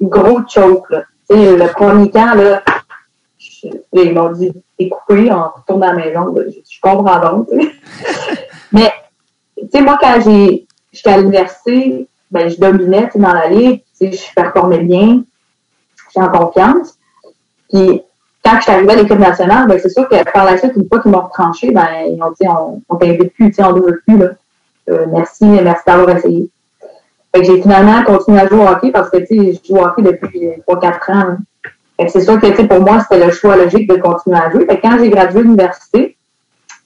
gros 0.01 0.41
choke, 0.47 0.89
là. 0.89 1.03
Le 1.29 1.67
premier 1.73 2.09
temps, 2.09 2.33
là, 2.33 2.63
ils 3.93 4.13
m'ont 4.13 4.31
dit, 4.31 4.51
coupé, 4.89 5.31
on 5.31 5.43
retourne 5.43 5.83
à 5.83 5.93
la 5.93 6.05
maison. 6.05 6.35
Je, 6.35 6.59
je 6.67 6.81
comprends 6.81 7.19
donc. 7.19 7.49
Mais, 8.71 8.91
tu 9.57 9.67
sais, 9.71 9.81
moi, 9.81 9.97
quand 10.01 10.19
j'ai, 10.23 10.65
j'étais 10.91 11.11
à 11.11 11.17
l'université, 11.17 12.07
ben, 12.31 12.49
je 12.49 12.57
dominais, 12.57 13.09
dans 13.15 13.33
la 13.33 13.47
ligue, 13.47 13.83
je 13.99 14.33
performais 14.35 14.79
bien, 14.79 15.23
j'étais 16.07 16.25
en 16.25 16.29
confiance. 16.29 16.97
Puis, 17.71 18.01
quand 18.43 18.55
je 18.57 18.61
suis 18.63 18.71
arrivée 18.71 18.93
à 18.93 18.95
l'équipe 18.95 19.19
nationale, 19.19 19.67
ben, 19.67 19.79
c'est 19.79 19.89
sûr 19.89 20.07
que 20.07 20.31
par 20.31 20.45
la 20.45 20.57
suite, 20.57 20.73
une 20.75 20.87
fois 20.87 20.99
qu'ils 20.99 21.11
m'ont 21.11 21.21
retranché, 21.21 21.71
ben, 21.71 21.87
ils 22.07 22.21
ont 22.23 22.31
dit, 22.31 22.47
on, 22.47 22.81
on 22.89 22.95
t'invite 22.95 23.33
plus, 23.33 23.53
on 23.59 23.73
ne 23.73 23.81
veut 23.81 24.01
plus, 24.07 24.17
là. 24.17 24.29
Euh, 24.89 25.05
merci, 25.11 25.45
merci 25.45 25.83
d'avoir 25.85 26.17
essayé. 26.17 26.49
Fait 27.33 27.41
que 27.41 27.45
j'ai 27.47 27.61
finalement 27.61 28.03
continué 28.03 28.39
à 28.39 28.47
jouer 28.47 28.59
au 28.59 28.67
hockey 28.67 28.91
parce 28.91 29.09
que, 29.09 29.17
tu 29.17 29.25
sais, 29.27 29.59
je 29.63 29.67
joue 29.67 29.79
au 29.79 29.83
hockey 29.85 30.01
depuis 30.01 30.49
3-4 30.67 31.11
ans. 31.11 31.27
là. 31.27 31.37
Fait 31.99 32.05
que 32.05 32.11
c'est 32.11 32.21
sûr 32.21 32.39
que, 32.39 32.47
tu 32.47 32.55
sais, 32.55 32.67
pour 32.67 32.79
moi, 32.79 33.01
c'était 33.01 33.25
le 33.25 33.31
choix 33.31 33.55
logique 33.57 33.89
de 33.89 33.97
continuer 33.97 34.37
à 34.37 34.49
jouer. 34.49 34.65
Fait 34.65 34.77
que 34.77 34.81
quand 34.81 34.97
j'ai 34.99 35.09
gradué 35.09 35.39
de 35.39 35.43
l'université, 35.43 36.17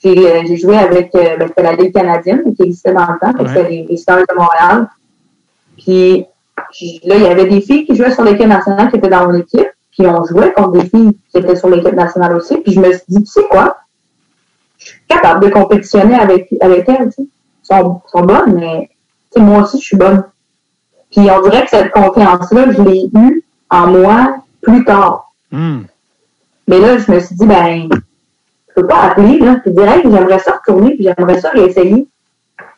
j'ai, 0.04 0.18
euh, 0.32 0.42
j'ai 0.46 0.58
joué 0.58 0.78
avec, 0.78 1.14
euh, 1.16 1.38
ben, 1.38 1.48
c'était 1.48 1.64
la 1.64 1.74
Ligue 1.74 1.94
canadienne 1.94 2.44
qui 2.56 2.64
existait 2.64 2.94
dans 2.94 3.08
le 3.08 3.20
temps. 3.20 3.32
Fait 3.38 3.44
que 3.44 3.44
Ouais. 3.44 3.48
C'était 3.56 3.70
les, 3.70 3.86
les 3.90 3.98
Stars 3.98 4.20
de 4.20 4.36
Montréal. 4.36 4.90
Puis, 5.78 6.26
là, 7.06 7.16
il 7.16 7.22
y 7.22 7.28
avait 7.28 7.46
des 7.46 7.62
filles 7.62 7.86
qui 7.86 7.96
jouaient 7.96 8.12
sur 8.12 8.24
l'équipe 8.24 8.48
nationale 8.48 8.90
qui 8.90 8.98
étaient 8.98 9.10
dans 9.10 9.28
mon 9.28 9.36
équipe. 9.36 9.68
Puis 9.92 10.08
on 10.08 10.26
jouait 10.26 10.52
contre 10.54 10.72
des 10.72 10.90
filles 10.90 11.16
qui 11.32 11.38
étaient 11.38 11.56
sur 11.56 11.70
l'équipe 11.70 11.94
nationale 11.94 12.36
aussi. 12.36 12.58
Puis 12.58 12.74
je 12.74 12.80
me 12.80 12.92
suis 12.92 13.04
dit, 13.08 13.24
tu 13.24 13.32
sais 13.32 13.44
quoi? 13.50 13.78
Je 14.80 14.88
suis 14.88 15.00
capable 15.08 15.46
de 15.46 15.52
compétitionner 15.52 16.16
avec, 16.16 16.50
avec 16.60 16.90
elles, 16.90 17.10
tu 17.10 17.24
sais. 17.24 17.28
Elles 17.70 17.82
sont, 17.82 18.02
sont 18.08 18.22
bonnes, 18.22 18.56
mais 18.56 18.90
tu 19.32 19.40
sais, 19.40 19.46
moi 19.46 19.62
aussi, 19.62 19.80
je 19.80 19.86
suis 19.86 19.98
bonne. 19.98 20.24
Puis 21.16 21.30
on 21.30 21.42
dirait 21.42 21.64
que 21.64 21.70
cette 21.70 21.92
confiance-là, 21.92 22.72
je 22.72 22.82
l'ai 22.82 23.10
eue 23.14 23.44
en 23.70 23.88
moi 23.88 24.38
plus 24.62 24.84
tard. 24.84 25.32
Hmm. 25.52 25.82
Mais 26.68 26.80
là, 26.80 26.98
je 26.98 27.12
me 27.12 27.20
suis 27.20 27.36
dit, 27.36 27.46
ben, 27.46 27.90
je 27.92 28.74
peux 28.82 28.88
pas 28.88 29.02
appeler, 29.02 29.38
là, 29.40 29.58
puis 29.62 29.72
dire, 29.72 29.92
hey, 29.92 30.02
j'aimerais 30.04 30.40
ça 30.40 30.54
retourner, 30.54 30.96
puis 30.96 31.04
j'aimerais 31.04 31.40
ça 31.40 31.50
réessayer. 31.50 32.08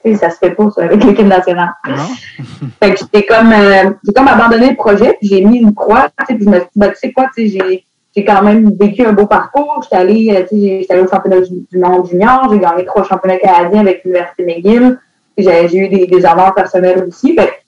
Tu 0.04 0.12
sais, 0.12 0.16
ça 0.18 0.30
se 0.30 0.38
fait 0.38 0.52
pas, 0.52 0.70
ça, 0.72 0.84
avec 0.84 1.04
l'équipe 1.04 1.26
nationale. 1.26 1.74
Fait 2.84 2.94
que 2.94 3.00
j'ai 3.14 3.26
comme, 3.26 3.54
euh, 3.54 3.92
j'ai 4.04 4.14
comme 4.14 4.28
abandonné 4.28 4.72
le 4.72 4.76
projet, 4.76 5.16
puis 5.20 5.30
j'ai 5.30 5.42
mis 5.42 5.60
une 5.60 5.74
croix, 5.74 6.10
tu 6.20 6.26
sais, 6.26 6.36
puis 6.36 6.46
je 6.46 6.50
me 6.50 6.56
suis 6.56 6.66
dit, 6.66 6.80
ben, 6.80 6.90
tu 6.90 6.96
sais 6.98 7.12
quoi, 7.14 7.28
tu 7.36 7.50
sais, 7.50 7.58
j'ai, 7.58 7.86
j'ai 8.16 8.26
quand 8.26 8.42
même 8.42 8.72
vécu 8.78 9.06
un 9.06 9.14
beau 9.14 9.28
parcours. 9.28 9.80
J'étais 9.84 9.96
allée, 9.96 10.32
euh, 10.32 10.42
tu 10.42 10.60
sais, 10.60 10.80
j'étais 10.82 10.94
allée 10.94 11.04
au 11.04 11.10
championnat 11.10 11.40
du 11.40 11.78
monde 11.78 12.08
junior, 12.08 12.50
j'ai 12.52 12.60
gagné 12.60 12.86
trois 12.86 13.04
championnats 13.04 13.38
canadiens 13.38 13.82
avec 13.82 14.04
l'Université 14.04 14.44
McGill, 14.44 15.00
puis 15.36 15.46
j'ai, 15.46 15.70
j'ai 15.70 15.78
eu 15.78 15.90
des, 15.90 16.08
des 16.08 16.26
honneurs 16.26 16.54
personnels 16.54 17.06
aussi. 17.08 17.34
Fait 17.34 17.64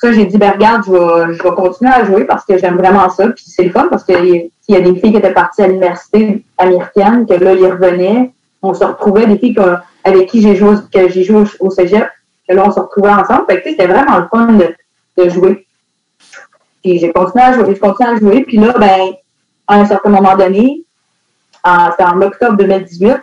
ça, 0.00 0.12
j'ai 0.12 0.24
dit, 0.24 0.38
ben, 0.38 0.52
regarde, 0.52 0.82
je 0.86 0.92
vais, 0.92 1.34
je 1.34 1.42
vais 1.42 1.50
continuer 1.50 1.90
à 1.92 2.04
jouer 2.04 2.24
parce 2.24 2.46
que 2.46 2.56
j'aime 2.56 2.78
vraiment 2.78 3.10
ça, 3.10 3.28
puis 3.28 3.44
c'est 3.46 3.64
le 3.64 3.70
fun 3.70 3.86
parce 3.90 4.02
qu'il 4.02 4.50
y, 4.68 4.74
a 4.74 4.80
des 4.80 4.94
filles 4.94 5.12
qui 5.12 5.18
étaient 5.18 5.34
parties 5.34 5.60
à 5.60 5.66
l'université 5.66 6.42
américaine, 6.56 7.26
que 7.26 7.34
là, 7.34 7.52
ils 7.52 7.66
revenaient, 7.66 8.32
on 8.62 8.72
se 8.72 8.82
retrouvait, 8.82 9.26
des 9.26 9.36
filles 9.36 9.58
avec 10.04 10.30
qui 10.30 10.40
j'ai 10.40 10.56
joué, 10.56 10.76
j'ai 10.94 11.22
joué 11.22 11.44
au, 11.60 11.68
cégep, 11.68 12.08
que 12.48 12.54
là, 12.54 12.64
on 12.66 12.70
se 12.70 12.80
retrouvait 12.80 13.12
ensemble. 13.12 13.44
Fait 13.46 13.60
que, 13.60 13.68
c'était 13.68 13.86
vraiment 13.86 14.20
le 14.20 14.28
fun 14.28 14.54
de, 14.54 15.28
jouer. 15.28 15.66
Puis 16.82 16.98
j'ai 16.98 17.12
continué 17.12 17.44
à 17.44 17.52
jouer, 17.52 17.74
je 17.74 17.80
continue 17.80 18.08
à 18.08 18.16
jouer. 18.16 18.42
Puis 18.44 18.56
là, 18.56 18.72
ben, 18.78 19.12
à 19.68 19.80
un 19.80 19.84
certain 19.84 20.08
moment 20.08 20.34
donné, 20.34 20.82
c'était 21.62 22.08
en 22.08 22.22
octobre 22.22 22.56
2018, 22.56 23.18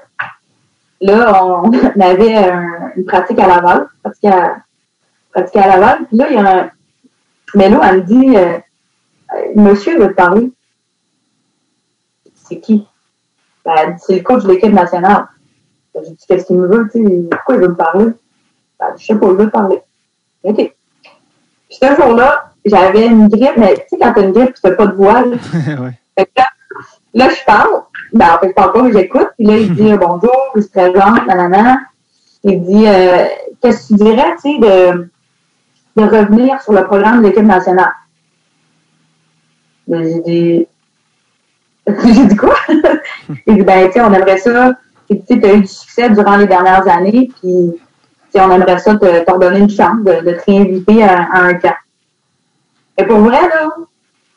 là, 1.02 1.44
on, 1.44 1.72
avait 2.00 2.36
un- 2.36 2.92
une 2.96 3.06
pratique 3.06 3.40
à 3.40 3.48
Laval, 3.48 3.88
à, 4.06 4.58
pratique 5.38 5.56
à 5.58 5.68
Laval. 5.68 6.06
Puis 6.08 6.18
là, 6.18 6.28
il 6.30 6.36
y 6.36 6.38
a 6.38 6.64
un... 6.64 6.72
Mais 7.56 7.70
là, 7.70 7.80
elle 7.84 7.98
me 7.98 8.02
dit, 8.02 8.38
euh, 8.38 8.58
monsieur 9.56 10.00
veut 10.00 10.10
te 10.10 10.14
parler. 10.14 10.52
C'est 12.36 12.60
qui? 12.60 12.88
Ben, 13.64 13.74
elle 13.78 13.94
dit, 13.96 14.02
c'est 14.06 14.16
le 14.16 14.24
coach 14.24 14.44
de 14.44 14.52
l'équipe 14.52 14.74
nationale. 14.74 15.28
Ben, 15.94 16.04
J'ai 16.04 16.12
dit, 16.12 16.26
qu'est-ce 16.28 16.48
qu'il 16.48 16.58
me 16.58 16.68
veut? 16.68 16.90
Pourquoi 17.30 17.56
il 17.56 17.62
veut 17.62 17.70
me 17.70 17.76
parler? 17.76 18.06
Ben, 18.80 18.88
je 18.98 19.06
sais 19.06 19.16
pas, 19.16 19.28
il 19.28 19.36
veut 19.36 19.50
parler. 19.50 19.82
OK. 20.44 20.56
Puis 20.56 21.78
ce 21.82 21.96
jour-là, 21.96 22.52
j'avais 22.66 23.08
une 23.08 23.28
grippe, 23.28 23.58
mais 23.58 23.76
tu 23.76 23.82
sais, 23.90 23.98
quand 24.00 24.14
t'as 24.14 24.24
une 24.24 24.34
grippe, 24.34 24.54
tu 24.54 24.62
n'as 24.64 24.76
pas 24.76 24.88
de 24.88 24.96
voix. 24.96 25.22
là. 25.22 25.36
ouais. 25.82 26.00
Fait 26.18 26.26
que 26.26 26.32
là, 26.38 26.46
là, 27.14 27.30
je 27.30 27.46
parle, 27.46 27.84
ben, 28.14 28.34
en 28.34 28.40
fait, 28.40 28.50
je 28.50 28.54
parle 28.54 28.74
pas, 28.74 28.82
mais 28.84 28.94
j'écoute. 28.94 29.30
Puis 29.38 29.48
là, 29.48 29.58
il 29.58 29.76
dit 29.76 29.92
euh, 29.92 29.98
bonjour, 29.98 30.52
il 30.56 30.64
se 30.64 30.70
présente, 30.70 31.28
nanana. 31.28 31.80
Il 32.44 32.64
dit 32.64 32.88
euh, 32.88 33.26
Qu'est-ce 33.62 33.90
que 33.90 33.98
tu 33.98 34.04
dirais, 34.04 34.36
tu 34.42 34.54
sais, 34.54 34.60
de, 34.60 35.10
de 35.98 36.04
revenir 36.04 36.62
sur 36.62 36.74
le 36.74 36.84
programme 36.84 37.22
de 37.22 37.28
l'équipe 37.28 37.44
nationale? 37.44 37.94
J'ai 39.90 40.22
dit 40.22 40.68
J'ai 41.88 42.26
dit 42.26 42.36
quoi? 42.36 42.56
il 43.48 43.56
dit 43.56 43.64
Ben, 43.64 43.88
tu 43.88 43.94
sais, 43.94 44.02
on 44.02 44.14
aimerait 44.14 44.38
ça. 44.38 44.74
Tu 45.10 45.18
sais, 45.28 45.46
as 45.46 45.54
eu 45.54 45.62
du 45.62 45.68
succès 45.68 46.10
durant 46.10 46.38
les 46.38 46.48
dernières 46.48 46.88
années, 46.88 47.30
puis 47.40 47.74
tu 48.34 48.40
on 48.40 48.52
aimerait 48.52 48.78
ça 48.78 48.96
te, 48.96 49.24
te 49.24 49.32
redonner 49.32 49.60
une 49.60 49.70
chance 49.70 50.04
de, 50.04 50.26
de 50.26 50.32
te 50.38 50.46
réinviter 50.46 51.04
à, 51.04 51.24
à 51.32 51.42
un 51.44 51.54
camp. 51.56 51.76
Et 52.98 53.06
pour 53.06 53.20
vrai, 53.20 53.42
là, 53.42 53.70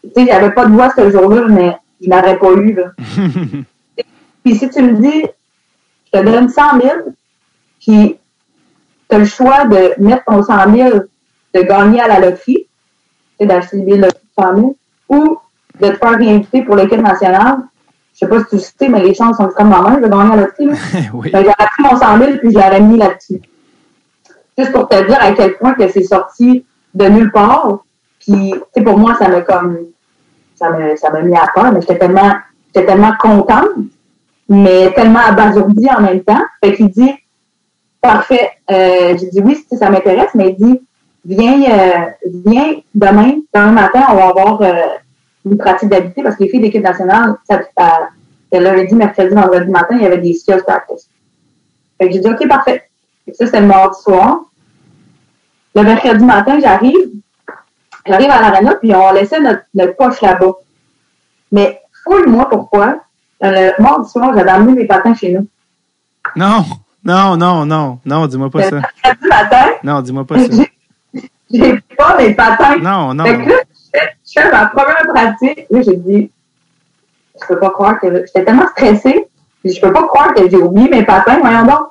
tu 0.04 0.10
sais, 0.14 0.26
j'avais 0.26 0.52
pas 0.52 0.66
de 0.66 0.72
voix 0.72 0.90
ce 0.94 1.10
jour-là, 1.10 1.46
mais 1.48 1.76
je 2.00 2.08
n'aurais 2.08 2.38
pas 2.38 2.52
eu, 2.52 2.74
là. 2.74 2.92
Puis 4.44 4.54
si 4.54 4.70
tu 4.70 4.82
me 4.82 4.92
dis, 4.94 5.26
je 6.12 6.18
te 6.18 6.24
donne 6.24 6.48
100 6.48 6.80
000, 6.80 6.92
puis 7.78 8.16
tu 9.08 9.16
as 9.16 9.18
le 9.18 9.24
choix 9.24 9.66
de 9.66 10.02
mettre 10.02 10.24
ton 10.24 10.42
100 10.42 10.72
000, 10.74 11.00
de 11.54 11.62
gagner 11.62 12.00
à 12.00 12.08
la 12.08 12.20
loterie, 12.20 12.66
sais, 13.40 13.46
d'acheter 13.46 13.78
des 13.78 13.82
billets 13.82 13.96
de 13.98 14.02
loterie 14.02 14.20
de 14.36 14.42
100 14.42 14.56
000, 14.56 14.76
ou 15.08 15.38
de 15.80 15.88
te 15.88 15.96
faire 15.96 16.18
réinviter 16.18 16.62
pour 16.62 16.76
l'équipe 16.76 17.00
nationale. 17.00 17.58
Je 18.14 18.26
sais 18.26 18.28
pas 18.28 18.40
si 18.40 18.46
tu 18.50 18.56
le 18.56 18.60
sais, 18.60 18.88
mais 18.88 19.02
les 19.02 19.14
chances 19.14 19.36
sont 19.36 19.48
comme 19.48 19.70
ma 19.70 19.80
main 19.80 19.96
de 19.96 20.08
gagner 20.08 20.32
à 20.32 20.36
la 20.36 20.42
loterie. 20.42 20.68
oui. 21.14 21.30
Ben, 21.30 21.42
j'aurais 21.42 21.54
pris 21.54 21.82
mon 21.82 21.96
100 21.96 22.18
000 22.18 22.38
puis 22.38 22.50
je 22.50 22.58
l'aurais 22.58 22.80
mis 22.80 22.98
là-dessus. 22.98 23.40
Juste 24.58 24.72
pour 24.72 24.88
te 24.88 25.06
dire 25.06 25.18
à 25.20 25.32
quel 25.32 25.56
point 25.56 25.74
que 25.74 25.88
c'est 25.88 26.02
sorti 26.02 26.64
de 26.94 27.04
nulle 27.06 27.32
part. 27.32 27.78
Puis, 28.18 28.52
tu 28.52 28.60
sais, 28.76 28.82
pour 28.82 28.98
moi, 28.98 29.14
ça 29.18 29.28
m'a 29.28 29.40
comme, 29.40 29.78
ça 30.54 30.70
m'a, 30.70 30.96
ça 30.96 31.10
m'a 31.10 31.22
mis 31.22 31.34
à 31.34 31.46
peur, 31.54 31.72
mais 31.72 31.80
j'étais 31.80 31.98
tellement, 31.98 32.32
j'étais 32.66 32.86
tellement 32.86 33.12
contente, 33.18 33.70
mais 34.48 34.92
tellement 34.92 35.20
abasourdie 35.20 35.88
en 35.88 36.02
même 36.02 36.22
temps. 36.22 36.42
Fait 36.62 36.74
qu'il 36.74 36.90
dit, 36.90 37.14
parfait. 38.02 38.50
Euh, 38.70 39.16
j'ai 39.18 39.28
dit 39.28 39.40
oui, 39.40 39.64
si 39.66 39.78
ça 39.78 39.88
m'intéresse, 39.88 40.30
mais 40.34 40.50
il 40.50 40.56
dit, 40.56 40.80
viens, 41.24 41.62
euh, 41.70 42.06
viens 42.46 42.74
demain, 42.94 43.34
demain 43.54 43.72
matin, 43.72 44.02
on 44.10 44.16
va 44.16 44.28
avoir 44.28 44.62
euh, 44.62 44.72
une 45.44 45.56
pratique 45.58 45.88
d'habiter 45.88 46.22
parce 46.22 46.36
que 46.36 46.44
les 46.44 46.48
filles 46.50 46.60
d'équipe 46.60 46.82
nationale, 46.82 47.36
ça, 47.48 47.60
ça, 47.76 48.08
ça 48.52 48.60
lundi, 48.60 48.94
mercredi, 48.94 49.34
vendredi 49.34 49.70
matin, 49.70 49.96
il 49.96 50.02
y 50.02 50.06
avait 50.06 50.18
des 50.18 50.34
skills 50.34 50.62
practice. 50.66 51.08
Fait 51.98 52.08
que 52.08 52.14
j'ai 52.14 52.20
dit, 52.20 52.28
OK, 52.28 52.48
parfait. 52.48 52.88
Fait 53.24 53.32
que 53.32 53.36
ça, 53.36 53.46
c'était 53.46 53.60
le 53.60 53.66
mardi 53.66 54.00
soir. 54.00 54.40
Le 55.74 55.82
mercredi 55.82 56.24
matin, 56.24 56.58
j'arrive. 56.60 57.10
J'arrive 58.06 58.30
à 58.30 58.40
l'arena, 58.40 58.74
puis 58.76 58.94
on 58.94 59.12
laissait 59.12 59.40
notre, 59.40 59.62
notre 59.74 59.96
poche 59.96 60.20
là-bas. 60.22 60.52
Mais 61.52 61.80
fouille-moi 62.04 62.48
pourquoi. 62.48 63.00
Le 63.42 63.80
mardi 63.80 64.10
soir, 64.10 64.32
j'avais 64.34 64.50
amené 64.50 64.72
mes 64.72 64.86
patins 64.86 65.14
chez 65.14 65.32
nous. 65.32 65.46
Non, 66.36 66.64
non, 67.04 67.36
non, 67.36 67.64
non, 67.66 67.98
non, 68.04 68.26
dis-moi 68.26 68.50
pas 68.50 68.58
Le 68.58 68.64
ça. 68.64 68.76
mercredi 68.76 69.28
matin, 69.28 69.66
Non, 69.82 70.02
dis-moi 70.02 70.26
pas 70.26 70.38
ça. 70.38 70.62
J'ai 71.52 71.80
pas 71.96 72.16
mes 72.18 72.34
patins. 72.34 72.76
Non, 72.78 73.14
non. 73.14 73.24
Fait 73.24 73.34
que 73.38 73.48
là, 73.48 73.56
je 73.70 73.98
fais- 73.98 74.08
je 74.26 74.40
fais 74.40 74.50
ma 74.52 74.66
première 74.66 75.06
pratique. 75.12 75.66
Là, 75.70 75.82
j'ai 75.82 75.96
dit, 75.96 76.30
je 77.40 77.46
peux 77.46 77.58
pas 77.58 77.70
croire 77.70 77.98
que. 78.00 78.06
J'étais 78.26 78.44
tellement 78.44 78.68
stressée. 78.68 79.26
Je 79.64 79.80
peux 79.80 79.92
pas 79.92 80.04
croire 80.04 80.32
que 80.34 80.48
j'ai 80.48 80.56
oublié 80.56 80.88
mes 80.88 81.04
patins, 81.04 81.38
voyons 81.40 81.64
donc. 81.64 81.88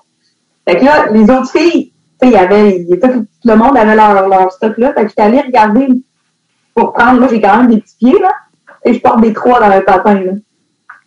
Fait 0.67 0.77
que 0.77 0.85
là, 0.85 1.07
les 1.11 1.23
autres 1.29 1.51
filles, 1.51 1.91
tu 2.21 2.27
sais, 2.27 2.27
il 2.27 2.31
y 2.31 2.35
avait, 2.35 2.85
tout 3.01 3.25
le 3.45 3.55
monde 3.55 3.77
avait 3.77 3.95
leur, 3.95 4.27
leur 4.27 4.51
stock 4.51 4.77
là. 4.77 4.93
Fait 4.93 5.03
que 5.03 5.09
j'étais 5.09 5.21
allée 5.21 5.41
regarder 5.41 5.87
pour 6.75 6.93
prendre, 6.93 7.19
moi, 7.19 7.27
j'ai 7.29 7.39
quand 7.41 7.57
même 7.57 7.67
des 7.67 7.81
petits 7.81 7.95
pieds, 7.99 8.19
là. 8.19 8.31
Et 8.85 8.93
je 8.93 8.99
porte 8.99 9.21
des 9.21 9.33
trois 9.33 9.59
dans 9.59 9.69
mes 9.69 9.81
patins, 9.81 10.15
là. 10.15 10.31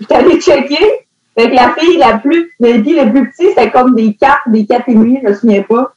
J'étais 0.00 0.14
allée 0.14 0.40
checker. 0.40 1.06
Fait 1.38 1.50
que 1.50 1.54
la 1.54 1.74
fille 1.74 1.96
la 1.98 2.18
plus, 2.18 2.50
les 2.60 2.78
pieds 2.82 3.02
les 3.04 3.10
plus 3.10 3.30
petits, 3.30 3.48
c'était 3.48 3.70
comme 3.70 3.94
des 3.94 4.14
quatre, 4.14 4.48
des 4.48 4.64
quatre 4.66 4.88
et 4.88 4.94
demi, 4.94 5.18
je 5.22 5.28
me 5.28 5.34
souviens 5.34 5.62
pas. 5.62 5.94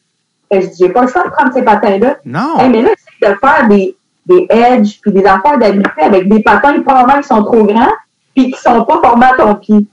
Je 0.51 0.59
dis, 0.59 0.75
j'ai 0.79 0.89
pas 0.89 1.03
le 1.03 1.07
choix 1.07 1.23
de 1.23 1.29
prendre 1.29 1.53
ces 1.53 1.61
patins-là. 1.61 2.17
Non. 2.25 2.57
Hey, 2.57 2.69
mais 2.69 2.81
là, 2.81 2.89
c'est 2.97 3.29
de 3.29 3.35
faire 3.35 3.67
des, 3.67 3.95
des 4.25 4.47
edges 4.49 4.99
puis 5.01 5.11
des 5.11 5.25
affaires 5.25 5.57
d'habitude 5.57 5.91
avec 5.97 6.27
des 6.27 6.41
patins 6.41 6.81
probablement 6.81 7.21
qui 7.21 7.27
sont 7.27 7.43
trop 7.43 7.63
grands 7.63 7.91
puis 8.35 8.51
qui 8.51 8.59
sont 8.59 8.83
pas 8.85 8.99
formés 9.01 9.25
à 9.25 9.35
ton 9.35 9.55
pied. 9.55 9.85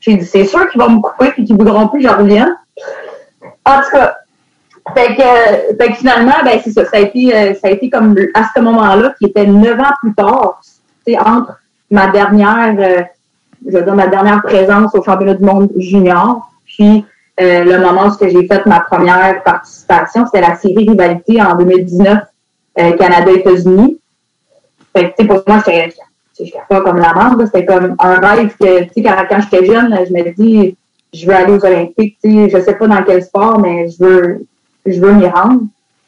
J'ai 0.00 0.16
dit, 0.16 0.24
c'est 0.24 0.44
sûr 0.44 0.68
qu'ils 0.70 0.80
vont 0.80 0.90
me 0.90 1.00
couper 1.00 1.30
puis 1.30 1.44
qu'ils 1.44 1.56
voudront 1.56 1.88
plus 1.88 2.02
que 2.02 2.08
je 2.08 2.14
revienne. 2.14 2.56
En 3.64 3.80
tout 3.80 3.90
cas, 3.92 4.16
fait 4.94 5.14
que, 5.14 5.22
euh, 5.22 5.76
fait 5.78 5.92
que 5.92 5.94
finalement, 5.94 6.34
ben, 6.44 6.60
c'est 6.62 6.72
ça. 6.72 6.84
Ça 6.84 6.96
a 6.96 7.00
été, 7.00 7.34
euh, 7.34 7.54
ça 7.54 7.68
a 7.68 7.70
été 7.70 7.88
comme 7.88 8.16
à 8.34 8.42
ce 8.54 8.60
moment-là, 8.60 9.14
qui 9.18 9.26
était 9.26 9.46
neuf 9.46 9.78
ans 9.78 9.92
plus 10.00 10.14
tard, 10.14 10.60
entre 11.24 11.60
ma 11.90 12.08
dernière, 12.08 12.74
euh, 12.78 13.02
je 13.66 13.78
veux 13.78 13.84
dire, 13.84 13.94
ma 13.94 14.08
dernière 14.08 14.42
présence 14.42 14.94
au 14.94 15.02
championnat 15.02 15.34
du 15.34 15.44
monde 15.44 15.70
junior, 15.76 16.50
puis 16.66 17.04
euh, 17.42 17.64
le 17.64 17.78
moment 17.78 18.06
où 18.06 18.12
j'ai 18.20 18.46
fait 18.46 18.66
ma 18.66 18.80
première 18.80 19.42
participation, 19.42 20.24
c'était 20.26 20.46
la 20.46 20.56
série 20.56 20.88
rivalité 20.88 21.42
en 21.42 21.56
2019 21.56 22.18
euh, 22.78 22.92
Canada-États-Unis. 22.92 23.98
Fait 24.94 25.10
que, 25.10 25.16
tu 25.16 25.22
sais, 25.22 25.28
pour 25.28 25.42
moi, 25.46 25.62
pas 26.68 26.80
comme 26.80 26.98
la 26.98 27.14
merde, 27.14 27.44
c'était 27.46 27.64
comme 27.64 27.96
un 27.98 28.14
rêve 28.14 28.54
que, 28.58 28.84
tu 28.84 28.90
sais, 28.94 29.02
quand, 29.02 29.40
j'étais 29.40 29.66
jeune, 29.66 29.98
je 30.06 30.12
me 30.12 30.30
dis, 30.34 30.76
je 31.12 31.26
veux 31.26 31.34
aller 31.34 31.52
aux 31.52 31.64
Olympiques, 31.64 32.18
tu 32.22 32.30
sais, 32.30 32.50
je 32.50 32.64
sais 32.64 32.74
pas 32.74 32.86
dans 32.86 33.02
quel 33.02 33.22
sport, 33.22 33.58
mais 33.58 33.88
je 33.88 34.04
veux, 34.04 34.46
je 34.86 35.00
veux 35.00 35.12
m'y 35.12 35.26
rendre. 35.26 35.62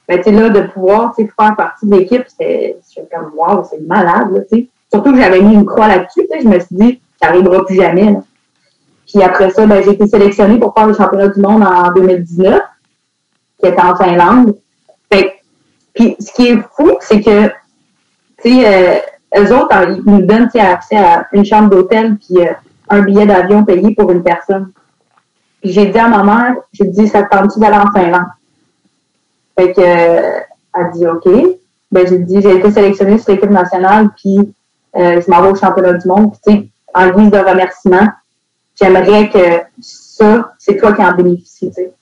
Tu 0.08 0.22
sais, 0.22 0.30
là, 0.30 0.50
de 0.50 0.60
pouvoir, 0.62 1.14
tu 1.16 1.24
sais, 1.24 1.32
faire 1.38 1.56
partie 1.56 1.86
de 1.86 1.96
l'équipe, 1.96 2.24
c'était, 2.28 2.76
comme, 3.12 3.32
wow, 3.36 3.64
c'est 3.68 3.80
malade, 3.86 4.46
tu 4.50 4.58
sais. 4.58 4.68
Surtout 4.92 5.12
que 5.12 5.20
j'avais 5.20 5.40
mis 5.40 5.54
une 5.54 5.66
croix 5.66 5.88
là-dessus, 5.88 6.28
je 6.40 6.46
me 6.46 6.60
suis 6.60 6.76
dit, 6.76 7.00
ça 7.20 7.28
arrivera 7.30 7.64
plus 7.64 7.76
jamais. 7.76 8.14
Puis 9.14 9.22
après 9.22 9.50
ça, 9.50 9.64
ben, 9.64 9.80
j'ai 9.80 9.92
été 9.92 10.08
sélectionnée 10.08 10.58
pour 10.58 10.74
faire 10.74 10.88
le 10.88 10.94
championnat 10.94 11.28
du 11.28 11.40
monde 11.40 11.62
en 11.62 11.92
2019, 11.92 12.60
qui 13.60 13.66
était 13.68 13.80
en 13.80 13.94
Finlande. 13.94 14.56
Puis 15.08 16.16
ce 16.18 16.32
qui 16.32 16.48
est 16.48 16.58
fou, 16.76 16.96
c'est 17.00 17.20
que, 17.20 17.46
tu 18.42 18.60
sais, 18.60 18.66
euh, 18.66 19.40
eux 19.40 19.54
autres, 19.54 19.68
hein, 19.70 19.94
ils 19.96 20.02
nous 20.04 20.22
donnent 20.22 20.50
accès 20.58 20.96
à 20.96 21.28
une 21.32 21.44
chambre 21.44 21.70
d'hôtel 21.70 22.16
puis 22.16 22.44
euh, 22.44 22.52
un 22.88 23.02
billet 23.02 23.24
d'avion 23.24 23.64
payé 23.64 23.94
pour 23.94 24.10
une 24.10 24.24
personne. 24.24 24.72
Puis 25.62 25.70
j'ai 25.70 25.86
dit 25.86 25.98
à 25.98 26.08
ma 26.08 26.24
mère, 26.24 26.56
j'ai 26.72 26.86
dit, 26.86 27.06
ça 27.06 27.22
te 27.22 27.30
tente-tu 27.30 27.60
d'aller 27.60 27.76
en 27.76 27.92
Finlande? 27.92 28.26
Fait 29.56 29.72
que, 29.72 29.80
euh, 29.80 30.40
elle 30.74 30.90
dit, 30.92 31.06
OK. 31.06 31.28
Ben, 31.92 32.04
j'ai 32.08 32.18
dit, 32.18 32.42
j'ai 32.42 32.56
été 32.56 32.72
sélectionnée 32.72 33.18
sur 33.18 33.32
l'équipe 33.32 33.50
nationale, 33.50 34.08
puis 34.16 34.52
euh, 34.96 35.20
je 35.24 35.30
m'en 35.30 35.40
vais 35.40 35.50
au 35.50 35.54
championnat 35.54 35.92
du 35.92 36.08
monde. 36.08 36.32
Puis, 36.32 36.40
tu 36.44 36.62
sais, 36.62 36.68
en 36.92 37.10
guise 37.10 37.30
de 37.30 37.38
remerciement, 37.38 38.08
j'aimerais 38.84 39.28
que 39.30 39.80
ça, 39.80 40.52
c'est 40.58 40.76
toi 40.76 40.92
qui 40.92 41.02
en 41.02 41.14
sais. 41.44 41.92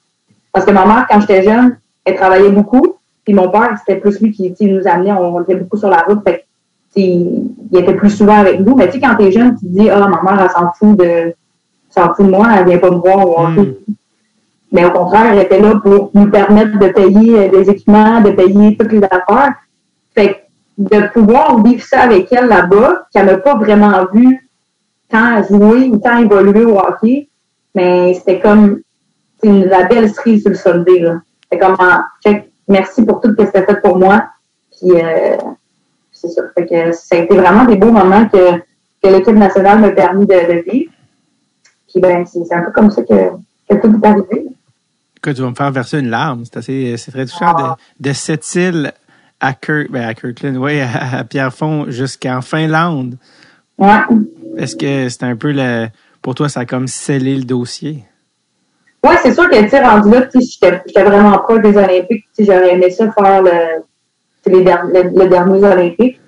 Parce 0.53 0.67
que 0.67 0.71
ma 0.71 0.85
mère, 0.85 1.07
quand 1.09 1.21
j'étais 1.21 1.43
jeune, 1.43 1.79
elle 2.05 2.17
travaillait 2.17 2.51
beaucoup, 2.51 2.97
puis 3.25 3.35
mon 3.35 3.49
père, 3.49 3.77
c'était 3.79 4.01
plus 4.01 4.21
lui 4.21 4.33
qui 4.33 4.67
nous 4.67 4.87
amenait, 4.87 5.13
on 5.13 5.41
était 5.43 5.55
beaucoup 5.55 5.77
sur 5.77 5.89
la 5.89 5.99
route, 5.99 6.23
fait 6.27 6.45
il 6.95 7.55
était 7.73 7.95
plus 7.95 8.11
souvent 8.11 8.39
avec 8.39 8.61
nous. 8.61 8.75
Mais 8.75 8.87
tu 8.87 8.95
sais, 8.95 9.01
quand 9.01 9.17
t'es 9.17 9.33
jeune, 9.33 9.57
tu 9.59 9.67
te 9.67 9.71
dis, 9.73 9.89
ah, 9.89 10.07
ma 10.09 10.23
mère, 10.23 10.43
elle 10.43 10.51
s'en 10.51 10.73
fout 10.73 10.99
de, 10.99 11.35
s'en 11.89 12.13
fout 12.15 12.27
de 12.27 12.31
moi, 12.31 12.49
elle 12.55 12.67
vient 12.67 12.79
pas 12.79 12.91
me 12.91 12.97
voir 12.97 13.27
au 13.27 13.41
hockey. 13.41 13.63
Mm. 13.63 13.95
Mais 14.73 14.85
au 14.85 14.91
contraire, 14.91 15.33
elle 15.33 15.41
était 15.41 15.61
là 15.61 15.75
pour 15.83 16.11
nous 16.15 16.31
permettre 16.31 16.79
de 16.79 16.89
payer 16.89 17.39
euh, 17.39 17.49
des 17.49 17.71
équipements, 17.71 18.21
de 18.21 18.31
payer 18.31 18.77
toutes 18.77 18.93
les 18.93 19.05
affaires. 19.05 19.55
Fait 20.15 20.29
que 20.29 20.37
de 20.79 21.09
pouvoir 21.09 21.63
vivre 21.63 21.83
ça 21.83 22.03
avec 22.03 22.33
elle 22.33 22.47
là-bas, 22.47 23.07
qu'elle 23.13 23.27
m'a 23.27 23.37
pas 23.37 23.55
vraiment 23.55 23.93
vu 24.13 24.49
tant 25.13 25.43
jouer 25.45 25.91
ou 25.91 25.99
tant 25.99 26.19
évoluer 26.19 26.65
au 26.65 26.79
hockey, 26.79 27.29
mais 27.75 28.15
c'était 28.15 28.41
comme 28.41 28.81
une, 29.43 29.67
la 29.67 29.85
belle 29.85 30.13
cerise 30.13 30.43
sur 30.61 30.75
le. 30.75 31.21
C'est 31.51 31.59
comme 31.59 31.77
ah, 31.79 32.07
merci 32.67 33.05
pour 33.05 33.21
tout 33.21 33.29
ce 33.31 33.35
que 33.45 33.51
tu 33.51 33.57
as 33.57 33.67
fait 33.67 33.81
pour 33.81 33.99
moi. 33.99 34.25
Puis 34.71 34.91
euh, 34.93 35.37
c'est 36.11 36.29
ça. 36.29 36.43
Ça 36.93 37.17
a 37.17 37.19
été 37.19 37.37
vraiment 37.37 37.65
des 37.65 37.77
beaux 37.77 37.93
moments 37.93 38.27
que, 38.29 38.61
l'équipe 39.05 39.35
nationale 39.35 39.81
m'a 39.81 39.91
permis 39.91 40.27
de, 40.27 40.63
vivre. 40.71 40.93
Puis 41.89 42.01
ben, 42.01 42.25
c'est 42.25 42.55
un 42.55 42.63
peu 42.63 42.73
comme 42.73 42.91
ça 42.91 43.03
que, 43.03 43.31
que 43.69 43.75
tout 43.77 44.01
est 44.01 44.07
arrivé. 44.07 44.47
Que 45.21 45.31
tu 45.31 45.43
vas 45.43 45.51
me 45.51 45.55
faire 45.55 45.71
verser 45.71 45.99
une 45.99 46.09
larme. 46.09 46.45
C'est 46.45 46.57
assez, 46.57 46.97
c'est 46.97 47.11
très 47.11 47.27
touchant. 47.27 47.77
De, 48.01 48.13
cette 48.13 48.55
île 48.55 48.93
à, 49.41 49.53
ben 49.91 50.09
à 50.09 50.15
Kirkland, 50.15 50.57
oui, 50.57 50.81
à, 50.81 51.19
à 51.19 51.25
Pierrefonds 51.25 51.87
jusqu'en 51.91 52.41
Finlande. 52.41 53.19
Ouais. 53.83 54.17
Est-ce 54.59 54.77
que 54.77 55.09
c'est 55.09 55.25
un 55.25 55.35
peu 55.35 55.51
le, 55.51 55.89
pour 56.23 56.35
toi, 56.35 56.49
ça 56.49 56.61
a 56.61 56.65
comme 56.65 56.87
scellé 56.87 57.35
le 57.35 57.43
dossier? 57.43 58.05
Ouais, 59.05 59.17
c'est 59.23 59.35
sûr 59.35 59.51
que, 59.51 59.61
tu 59.61 59.69
sais, 59.69 59.85
rendu 59.85 60.11
là, 60.11 60.29
j'étais 60.33 61.03
vraiment 61.03 61.37
proche 61.39 61.63
des 61.63 61.77
Olympiques. 61.77 62.25
J'aurais 62.39 62.75
aimé 62.75 62.91
ça 62.91 63.11
faire 63.11 63.43
le, 63.43 63.83
les 64.47 64.63
der- 64.63 64.85
le, 64.85 65.03
le 65.19 65.29
dernier 65.29 65.65
Olympique. 65.65 66.21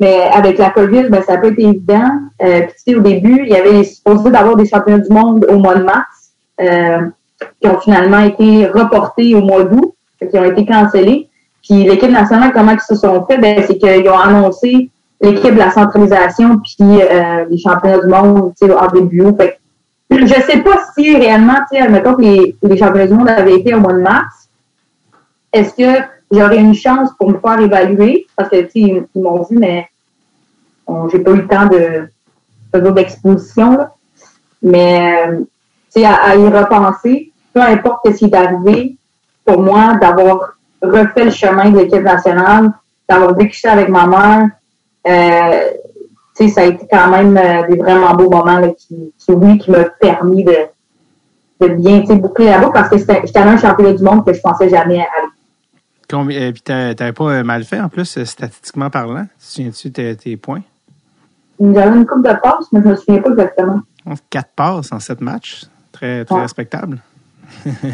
Mais 0.00 0.28
avec 0.32 0.58
la 0.58 0.70
COVID, 0.70 1.08
ben, 1.08 1.22
ça 1.22 1.38
pas 1.38 1.48
été 1.48 1.62
évident. 1.62 2.10
Euh, 2.42 2.66
puis, 2.84 2.94
au 2.94 3.00
début, 3.00 3.40
il 3.44 3.48
y 3.48 3.56
avait 3.56 3.82
supposé 3.84 4.30
d'avoir 4.30 4.56
des 4.56 4.66
championnats 4.66 5.02
du 5.02 5.12
monde 5.12 5.46
au 5.48 5.58
mois 5.58 5.76
de 5.76 5.84
mars, 5.84 6.32
euh, 6.60 7.00
qui 7.60 7.68
ont 7.68 7.80
finalement 7.80 8.20
été 8.20 8.66
reportés 8.66 9.34
au 9.34 9.40
mois 9.40 9.64
d'août, 9.64 9.94
qu'ils 10.20 10.38
ont 10.38 10.44
été 10.44 10.66
cancellés. 10.66 11.28
Puis 11.66 11.84
l'équipe 11.84 12.10
nationale, 12.10 12.52
comment 12.52 12.72
ils 12.72 12.80
se 12.80 12.94
sont 12.94 13.24
fait, 13.26 13.38
ben, 13.38 13.62
c'est 13.66 13.78
qu'ils 13.78 14.08
ont 14.08 14.18
annoncé 14.18 14.90
l'équipe 15.20 15.52
de 15.54 15.58
la 15.58 15.70
centralisation 15.70 16.58
puis 16.58 17.02
euh, 17.02 17.44
les 17.50 17.58
championnats 17.58 18.00
du 18.00 18.08
monde, 18.08 18.52
en 18.62 18.86
début. 18.88 19.24
Fait 19.36 19.58
que, 20.10 20.26
je 20.26 20.40
sais 20.42 20.62
pas 20.62 20.78
si 20.96 21.16
réellement, 21.16 21.58
admettons 21.78 22.14
que 22.14 22.22
les, 22.22 22.56
les 22.62 22.76
championnats 22.76 23.06
du 23.06 23.14
monde 23.14 23.28
avaient 23.28 23.58
été 23.58 23.74
au 23.74 23.80
mois 23.80 23.92
de 23.92 24.00
mars, 24.00 24.48
est-ce 25.52 25.74
que 25.74 26.04
j'aurais 26.30 26.58
une 26.58 26.74
chance 26.74 27.10
pour 27.18 27.30
me 27.30 27.38
faire 27.38 27.60
évaluer? 27.60 28.26
Parce 28.36 28.50
que, 28.50 28.68
ils, 28.74 29.04
ils 29.14 29.22
m'ont 29.22 29.42
dit, 29.42 29.56
mais 29.56 29.88
on- 30.86 31.08
j'ai 31.08 31.18
pas 31.18 31.30
eu 31.32 31.36
le 31.36 31.48
temps 31.48 31.66
de 31.66 32.08
faire 32.70 32.92
d'exposition. 32.92 33.88
Mais, 34.62 35.30
à, 36.04 36.14
à 36.30 36.36
y 36.36 36.48
repenser, 36.48 37.32
peu 37.52 37.60
importe 37.60 38.12
ce 38.12 38.18
qui 38.18 38.24
est 38.26 38.34
arrivé, 38.34 38.96
pour 39.44 39.62
moi, 39.62 39.94
d'avoir 40.00 40.52
refait 40.82 41.24
le 41.24 41.30
chemin 41.30 41.70
de 41.70 41.78
l'équipe 41.78 42.02
nationale, 42.02 42.70
d'avoir 43.08 43.34
ça 43.52 43.72
avec 43.72 43.88
ma 43.88 44.06
mère, 44.06 44.48
tu 45.08 46.46
sais, 46.46 46.48
ça 46.48 46.60
a 46.62 46.64
été 46.64 46.86
quand 46.90 47.08
même 47.10 47.36
euh, 47.36 47.66
des 47.68 47.76
vraiment 47.76 48.14
beaux 48.14 48.30
moments 48.30 48.58
là, 48.58 48.68
qui, 48.70 49.12
qui, 49.18 49.32
oui, 49.32 49.58
qui 49.58 49.70
m'ont 49.70 49.86
permis 50.00 50.44
de, 50.44 50.54
de 51.60 51.68
bien 51.68 52.00
boucler 52.16 52.46
la 52.46 52.58
boucle 52.58 52.72
parce 52.74 52.88
que 52.90 52.98
j'étais 52.98 53.38
allé 53.38 53.50
un 53.50 53.58
championnat 53.58 53.92
du 53.94 54.02
monde 54.04 54.24
que 54.24 54.32
je 54.32 54.40
pensais 54.40 54.68
jamais 54.68 54.98
aller. 54.98 55.28
Combien, 56.10 56.40
euh, 56.40 56.52
puis 56.52 56.62
t'a- 56.62 56.94
t'avais 56.94 57.12
pas 57.12 57.24
euh, 57.24 57.42
mal 57.44 57.64
fait 57.64 57.80
en 57.80 57.88
plus, 57.88 58.16
euh, 58.16 58.24
statistiquement 58.24 58.88
parlant? 58.88 59.24
Tu 59.38 59.46
souviens-tu 59.46 59.92
tes, 59.92 60.16
tes 60.16 60.36
points? 60.36 60.62
J'avais 61.60 61.96
une 61.96 62.06
coupe 62.06 62.24
de 62.26 62.32
passe, 62.40 62.66
mais 62.72 62.80
je 62.82 62.88
me 62.88 62.96
souviens 62.96 63.20
pas 63.20 63.30
exactement. 63.30 63.80
Quatre 64.30 64.50
passes 64.56 64.92
en 64.92 65.00
sept 65.00 65.20
matchs. 65.20 65.64
Très, 65.92 66.24
très 66.24 66.34
Ouais. 66.36 66.42
respectable. 66.42 67.00
Ouais. 67.66 67.90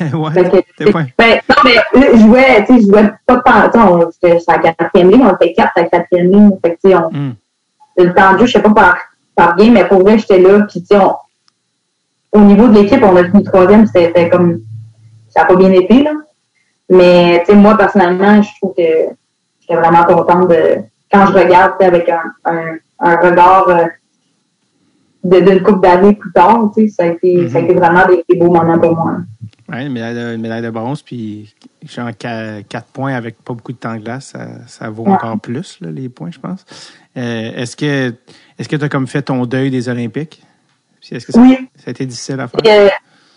ouais. 0.12 0.64
Que-. 0.78 0.92
Ben, 1.18 1.40
non, 1.48 1.56
mais 1.64 1.74
là, 1.74 1.82
je 2.12 2.16
jouais, 2.18 2.64
tu 2.66 2.74
sais, 2.74 2.80
je 2.82 2.86
jouais 2.86 3.10
pas 3.26 3.36
tant, 3.38 3.68
tu 3.70 3.78
sais, 3.78 3.86
on- 3.86 4.10
c'était 4.10 4.38
sur 4.40 4.52
la 4.52 4.58
quatrième 4.72 5.10
ligne, 5.10 5.22
on 5.26 5.34
était 5.34 5.52
quatre 5.54 5.72
à 5.76 5.82
la 5.82 5.86
quatrième 5.88 6.30
ligne. 6.32 6.50
Fait 6.64 6.74
que, 6.74 6.80
tu 6.84 6.90
sais, 6.90 6.96
on, 6.96 7.10
Hmm. 7.10 7.34
le 7.96 8.14
temps 8.14 8.32
de 8.34 8.38
jeu, 8.38 8.46
je 8.46 8.52
sais 8.52 8.62
pas 8.62 8.70
par, 8.70 8.96
par 9.34 9.54
bien, 9.56 9.70
mais 9.70 9.86
pour 9.86 10.00
vrai, 10.02 10.18
j'étais 10.18 10.38
là. 10.40 10.60
Puis, 10.70 10.80
tu 10.82 10.86
sais, 10.96 11.02
au 12.32 12.40
niveau 12.40 12.68
de 12.68 12.74
l'équipe, 12.80 13.02
on 13.02 13.16
a 13.16 13.24
fini 13.24 13.42
troisième, 13.44 13.86
c'était 13.86 14.06
c'était 14.08 14.28
comme, 14.28 14.60
ça 15.30 15.40
n'a 15.42 15.46
pas 15.46 15.56
bien 15.56 15.72
été, 15.72 16.02
là. 16.02 16.12
Mais, 16.90 17.40
tu 17.40 17.52
sais, 17.52 17.54
moi, 17.56 17.76
personnellement, 17.76 18.40
je 18.42 18.48
trouve 18.60 18.74
que 18.74 18.82
j'étais 19.60 19.76
vraiment 19.80 20.04
contente 20.04 20.48
de, 20.48 20.76
quand 21.12 21.26
je 21.26 21.32
regarde, 21.32 21.72
tu 21.78 21.84
sais, 21.84 21.86
avec 21.86 22.08
un, 22.08 22.22
un, 22.44 22.74
un 23.00 23.16
regard 23.16 23.68
euh, 23.68 23.86
d'une 25.24 25.62
couple 25.62 25.80
d'années 25.80 26.14
plus 26.14 26.32
tard, 26.32 26.70
tu 26.76 26.82
sais, 26.82 26.88
ça 26.88 27.02
a 27.04 27.06
été, 27.06 27.48
ça 27.48 27.58
a 27.58 27.60
été 27.62 27.74
vraiment 27.74 28.06
des, 28.06 28.24
des 28.28 28.36
beaux 28.38 28.50
moments 28.52 28.78
pour 28.78 28.94
moi. 28.96 29.16
Ouais, 29.68 29.84
une 29.86 29.92
médaille 29.92 30.14
de, 30.14 30.34
une 30.34 30.40
médaille 30.40 30.62
de 30.62 30.70
bronze, 30.70 31.02
puis 31.02 31.54
genre 31.86 32.08
qua- 32.18 32.62
quatre 32.68 32.86
points 32.88 33.14
avec 33.14 33.36
pas 33.42 33.52
beaucoup 33.52 33.72
de 33.72 33.76
temps 33.78 33.94
de 33.94 34.00
glace, 34.00 34.28
ça, 34.32 34.46
ça 34.66 34.88
vaut 34.88 35.04
Ouais. 35.04 35.10
encore 35.12 35.38
plus, 35.40 35.78
là, 35.80 35.90
les 35.90 36.08
points, 36.08 36.30
je 36.30 36.38
pense. 36.38 36.64
Euh, 37.16 37.50
est-ce 37.56 37.76
que 37.76 38.14
est-ce 38.58 38.68
que 38.68 38.76
tu 38.76 38.84
as 38.84 38.88
comme 38.88 39.06
fait 39.06 39.22
ton 39.22 39.44
deuil 39.44 39.70
des 39.70 39.88
Olympiques? 39.88 40.42
Puis 41.00 41.16
Est-ce 41.16 41.26
que 41.26 41.32
ça, 41.32 41.40
Oui. 41.40 41.68
ça 41.76 41.84
a 41.88 41.90
été 41.90 42.06
difficile 42.06 42.40
à 42.40 42.48
faire? 42.48 42.60
Euh, 42.66 42.88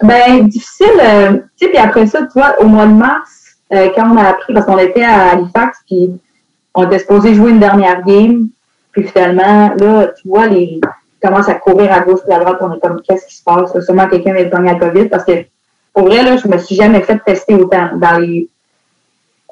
ben, 0.03 0.47
difficile. 0.47 0.87
euh, 1.01 1.33
tu 1.57 1.65
sais, 1.65 1.67
puis 1.69 1.77
après 1.77 2.05
ça, 2.07 2.19
tu 2.23 2.33
vois, 2.33 2.55
au 2.61 2.67
mois 2.67 2.85
de 2.87 2.93
mars, 2.93 3.55
quand 3.69 4.11
on 4.13 4.17
a 4.17 4.29
appris, 4.29 4.53
parce 4.53 4.65
qu'on 4.65 4.77
était 4.77 5.03
à 5.03 5.31
Halifax, 5.31 5.79
puis 5.87 6.11
on 6.75 6.85
était 6.85 6.99
supposé 6.99 7.33
jouer 7.33 7.51
une 7.51 7.59
dernière 7.59 8.01
game, 8.03 8.47
puis 8.91 9.03
finalement, 9.07 9.73
là, 9.79 10.07
tu 10.19 10.27
vois, 10.27 10.47
les 10.47 10.79
ils 11.21 11.27
commencent 11.27 11.49
à 11.49 11.55
courir 11.55 11.91
à 11.91 12.01
gauche 12.01 12.21
et 12.27 12.33
à 12.33 12.39
droite, 12.39 12.57
on 12.61 12.73
est 12.73 12.79
comme, 12.79 13.01
qu'est-ce 13.01 13.27
qui 13.27 13.35
se 13.35 13.43
passe? 13.43 13.73
là? 13.73 13.81
Sûrement 13.81 14.07
quelqu'un 14.07 14.33
va 14.33 14.43
gagné 14.43 14.73
la 14.73 14.79
COVID, 14.79 15.05
parce 15.05 15.25
que, 15.25 15.45
pour 15.93 16.05
vrai, 16.05 16.23
là, 16.23 16.37
je 16.37 16.47
me 16.47 16.57
suis 16.57 16.75
jamais 16.75 17.01
fait 17.01 17.19
tester 17.25 17.55
autant. 17.55 17.89
Dans 17.95 18.17
les, 18.17 18.47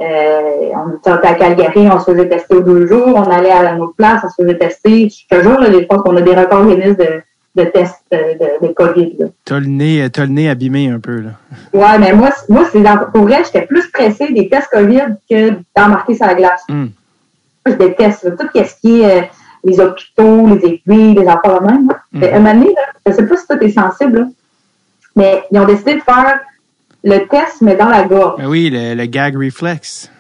euh, 0.01 0.71
on 0.75 0.95
était 0.95 1.27
à 1.27 1.35
Calgary, 1.35 1.89
on 1.89 1.99
se 1.99 2.11
faisait 2.11 2.29
tester 2.29 2.61
deux 2.61 2.87
jours, 2.87 3.13
on 3.15 3.29
allait 3.29 3.51
à 3.51 3.73
une 3.73 3.81
autre 3.81 3.95
place, 3.97 4.21
on 4.23 4.29
se 4.29 4.41
faisait 4.41 4.57
tester. 4.57 5.09
Je 5.09 5.35
te 5.35 5.41
jure, 5.41 5.59
là, 5.59 5.71
je 5.71 5.85
pense 5.85 6.01
qu'on 6.01 6.15
a 6.15 6.21
des 6.21 6.33
records 6.33 6.65
Guinness 6.65 6.95
de, 6.95 7.21
de 7.55 7.63
tests 7.65 8.03
de, 8.11 8.65
de, 8.67 8.73
COVID. 8.73 9.31
T'as 9.43 9.59
le 9.59 9.65
nez, 9.65 10.09
t'as 10.11 10.25
le 10.25 10.31
nez 10.31 10.49
abîmé 10.49 10.89
un 10.89 10.99
peu, 10.99 11.19
là. 11.19 11.31
Ouais, 11.73 11.99
mais 11.99 12.13
moi, 12.13 12.29
moi 12.47 12.65
c'est 12.71 12.81
pour 13.13 13.23
vrai, 13.23 13.43
j'étais 13.43 13.65
plus 13.65 13.81
stressée 13.81 14.31
des 14.31 14.47
tests 14.47 14.69
COVID 14.71 15.15
que 15.29 15.51
d'embarquer 15.75 16.15
sur 16.15 16.25
la 16.25 16.35
glace. 16.35 16.63
Hmm. 16.69 16.87
Moi, 17.65 17.75
je 17.77 17.85
déteste 17.85 18.23
là, 18.23 18.31
tout 18.31 18.47
ce 18.53 18.81
qui 18.81 19.01
est 19.01 19.23
euh, 19.23 19.25
les 19.63 19.79
hôpitaux, 19.79 20.47
les 20.47 20.65
aiguilles, 20.65 21.15
les 21.15 21.23
là. 21.23 21.41
Mhm. 21.45 21.89
Fait, 22.19 22.33
Un 22.33 22.39
moment 22.39 22.53
donné, 22.53 22.73
là, 22.73 22.81
je 23.07 23.11
sais 23.13 23.25
pas 23.25 23.37
si 23.37 23.47
toi 23.47 23.57
t'es 23.57 23.69
sensible, 23.69 24.19
là, 24.19 24.25
mais 25.15 25.43
ils 25.51 25.59
ont 25.59 25.65
décidé 25.65 25.95
de 25.95 26.01
faire 26.01 26.39
le 27.03 27.19
test, 27.27 27.61
mais 27.61 27.75
dans 27.75 27.89
la 27.89 28.03
gorge. 28.03 28.41
Ben 28.41 28.47
oui, 28.47 28.69
le, 28.71 28.93
le 28.95 29.05
gag 29.05 29.35
reflex. 29.35 30.11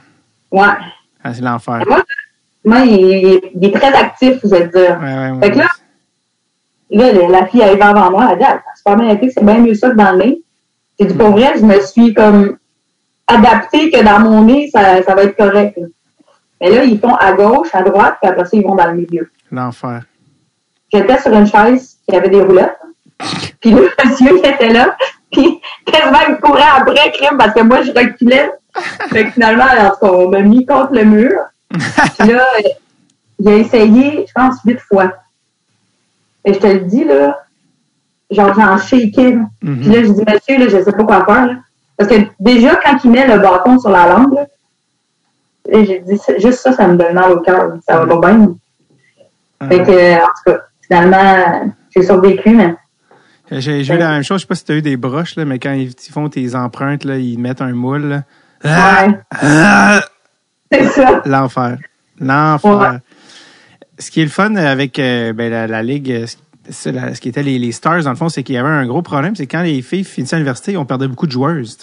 Ouais. 0.51 0.61
Ah, 1.23 1.33
c'est 1.33 1.41
l'enfer. 1.41 1.83
Moi, 1.87 2.03
moi 2.65 2.79
il, 2.85 3.41
est 3.61 3.75
très 3.75 3.93
actif, 3.93 4.39
vous 4.43 4.53
allez 4.53 4.67
dire. 4.67 4.97
Ouais, 5.01 5.31
ouais. 5.31 5.39
Fait 5.41 5.51
que 5.51 5.57
là, 5.59 5.67
Là, 6.91 7.11
la 7.27 7.45
fille 7.45 7.61
arrive 7.61 7.81
avant 7.81 8.09
moi, 8.09 8.29
elle 8.31 8.39
dit, 8.39 8.45
ah, 8.47 8.61
c'est 8.75 8.83
pas 8.83 8.95
bien 8.95 9.09
été, 9.09 9.29
c'est 9.29 9.45
bien 9.45 9.59
mieux 9.59 9.75
ça 9.75 9.91
que 9.91 9.95
dans 9.95 10.11
le 10.11 10.17
nez. 10.17 10.41
J'ai 10.99 11.05
dit, 11.05 11.13
pour 11.13 11.29
vrai, 11.29 11.53
je 11.57 11.63
me 11.63 11.79
suis 11.81 12.13
comme 12.13 12.57
adaptée 13.27 13.91
que 13.91 14.03
dans 14.03 14.19
mon 14.19 14.43
nez, 14.43 14.69
ça, 14.71 15.03
ça 15.03 15.13
va 15.13 15.23
être 15.23 15.37
correct. 15.37 15.77
là. 15.77 15.87
Mais 16.61 16.69
là, 16.69 16.83
ils 16.83 16.99
font 16.99 17.15
à 17.15 17.33
gauche, 17.33 17.69
à 17.73 17.83
droite, 17.83 18.17
puis 18.21 18.29
après 18.29 18.45
ça, 18.45 18.57
ils 18.57 18.63
vont 18.63 18.75
dans 18.75 18.87
le 18.87 18.93
milieu. 18.97 19.29
L'enfer. 19.51 20.03
J'étais 20.91 21.19
sur 21.19 21.31
une 21.31 21.47
chaise 21.47 21.97
qui 22.07 22.15
avait 22.15 22.29
des 22.29 22.41
roulettes. 22.41 22.77
Puis 23.59 23.71
le 23.71 23.89
monsieur 24.05 24.39
qui 24.39 24.49
était 24.49 24.69
là, 24.69 24.95
puis 25.31 25.59
quasiment 25.85 26.19
il 26.29 26.37
courait 26.37 26.63
après 26.77 27.11
crime 27.11 27.37
parce 27.37 27.53
que 27.53 27.61
moi, 27.61 27.81
je 27.81 27.91
reculais. 27.91 28.49
Fait 29.09 29.25
que 29.25 29.31
finalement, 29.31 29.65
cas, 29.65 29.97
on 30.03 30.29
m'a 30.29 30.39
mis 30.39 30.65
contre 30.65 30.93
le 30.93 31.03
mur. 31.03 31.37
Puis 31.69 32.29
là, 32.29 32.45
il 33.39 33.49
a 33.49 33.55
essayé, 33.55 34.25
je 34.27 34.31
pense, 34.33 34.55
huit 34.65 34.79
fois. 34.79 35.11
Et 36.45 36.53
je 36.53 36.59
te 36.59 36.67
le 36.67 36.79
dis, 36.79 37.03
là, 37.03 37.39
genre, 38.31 38.53
j'en 38.53 38.77
shaké. 38.77 39.33
là. 39.33 39.41
Mhm. 39.61 39.79
Puis 39.81 39.89
là, 39.89 40.03
je 40.03 40.11
dis, 40.11 40.23
monsieur, 40.25 40.57
là, 40.57 40.69
je 40.69 40.83
sais 40.83 40.91
pas 40.93 41.03
quoi 41.03 41.25
faire. 41.25 41.45
Là. 41.47 41.53
Parce 41.97 42.09
que 42.09 42.15
déjà, 42.39 42.75
quand 42.77 42.97
il 43.03 43.11
met 43.11 43.27
le 43.27 43.39
bâton 43.39 43.77
sur 43.79 43.89
la 43.89 44.07
langue, 44.07 44.33
là, 44.33 44.45
là, 45.71 45.83
j'ai 45.85 45.99
dit, 45.99 46.19
juste 46.39 46.59
ça, 46.59 46.73
ça 46.73 46.87
me 46.87 46.97
donne 46.97 47.13
mal 47.13 47.31
au 47.31 47.39
cœur. 47.41 47.73
Ça 47.87 48.03
va 48.03 48.17
pas 48.19 48.31
bien. 48.31 48.55
Fait 49.67 49.83
que, 49.83 50.15
en 50.15 50.25
tout 50.25 50.43
cas, 50.53 50.59
finalement, 50.81 51.73
j'ai 51.95 52.03
survécu, 52.03 52.49
mais 52.55 52.75
J'ai 53.51 53.81
eu 53.81 53.97
la 53.97 54.09
même 54.11 54.23
chose. 54.23 54.37
Je 54.39 54.41
sais 54.43 54.47
pas 54.47 54.55
si 54.55 54.65
tu 54.65 54.71
as 54.71 54.75
eu 54.75 54.81
des 54.81 54.95
broches, 54.97 55.35
là, 55.35 55.45
mais 55.45 55.59
quand 55.59 55.73
ils, 55.73 55.91
font 56.11 56.29
tes 56.29 56.55
empreintes, 56.55 57.03
là, 57.03 57.17
ils 57.17 57.37
mettent 57.37 57.61
un 57.61 57.73
moule. 57.73 58.05
là. 58.05 58.23
Ah! 58.63 59.05
ouais, 59.07 59.19
Ah! 59.31 60.01
c'est 60.71 60.87
ça. 60.89 61.21
L'enfer. 61.25 61.77
L'enfer. 62.19 62.79
Ouais. 62.79 62.97
Ce 63.97 64.11
qui 64.11 64.21
est 64.21 64.25
le 64.25 64.29
fun 64.29 64.55
avec 64.55 64.97
euh, 64.99 65.33
ben, 65.33 65.51
la, 65.51 65.67
la 65.67 65.83
Ligue, 65.83 66.11
euh, 66.11 66.25
la- 66.91 67.15
ce 67.15 67.19
qui 67.21 67.27
était 67.29 67.43
les, 67.43 67.59
les 67.59 67.71
Stars, 67.73 68.03
dans 68.03 68.11
le 68.11 68.15
fond, 68.15 68.29
c'est 68.29 68.43
qu'il 68.43 68.55
y 68.55 68.57
avait 68.57 68.69
un 68.69 68.85
gros 68.85 69.01
problème. 69.01 69.35
C'est 69.35 69.47
quand 69.47 69.61
les 69.61 69.81
filles 69.81 70.03
finissaient 70.05 70.37
l'université, 70.37 70.77
on 70.77 70.85
perdait 70.85 71.07
beaucoup 71.07 71.27
de 71.27 71.31
joueuses. 71.31 71.77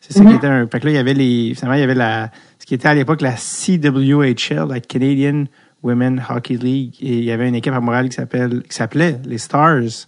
C'est 0.00 0.14
ça 0.14 0.20
qui 0.20 0.26
Mhm. 0.28 0.36
était 0.36 0.46
un. 0.46 0.66
Fait 0.66 0.80
que 0.80 0.86
là, 0.86 0.92
il 0.92 0.94
y 0.96 0.98
avait 0.98 1.14
les. 1.14 1.54
Finalement, 1.54 1.74
il 1.76 1.80
y 1.80 1.84
avait 1.84 1.94
la. 1.94 2.30
Ce 2.58 2.66
qui 2.66 2.74
était 2.74 2.88
à 2.88 2.94
l'époque 2.94 3.20
la 3.20 3.36
CWHL, 3.36 4.66
la 4.68 4.80
Canadian 4.80 5.44
Women 5.82 6.22
Hockey 6.28 6.54
League. 6.56 6.94
Et 7.00 7.18
il 7.18 7.24
y 7.24 7.30
avait 7.32 7.48
une 7.48 7.54
équipe 7.54 7.72
à 7.72 7.80
Montréal 7.80 8.08
qui 8.08 8.16
s'appelait 8.70 9.18
les 9.24 9.38
Stars. 9.38 10.06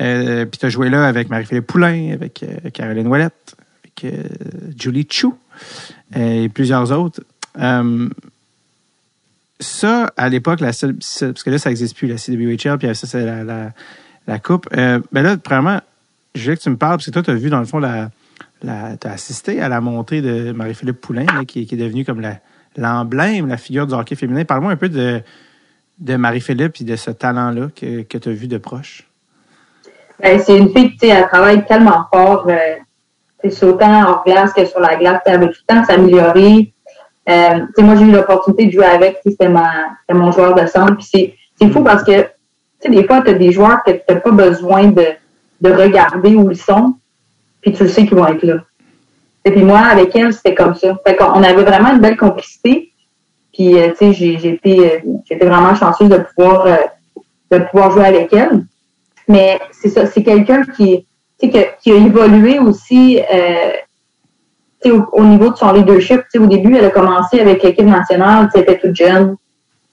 Euh, 0.00 0.44
puis 0.44 0.58
tu 0.58 0.66
as 0.66 0.68
joué 0.70 0.90
là 0.90 1.06
avec 1.06 1.30
Marie-Philippe 1.30 1.66
Poulain, 1.66 2.12
avec 2.12 2.42
euh, 2.42 2.70
Caroline 2.70 3.06
Ouellette, 3.06 3.54
avec 3.84 4.12
euh, 4.12 4.22
Julie 4.78 5.06
Chou 5.08 5.36
euh, 6.16 6.44
et 6.44 6.48
plusieurs 6.48 6.90
autres. 6.92 7.20
Ça, 9.60 10.12
à 10.16 10.28
l'époque, 10.28 10.60
la 10.60 10.72
seule, 10.72 10.94
parce 10.96 11.42
que 11.42 11.50
là, 11.50 11.58
ça 11.58 11.70
n'existe 11.70 11.96
plus, 11.96 12.08
la 12.08 12.16
CWHL, 12.16 12.76
puis 12.78 12.94
ça, 12.94 13.06
c'est 13.06 13.24
la, 13.24 13.44
la, 13.44 13.72
la 14.26 14.38
Coupe. 14.40 14.68
Euh, 14.76 15.00
ben 15.12 15.22
là, 15.22 15.36
premièrement, 15.36 15.80
je 16.34 16.42
voulais 16.42 16.56
que 16.56 16.62
tu 16.62 16.70
me 16.70 16.76
parles, 16.76 16.96
parce 16.96 17.06
que 17.06 17.10
toi, 17.12 17.22
tu 17.22 17.30
as 17.30 17.34
vu, 17.34 17.50
dans 17.50 17.60
le 17.60 17.64
fond, 17.64 17.78
la, 17.78 18.10
la, 18.64 18.96
as 19.04 19.12
assisté 19.12 19.60
à 19.60 19.68
la 19.68 19.80
montée 19.80 20.20
de 20.20 20.52
Marie-Philippe 20.52 21.00
Poulain, 21.00 21.26
qui, 21.46 21.62
est 21.62 21.76
devenue 21.76 22.04
comme 22.04 22.22
l'emblème, 22.76 23.48
la 23.48 23.56
figure 23.56 23.86
du 23.86 23.94
hockey 23.94 24.16
féminin. 24.16 24.44
Parle-moi 24.44 24.72
un 24.72 24.76
peu 24.76 24.88
de, 24.88 25.22
Marie-Philippe 26.16 26.80
et 26.80 26.84
de 26.84 26.96
ce 26.96 27.10
talent-là 27.10 27.68
que, 27.74 28.02
tu 28.02 28.28
as 28.28 28.32
vu 28.32 28.48
de 28.48 28.58
proche. 28.58 29.08
Ben, 30.20 30.38
c'est 30.38 30.56
une 30.56 30.70
fille 30.70 30.96
qui, 30.96 31.10
travaille 31.30 31.64
tellement 31.66 32.06
fort, 32.12 32.46
euh, 32.48 32.76
autant 33.62 34.08
hors 34.08 34.24
glace 34.24 34.52
que 34.52 34.64
sur 34.64 34.80
la 34.80 34.96
glace, 34.96 35.20
elle 35.26 35.40
veut 35.40 35.48
tout 35.48 35.60
le 35.68 35.74
temps 35.74 35.84
s'améliorer. 35.84 36.72
Euh, 37.28 37.60
moi, 37.78 37.96
j'ai 37.96 38.04
eu 38.04 38.12
l'opportunité 38.12 38.66
de 38.66 38.72
jouer 38.72 38.86
avec, 38.86 39.20
c'était 39.24 39.48
mon 39.48 40.32
joueur 40.32 40.54
de 40.54 40.66
centre, 40.66 40.96
c'est, 41.00 41.34
fou 41.72 41.82
parce 41.82 42.04
que, 42.04 42.26
des 42.88 43.06
fois, 43.06 43.22
tu 43.22 43.30
as 43.30 43.34
des 43.34 43.52
joueurs 43.52 43.82
que 43.82 43.92
tu 43.92 44.00
n'as 44.08 44.20
pas 44.20 44.30
besoin 44.30 44.88
de 44.88 45.72
regarder 45.72 46.34
où 46.34 46.50
ils 46.50 46.56
sont, 46.56 46.94
puis 47.64 47.72
tu 47.72 47.82
le 47.84 47.88
sais 47.88 48.04
qu'ils 48.06 48.16
vont 48.18 48.26
être 48.26 48.42
là. 48.42 48.56
Et 49.46 49.50
puis 49.50 49.62
moi, 49.64 49.78
avec 49.78 50.14
elle, 50.14 50.34
c'était 50.34 50.54
comme 50.54 50.74
ça. 50.74 50.94
Fait 51.06 51.16
qu'on 51.16 51.24
on 51.32 51.42
avait 51.42 51.64
vraiment 51.64 51.92
une 51.92 52.00
belle 52.00 52.18
complicité. 52.18 52.92
Puis, 53.54 53.78
euh, 53.80 53.90
tu 53.98 54.12
sais, 54.12 54.48
été, 54.48 55.02
euh, 55.30 55.36
vraiment 55.46 55.74
chanceuse 55.74 56.10
de 56.10 56.18
pouvoir, 56.18 56.66
euh, 56.66 56.76
de 57.50 57.58
pouvoir 57.64 57.90
jouer 57.92 58.04
avec 58.06 58.32
elle. 58.32 58.64
Mais 59.28 59.58
c'est 59.72 59.88
ça, 59.88 60.06
c'est 60.06 60.22
quelqu'un 60.22 60.62
qui, 60.76 61.06
que- 61.40 61.80
qui 61.80 61.92
a 61.92 61.94
évolué 61.94 62.58
aussi 62.58 63.20
euh, 63.32 64.90
au, 64.90 65.04
au 65.12 65.24
niveau 65.24 65.50
de 65.50 65.56
son 65.56 65.72
leadership. 65.72 66.20
Tu 66.22 66.26
sais, 66.32 66.38
au 66.38 66.46
début, 66.46 66.76
elle 66.76 66.84
a 66.86 66.90
commencé 66.90 67.40
avec 67.40 67.62
l'équipe 67.62 67.86
nationale, 67.86 68.50
elle 68.54 68.60
était 68.62 68.78
toute 68.78 68.94
jeune, 68.94 69.36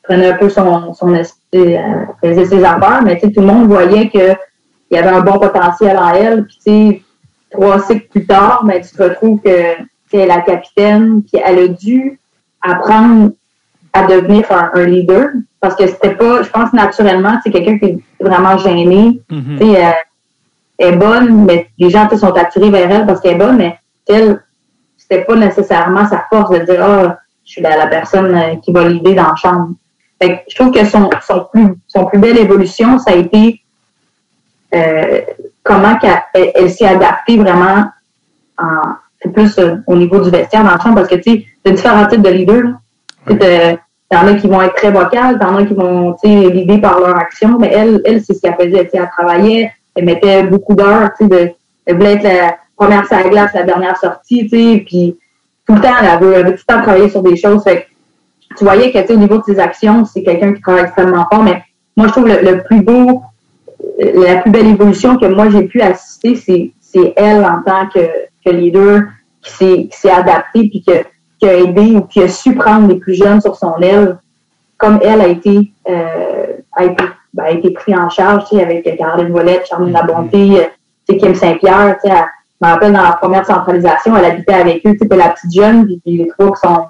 prenait 0.03 0.31
un 0.31 0.37
peu 0.37 0.49
son, 0.49 0.93
son 0.93 1.13
esprit, 1.15 1.75
faisait 2.21 2.45
ses 2.45 2.63
affaires, 2.63 3.01
mais 3.03 3.17
tout 3.17 3.31
le 3.37 3.45
monde 3.45 3.67
voyait 3.67 4.09
que 4.09 4.35
il 4.89 4.95
y 4.95 4.97
avait 4.97 5.09
un 5.09 5.21
bon 5.21 5.39
potentiel 5.39 5.97
en 5.97 6.09
elle. 6.13 6.45
Puis 6.65 7.03
trois 7.51 7.79
cycles 7.81 8.07
plus 8.07 8.25
tard, 8.25 8.63
mais 8.65 8.81
tu 8.81 8.95
te 8.95 9.03
retrouves 9.03 9.41
que 9.41 9.75
c'est 10.09 10.25
la 10.25 10.41
capitaine, 10.41 11.21
puis 11.23 11.41
elle 11.43 11.59
a 11.59 11.67
dû 11.67 12.19
apprendre 12.61 13.31
à 13.93 14.05
devenir 14.05 14.49
un, 14.51 14.71
un 14.73 14.85
leader 14.85 15.29
parce 15.59 15.75
que 15.75 15.87
c'était 15.87 16.15
pas, 16.15 16.41
je 16.43 16.49
pense 16.49 16.73
naturellement, 16.73 17.39
c'est 17.43 17.51
quelqu'un 17.51 17.77
qui 17.77 17.85
est 17.85 17.99
vraiment 18.19 18.57
gêné. 18.57 19.21
Tu 19.29 19.57
sais, 19.59 19.85
euh, 19.85 19.91
elle 20.79 20.93
est 20.95 20.97
bonne, 20.97 21.45
mais 21.45 21.67
les 21.77 21.89
gens 21.89 22.09
sont 22.17 22.33
attirés 22.33 22.71
vers 22.71 22.89
elle 22.89 23.05
parce 23.05 23.21
qu'elle 23.21 23.33
est 23.33 23.37
bonne, 23.45 23.57
mais 23.57 23.77
elle, 24.07 24.41
c'était 24.97 25.23
pas 25.23 25.35
nécessairement 25.35 26.07
sa 26.07 26.25
force 26.29 26.49
de 26.49 26.65
dire 26.65 26.83
ah, 26.83 27.19
je 27.45 27.51
suis 27.51 27.61
la, 27.61 27.77
la 27.77 27.87
personne 27.87 28.33
euh, 28.35 28.55
qui 28.63 28.71
va 28.71 28.87
l'aider 28.87 29.13
dans 29.13 29.27
la 29.29 29.35
chambre. 29.35 29.69
Fait 30.21 30.37
que 30.37 30.39
je 30.49 30.55
trouve 30.55 30.71
que 30.71 30.85
son, 30.85 31.09
son 31.21 31.47
plus 31.51 31.75
son 31.87 32.05
plus 32.05 32.19
belle 32.19 32.37
évolution, 32.37 32.97
ça 32.97 33.11
a 33.11 33.15
été 33.15 33.61
euh, 34.73 35.21
comment 35.63 35.97
qu'elle 35.97 36.21
elle, 36.33 36.51
elle 36.55 36.71
s'est 36.71 36.85
adaptée 36.87 37.37
vraiment 37.37 37.85
en 38.57 38.65
c'est 39.21 39.31
plus 39.31 39.57
euh, 39.59 39.75
au 39.87 39.95
niveau 39.95 40.19
du 40.19 40.29
vestiaire 40.31 40.63
dans 40.63 40.71
la 40.71 40.79
chambre 40.79 40.95
parce 40.95 41.07
que 41.07 41.15
tu 41.15 41.23
sais, 41.31 41.45
il 41.65 41.69
y 41.69 41.69
a 41.69 41.75
différents 41.75 42.07
types 42.07 42.21
de 42.23 42.29
leaders. 42.29 42.65
sais, 43.27 43.37
t'as- 43.37 43.77
T'en 44.09 44.27
as 44.27 44.33
qui 44.33 44.47
vont 44.49 44.61
être 44.61 44.75
très 44.75 44.91
vocales, 44.91 45.39
t'en 45.39 45.55
as 45.55 45.63
qui 45.65 45.73
vont 45.73 46.13
tu 46.21 46.27
sais, 46.27 46.49
l'idée 46.49 46.79
par 46.79 46.99
leur 46.99 47.15
action, 47.15 47.57
mais 47.57 47.71
elle, 47.73 48.01
elle 48.03 48.21
c'est 48.21 48.33
ce 48.33 48.41
qu'elle 48.41 48.55
faisait. 48.55 48.89
Elle 48.91 49.09
travaillait, 49.09 49.71
elle 49.95 50.03
mettait 50.03 50.43
beaucoup 50.43 50.75
d'heures, 50.75 51.11
tu 51.17 51.23
sais, 51.23 51.29
de, 51.29 51.51
elle 51.85 51.95
voulait 51.95 52.15
être 52.15 52.23
la 52.23 52.57
première 52.75 53.05
sur 53.07 53.15
la 53.15 53.29
glace, 53.29 53.51
la 53.53 53.63
dernière 53.63 53.95
sortie, 53.95 54.49
tu 54.49 54.49
sais, 54.49 54.83
puis 54.85 55.17
tout 55.65 55.75
le 55.75 55.79
temps, 55.81 55.93
elle 56.01 56.07
avait, 56.09 56.25
elle 56.27 56.45
avait 56.45 56.55
tout 56.57 56.63
le 56.67 56.73
temps 56.75 56.81
travaillé 56.81 57.07
sur 57.07 57.23
des 57.23 57.37
choses. 57.37 57.63
Fait 57.63 57.87
que 58.49 58.55
tu 58.57 58.65
voyais 58.65 58.91
que 58.91 59.13
au 59.13 59.15
niveau 59.15 59.37
de 59.37 59.43
ses 59.45 59.59
actions, 59.61 60.03
c'est 60.03 60.23
quelqu'un 60.23 60.51
qui 60.53 60.59
travaille 60.61 60.83
extrêmement 60.83 61.25
fort, 61.31 61.43
mais 61.43 61.63
moi, 61.95 62.07
je 62.07 62.11
trouve 62.11 62.27
le, 62.27 62.41
le 62.41 62.63
plus 62.63 62.81
beau, 62.81 63.21
la 64.13 64.37
plus 64.37 64.51
belle 64.51 64.67
évolution 64.67 65.17
que 65.17 65.25
moi 65.25 65.49
j'ai 65.49 65.63
pu 65.63 65.81
assister, 65.81 66.35
c'est, 66.35 66.71
c'est 66.79 67.13
elle 67.15 67.43
en 67.45 67.61
tant 67.63 67.87
que, 67.93 67.99
que 68.45 68.49
leader 68.51 69.03
qui 69.41 69.51
s'est, 69.51 69.87
qui 69.91 69.97
s'est 69.97 70.11
adaptée 70.11 70.69
puis 70.69 70.83
que, 70.85 71.03
qui 71.39 71.47
a 71.49 71.55
aidé 71.57 71.95
ou 71.95 72.01
qui 72.01 72.21
a 72.21 72.27
su 72.27 72.55
prendre 72.55 72.87
les 72.87 72.95
plus 72.95 73.15
jeunes 73.15 73.41
sur 73.41 73.55
son 73.55 73.77
aile, 73.81 74.17
comme 74.77 74.99
elle 75.03 75.21
a 75.21 75.27
été, 75.27 75.71
euh, 75.89 76.45
a 76.75 76.85
été, 76.85 77.03
ben, 77.33 77.43
a 77.43 77.51
été 77.51 77.71
pris 77.71 77.95
en 77.95 78.09
charge, 78.09 78.45
tu 78.49 78.55
sais, 78.57 78.63
avec 78.63 78.83
Caroline 78.97 79.31
Volette, 79.31 79.65
Charline 79.67 79.91
Labonté, 79.93 80.59
euh, 80.59 80.63
tu 81.07 81.15
sais, 81.15 81.17
Kim 81.19 81.35
Saint-Pierre, 81.35 81.97
tu 82.03 82.09
sais, 82.09 82.15
elle- 82.15 82.25
je 82.61 82.67
me 82.67 82.71
rappelle 82.73 82.93
dans 82.93 83.01
la 83.01 83.13
première 83.13 83.45
centralisation, 83.45 84.15
elle 84.15 84.25
habitait 84.25 84.53
avec 84.53 84.85
eux, 84.85 84.91
tu 84.91 84.99
sais, 84.99 85.07
puis 85.07 85.17
la 85.17 85.29
petite 85.29 85.51
jeune, 85.53 85.85
puis, 85.85 85.99
puis 86.03 86.17
les 86.17 86.27
trois 86.27 86.51
qui 86.53 86.59
sont, 86.61 86.85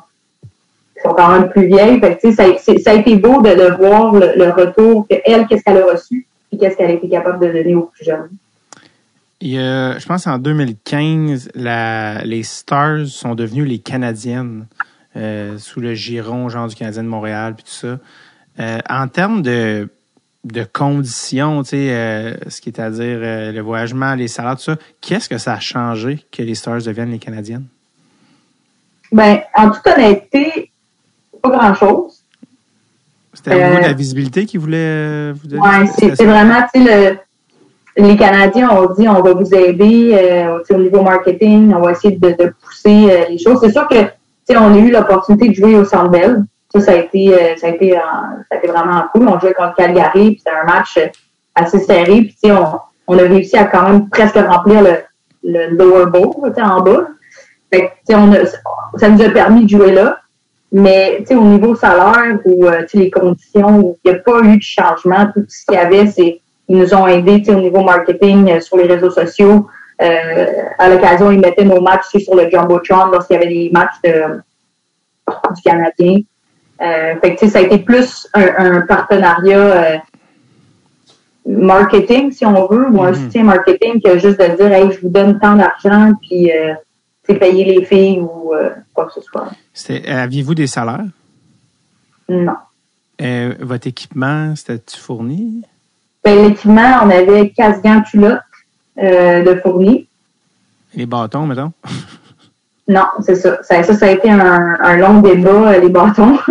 qui 0.96 1.02
sont 1.02 1.14
quand 1.14 1.30
même 1.30 1.48
plus 1.50 1.68
vieilles. 1.68 2.00
Fait 2.02 2.18
que, 2.18 2.32
ça, 2.34 2.44
ça 2.84 2.92
a 2.92 2.94
été 2.96 3.16
beau 3.16 3.42
de, 3.42 3.50
de 3.56 3.76
voir 3.78 4.14
le, 4.14 4.34
le 4.36 4.50
retour, 4.52 5.08
que 5.10 5.16
elle, 5.24 5.48
qu'est-ce 5.48 5.64
qu'elle 5.64 5.78
a 5.82 5.86
reçu, 5.86 6.28
puis 6.52 6.60
qu'est-ce 6.60 6.76
qu'elle 6.76 6.92
a 6.92 6.94
été 6.94 7.08
capable 7.10 7.40
de 7.48 7.52
donner 7.52 7.74
aux 7.76 7.84
plus 7.84 8.04
jeunes. 8.06 8.30
Il 9.40 9.50
y 9.54 9.58
a- 9.58 9.98
je 9.98 10.06
pense 10.06 10.28
en 10.28 10.38
2015, 10.38 11.50
la, 11.56 12.24
les 12.26 12.44
Stars 12.44 13.08
sont 13.08 13.34
devenues 13.36 13.66
les 13.66 13.80
Canadiennes 13.80 14.68
euh, 15.16 15.58
sous 15.58 15.80
le 15.80 15.94
giron 15.94 16.50
genre 16.50 16.68
du 16.68 16.76
Canadien 16.76 17.04
de 17.04 17.08
Montréal 17.08 17.56
puis 17.56 17.64
tout 17.64 17.72
ça. 17.72 18.00
Euh, 18.60 18.80
en 18.90 19.08
termes 19.08 19.42
de, 19.42 19.90
de 20.44 20.64
conditions, 20.72 21.64
tu 21.64 21.70
sais, 21.70 21.90
euh, 21.92 22.34
ce 22.50 22.60
qui 22.62 22.70
est 22.70 22.80
à 22.80 22.90
dire 22.92 23.20
le 23.22 23.60
voyagement, 23.62 24.14
les 24.14 24.28
salaires, 24.28 24.58
tout 24.58 24.64
ça, 24.64 24.76
qu'est-ce 25.00 25.30
que 25.30 25.38
ça 25.38 25.54
a 25.54 25.60
changé 25.60 26.24
que 26.32 26.44
les 26.44 26.54
Stars 26.56 26.82
deviennent 26.84 27.12
les 27.12 27.20
Canadiennes? 27.20 27.66
Ben, 29.12 29.42
en 29.56 29.72
toute 29.72 29.88
honnêteté, 29.88 30.72
pas 31.42 31.50
grand-chose. 31.50 32.21
C'était 33.34 33.52
de 33.52 33.56
Euh, 33.62 33.80
la 33.80 33.94
visibilité 33.94 34.46
qu'ils 34.46 34.60
voulaient 34.60 34.78
euh, 34.78 35.34
vous 35.40 35.48
donner? 35.48 35.88
C'était 35.88 36.16
c'est 36.16 36.26
vraiment, 36.26 36.62
tu 36.74 36.84
sais, 36.84 37.18
le, 37.98 38.04
les 38.08 38.18
Canadiens 38.18 38.70
ont 38.70 38.94
dit 38.94 39.08
on 39.08 39.22
va 39.22 39.34
vous 39.34 39.54
aider 39.54 40.12
euh, 40.14 40.60
au 40.70 40.78
niveau 40.78 41.02
marketing, 41.02 41.74
on 41.74 41.82
va 41.82 41.92
essayer 41.92 42.18
de, 42.18 42.30
de 42.30 42.54
pousser 42.62 43.08
euh, 43.10 43.26
les 43.30 43.38
choses. 43.38 43.60
C'est 43.62 43.72
sûr 43.72 43.88
que, 43.88 44.02
tu 44.02 44.10
sais, 44.46 44.58
on 44.58 44.74
a 44.74 44.78
eu 44.78 44.92
l'opportunité 44.92 45.50
de 45.50 45.54
jouer 45.54 45.76
au 45.76 45.86
Centre 45.86 46.10
Bell. 46.10 46.44
Ça, 46.74 46.80
ça 46.80 46.92
a 46.94 46.96
été, 46.96 47.34
euh, 47.34 47.56
ça 47.58 47.68
a 47.68 47.70
été, 47.72 47.92
ça 47.92 48.02
a 48.52 48.56
été 48.56 48.68
vraiment 48.68 49.04
cool. 49.14 49.28
On 49.28 49.40
jouait 49.40 49.54
contre 49.54 49.76
Calgary, 49.76 50.32
puis 50.32 50.38
c'était 50.38 50.58
un 50.58 50.66
match 50.66 50.98
assez 51.56 51.80
serré. 51.80 52.22
Puis, 52.22 52.36
tu 52.42 52.50
sais, 52.50 52.52
on, 52.52 52.80
on 53.08 53.18
a 53.18 53.24
réussi 53.24 53.58
à 53.58 53.66
quand 53.66 53.84
même 53.84 54.10
presque 54.10 54.36
remplir 54.36 54.82
le, 54.82 54.98
le 55.44 55.76
lower 55.76 56.06
bowl, 56.06 56.34
tu 56.48 56.54
sais, 56.56 56.62
en 56.62 56.82
bas. 56.82 57.08
Fait 57.74 57.82
que, 57.82 57.86
tu 57.88 57.92
sais, 58.10 58.16
on 58.16 58.32
a, 58.32 58.46
ça 58.98 59.10
nous 59.10 59.22
a 59.22 59.30
permis 59.30 59.66
de 59.66 59.70
jouer 59.70 59.92
là. 59.92 60.18
Mais 60.72 61.18
tu 61.20 61.26
sais, 61.28 61.36
au 61.36 61.44
niveau 61.44 61.76
salaire 61.76 62.40
ou 62.46 62.66
euh, 62.66 62.82
tu 62.84 62.88
sais, 62.90 62.98
les 63.00 63.12
conditions, 63.12 63.98
il 64.06 64.12
n'y 64.12 64.18
a 64.18 64.20
pas 64.22 64.40
eu 64.42 64.58
de 64.58 64.62
changement. 64.62 65.28
Tout 65.34 65.44
ce 65.48 65.66
qu'il 65.66 65.76
y 65.76 65.78
avait, 65.78 66.08
c'est 66.08 66.40
ils 66.70 66.78
nous 66.78 66.94
ont 66.94 67.06
aidés 67.08 67.40
tu 67.40 67.46
sais, 67.46 67.54
au 67.54 67.60
niveau 67.60 67.82
marketing 67.82 68.50
euh, 68.50 68.60
sur 68.62 68.78
les 68.78 68.86
réseaux 68.86 69.12
sociaux. 69.12 69.68
Euh, 70.02 70.46
à 70.80 70.90
l'occasion, 70.90 71.30
ils 71.32 71.40
mettaient 71.42 71.66
nos 71.66 71.82
matchs 71.82 72.18
sur 72.18 72.36
le 72.36 72.50
Jumbotron 72.50 73.08
lorsqu'il 73.12 73.36
y 73.36 73.38
avait 73.38 73.50
des 73.54 73.70
matchs 73.74 73.96
de- 74.04 74.40
du 75.56 75.62
Canadien. 75.64 76.20
Euh, 76.82 77.16
fait 77.22 77.36
que, 77.36 77.40
tu 77.40 77.46
sais, 77.46 77.52
ça 77.52 77.60
a 77.60 77.62
été 77.62 77.78
plus 77.80 78.28
un, 78.34 78.48
un 78.78 78.82
partenariat 78.82 79.60
euh, 79.60 79.98
marketing, 81.46 82.32
si 82.32 82.46
on 82.46 82.68
veut, 82.68 82.88
ou 82.90 83.04
un 83.04 83.10
Mhm. 83.12 83.16
soutien 83.16 83.44
marketing 83.44 84.02
que 84.02 84.18
juste 84.18 84.40
de 84.40 84.56
dire, 84.56 84.72
hey, 84.72 84.92
je 84.92 85.02
vous 85.02 85.10
donne 85.10 85.40
tant 85.40 85.56
d'argent, 85.56 86.14
puis 86.22 86.52
euh, 86.52 86.74
payer 87.36 87.66
les 87.66 87.86
filles 87.86 88.20
ou 88.20 88.54
euh, 88.54 88.70
quoi 88.94 89.06
que 89.06 89.14
ce 89.14 89.22
soit. 89.22 89.50
C'était- 89.74 90.10
Aviez-vous 90.10 90.56
des 90.56 90.68
salaires? 90.68 91.06
Non. 92.30 92.56
Euh, 93.22 93.54
votre 93.60 93.88
équipement, 93.88 94.56
c'était-tu 94.56 94.98
fourni? 94.98 95.64
Ben, 96.24 96.48
l'équipement, 96.48 97.00
on 97.04 97.10
avait 97.10 97.50
casse-gants 97.50 98.02
culottes 98.10 98.40
euh, 99.02 99.44
de 99.44 99.60
fournis. 99.60 100.08
Les 100.96 101.06
bâtons, 101.06 101.46
mettons? 101.46 101.72
Non, 102.88 103.06
c'est 103.22 103.36
ça. 103.36 103.62
ça. 103.64 103.84
Ça, 103.84 103.94
ça 103.94 104.08
a 104.08 104.10
été 104.12 104.30
un, 104.30 104.76
un 104.82 104.98
long 104.98 105.22
débat, 105.22 105.72
euh, 105.74 105.80
les 105.80 105.90
bâtons. 105.90 106.38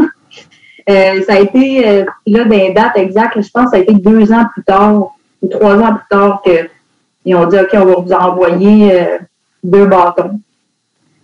Euh, 0.88 1.22
ça 1.24 1.34
a 1.34 1.38
été, 1.38 1.86
euh, 1.88 2.04
là, 2.26 2.44
des 2.46 2.72
dates 2.72 2.96
exactes, 2.96 3.40
je 3.40 3.48
pense 3.50 3.66
que 3.66 3.70
ça 3.72 3.76
a 3.76 3.80
été 3.80 3.92
deux 3.94 4.32
ans 4.32 4.46
plus 4.52 4.64
tard 4.64 5.10
ou 5.40 5.48
trois 5.48 5.76
ans 5.76 5.94
plus 5.94 6.06
tard 6.10 6.42
qu'ils 6.42 7.36
ont 7.36 7.46
dit, 7.46 7.56
OK, 7.60 7.68
on 7.74 7.84
va 7.84 7.94
vous 8.00 8.12
envoyer 8.12 9.00
euh, 9.00 9.18
deux 9.62 9.86
bâtons. 9.86 10.40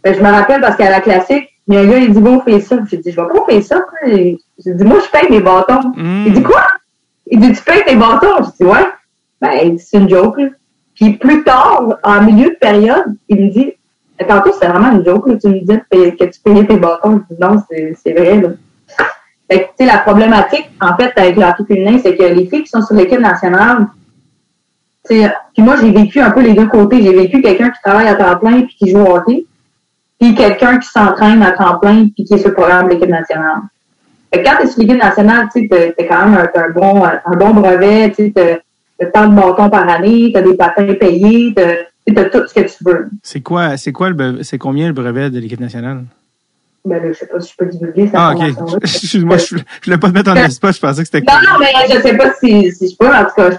Ben, 0.06 0.14
je 0.14 0.22
me 0.22 0.30
rappelle 0.30 0.60
parce 0.60 0.76
qu'à 0.76 0.88
la 0.88 1.00
classique, 1.00 1.48
il 1.66 1.74
y 1.74 1.76
a 1.76 1.80
un 1.80 1.86
gars, 1.88 1.98
il 1.98 2.12
dit, 2.12 2.20
bon, 2.20 2.38
fais 2.38 2.60
ça. 2.60 2.76
J'ai 2.88 2.98
dit, 2.98 3.10
je 3.10 3.20
vais 3.20 3.26
pas 3.26 3.44
faire 3.44 3.62
ça. 3.64 3.84
J'ai 4.06 4.38
dit, 4.64 4.84
moi, 4.84 4.98
je 5.04 5.10
paye 5.10 5.28
mes 5.28 5.40
bâtons. 5.40 5.92
Hmm. 5.96 6.22
Il 6.28 6.32
dit 6.32 6.44
quoi? 6.44 6.62
Il 7.26 7.40
dit, 7.40 7.52
tu 7.52 7.60
payes 7.64 7.84
tes 7.84 7.96
bâtons? 7.96 8.36
Je 8.38 8.64
dis, 8.64 8.70
ouais. 8.70 8.86
Ben, 9.40 9.74
dit, 9.74 9.82
c'est 9.84 9.98
une 9.98 10.08
joke, 10.08 10.38
là. 10.38 10.46
Puis 10.94 11.14
plus 11.14 11.42
tard, 11.42 11.98
en 12.04 12.22
milieu 12.22 12.50
de 12.50 12.54
période, 12.54 13.16
il 13.28 13.46
me 13.46 13.50
dit, 13.50 13.72
tantôt, 14.28 14.52
c'était 14.52 14.68
vraiment 14.68 14.92
une 14.92 15.04
joke, 15.04 15.26
là. 15.26 15.34
Tu 15.38 15.48
me 15.48 15.58
disais 15.58 15.82
que 15.90 16.24
tu 16.26 16.40
payais 16.40 16.64
tes 16.64 16.76
bâtons. 16.76 17.20
Je 17.28 17.34
dis, 17.34 17.40
non, 17.40 17.60
c'est 17.68 17.96
c'est 18.00 18.12
vrai, 18.12 18.40
là. 18.40 18.50
Fait 19.50 19.58
que, 19.58 19.64
tu 19.64 19.70
sais, 19.80 19.86
la 19.86 19.98
problématique, 19.98 20.70
en 20.80 20.96
fait, 20.96 21.12
avec 21.16 21.34
le 21.34 21.42
hockey 21.42 21.64
féminin, 21.66 21.98
c'est 22.00 22.16
que 22.16 22.22
les 22.22 22.46
filles 22.46 22.62
qui 22.62 22.68
sont 22.68 22.82
sur 22.82 22.94
l'équipe 22.94 23.18
nationale, 23.18 23.88
tu 25.08 25.20
sais, 25.20 25.32
puis 25.52 25.64
moi, 25.64 25.74
j'ai 25.80 25.90
vécu 25.90 26.20
un 26.20 26.30
peu 26.30 26.42
les 26.42 26.54
deux 26.54 26.68
côtés. 26.68 27.02
J'ai 27.02 27.12
vécu 27.12 27.42
quelqu'un 27.42 27.70
qui 27.70 27.82
travaille 27.82 28.06
à 28.06 28.14
temps 28.14 28.36
plein 28.36 28.60
puis 28.62 28.76
qui 28.78 28.90
joue 28.92 29.00
au 29.00 29.16
hockey, 29.16 29.46
puis 30.20 30.34
quelqu'un 30.34 30.78
qui 30.78 30.88
s'entraîne 30.88 31.42
à 31.42 31.52
temps 31.52 31.78
plein 31.78 32.08
puis 32.08 32.24
qui 32.24 32.34
est 32.34 32.38
sur 32.38 32.48
le 32.48 32.54
programme 32.54 32.88
de 32.88 32.94
l'équipe 32.94 33.08
nationale. 33.08 33.62
Fait 34.32 34.42
que 34.42 34.48
quand 34.48 34.56
tu 34.58 34.64
es 34.64 34.66
sur 34.70 34.80
l'équipe 34.80 35.02
nationale, 35.02 35.48
tu 35.54 35.68
sais, 35.68 35.94
t'as 35.96 36.04
quand 36.04 36.28
même 36.28 36.48
un, 36.54 36.70
bon, 36.70 37.04
un 37.04 37.36
bon 37.36 37.54
brevet, 37.54 38.10
tu 38.10 38.32
sais, 38.36 38.62
t'as 38.98 39.06
tant 39.06 39.28
de 39.28 39.34
bâtons 39.34 39.70
par 39.70 39.88
année, 39.88 40.30
t'as 40.32 40.42
des 40.42 40.54
patins 40.54 40.94
payés, 40.94 41.54
t'as 41.54 42.24
tout 42.24 42.46
ce 42.46 42.54
que 42.54 42.60
tu 42.60 42.84
veux. 42.84 43.08
C'est 43.22 43.40
quoi, 43.40 43.76
c'est 43.76 43.92
quoi 43.92 44.10
le, 44.10 44.42
c'est 44.42 44.58
combien 44.58 44.86
le 44.88 44.92
brevet 44.92 45.30
de 45.30 45.38
l'équipe 45.38 45.60
nationale? 45.60 46.04
Ben 46.84 47.02
je 47.08 47.12
sais 47.14 47.26
pas 47.26 47.40
si 47.40 47.50
je 47.52 47.56
peux 47.56 47.66
divulguer 47.66 48.06
cette 48.06 48.14
Ah, 48.14 48.32
ok. 48.36 48.76
Excuse-moi, 48.82 49.38
je, 49.38 49.56
je 49.56 49.62
voulais 49.84 49.98
pas 49.98 50.08
te 50.08 50.14
mettre 50.14 50.30
en 50.30 50.36
espace, 50.36 50.76
je 50.76 50.80
pensais 50.80 51.02
que 51.02 51.08
c'était 51.08 51.20
Non, 51.20 51.40
non, 51.42 51.58
mais 51.58 51.66
je 51.92 52.00
sais 52.00 52.16
pas 52.16 52.32
si, 52.34 52.70
si 52.70 52.90
je 52.90 52.96
peux, 52.96 53.12
en 53.12 53.24
tout 53.24 53.34
cas, 53.36 53.50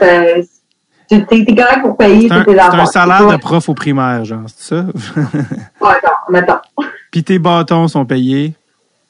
tu- 1.09 1.25
t'es 1.25 1.45
correct 1.55 1.81
pour 1.81 1.97
payer 1.97 2.27
C'est 2.27 2.33
un, 2.33 2.43
tes 2.43 2.53
c'est 2.53 2.61
enfants. 2.61 2.77
un 2.79 2.85
salaire 2.85 3.27
de 3.27 3.37
prof 3.37 3.69
au 3.69 3.73
primaire, 3.73 4.25
genre, 4.25 4.41
c'est 4.47 4.75
ça? 4.75 4.85
Ouais, 5.81 5.89
attends, 5.89 6.11
mettons. 6.29 6.59
Puis 7.11 7.23
tes 7.23 7.39
bâtons 7.39 7.87
sont 7.87 8.05
payés? 8.05 8.53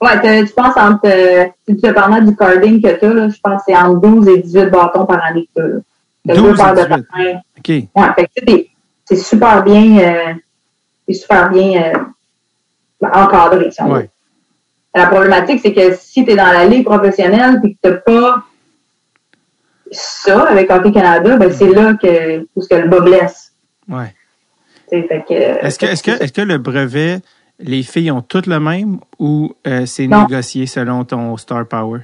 Ouais, 0.01 0.45
tu 0.45 0.53
penses 0.53 0.77
entre, 0.77 1.01
euh, 1.05 1.45
si 1.67 1.75
tu 1.75 1.81
te 1.81 1.91
parles 1.91 2.23
du 2.25 2.35
carding 2.35 2.79
que 2.81 2.89
t'as, 2.99 3.13
là, 3.13 3.29
je 3.29 3.37
pense 3.43 3.57
que 3.65 3.71
c'est 3.71 3.75
entre 3.77 3.99
12 3.99 4.27
et 4.27 4.37
18 4.43 4.65
bâtons 4.69 5.05
par 5.05 5.23
année 5.25 5.49
que 5.55 5.61
là. 5.61 5.79
T'as 6.27 6.35
12 6.35 6.43
deux 6.43 6.55
paires 6.55 6.73
de 6.75 6.81
18. 6.81 6.89
patins. 6.89 7.39
OK. 7.57 7.67
Ouais, 7.69 8.13
fait 8.15 8.27
que 8.35 8.45
tu 8.45 8.65
c'est 9.05 9.15
super 9.15 9.63
bien, 9.63 9.97
euh, 9.99 10.33
c'est 11.07 11.13
super 11.15 11.49
bien 11.49 11.81
euh, 13.01 13.07
encadré, 13.13 13.71
si 13.71 13.81
on 13.81 13.87
veut. 13.87 13.93
Ouais. 14.01 14.09
La 14.95 15.07
problématique, 15.07 15.61
c'est 15.63 15.73
que 15.73 15.95
si 15.95 16.25
tu 16.25 16.31
es 16.31 16.35
dans 16.35 16.51
la 16.51 16.65
ligue 16.65 16.85
professionnelle 16.85 17.61
et 17.63 17.73
que 17.73 17.77
tu 17.83 17.89
n'as 17.91 17.97
pas 17.97 18.43
ça 19.91 20.43
avec 20.43 20.71
Hockey 20.71 20.91
Canada, 20.91 21.37
ben 21.37 21.51
c'est 21.51 21.69
là 21.69 21.93
que, 21.93 22.45
où 22.55 22.61
ce 22.61 22.67
que 22.67 22.75
le 22.75 22.87
bas 22.87 22.99
blesse. 22.99 23.53
Ouais. 23.89 24.13
Que, 24.89 24.95
Est-ce 24.95 25.79
que, 25.79 25.85
est-ce 25.85 26.03
que, 26.03 26.11
est-ce 26.11 26.31
que 26.31 26.41
le 26.41 26.57
brevet, 26.57 27.19
les 27.59 27.83
filles 27.83 28.11
ont 28.11 28.21
toutes 28.21 28.47
le 28.47 28.59
même 28.59 28.99
ou 29.19 29.53
euh, 29.67 29.85
c'est 29.85 30.07
négocié 30.07 30.65
selon 30.65 31.03
ton 31.03 31.35
star 31.35 31.67
power? 31.67 32.01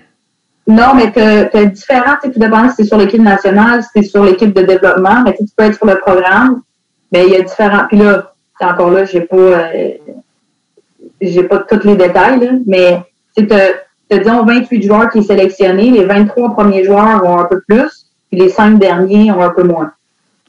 Non, 0.67 0.93
mais 0.95 1.11
tu 1.11 1.19
as 1.19 1.65
différents, 1.65 2.15
tu 2.21 2.27
sais, 2.27 2.33
tout 2.33 2.39
dépend 2.39 2.69
si 2.69 2.75
c'est 2.77 2.83
sur 2.85 2.97
l'équipe 2.97 3.21
nationale, 3.21 3.83
si 3.83 3.89
c'est 3.95 4.03
sur 4.03 4.23
l'équipe 4.23 4.53
de 4.53 4.63
développement, 4.63 5.21
mais 5.23 5.33
tu 5.33 5.45
peux 5.55 5.65
être 5.65 5.75
sur 5.75 5.85
le 5.85 5.99
programme, 5.99 6.61
mais 7.11 7.25
il 7.27 7.33
y 7.33 7.35
a 7.35 7.41
différents. 7.41 7.85
Puis 7.87 7.97
là, 7.97 8.33
encore 8.61 8.91
là, 8.91 9.03
j'ai 9.05 9.21
pas 9.21 9.35
euh, 9.35 9.91
j'ai 11.21 11.43
pas 11.43 11.59
tous 11.59 11.85
les 11.85 11.95
détails, 11.95 12.39
là, 12.39 12.51
mais 12.65 13.01
tu 13.35 13.47
as, 13.51 13.71
disons 14.19 14.45
28 14.45 14.83
joueurs 14.83 15.09
qui 15.09 15.21
sont 15.21 15.27
sélectionnés, 15.27 15.91
les 15.91 16.05
23 16.05 16.53
premiers 16.53 16.83
joueurs 16.83 17.23
ont 17.23 17.39
un 17.39 17.45
peu 17.45 17.61
plus, 17.67 18.07
puis 18.29 18.39
les 18.39 18.49
5 18.49 18.79
derniers 18.79 19.31
ont 19.31 19.41
un 19.41 19.49
peu 19.49 19.63
moins. 19.63 19.91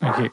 OK. 0.03 0.31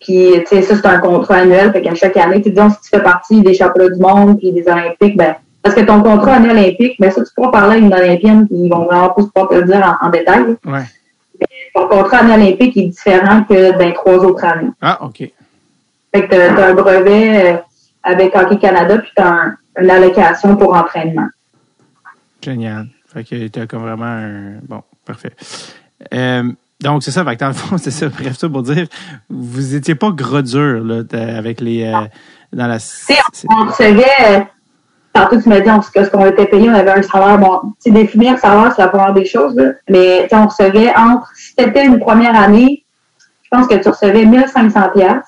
Puis, 0.00 0.32
tu 0.40 0.46
sais, 0.46 0.62
ça, 0.62 0.76
c'est 0.76 0.86
un 0.86 1.00
contrat 1.00 1.38
annuel. 1.38 1.72
Fait 1.72 1.82
qu'à 1.82 1.94
chaque 1.94 2.16
année, 2.16 2.40
tu 2.40 2.50
disons, 2.50 2.70
si 2.70 2.80
tu 2.82 2.88
fais 2.90 3.02
partie 3.02 3.40
des 3.42 3.54
championnats 3.54 3.90
du 3.90 4.00
monde 4.00 4.38
puis 4.38 4.52
des 4.52 4.66
Olympiques, 4.68 5.16
ben, 5.16 5.34
parce 5.62 5.74
que 5.74 5.80
ton 5.80 6.02
contrat 6.02 6.34
annuel 6.34 6.56
olympique, 6.56 6.96
mais 7.00 7.10
ça, 7.10 7.22
tu 7.22 7.30
pourras 7.34 7.50
parler 7.50 7.76
à 7.76 7.78
une 7.78 7.92
Olympienne, 7.92 8.46
puis 8.46 8.56
ils 8.56 8.70
vont 8.70 8.84
vraiment 8.84 9.10
pas 9.10 9.22
pouvoir 9.22 9.48
te 9.48 9.54
le 9.54 9.64
dire 9.64 9.98
en, 10.00 10.08
détail. 10.08 10.56
Ouais. 10.64 10.84
ton 11.74 11.88
contrat 11.88 12.18
annuel 12.18 12.40
olympique 12.42 12.76
est 12.76 12.86
différent 12.86 13.42
que 13.42 13.76
dans 13.76 13.92
trois 13.92 14.24
autres 14.24 14.44
années. 14.44 14.70
Ah, 14.80 15.04
OK. 15.04 15.18
Fait 16.14 16.26
que 16.26 16.28
tu 16.28 16.36
as, 16.36 16.66
un 16.66 16.74
brevet 16.74 17.52
euh, 17.52 17.56
avec 18.02 18.34
Hockey 18.36 18.58
Canada, 18.58 18.98
puis 18.98 19.10
tu 19.16 19.22
as 19.22 19.54
une 19.80 19.90
allocation 19.90 20.56
pour 20.56 20.74
entraînement. 20.74 21.26
Génial. 22.42 22.88
Fait 23.12 23.24
que 23.24 23.48
tu 23.48 23.60
as 23.60 23.66
comme 23.66 23.82
vraiment 23.82 24.04
un. 24.04 24.58
Bon, 24.62 24.82
parfait. 25.04 25.32
Euh, 26.12 26.44
donc, 26.80 27.02
c'est 27.02 27.10
ça. 27.10 27.24
Fait 27.24 27.34
que 27.34 27.40
dans 27.40 27.48
le 27.48 27.54
fond, 27.54 27.78
c'est 27.78 27.90
ça. 27.90 28.08
Bref, 28.08 28.36
ça 28.36 28.48
pour 28.48 28.62
dire, 28.62 28.86
vous 29.28 29.74
étiez 29.74 29.94
pas 29.94 30.10
gros 30.10 30.42
dur, 30.42 30.84
là, 30.84 31.02
avec 31.36 31.60
les. 31.60 31.84
Euh, 31.84 32.06
dans 32.52 32.66
la. 32.66 32.78
On 33.50 33.66
recevait. 33.66 34.46
Tantôt, 35.12 35.40
tu 35.40 35.48
m'as 35.48 35.60
dit 35.60 35.70
ce 35.94 36.10
qu'on 36.10 36.26
était 36.26 36.46
payé, 36.46 36.68
on 36.68 36.74
avait 36.74 36.90
un 36.92 37.02
salaire. 37.02 37.38
Bon, 37.38 37.60
tu 37.82 37.90
sais, 37.90 37.90
définir 37.90 38.34
le 38.34 38.38
salaire, 38.38 38.72
c'est 38.76 38.82
la 38.82 38.88
première 38.88 39.14
des 39.14 39.24
choses, 39.24 39.56
là. 39.56 39.72
Mais 39.88 40.28
on 40.32 40.46
recevait 40.46 40.94
entre. 40.94 41.30
Si 41.34 41.54
c'était 41.58 41.86
une 41.86 41.98
première 41.98 42.38
année, 42.38 42.84
je 43.42 43.48
pense 43.50 43.66
que 43.66 43.74
tu 43.76 43.88
recevais 43.88 44.26
1500 44.26 44.90
pièces. 44.94 45.24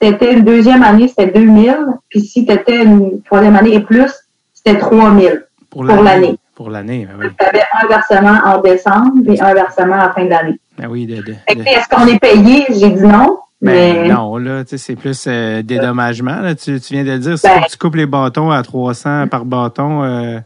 C'était 0.00 0.34
une 0.34 0.44
deuxième 0.44 0.82
année, 0.82 1.08
c'était 1.08 1.26
2000. 1.26 1.76
Puis 2.08 2.20
si 2.20 2.46
tu 2.46 2.52
étais 2.52 2.84
une 2.84 3.22
troisième 3.22 3.56
année 3.56 3.74
et 3.74 3.80
plus, 3.80 4.12
c'était 4.52 4.78
3000 4.78 5.46
pour 5.70 5.84
l'année. 5.84 6.36
Pour 6.54 6.68
l'année, 6.68 7.06
ben 7.06 7.16
oui. 7.18 7.26
Tu 7.38 7.46
avais 7.46 7.62
un 7.80 7.86
versement 7.86 8.38
en 8.44 8.60
décembre 8.60 9.12
et 9.26 9.40
un 9.40 9.54
versement 9.54 9.94
à 9.94 10.08
la 10.08 10.12
fin 10.12 10.24
de 10.24 10.30
l'année. 10.30 10.60
Ben 10.76 10.88
oui, 10.88 11.06
de, 11.06 11.14
Est-ce 11.46 11.88
qu'on 11.88 12.06
est 12.06 12.18
payé? 12.18 12.66
J'ai 12.68 12.90
dit 12.90 13.02
non. 13.02 13.38
Ben, 13.62 14.02
mais... 14.02 14.08
non, 14.08 14.36
là, 14.38 14.64
tu 14.64 14.70
sais, 14.70 14.78
c'est 14.78 14.96
plus 14.96 15.24
euh, 15.26 15.62
dédommagement. 15.62 16.40
Là. 16.40 16.54
Tu, 16.54 16.80
tu, 16.80 16.94
viens 16.94 17.04
de 17.04 17.10
le 17.10 17.18
dire, 17.18 17.38
si 17.38 17.46
ben, 17.46 17.62
tu 17.70 17.76
coupes 17.76 17.94
les 17.94 18.06
bâtons 18.06 18.50
à 18.50 18.62
300 18.62 19.28
par 19.28 19.44
bâton, 19.44 20.02
euh, 20.02 20.40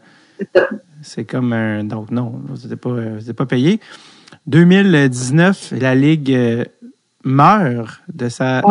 c'est 1.02 1.24
comme 1.24 1.52
un... 1.52 1.84
Donc 1.84 2.10
non, 2.10 2.40
vous 2.44 2.68
n'êtes 2.68 2.80
pas, 2.80 2.90
pas 3.36 3.46
payé. 3.46 3.80
2019, 4.46 5.74
la 5.80 5.94
Ligue 5.94 6.32
euh, 6.32 6.64
meurt 7.24 8.02
de 8.12 8.28
sa 8.28 8.62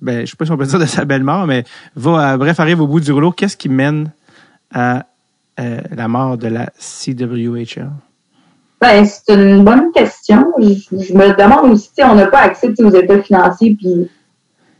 ben, 0.00 0.16
je 0.16 0.20
ne 0.22 0.26
sais 0.26 0.36
pas 0.36 0.44
si 0.44 0.50
on 0.50 0.56
peut 0.56 0.66
dire 0.66 0.80
de 0.80 0.86
sa 0.86 1.04
belle 1.04 1.22
mort, 1.22 1.46
mais 1.46 1.62
va, 1.94 2.36
bref, 2.36 2.58
arrive 2.58 2.80
au 2.80 2.88
bout 2.88 2.98
du 2.98 3.12
rouleau. 3.12 3.30
Qu'est-ce 3.30 3.56
qui 3.56 3.68
mène 3.68 4.10
à 4.74 5.06
euh, 5.60 5.80
la 5.90 6.08
mort 6.08 6.38
de 6.38 6.48
la 6.48 6.70
CWHL? 6.78 7.90
Ben, 8.80 9.04
c'est 9.04 9.34
une 9.34 9.64
bonne 9.64 9.92
question. 9.92 10.52
Je, 10.58 11.14
me 11.14 11.36
demande 11.36 11.72
aussi, 11.72 11.90
on 12.02 12.14
n'a 12.14 12.26
pas 12.26 12.40
accès 12.40 12.72
aux 12.80 12.90
états 12.90 13.22
financiers, 13.22 13.76
puis 13.78 14.10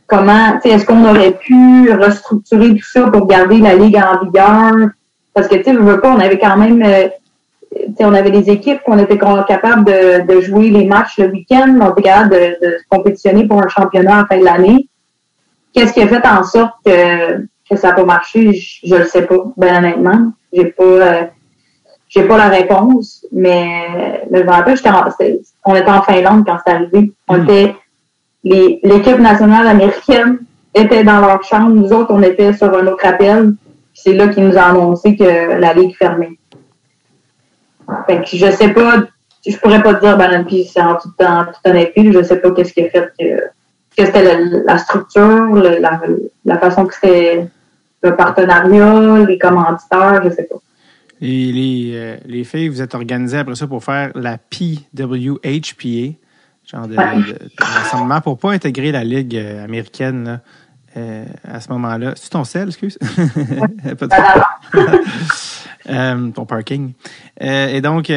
comment, 0.07 0.59
est-ce 0.63 0.85
qu'on 0.85 1.05
aurait 1.07 1.37
pu 1.37 1.91
restructurer 1.93 2.75
tout 2.75 2.85
ça 2.85 3.09
pour 3.09 3.27
garder 3.27 3.59
la 3.59 3.75
Ligue 3.75 3.97
en 3.97 4.25
vigueur? 4.25 4.89
Parce 5.33 5.47
que, 5.47 5.55
tu 5.55 5.63
sais, 5.63 5.73
pas, 5.73 6.11
on 6.11 6.19
avait 6.19 6.37
quand 6.37 6.57
même, 6.57 6.83
euh, 6.83 7.07
on 7.99 8.13
avait 8.13 8.31
des 8.31 8.49
équipes 8.49 8.81
qu'on 8.85 8.99
était 8.99 9.17
capable 9.17 9.85
de, 9.85 10.41
jouer 10.41 10.69
les 10.69 10.85
matchs 10.85 11.17
le 11.17 11.27
week-end, 11.27 11.77
on 11.81 11.91
était 11.91 12.01
capable 12.01 12.31
de, 12.31 12.57
de 12.61 12.77
compétitionner 12.89 13.47
pour 13.47 13.63
un 13.63 13.69
championnat 13.69 14.17
la 14.17 14.25
fin 14.25 14.37
de 14.37 14.45
l'année. 14.45 14.89
Qu'est-ce 15.73 15.93
qui 15.93 16.01
a 16.01 16.07
fait 16.07 16.27
en 16.27 16.43
sorte 16.43 16.73
que, 16.85 17.37
que 17.69 17.77
ça 17.77 17.89
n'a 17.89 17.93
pas 17.93 18.05
marché? 18.05 18.51
Je 18.51 18.93
ne 18.93 18.99
le 18.99 19.05
sais 19.05 19.23
pas, 19.23 19.37
ben 19.57 19.77
honnêtement. 19.77 20.33
J'ai 20.53 20.65
pas 20.65 20.83
euh, 20.83 21.23
j'ai 22.09 22.23
pas 22.23 22.37
la 22.37 22.49
réponse, 22.49 23.25
mais 23.31 24.23
le 24.29 24.47
rappelle, 24.47 24.77
on 25.65 25.75
était 25.75 25.89
en 25.89 26.01
Finlande 26.03 26.45
quand 26.45 26.57
c'est 26.65 26.73
arrivé. 26.73 27.11
On 27.27 27.37
hmm. 27.37 27.43
était 27.43 27.75
l'équipe 28.43 29.19
nationale 29.19 29.67
américaine 29.67 30.39
était 30.75 31.03
dans 31.03 31.19
leur 31.21 31.43
chambre, 31.43 31.69
nous 31.69 31.91
autres, 31.91 32.13
on 32.13 32.21
était 32.21 32.53
sur 32.53 32.75
un 32.75 32.85
autre 32.87 33.05
appel. 33.05 33.53
C'est 33.93 34.13
là 34.13 34.27
qu'ils 34.27 34.47
nous 34.47 34.55
ont 34.55 34.61
annoncé 34.61 35.15
que 35.15 35.59
la 35.59 35.73
ligue 35.73 35.95
fermait. 35.95 36.37
Fait 38.07 38.21
que 38.21 38.37
je 38.37 38.51
sais 38.51 38.69
pas, 38.69 39.03
je 39.45 39.57
pourrais 39.57 39.81
pas 39.81 39.95
te 39.95 40.05
dire, 40.05 40.17
ben, 40.17 40.45
puis 40.45 40.65
c'est 40.65 40.81
en 40.81 40.95
tout, 40.95 41.09
en 41.19 41.45
tout 41.45 41.69
honnêteté, 41.69 42.11
je 42.11 42.23
sais 42.23 42.37
pas 42.37 42.51
qu'est-ce 42.51 42.73
qui 42.73 42.81
a 42.81 42.89
fait 42.89 43.11
que 43.19 43.25
que 43.95 44.05
c'était 44.05 44.45
la, 44.65 44.77
structure, 44.77 45.53
la, 46.45 46.57
façon 46.57 46.85
que 46.85 46.95
c'était 46.95 47.47
le 48.03 48.15
partenariat, 48.15 49.25
les 49.25 49.37
commanditeurs, 49.37 50.21
je 50.23 50.29
sais 50.29 50.43
pas. 50.43 50.57
Et 51.21 51.51
les, 51.51 51.91
euh, 51.93 52.17
les 52.25 52.43
filles, 52.43 52.67
vous 52.67 52.81
êtes 52.81 52.95
organisées 52.95 53.37
après 53.37 53.55
ça 53.55 53.65
pour 53.65 53.83
faire 53.83 54.11
la 54.13 54.37
PWHPA, 54.37 56.17
genre 56.65 56.87
de, 56.87 56.97
rassemblement 57.57 58.19
pour 58.19 58.37
pas 58.37 58.51
intégrer 58.51 58.91
la 58.91 59.05
Ligue 59.05 59.37
euh, 59.37 59.63
américaine 59.63 60.41
euh, 60.97 61.25
à 61.47 61.61
ce 61.61 61.71
moment-là. 61.71 62.13
C'est 62.15 62.29
ton 62.29 62.43
sel, 62.43 62.67
excuse? 62.67 62.99
ton 66.35 66.45
parking. 66.45 66.91
et 67.39 67.79
donc, 67.79 68.11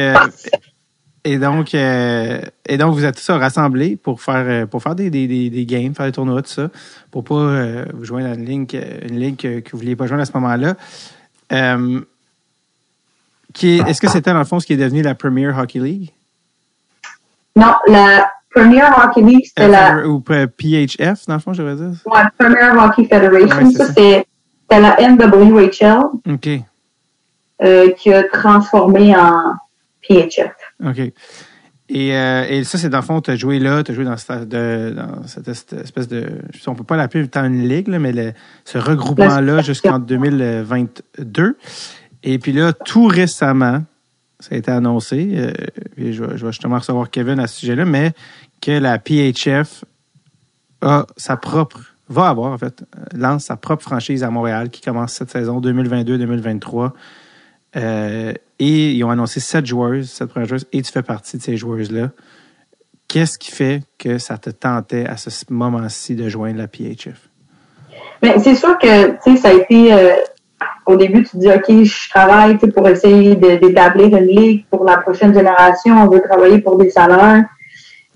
et 1.27 1.37
donc, 1.39 1.75
euh, 1.75 2.39
et 2.65 2.77
donc, 2.77 2.93
vous 2.93 3.03
êtes 3.03 3.17
tous 3.17 3.31
rassemblés 3.31 3.97
pour 3.97 4.21
faire 4.21 4.45
euh, 4.47 4.65
pour 4.65 4.81
faire 4.81 4.95
des, 4.95 5.09
des, 5.09 5.27
des, 5.27 5.65
games, 5.65 5.93
faire 5.93 6.05
des 6.05 6.13
tournois, 6.13 6.41
tout 6.41 6.47
ça, 6.47 6.69
pour 7.11 7.25
pas 7.25 7.35
euh, 7.35 7.85
vous 7.93 8.05
joindre 8.05 8.29
à 8.29 8.33
une 8.33 8.45
ligne, 8.45 8.65
une 9.01 9.19
ligne 9.19 9.35
que, 9.35 9.47
vous 9.47 9.61
ne 9.73 9.81
vouliez 9.81 9.97
pas 9.97 10.07
joindre 10.07 10.23
à 10.23 10.25
ce 10.25 10.31
moment-là. 10.35 10.75
est-ce 13.61 14.01
que 14.01 14.07
c'était 14.07 14.31
dans 14.31 14.39
le 14.39 14.45
fond 14.45 14.61
ce 14.61 14.65
qui 14.65 14.73
est 14.73 14.77
devenu 14.77 15.01
la 15.01 15.15
Premier 15.15 15.49
Hockey 15.49 15.79
League? 15.79 16.13
Non, 17.57 17.75
la 17.87 18.31
Premier 18.55 18.83
Hockey 18.83 19.21
League, 19.21 19.45
c'était 19.45 19.67
la. 19.67 20.07
Ou 20.07 20.21
PHF, 20.21 21.25
dans 21.27 21.33
le 21.33 21.39
fond, 21.41 21.51
je 21.51 21.61
devrais 21.61 21.75
dire. 21.75 21.99
Oui, 22.05 22.19
Premier 22.37 22.69
Hockey 22.79 23.03
Federation. 23.03 23.71
ça, 23.71 23.87
c'était 23.87 24.25
la 24.69 24.95
NWHL. 24.97 26.05
OK. 26.29 26.49
qui 27.97 28.13
a 28.13 28.23
transformé 28.31 29.13
en 29.13 29.55
PHF. 30.07 30.56
OK. 30.83 31.11
Et, 31.89 32.17
euh, 32.17 32.45
et, 32.49 32.63
ça, 32.65 32.77
c'est 32.77 32.89
dans 32.89 32.97
le 32.97 33.03
fond, 33.03 33.21
tu 33.21 33.31
as 33.31 33.37
joué 33.37 33.59
là, 33.59 33.81
tu 33.81 33.91
as 33.91 33.95
joué 33.95 34.03
dans 34.03 34.17
cette, 34.17 34.49
de, 34.49 34.93
dans 34.95 35.25
cette, 35.25 35.47
espèce 35.47 36.07
de. 36.07 36.41
On 36.67 36.75
peut 36.75 36.83
pas 36.83 36.97
l'appeler 36.97 37.25
tant 37.29 37.45
une 37.45 37.67
ligue, 37.67 37.87
là, 37.87 37.97
mais 37.97 38.11
le, 38.11 38.33
ce 38.65 38.77
regroupement-là 38.77 39.61
jusqu'en 39.61 39.99
2022. 39.99 41.57
Et 42.23 42.39
puis 42.39 42.51
là, 42.51 42.73
tout 42.73 43.05
récemment, 43.05 43.85
ça 44.39 44.55
a 44.55 44.57
été 44.57 44.69
annoncé, 44.69 45.31
euh, 45.35 45.51
et 45.95 46.11
je, 46.11 46.23
je, 46.35 46.45
vais 46.45 46.51
justement 46.51 46.77
recevoir 46.77 47.09
Kevin 47.09 47.39
à 47.39 47.47
ce 47.47 47.59
sujet-là, 47.59 47.85
mais 47.85 48.11
que 48.61 48.71
la 48.71 48.99
PHF 48.99 49.85
a 50.81 51.05
sa 51.15 51.37
propre, 51.37 51.79
va 52.09 52.27
avoir 52.27 52.51
en 52.51 52.57
fait, 52.57 52.83
lance 53.15 53.45
sa 53.45 53.55
propre 53.55 53.83
franchise 53.83 54.23
à 54.23 54.29
Montréal 54.29 54.69
qui 54.69 54.81
commence 54.81 55.13
cette 55.13 55.31
saison 55.31 55.61
2022-2023. 55.61 56.91
Euh, 57.77 58.33
et 58.59 58.91
ils 58.91 59.03
ont 59.03 59.09
annoncé 59.09 59.39
sept 59.39 59.65
joueuses, 59.65 60.09
sept 60.09 60.29
premières 60.29 60.49
joueuses, 60.49 60.67
et 60.73 60.81
tu 60.81 60.91
fais 60.91 61.03
partie 61.03 61.37
de 61.37 61.43
ces 61.43 61.57
joueuses-là. 61.57 62.09
Qu'est-ce 63.07 63.37
qui 63.37 63.51
fait 63.51 63.83
que 63.97 64.17
ça 64.17 64.37
te 64.37 64.49
tentait 64.49 65.05
à 65.05 65.15
ce 65.15 65.29
moment-ci 65.49 66.15
de 66.15 66.27
joindre 66.27 66.57
la 66.57 66.67
PHF? 66.67 67.29
Mais 68.21 68.39
c'est 68.39 68.55
sûr 68.55 68.77
que, 68.79 69.11
tu 69.23 69.35
sais, 69.35 69.37
ça 69.37 69.49
a 69.49 69.53
été, 69.53 69.93
euh, 69.93 70.15
au 70.85 70.95
début, 70.95 71.23
tu 71.23 71.31
te 71.31 71.37
dis, 71.37 71.49
OK, 71.49 71.83
je 71.83 72.09
travaille 72.09 72.57
pour 72.57 72.87
essayer 72.87 73.35
d'établir 73.35 74.17
une 74.17 74.25
ligue 74.25 74.65
pour 74.69 74.83
la 74.83 74.97
prochaine 74.97 75.33
génération, 75.33 75.95
on 76.01 76.09
veut 76.09 76.21
travailler 76.21 76.59
pour 76.59 76.77
des 76.77 76.89
salaires. 76.89 77.45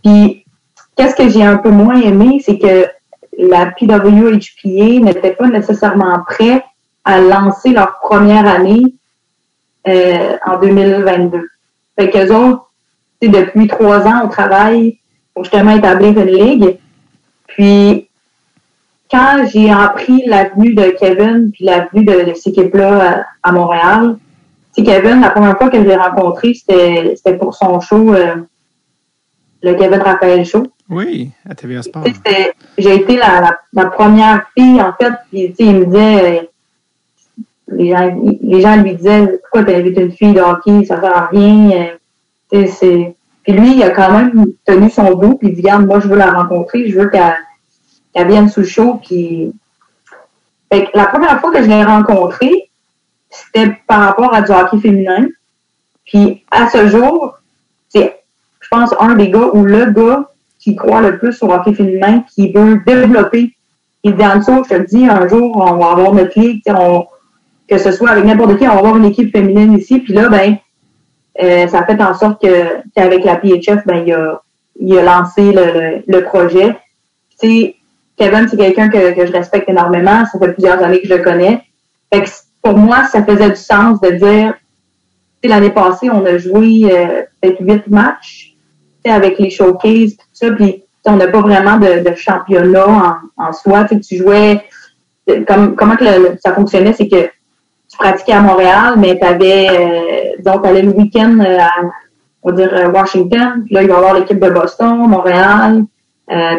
Puis, 0.03 0.43
qu'est-ce 0.95 1.15
que 1.15 1.29
j'ai 1.29 1.43
un 1.43 1.57
peu 1.57 1.69
moins 1.69 2.01
aimé, 2.01 2.41
c'est 2.43 2.57
que 2.57 2.87
la 3.37 3.67
PWHPA 3.67 4.99
n'était 5.05 5.35
pas 5.35 5.47
nécessairement 5.47 6.19
prêt 6.25 6.63
à 7.05 7.19
lancer 7.19 7.69
leur 7.69 7.99
première 7.99 8.47
année 8.47 8.95
euh, 9.87 10.37
en 10.45 10.59
2022. 10.59 11.47
Fait 11.97 12.09
qu'eux 12.09 12.33
autres, 12.33 12.71
depuis 13.21 13.67
trois 13.67 14.05
ans, 14.07 14.21
on 14.25 14.27
travaille 14.27 14.97
pour 15.33 15.43
justement 15.43 15.75
établir 15.75 16.17
une 16.17 16.25
ligue. 16.25 16.77
Puis, 17.47 18.07
quand 19.09 19.45
j'ai 19.51 19.69
appris 19.69 20.23
l'avenue 20.25 20.73
de 20.73 20.95
Kevin 20.99 21.51
puis 21.51 21.65
l'avenue 21.65 22.05
de, 22.05 22.29
de 22.29 22.33
cette 22.33 22.57
équipe-là 22.57 23.25
à, 23.43 23.51
Montréal, 23.51 24.17
c'est 24.71 24.83
Kevin, 24.83 25.21
la 25.21 25.29
première 25.31 25.57
fois 25.57 25.69
que 25.69 25.77
je 25.77 25.87
l'ai 25.87 25.95
rencontré, 25.95 26.53
c'était 26.53 27.37
pour 27.37 27.53
son 27.53 27.79
show, 27.81 28.13
euh, 28.13 28.35
le 29.61 29.73
Kevin 29.73 29.99
Raphaël 29.99 30.45
Show. 30.45 30.63
Oui, 30.89 31.31
à 31.49 31.55
TVA 31.55 31.81
Sport. 31.81 32.03
J'ai 32.77 32.95
été 32.95 33.17
la, 33.17 33.57
la, 33.73 33.85
première 33.85 34.47
fille, 34.57 34.81
en 34.81 34.93
fait, 34.93 35.13
puis 35.29 35.53
il 35.59 35.75
me 35.75 35.85
disait, 35.85 36.49
les 37.67 37.89
gens, 37.89 38.15
les 38.51 38.59
gens 38.59 38.75
lui 38.75 38.95
disaient 38.95 39.39
pourquoi 39.39 39.63
tu 39.63 39.73
invites 39.73 39.97
une 39.97 40.11
fille 40.11 40.33
de 40.33 40.41
hockey, 40.41 40.83
ça 40.83 40.99
sert 40.99 41.17
à 41.17 41.27
rien. 41.27 41.97
Euh, 42.53 42.65
c'est, 42.67 43.15
puis 43.43 43.53
lui, 43.53 43.77
il 43.77 43.83
a 43.83 43.91
quand 43.91 44.11
même 44.11 44.45
tenu 44.65 44.89
son 44.89 45.15
bout, 45.15 45.35
puis 45.35 45.47
il 45.47 45.55
dit 45.55 45.61
Regarde, 45.61 45.85
moi 45.85 46.01
je 46.01 46.09
veux 46.09 46.17
la 46.17 46.33
rencontrer, 46.33 46.89
je 46.89 46.99
veux 46.99 47.09
qu'elle 47.09 48.27
vienne 48.27 48.49
sous 48.49 48.59
le 48.59 48.65
show. 48.65 48.99
Puis... 49.05 49.53
Fait 50.71 50.89
la 50.93 51.05
première 51.05 51.39
fois 51.39 51.51
que 51.53 51.63
je 51.63 51.67
l'ai 51.69 51.83
rencontrée, 51.83 52.69
c'était 53.29 53.71
par 53.87 54.01
rapport 54.01 54.33
à 54.33 54.41
du 54.41 54.51
hockey 54.51 54.79
féminin. 54.79 55.27
Puis 56.05 56.43
à 56.51 56.69
ce 56.69 56.87
jour, 56.87 57.37
c'est, 57.87 58.21
je 58.59 58.67
pense, 58.69 58.93
un 58.99 59.15
des 59.15 59.29
gars 59.29 59.49
ou 59.53 59.63
le 59.63 59.85
gars 59.91 60.29
qui 60.59 60.75
croit 60.75 61.01
le 61.01 61.17
plus 61.17 61.41
au 61.41 61.49
hockey 61.49 61.73
féminin, 61.73 62.25
qui 62.33 62.51
veut 62.51 62.81
développer. 62.85 63.55
Et 64.03 64.11
dans 64.11 64.35
le 64.35 64.41
je 64.41 64.75
te 64.75 64.89
dis, 64.89 65.05
un 65.05 65.27
jour, 65.29 65.55
on 65.55 65.77
va 65.77 65.91
avoir 65.91 66.13
notre 66.13 66.37
ligue, 66.37 66.61
on, 66.67 67.05
que 67.71 67.77
ce 67.77 67.91
soit 67.93 68.09
avec 68.09 68.25
n'importe 68.25 68.57
qui, 68.57 68.67
on 68.67 68.73
va 68.73 68.79
avoir 68.79 68.97
une 68.97 69.05
équipe 69.05 69.31
féminine 69.31 69.77
ici. 69.77 69.99
Puis 69.99 70.13
là, 70.13 70.27
ben, 70.27 70.57
euh, 71.41 71.67
ça 71.67 71.85
fait 71.85 72.01
en 72.01 72.13
sorte 72.13 72.41
que 72.41 72.81
qu'avec 72.93 73.23
la 73.23 73.37
PHF, 73.37 73.85
ben, 73.85 74.03
il 74.05 74.11
a, 74.13 74.41
il 74.77 74.97
a 74.97 75.03
lancé 75.03 75.53
le, 75.53 76.03
le, 76.05 76.23
projet. 76.23 76.75
Tu 77.41 77.73
Kevin, 78.17 78.47
c'est 78.49 78.57
quelqu'un 78.57 78.89
que, 78.89 79.15
que 79.15 79.25
je 79.25 79.31
respecte 79.31 79.69
énormément. 79.69 80.25
Ça 80.25 80.37
fait 80.37 80.51
plusieurs 80.51 80.83
années 80.83 80.99
que 80.99 81.07
je 81.07 81.15
le 81.15 81.23
connais. 81.23 81.61
Fait 82.13 82.21
que 82.21 82.29
pour 82.61 82.77
moi, 82.77 83.05
ça 83.05 83.23
faisait 83.23 83.49
du 83.49 83.55
sens 83.55 84.01
de 84.01 84.09
dire, 84.11 84.53
l'année 85.45 85.71
passée, 85.71 86.09
on 86.11 86.25
a 86.25 86.37
joué 86.37 86.89
euh, 86.91 87.23
peut-être 87.39 87.61
huit 87.61 87.87
matchs 87.87 88.57
avec 89.05 89.39
les 89.39 89.49
showcases, 89.49 90.17
tout 90.17 90.25
ça, 90.33 90.51
puis 90.51 90.83
on 91.05 91.15
n'a 91.15 91.27
pas 91.27 91.41
vraiment 91.41 91.77
de, 91.77 92.07
de 92.07 92.15
championnat 92.15 92.87
en, 93.37 93.43
en 93.43 93.53
soi. 93.53 93.85
Tu 93.85 94.17
jouais, 94.17 94.61
comme, 95.47 95.75
comment 95.75 95.95
que 95.95 96.05
ça 96.43 96.53
fonctionnait, 96.53 96.93
c'est 96.93 97.07
que 97.07 97.29
tu 97.91 97.97
pratiquais 97.97 98.33
à 98.33 98.41
Montréal, 98.41 98.93
mais 98.97 99.17
tu 99.19 99.25
avais, 99.25 99.67
euh, 99.69 100.41
donc, 100.43 100.63
tu 100.63 100.81
le 100.81 100.89
week-end 100.89 101.37
euh, 101.39 101.59
à, 101.59 101.69
on 102.43 102.49
va 102.49 102.55
dire, 102.55 102.73
euh, 102.73 102.89
Washington, 102.89 103.63
puis 103.65 103.75
là, 103.75 103.83
il 103.83 103.87
va 103.87 103.93
y 103.93 103.97
avoir 103.97 104.13
l'équipe 104.13 104.39
de 104.39 104.49
Boston, 104.49 105.07
Montréal, 105.07 105.83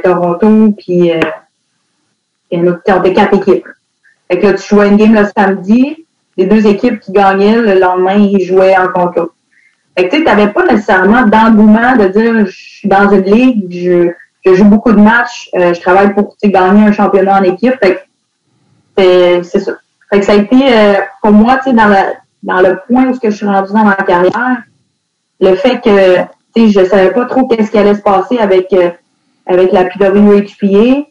Toronto, 0.04 0.74
puis 0.76 1.10
il 2.50 2.58
y 2.58 2.60
en 2.60 2.72
a 2.72 3.08
quatre 3.10 3.34
équipes. 3.34 3.66
Fait 4.30 4.38
que 4.38 4.46
là, 4.46 4.52
tu 4.52 4.68
jouais 4.68 4.88
une 4.88 4.96
game 4.98 5.14
le 5.14 5.26
samedi, 5.34 6.06
les 6.36 6.44
deux 6.44 6.66
équipes 6.66 7.00
qui 7.00 7.12
gagnaient, 7.12 7.56
le 7.56 7.78
lendemain, 7.78 8.16
ils 8.16 8.44
jouaient 8.44 8.76
en 8.76 8.88
concours. 8.88 9.30
Fait 9.96 10.08
que 10.08 10.16
tu 10.16 10.24
n'avais 10.24 10.48
pas 10.48 10.64
nécessairement 10.64 11.26
d'engouement 11.26 11.96
de 11.96 12.08
dire 12.08 12.46
je 12.46 12.50
suis 12.50 12.88
dans 12.88 13.10
une 13.10 13.24
ligue, 13.24 13.66
je, 13.70 14.10
je 14.44 14.54
joue 14.54 14.64
beaucoup 14.64 14.92
de 14.92 15.00
matchs, 15.00 15.50
euh, 15.54 15.74
je 15.74 15.80
travaille 15.80 16.14
pour 16.14 16.36
gagner 16.42 16.86
un 16.86 16.92
championnat 16.92 17.40
en 17.40 17.42
équipe. 17.42 17.74
Fait 17.82 18.06
que 18.96 19.42
c'est 19.42 19.60
ça. 19.60 19.72
Fait 20.12 20.20
que 20.20 20.26
ça 20.26 20.32
a 20.32 20.36
été 20.36 20.56
euh, 20.56 20.94
pour 21.22 21.32
moi, 21.32 21.56
tu 21.56 21.70
sais, 21.70 21.72
dans, 21.72 21.88
dans 22.42 22.60
le 22.60 22.80
point 22.86 23.06
où 23.06 23.18
je 23.22 23.30
suis 23.30 23.46
rendue 23.46 23.72
dans 23.72 23.84
ma 23.84 23.94
carrière, 23.94 24.62
le 25.40 25.54
fait 25.54 25.80
que 25.80 26.18
tu 26.54 26.70
sais, 26.70 26.80
je 26.80 26.84
savais 26.84 27.12
pas 27.12 27.24
trop 27.24 27.46
qu'est-ce 27.48 27.70
qui 27.70 27.78
allait 27.78 27.94
se 27.94 28.02
passer 28.02 28.38
avec, 28.38 28.72
euh, 28.72 28.90
avec 29.46 29.72
la 29.72 29.84
PWHPA, 29.84 31.06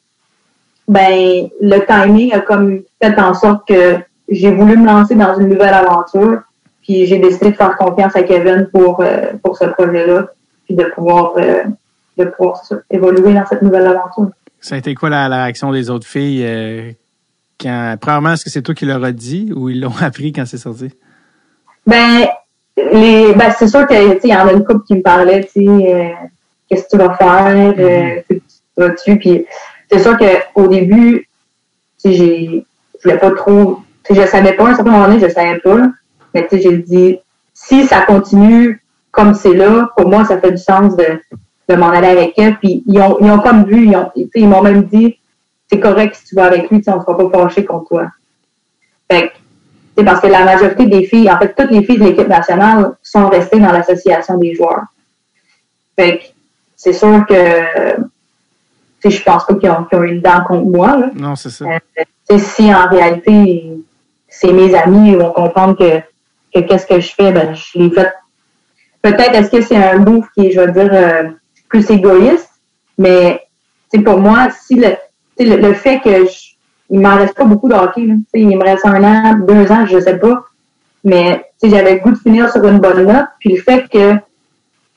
ben 0.88 1.50
le 1.62 1.80
timing 1.80 2.34
a 2.34 2.42
comme 2.42 2.82
fait 3.02 3.20
en 3.20 3.34
sorte 3.34 3.68
que 3.68 3.98
j'ai 4.30 4.52
voulu 4.52 4.78
me 4.78 4.86
lancer 4.86 5.16
dans 5.16 5.38
une 5.40 5.50
nouvelle 5.50 5.74
aventure. 5.74 6.42
Puis 6.84 7.06
j'ai 7.06 7.20
décidé 7.20 7.52
de 7.52 7.56
faire 7.56 7.76
confiance 7.78 8.16
à 8.16 8.24
Kevin 8.24 8.68
pour, 8.72 9.02
euh, 9.02 9.34
pour 9.44 9.58
ce 9.58 9.66
projet-là, 9.66 10.28
puis 10.66 10.76
de 10.76 10.84
pouvoir, 10.86 11.34
euh, 11.38 11.64
de 12.18 12.26
pouvoir 12.26 12.62
évoluer 12.90 13.34
dans 13.34 13.46
cette 13.46 13.62
nouvelle 13.62 13.88
aventure. 13.88 14.30
Ça 14.60 14.76
a 14.76 14.78
été 14.78 14.94
quoi 14.94 15.10
la, 15.10 15.28
réaction 15.28 15.72
des 15.72 15.90
autres 15.90 16.08
filles 16.08 16.44
euh, 16.46 16.92
quand, 17.62 17.96
premièrement, 18.00 18.34
est-ce 18.34 18.44
que 18.44 18.50
c'est 18.50 18.62
toi 18.62 18.76
qui 18.76 18.86
leur 18.86 19.04
as 19.04 19.12
dit 19.12 19.52
ou 19.56 19.70
ils 19.70 19.80
l'ont 19.80 19.94
appris 20.02 20.32
quand 20.32 20.46
c'est 20.46 20.58
sorti? 20.58 20.90
Ben, 21.86 22.28
les, 22.78 23.34
ben 23.34 23.52
c'est 23.58 23.68
sûr 23.68 23.86
que, 23.88 23.94
il 24.24 24.30
y 24.30 24.36
en 24.36 24.48
a 24.48 24.54
une 24.54 24.64
couple 24.64 24.86
qui 24.86 24.96
me 24.96 25.02
parlait, 25.02 25.44
tu 25.44 25.66
sais, 25.66 26.16
qu'est-ce 26.70 26.84
que 26.84 26.90
tu 26.92 26.98
vas 26.98 27.14
faire, 27.16 27.74
mm-hmm. 27.74 28.96
tu 29.04 29.18
puis 29.18 29.46
c'est 29.92 30.00
sûr 30.00 30.18
qu'au 30.18 30.68
début, 30.68 31.28
tu 32.02 32.12
sais, 32.12 32.14
j'ai, 32.14 32.66
je 32.98 33.04
voulais 33.04 33.20
pas 33.20 33.32
trop, 33.32 33.82
tu 34.04 34.14
sais, 34.14 34.22
je 34.22 34.28
savais 34.28 34.54
pas, 34.54 34.68
à 34.68 34.70
un 34.70 34.76
certain 34.76 34.92
moment 34.92 35.08
donné, 35.08 35.20
je 35.20 35.32
savais 35.32 35.60
pas, 35.60 35.90
mais 36.34 36.48
tu 36.48 36.58
sais, 36.58 36.62
j'ai 36.62 36.78
dit, 36.78 37.20
si 37.54 37.86
ça 37.86 38.02
continue 38.02 38.82
comme 39.12 39.34
c'est 39.34 39.54
là, 39.54 39.90
pour 39.96 40.08
moi, 40.08 40.26
ça 40.26 40.40
fait 40.40 40.52
du 40.52 40.58
sens 40.58 40.96
de, 40.96 41.20
de 41.70 41.76
m'en 41.76 41.90
aller 41.90 42.08
avec 42.08 42.34
elle. 42.38 42.58
Puis 42.58 42.84
ils 42.88 43.00
ont, 43.00 43.18
ils 43.22 43.30
ont 43.30 43.40
comme 43.40 43.66
vu, 43.66 43.88
ils, 43.88 43.96
ont, 43.96 44.12
ils 44.16 44.48
m'ont 44.48 44.62
même 44.62 44.84
dit, 44.84 45.18
c'est 45.72 45.80
correct 45.80 46.16
si 46.16 46.26
tu 46.26 46.36
vas 46.36 46.46
avec 46.46 46.70
lui, 46.70 46.82
on 46.88 46.98
ne 46.98 47.02
sera 47.02 47.18
pas 47.18 47.30
fâché 47.30 47.64
contre 47.64 47.88
toi. 47.88 48.08
Fait 49.10 49.32
que, 49.96 50.04
parce 50.04 50.20
que 50.20 50.28
la 50.28 50.44
majorité 50.44 50.86
des 50.86 51.06
filles, 51.06 51.32
en 51.32 51.38
fait, 51.38 51.54
toutes 51.56 51.72
les 51.72 51.84
filles 51.84 51.98
de 51.98 52.06
l'équipe 52.06 52.28
nationale 52.28 52.94
sont 53.02 53.30
restées 53.30 53.60
dans 53.60 53.72
l'association 53.72 54.38
des 54.38 54.54
joueurs. 54.54 54.86
Fait 55.98 56.18
que, 56.18 56.24
c'est 56.76 56.94
sûr 56.94 57.26
que, 57.28 57.96
tu 57.96 58.02
sais, 59.00 59.12
je 59.12 59.24
pense 59.24 59.46
pas 59.46 59.56
qu'ils 59.56 59.70
ont, 59.70 59.88
ont, 59.92 60.04
une 60.04 60.22
dent 60.22 60.44
contre 60.46 60.66
moi, 60.66 60.98
là. 60.98 61.10
Non, 61.16 61.36
c'est 61.36 61.50
ça. 61.50 61.66
Euh, 61.66 62.38
si 62.38 62.74
en 62.74 62.88
réalité, 62.88 63.72
c'est 64.28 64.52
mes 64.52 64.74
amis, 64.76 65.12
ils 65.12 65.18
vont 65.18 65.32
comprendre 65.32 65.78
que 65.78 66.02
que 66.54 66.60
qu'est-ce 66.60 66.86
que 66.86 67.00
je 67.00 67.14
fais, 67.14 67.32
ben, 67.32 67.54
je 67.54 67.80
l'ai 67.80 67.90
fait. 67.90 68.14
Peut-être 69.02 69.36
est-ce 69.36 69.50
que 69.50 69.62
c'est 69.62 69.78
un 69.78 70.00
move 70.00 70.26
qui 70.34 70.48
est, 70.48 70.52
je 70.52 70.60
veux 70.60 70.72
dire, 70.72 70.90
euh, 70.92 71.30
plus 71.70 71.90
égoïste, 71.90 72.50
mais 72.98 73.42
c'est 73.90 74.02
pour 74.02 74.20
moi, 74.20 74.50
si 74.52 74.76
le, 74.76 74.96
le, 75.46 75.74
fait 75.74 76.00
que 76.00 76.26
je, 76.26 76.52
il 76.90 77.00
m'en 77.00 77.16
reste 77.16 77.36
pas 77.36 77.46
beaucoup 77.46 77.68
de 77.68 77.74
là. 77.74 77.92
il 78.34 78.58
me 78.58 78.64
reste 78.64 78.86
un 78.86 79.04
an, 79.04 79.40
deux 79.40 79.72
ans, 79.72 79.86
je 79.86 80.00
sais 80.00 80.18
pas, 80.18 80.44
mais 81.04 81.46
j'avais 81.64 81.96
le 81.96 82.00
goût 82.00 82.12
de 82.12 82.18
finir 82.18 82.52
sur 82.52 82.64
une 82.66 82.80
bonne 82.80 83.06
note, 83.06 83.28
puis 83.40 83.56
le 83.56 83.62
fait 83.62 83.88
que 83.90 84.16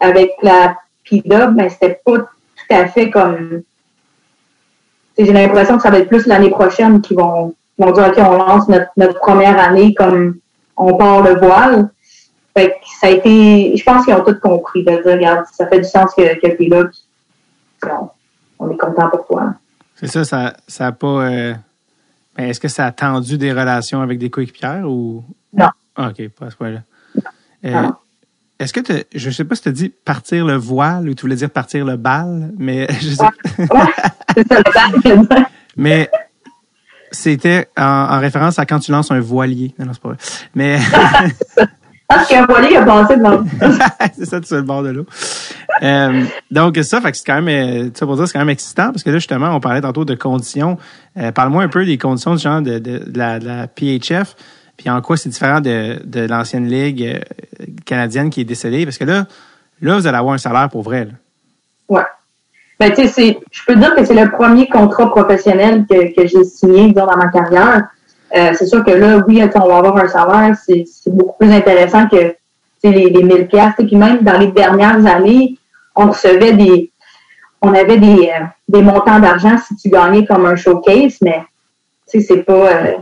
avec 0.01 0.33
la 0.43 0.77
PIDOB, 1.05 1.55
ben, 1.55 1.69
c'était 1.69 2.01
pas 2.05 2.19
tout 2.19 2.71
à 2.71 2.87
fait 2.87 3.11
comme 3.11 3.63
j'ai 5.17 5.33
l'impression 5.33 5.77
que 5.77 5.83
ça 5.83 5.91
va 5.91 5.99
être 5.99 6.09
plus 6.09 6.27
l'année 6.27 6.51
prochaine 6.51 7.01
qu'ils 7.01 7.17
vont, 7.17 7.55
vont 7.79 7.93
dire 7.93 8.09
OK, 8.09 8.19
on 8.19 8.37
lance 8.37 8.69
notre, 8.69 8.91
notre 8.97 9.21
première 9.21 9.59
année 9.59 9.95
comme 9.95 10.39
on 10.77 10.97
part 10.97 11.23
le 11.23 11.37
voile. 11.37 11.91
Fait 12.57 12.71
que 12.71 12.75
ça 13.01 13.09
a 13.09 13.11
été, 13.11 13.77
je 13.77 13.85
pense 13.85 14.05
qu'ils 14.05 14.15
ont 14.15 14.25
tout 14.25 14.39
compris 14.41 14.85
de 14.85 14.93
regarde, 14.93 15.45
ça 15.53 15.67
fait 15.67 15.79
du 15.79 15.89
sens 15.89 16.13
que, 16.15 16.23
que 16.41 16.57
tu 16.57 16.65
es 16.65 16.81
on, 18.59 18.71
est 18.71 18.77
content 18.77 19.09
pour 19.11 19.27
toi. 19.27 19.55
C'est 20.05 20.11
ça, 20.11 20.25
ça, 20.25 20.57
ça 20.69 20.87
a 20.89 20.93
pas. 20.93 21.07
Euh, 21.07 21.55
ben, 22.37 22.49
est-ce 22.49 22.61
que 22.61 22.69
ça 22.69 22.85
a 22.87 22.93
tendu 22.93 23.39
des 23.39 23.53
relations 23.53 24.03
avec 24.03 24.19
des 24.19 24.29
coéquipières 24.29 24.85
ou? 24.87 25.25
Non. 25.53 25.71
Ah, 25.97 26.09
OK, 26.09 26.29
pas 26.29 26.47
à 26.47 26.51
ce 26.51 26.57
point-là. 26.57 26.83
Euh, 27.65 27.91
est-ce 28.59 28.75
que 28.75 28.81
tu, 28.81 28.93
je 29.15 29.31
sais 29.31 29.45
pas 29.45 29.55
si 29.55 29.63
tu 29.63 29.69
as 29.71 29.73
dit 29.73 29.89
partir 29.89 30.45
le 30.45 30.57
voile 30.57 31.09
ou 31.09 31.15
tu 31.15 31.23
voulais 31.23 31.37
dire 31.37 31.49
partir 31.49 31.87
le 31.87 31.97
bal, 31.97 32.53
mais 32.59 32.87
je 33.01 33.09
sais 33.09 33.15
ça 33.15 33.31
le 34.37 35.27
bal. 35.27 35.47
mais 35.77 36.11
c'était 37.11 37.69
en, 37.79 38.19
référence 38.19 38.59
à 38.59 38.67
quand 38.67 38.81
tu 38.81 38.93
lances 38.93 39.11
un 39.11 39.21
voilier. 39.21 39.75
Non, 39.79 39.87
non 39.87 39.93
c'est 39.95 40.03
pas 40.03 40.09
vrai. 40.11 40.19
Mais. 40.55 40.79
Parce 42.09 42.29
qu'un 42.29 42.45
voilier 42.47 42.77
a 42.77 42.85
passé 42.85 43.17
devant. 43.17 43.45
c'est 44.17 44.27
ça, 44.27 44.41
tu 44.41 44.53
es 44.53 44.57
le 44.59 44.63
bord 44.63 44.83
de 44.83 44.91
l'eau. 44.91 45.07
Euh, 45.83 46.25
donc, 46.51 46.77
ça, 46.83 47.01
fait 47.01 47.11
que 47.11 47.17
c'est 47.17 47.27
quand 47.27 47.41
même, 47.41 47.49
euh, 47.49 47.91
ça 47.95 48.07
pour 48.07 48.17
dire, 48.17 48.27
c'est 48.27 48.35
quand 48.35 48.41
même 48.41 48.51
excitant 48.51 48.91
parce 48.91 49.03
que 49.03 49.11
là, 49.11 49.17
justement, 49.17 49.51
on 49.51 49.61
parlait 49.61 49.81
tantôt 49.81 50.05
de 50.05 50.15
conditions. 50.15 50.77
Euh, 51.17 51.33
parle-moi 51.33 51.63
un 51.63 51.69
peu 51.69 51.85
des 51.85 51.97
conditions 51.97 52.37
genre 52.37 52.61
de, 52.61 52.79
de, 52.79 53.03
la, 53.15 53.39
de, 53.39 53.47
la, 53.47 53.67
PHF, 53.67 54.37
puis 54.77 54.91
en 54.91 55.01
quoi 55.01 55.17
c'est 55.17 55.31
différent 55.31 55.61
de, 55.61 55.99
de 56.05 56.21
l'ancienne 56.27 56.69
ligue 56.69 57.21
canadienne 57.87 58.31
qui 58.31 58.43
est 58.43 58.45
décédée. 58.45 58.85
Parce 58.85 58.99
que 58.99 59.05
là, 59.05 59.27
là, 59.81 59.99
vous 59.99 60.07
allez 60.07 60.19
avoir 60.19 60.35
un 60.35 60.39
salaire 60.39 60.69
pour 60.69 60.83
vrai. 60.83 61.07
Là. 61.07 61.13
Ouais. 61.89 62.05
Ben, 62.79 62.93
tu 62.93 63.09
sais, 63.09 63.39
je 63.51 63.61
peux 63.67 63.77
dire 63.77 63.95
que 63.95 64.05
c'est 64.05 64.15
le 64.15 64.31
premier 64.31 64.69
contrat 64.69 65.11
professionnel 65.11 65.87
que, 65.89 66.15
que 66.15 66.27
j'ai 66.27 66.45
signé 66.45 66.93
dans 66.93 67.07
ma 67.07 67.29
carrière. 67.29 67.89
Euh, 68.37 68.53
c'est 68.59 68.67
sûr 68.67 68.85
que 68.85 68.91
là, 68.91 69.23
oui, 69.29 69.43
on 69.43 69.69
va 69.69 69.77
avoir 69.77 69.97
un 69.97 70.09
salaire, 70.09 70.57
c'est 70.57 70.85
beaucoup 71.07 71.39
plus 71.39 71.53
intéressant 71.53 72.09
que 72.09 72.35
les, 72.91 73.11
les 73.11 73.23
1000 73.23 73.47
pièces. 73.47 73.75
Puis 73.77 73.97
même 73.97 74.19
dans 74.23 74.39
les 74.39 74.49
dernières 74.49 75.07
années, 75.07 75.57
on 75.95 76.09
recevait 76.09 76.53
des, 76.53 76.91
on 77.63 77.73
avait 77.73 77.99
des, 77.99 78.31
euh, 78.35 78.45
des 78.69 78.83
montants 78.83 79.21
d'argent 79.21 79.57
si 79.59 79.77
tu 79.77 79.89
gagnais 79.89 80.27
comme 80.27 80.47
un 80.47 80.57
showcase, 80.57 81.19
mais 81.23 81.43
tu 82.11 82.21
sais, 82.21 82.27
c'est 82.27 82.43
pas, 82.43 82.73
euh, 82.73 82.93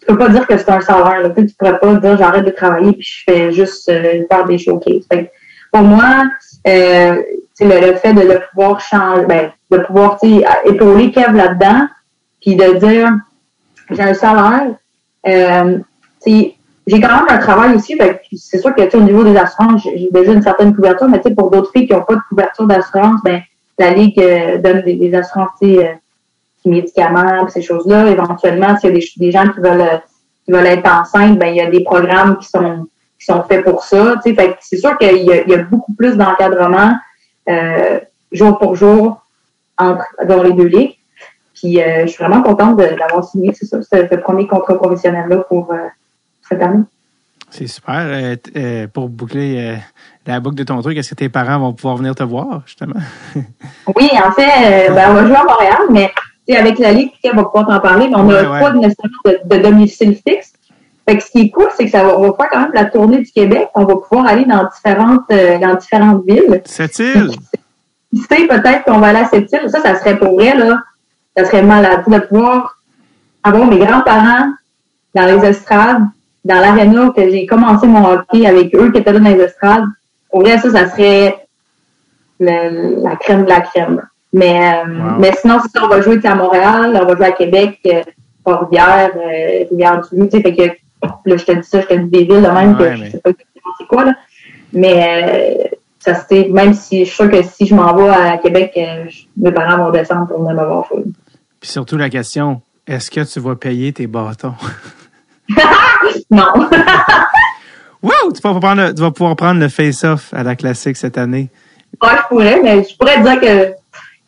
tu 0.00 0.06
peux 0.06 0.18
pas 0.18 0.28
dire 0.28 0.46
que 0.46 0.56
c'est 0.56 0.70
un 0.70 0.80
salaire. 0.80 1.20
Là. 1.20 1.30
Tu, 1.30 1.46
pourrais 1.58 1.78
pas 1.78 1.94
dire 1.94 2.16
j'arrête 2.16 2.44
de 2.44 2.50
travailler 2.50 2.92
puis 2.92 3.02
je 3.02 3.24
fais 3.24 3.52
juste 3.52 3.90
faire 3.90 4.44
des 4.46 4.58
showcases. 4.58 5.06
pour 5.72 5.82
moi, 5.82 6.24
euh, 6.66 7.22
le, 7.60 7.86
le, 7.86 7.96
fait 7.96 8.12
de, 8.12 8.20
de 8.20 8.40
pouvoir 8.50 8.80
changer, 8.80 9.26
ben, 9.26 9.50
de 9.70 9.78
pouvoir 9.78 10.18
épauler 10.64 11.10
Kev 11.10 11.36
là-dedans, 11.36 11.88
puis 12.40 12.56
de 12.56 12.74
dire 12.78 13.10
j'ai 13.90 14.02
un 14.02 14.14
salaire, 14.14 14.74
euh, 15.26 15.78
j'ai 16.26 17.00
quand 17.00 17.08
même 17.08 17.26
un 17.28 17.38
travail 17.38 17.74
aussi, 17.74 17.96
c'est 18.36 18.58
sûr 18.58 18.74
que 18.74 18.96
au 18.96 19.00
niveau 19.00 19.24
des 19.24 19.36
assurances, 19.36 19.82
j'ai 19.82 20.08
déjà 20.12 20.32
une 20.32 20.42
certaine 20.42 20.74
couverture, 20.74 21.08
mais 21.08 21.20
pour 21.34 21.50
d'autres 21.50 21.70
filles 21.72 21.86
qui 21.86 21.92
n'ont 21.92 22.02
pas 22.02 22.16
de 22.16 22.20
couverture 22.28 22.66
d'assurance, 22.66 23.20
ben 23.24 23.42
la 23.78 23.90
Ligue 23.90 24.20
euh, 24.20 24.58
donne 24.58 24.82
des, 24.82 25.14
assurances 25.14 25.50
euh, 25.62 25.94
médicaments, 26.64 27.48
ces 27.48 27.62
choses-là. 27.62 28.06
Éventuellement, 28.08 28.76
s'il 28.78 28.90
y 28.90 28.92
a 28.92 28.98
des, 28.98 29.06
des, 29.16 29.32
gens 29.32 29.48
qui 29.48 29.60
veulent 29.60 30.00
veulent 30.46 30.66
être 30.66 30.86
enceintes, 30.86 31.38
ben 31.38 31.48
il 31.48 31.56
y 31.56 31.60
a 31.60 31.70
des 31.70 31.82
programmes 31.82 32.38
qui 32.38 32.48
sont 32.48 32.86
qui 33.18 33.26
sont 33.26 33.42
faits 33.44 33.64
pour 33.64 33.82
ça. 33.84 34.20
C'est 34.60 34.76
sûr 34.76 34.96
qu'il 34.98 35.16
y, 35.16 35.50
y 35.50 35.54
a 35.54 35.62
beaucoup 35.62 35.94
plus 35.94 36.16
d'encadrement 36.16 36.94
euh, 37.48 38.00
jour 38.32 38.58
pour 38.58 38.74
jour 38.74 39.22
entre 39.78 40.06
dans 40.26 40.42
les 40.42 40.52
deux 40.52 40.66
ligues. 40.66 40.96
Puis 41.54 41.80
euh, 41.80 42.02
je 42.02 42.06
suis 42.08 42.22
vraiment 42.24 42.42
contente 42.42 42.76
de- 42.78 42.96
d'avoir 42.98 43.24
signé, 43.24 43.52
c'est 43.54 43.66
ça, 43.66 43.80
ce, 43.80 43.88
ce 44.10 44.14
premier 44.16 44.46
contrat 44.46 44.76
professionnel-là 44.76 45.38
pour 45.48 45.70
euh, 45.72 45.76
cette 46.48 46.60
année. 46.62 46.82
C'est 47.50 47.68
super. 47.68 48.04
Euh, 48.56 48.86
pour 48.92 49.08
boucler 49.08 49.76
la 50.26 50.40
boucle 50.40 50.56
de 50.56 50.64
ton 50.64 50.82
truc, 50.82 50.98
est-ce 50.98 51.10
que 51.10 51.14
tes 51.14 51.28
parents 51.28 51.60
vont 51.60 51.72
pouvoir 51.72 51.96
venir 51.96 52.14
te 52.16 52.24
voir, 52.24 52.62
justement? 52.66 53.00
Oui, 53.94 54.10
en 54.24 54.32
fait, 54.32 54.88
ben, 54.92 55.10
on 55.10 55.14
va 55.14 55.26
jouer 55.26 55.36
à 55.36 55.44
Montréal, 55.44 55.78
mais 55.90 56.10
avec 56.56 56.78
la 56.80 56.92
Ligue, 56.92 57.12
on 57.32 57.36
va 57.36 57.44
pouvoir 57.44 57.66
t'en 57.68 57.78
parler, 57.80 58.08
mais 58.08 58.16
on 58.16 58.24
n'a 58.24 58.42
Ouais, 58.42 58.48
ouais. 58.48 58.60
pas 58.60 58.72
nécessairement 58.72 59.18
de, 59.26 59.38
de 59.56 59.62
domicile 59.62 60.16
fixe. 60.26 60.52
Fait 61.08 61.16
que 61.18 61.22
ce 61.22 61.30
qui 61.30 61.40
est 61.42 61.50
cool, 61.50 61.68
c'est 61.76 61.84
que 61.84 61.90
ça 61.90 62.02
va, 62.02 62.18
on 62.18 62.22
va 62.30 62.34
faire 62.34 62.48
quand 62.50 62.60
même 62.62 62.72
la 62.74 62.86
tournée 62.86 63.18
du 63.18 63.30
Québec. 63.30 63.68
On 63.74 63.84
va 63.84 63.94
pouvoir 63.96 64.26
aller 64.26 64.46
dans 64.46 64.64
différentes, 64.74 65.30
euh, 65.30 65.58
dans 65.58 65.74
différentes 65.76 66.24
villes. 66.26 66.62
Cette 66.64 66.98
île? 66.98 67.30
Qui 68.12 68.20
sait, 68.20 68.46
peut-être 68.48 68.84
qu'on 68.84 68.98
va 68.98 69.08
aller 69.08 69.18
à 69.20 69.26
cette 69.28 69.52
île. 69.52 69.68
Ça, 69.68 69.80
ça 69.80 69.94
serait 69.98 70.18
pour 70.18 70.34
vrai, 70.34 70.56
là. 70.56 70.78
Ça 71.36 71.44
serait 71.44 71.62
malade 71.62 72.02
de 72.06 72.18
pouvoir 72.18 72.78
avoir 73.42 73.66
mes 73.66 73.78
grands-parents 73.78 74.52
dans 75.14 75.26
les 75.26 75.44
estrades, 75.48 76.02
dans 76.44 76.60
l'aréna 76.60 77.10
que 77.16 77.28
j'ai 77.30 77.46
commencé 77.46 77.86
mon 77.86 78.04
hockey 78.08 78.46
avec 78.46 78.74
eux 78.74 78.90
qui 78.92 78.98
étaient 78.98 79.12
là 79.12 79.18
dans 79.20 79.30
les 79.30 79.40
estrades. 79.42 79.84
Pour 80.30 80.40
vrai, 80.42 80.58
ça, 80.58 80.70
ça 80.70 80.88
serait 80.90 81.46
le- 82.40 83.02
la 83.02 83.16
crème 83.16 83.44
de 83.44 83.48
la 83.50 83.60
crème. 83.60 84.02
Mais, 84.32 84.74
euh, 84.84 84.88
Wow. 84.88 85.18
mais 85.20 85.32
sinon, 85.40 85.58
ça, 85.60 85.84
on 85.84 85.88
va 85.88 86.00
jouer 86.00 86.18
à 86.24 86.34
Montréal, 86.34 86.98
on 87.00 87.06
va 87.06 87.16
jouer 87.16 87.26
à 87.26 87.32
Québec, 87.32 87.78
euh, 87.86 88.02
Port-Rivière, 88.44 89.10
euh, 89.16 89.64
Rivière-du-Loup, 89.70 90.26
tu 90.26 90.30
sais, 90.36 90.42
fait 90.42 90.54
que, 90.54 90.62
là, 91.24 91.36
je 91.36 91.44
te 91.44 91.52
dis 91.52 91.62
ça, 91.68 91.80
je 91.80 91.86
te 91.86 91.94
dis 91.94 92.10
des 92.10 92.24
villes 92.24 92.42
de 92.42 92.48
même 92.48 92.72
Ouais, 92.72 92.78
que 92.78 92.98
mais- 92.98 93.06
je 93.06 93.10
sais 93.12 93.18
pas 93.20 93.30
c'est 93.78 93.86
quoi, 93.86 94.04
là. 94.04 94.14
Mais, 94.72 95.64
euh, 95.64 95.76
ça 96.00 96.14
c'était, 96.14 96.48
même 96.50 96.74
si 96.74 97.00
je 97.00 97.04
suis 97.04 97.14
sûre 97.16 97.30
que 97.30 97.42
si 97.42 97.66
je 97.66 97.74
m'en 97.74 97.94
vais 97.94 98.08
à 98.10 98.36
Québec, 98.38 98.72
euh, 98.76 99.04
mes 99.36 99.52
parents 99.52 99.84
vont 99.84 99.90
descendre 99.90 100.26
pour 100.26 100.40
venir 100.40 100.54
me 100.60 100.66
voir. 100.66 100.86
Puis 101.64 101.70
surtout 101.72 101.96
la 101.96 102.10
question, 102.10 102.60
est-ce 102.86 103.10
que 103.10 103.22
tu 103.22 103.40
vas 103.40 103.56
payer 103.56 103.90
tes 103.90 104.06
bâtons? 104.06 104.52
Non. 106.30 106.52
Wow! 108.02 108.32
Tu 108.34 108.42
vas, 108.42 108.52
pouvoir 108.52 108.60
prendre 108.60 108.82
le- 108.82 108.94
tu 108.94 109.00
vas 109.00 109.10
pouvoir 109.12 109.34
prendre 109.34 109.60
le 109.60 109.68
face-off 109.70 110.34
à 110.34 110.42
la 110.42 110.56
classique 110.56 110.98
cette 110.98 111.16
année. 111.16 111.48
Ouais, 112.02 112.10
je 112.18 112.28
pourrais, 112.28 112.60
mais 112.62 112.84
je 112.84 112.94
pourrais 112.98 113.18
dire 113.22 113.40
que, 113.40 113.72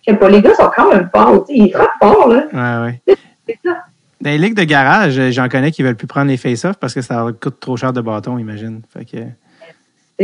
je 0.06 0.12
sais 0.12 0.16
pas, 0.16 0.30
les 0.30 0.40
gars 0.40 0.54
sont 0.54 0.70
quand 0.74 0.90
même 0.90 1.10
forts, 1.14 1.44
ils 1.50 1.70
frappent 1.70 1.90
fort, 2.00 2.28
là. 2.28 2.46
Ouais, 2.86 2.86
ouais. 3.06 3.16
C'est 3.46 3.58
ça. 3.62 3.76
Dans 4.22 4.30
les 4.30 4.38
ligues 4.38 4.54
de 4.56 4.64
garage, 4.64 5.20
j'en 5.32 5.50
connais 5.50 5.72
qui 5.72 5.82
veulent 5.82 5.94
plus 5.94 6.06
prendre 6.06 6.28
les 6.28 6.38
face-off 6.38 6.76
parce 6.80 6.94
que 6.94 7.02
ça 7.02 7.16
leur 7.16 7.38
coûte 7.38 7.60
trop 7.60 7.76
cher 7.76 7.92
de 7.92 8.00
bâton, 8.00 8.38
imagine. 8.38 8.80
Fait 8.90 9.04
que, 9.04 9.18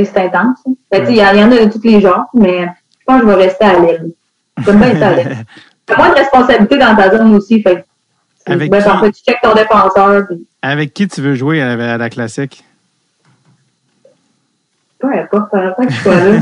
C'est 0.03 0.17
intense. 0.17 0.57
hein. 0.67 0.73
Sais, 0.91 1.05
Il 1.11 1.17
y, 1.19 1.23
en- 1.23 1.33
il 1.35 1.41
y 1.41 1.45
en 1.45 1.53
a 1.53 1.67
de 1.67 1.71
tous 1.71 1.83
les 1.85 2.01
genres, 2.01 2.25
mais 2.33 2.63
je 3.01 3.05
pense 3.05 3.21
que 3.21 3.27
je 3.27 3.33
vais 3.35 3.45
rester 3.45 3.65
à 3.67 3.79
l'aile. 3.79 4.07
J'aime 4.65 4.79
bien 4.79 4.89
être 4.93 5.03
à 5.03 5.13
l'aile. 5.15 5.45
T'as 5.93 5.99
moins 5.99 6.15
de 6.15 6.19
responsabilité 6.19 6.79
dans 6.79 6.97
ta 6.97 7.17
zone 7.17 7.35
aussi. 7.35 7.63
Fait 7.63 7.85
Avec 8.47 8.71
ben, 8.71 8.83
qui? 8.83 8.89
en 8.89 9.01
fait, 9.01 9.13
tu 9.13 9.23
checkes 9.23 9.41
ton 9.43 9.55
défenseur. 9.55 10.27
Puis, 10.27 10.47
avec 10.63 10.95
qui 10.95 11.07
tu 11.09 11.21
veux 11.21 11.35
jouer 11.35 11.61
à 11.61 11.77
la, 11.77 11.95
à 11.95 11.99
la 11.99 12.11
classique? 12.11 12.65
peu 15.03 15.13
importe, 15.13 15.53
importe 15.53 15.89
que 15.89 15.93
je 15.93 16.01
sois 16.01 16.15
là. 16.15 16.41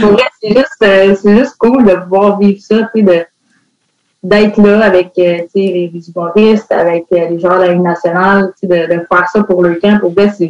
Pour 0.00 0.12
vrai, 0.12 0.22
c'est 0.42 0.56
juste, 0.56 0.82
euh, 0.82 1.36
juste 1.36 1.56
cool 1.58 1.84
de 1.84 1.94
pouvoir 1.96 2.38
vivre 2.38 2.60
ça, 2.60 2.88
tu 2.94 3.00
sais, 3.00 3.02
de, 3.02 3.26
d'être 4.22 4.56
là 4.60 4.86
avec 4.86 5.12
euh, 5.18 5.42
les, 5.54 5.90
les 5.92 6.10
humoristes, 6.10 6.72
avec 6.72 7.04
euh, 7.12 7.28
les 7.28 7.38
joueurs 7.38 7.58
de 7.58 7.66
la 7.66 7.72
Ligue 7.74 7.82
nationale, 7.82 8.52
de, 8.62 8.68
de 8.68 9.06
faire 9.06 9.28
ça 9.30 9.42
pour 9.44 9.62
le 9.62 9.74
camp. 9.74 10.00
Pour 10.00 10.14
vrai, 10.14 10.30
je 10.38 10.46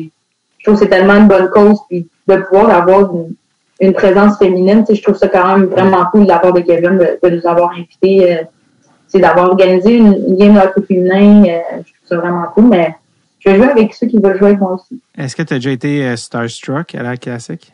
trouve 0.63 0.75
que 0.75 0.85
c'est 0.85 0.89
tellement 0.89 1.17
une 1.17 1.27
bonne 1.27 1.51
cause. 1.51 1.81
Puis 1.89 2.09
de 2.29 2.37
pouvoir 2.37 2.71
avoir 2.71 3.13
une, 3.13 3.35
une 3.81 3.93
présence 3.93 4.39
féminine, 4.39 4.85
tu 4.85 4.87
sais, 4.87 4.95
je 4.97 5.03
trouve 5.03 5.17
ça 5.17 5.29
quand 5.29 5.57
même 5.57 5.67
vraiment 5.67 6.05
cool 6.07 6.25
de 6.25 6.29
la 6.29 6.39
part 6.39 6.53
de 6.53 6.61
Kevin 6.61 6.99
de, 6.99 7.19
de 7.23 7.37
nous 7.37 7.47
avoir 7.47 7.71
invités. 7.73 8.33
Euh, 8.33 8.43
tu 8.43 9.13
sais, 9.13 9.21
d'avoir 9.21 9.49
organisé 9.49 9.97
une, 9.97 10.13
une 10.29 10.37
game 10.37 10.55
de 10.55 10.61
hockey 10.61 10.83
féminin, 10.83 11.45
euh, 11.45 11.61
je 11.79 11.93
trouve 11.95 12.09
ça 12.09 12.17
vraiment 12.17 12.45
cool. 12.55 12.69
Mais 12.69 12.95
je 13.39 13.51
vais 13.51 13.57
jouer 13.57 13.69
avec 13.69 13.95
ceux 13.95 14.07
qui 14.07 14.19
veulent 14.19 14.37
jouer 14.39 14.49
avec 14.49 14.61
moi 14.61 14.75
aussi. 14.75 15.01
Est-ce 15.17 15.37
que 15.37 15.43
tu 15.43 15.55
as 15.55 15.57
déjà 15.59 15.71
été 15.71 16.05
euh, 16.05 16.17
starstruck 16.17 16.95
à 16.95 17.03
la 17.03 17.17
classique? 17.17 17.73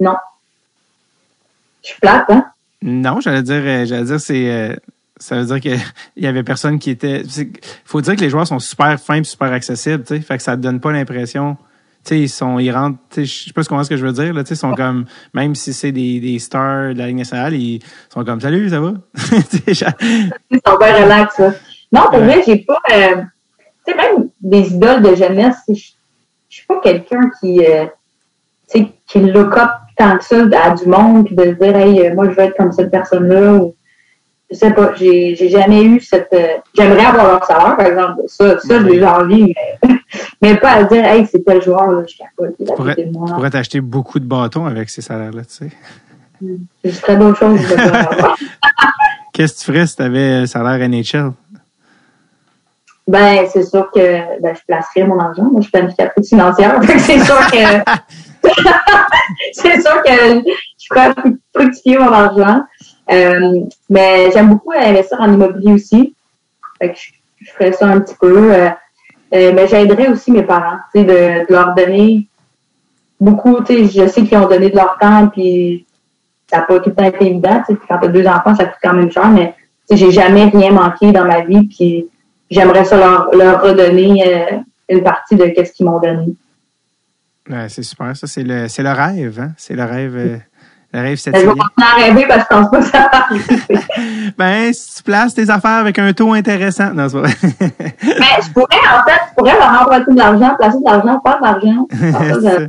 Non. 0.00 0.16
Je 1.82 1.88
suis 1.88 2.00
plate, 2.00 2.26
hein? 2.28 2.46
Non, 2.82 3.20
j'allais 3.20 3.42
dire, 3.42 3.62
euh, 3.64 3.86
j'allais 3.86 4.04
dire, 4.04 4.20
c'est, 4.20 4.50
euh, 4.50 4.76
ça 5.16 5.36
veut 5.36 5.46
dire 5.46 5.60
qu'il 5.60 5.80
y 6.22 6.26
avait 6.26 6.42
personne 6.42 6.78
qui 6.78 6.90
était. 6.90 7.22
Il 7.22 7.50
faut 7.84 8.00
dire 8.00 8.16
que 8.16 8.20
les 8.20 8.30
joueurs 8.30 8.46
sont 8.46 8.58
super 8.58 8.98
fins, 9.00 9.20
et 9.20 9.24
super 9.24 9.52
accessibles, 9.52 10.04
tu 10.04 10.16
sais. 10.16 10.20
Fait 10.20 10.36
que 10.36 10.42
ça 10.42 10.56
te 10.56 10.62
donne 10.62 10.80
pas 10.80 10.92
l'impression. 10.92 11.56
Sais, 12.08 12.20
ils 12.20 12.28
sont, 12.28 12.58
ils 12.58 12.70
rentrent. 12.70 12.98
Je 13.16 13.24
sais 13.24 13.52
pas 13.52 13.62
comment 13.64 13.84
ce 13.84 13.90
que 13.90 13.96
je 13.98 14.06
veux 14.06 14.12
dire 14.12 14.32
là. 14.32 14.42
Tu 14.42 14.48
sais, 14.48 14.54
ils 14.54 14.58
sont 14.58 14.74
comme, 14.74 15.04
même 15.34 15.54
si 15.54 15.74
c'est 15.74 15.92
des, 15.92 16.20
des 16.20 16.38
stars 16.38 16.94
de 16.94 16.98
la 16.98 17.06
Ligue 17.08 17.18
nationale, 17.18 17.54
ils 17.54 17.80
sont 18.08 18.24
comme, 18.24 18.40
salut, 18.40 18.70
ça 18.70 18.80
va? 18.80 18.92
Ils 19.66 19.74
sont 19.76 20.76
bien 20.78 21.02
relax, 21.04 21.38
là. 21.38 21.52
Non, 21.92 22.02
pour 22.10 22.20
vrai, 22.20 22.42
j'ai 22.46 22.58
pas. 22.58 22.78
euh, 22.92 23.22
tu 23.86 23.92
sais, 23.92 23.96
même 23.96 24.30
des 24.40 24.72
idoles 24.72 25.02
de 25.02 25.14
jeunesse, 25.14 25.56
je 25.68 25.74
je 26.48 26.56
suis 26.56 26.66
pas 26.66 26.80
quelqu'un 26.82 27.30
qui. 27.40 27.60
euh, 27.64 27.84
tu 28.70 28.78
sais, 28.80 28.88
qui 29.06 29.20
look 29.20 29.56
up 29.56 29.70
tant 29.96 30.16
que 30.16 30.24
ça 30.24 30.36
à 30.62 30.70
du 30.70 30.86
monde, 30.86 31.26
puis 31.26 31.34
de 31.34 31.42
se 31.44 31.50
dire, 31.50 31.76
hey, 31.76 32.06
euh, 32.06 32.14
moi, 32.14 32.30
je 32.30 32.34
veux 32.34 32.40
être 32.44 32.56
comme 32.56 32.72
cette 32.72 32.90
personne-là. 32.90 33.54
Ou, 33.54 33.74
je 34.50 34.56
sais 34.56 34.72
pas, 34.72 34.94
j'ai 34.94 35.34
j'ai 35.36 35.48
jamais 35.50 35.82
eu 35.82 36.00
cette. 36.00 36.28
euh, 36.32 36.56
J'aimerais 36.74 37.04
avoir 37.06 37.26
leur 37.26 37.44
salaire, 37.44 37.76
par 37.76 37.86
exemple. 37.86 38.22
Ça, 38.26 38.58
ça 38.58 38.82
j'ai 38.88 39.04
envie, 39.04 39.54
mais, 39.82 39.96
mais 40.42 40.56
pas 40.56 40.70
à 40.72 40.84
dire, 40.84 41.04
hey, 41.04 41.26
c'est 41.26 41.44
tel 41.44 41.60
joueur, 41.62 41.90
là, 41.90 42.02
je 42.06 42.16
capote, 42.16 42.56
pourrais- 42.76 42.94
tu 42.96 43.08
pourrais 43.12 43.50
t'acheter 43.50 43.80
beaucoup 43.80 44.18
de 44.18 44.24
bâtons 44.26 44.66
avec 44.66 44.88
ces 44.90 45.02
salaires-là, 45.02 45.42
tu 45.44 45.68
sais. 45.70 47.16
D'autres 47.16 47.38
choses. 47.38 47.60
je 47.60 47.68
devrais 47.68 47.98
avoir. 47.98 48.36
Qu'est-ce 49.32 49.54
que 49.54 49.58
tu 49.58 49.64
ferais 49.72 49.86
si 49.86 49.96
tu 49.96 50.02
avais 50.02 50.46
salaire 50.46 50.88
NHL? 50.88 51.32
Ben, 53.06 53.46
c'est 53.52 53.62
sûr 53.64 53.90
que 53.90 54.40
ben, 54.42 54.54
je 54.54 54.60
placerais 54.66 55.04
mon 55.04 55.18
argent. 55.18 55.44
Moi, 55.44 55.60
je 55.60 55.62
suis 55.62 55.70
planificatrice 55.72 56.28
financière. 56.28 56.78
C'est 56.98 57.20
sûr 57.20 57.38
que 57.50 57.92
c'est 59.52 59.80
sûr 59.80 60.02
que 60.02 60.42
je 60.78 60.86
ferais 60.88 61.12
fructifier 61.54 61.98
mon 61.98 62.12
argent. 62.12 62.62
Euh, 63.10 63.60
mais 63.88 64.30
j'aime 64.32 64.50
beaucoup 64.50 64.72
investir 64.72 65.18
en 65.20 65.32
immobilier 65.32 65.72
aussi. 65.72 66.14
Fait 66.78 66.92
que 66.92 66.98
je, 66.98 67.12
je 67.40 67.50
ferais 67.52 67.72
ça 67.72 67.86
un 67.86 68.00
petit 68.00 68.14
peu. 68.20 68.52
Euh, 68.52 68.68
euh, 69.34 69.52
mais 69.54 69.66
j'aiderais 69.68 70.08
aussi 70.08 70.30
mes 70.30 70.42
parents, 70.42 70.78
de, 70.94 71.52
leur 71.52 71.74
donner 71.74 72.26
beaucoup, 73.20 73.58
je 73.68 74.06
sais 74.06 74.22
qu'ils 74.22 74.38
ont 74.38 74.48
donné 74.48 74.70
de 74.70 74.76
leur 74.76 74.96
temps, 74.98 75.28
puis 75.28 75.84
ça 76.46 76.58
n'a 76.58 76.62
pas 76.62 76.80
tout 76.80 76.90
le 76.90 76.94
temps 76.94 77.04
été 77.04 77.26
évident, 77.26 77.62
tu 77.66 77.74
sais, 77.74 77.80
quand 77.86 77.98
t'as 77.98 78.08
deux 78.08 78.26
enfants, 78.26 78.54
ça 78.54 78.64
coûte 78.64 78.78
quand 78.82 78.94
même 78.94 79.10
cher, 79.10 79.28
mais 79.28 79.54
j'ai 79.90 80.10
jamais 80.12 80.46
rien 80.46 80.72
manqué 80.72 81.12
dans 81.12 81.26
ma 81.26 81.42
vie, 81.42 81.66
puis 81.68 82.06
j'aimerais 82.50 82.86
ça 82.86 82.96
leur, 82.96 83.34
leur 83.34 83.60
redonner 83.62 84.62
une 84.88 85.02
partie 85.02 85.36
de 85.36 85.52
ce 85.56 85.72
qu'ils 85.72 85.84
m'ont 85.84 85.98
donné. 85.98 86.34
C'est 87.68 87.82
super, 87.82 88.16
ça. 88.16 88.26
C'est 88.26 88.42
le, 88.42 88.66
le 88.66 88.92
rêve, 88.92 89.40
hein? 89.40 89.52
C'est 89.56 89.74
le 89.74 89.84
rêve, 89.84 90.40
le 90.92 91.00
rêve 91.00 91.18
je 91.22 91.30
vais 91.30 92.02
rêver 92.02 92.26
parce 92.26 92.44
que 92.44 92.54
je 92.54 92.60
pense 92.60 92.70
pas 92.70 92.78
que 92.78 92.84
ça 92.84 92.98
va 92.98 93.24
arriver. 93.24 93.80
Ben, 94.38 94.72
si 94.72 94.94
tu 94.96 95.02
places 95.02 95.34
tes 95.34 95.50
affaires 95.50 95.78
avec 95.78 95.98
un 95.98 96.12
taux 96.12 96.32
intéressant. 96.32 96.94
Non, 96.94 97.08
c'est 97.08 97.20
pas 97.20 97.28
vrai. 97.28 97.36
Mais 97.42 98.42
je 98.42 98.50
pourrais, 98.52 98.78
en 98.88 99.04
fait, 99.04 99.20
je 99.28 99.34
pourrais 99.36 99.58
leur 99.58 99.82
emprunter 99.82 100.12
de 100.12 100.16
l'argent, 100.16 100.54
placer 100.56 100.78
de 100.78 100.84
l'argent, 100.84 101.20
faire 101.22 101.38
de 101.38 101.44
l'argent. 101.44 102.68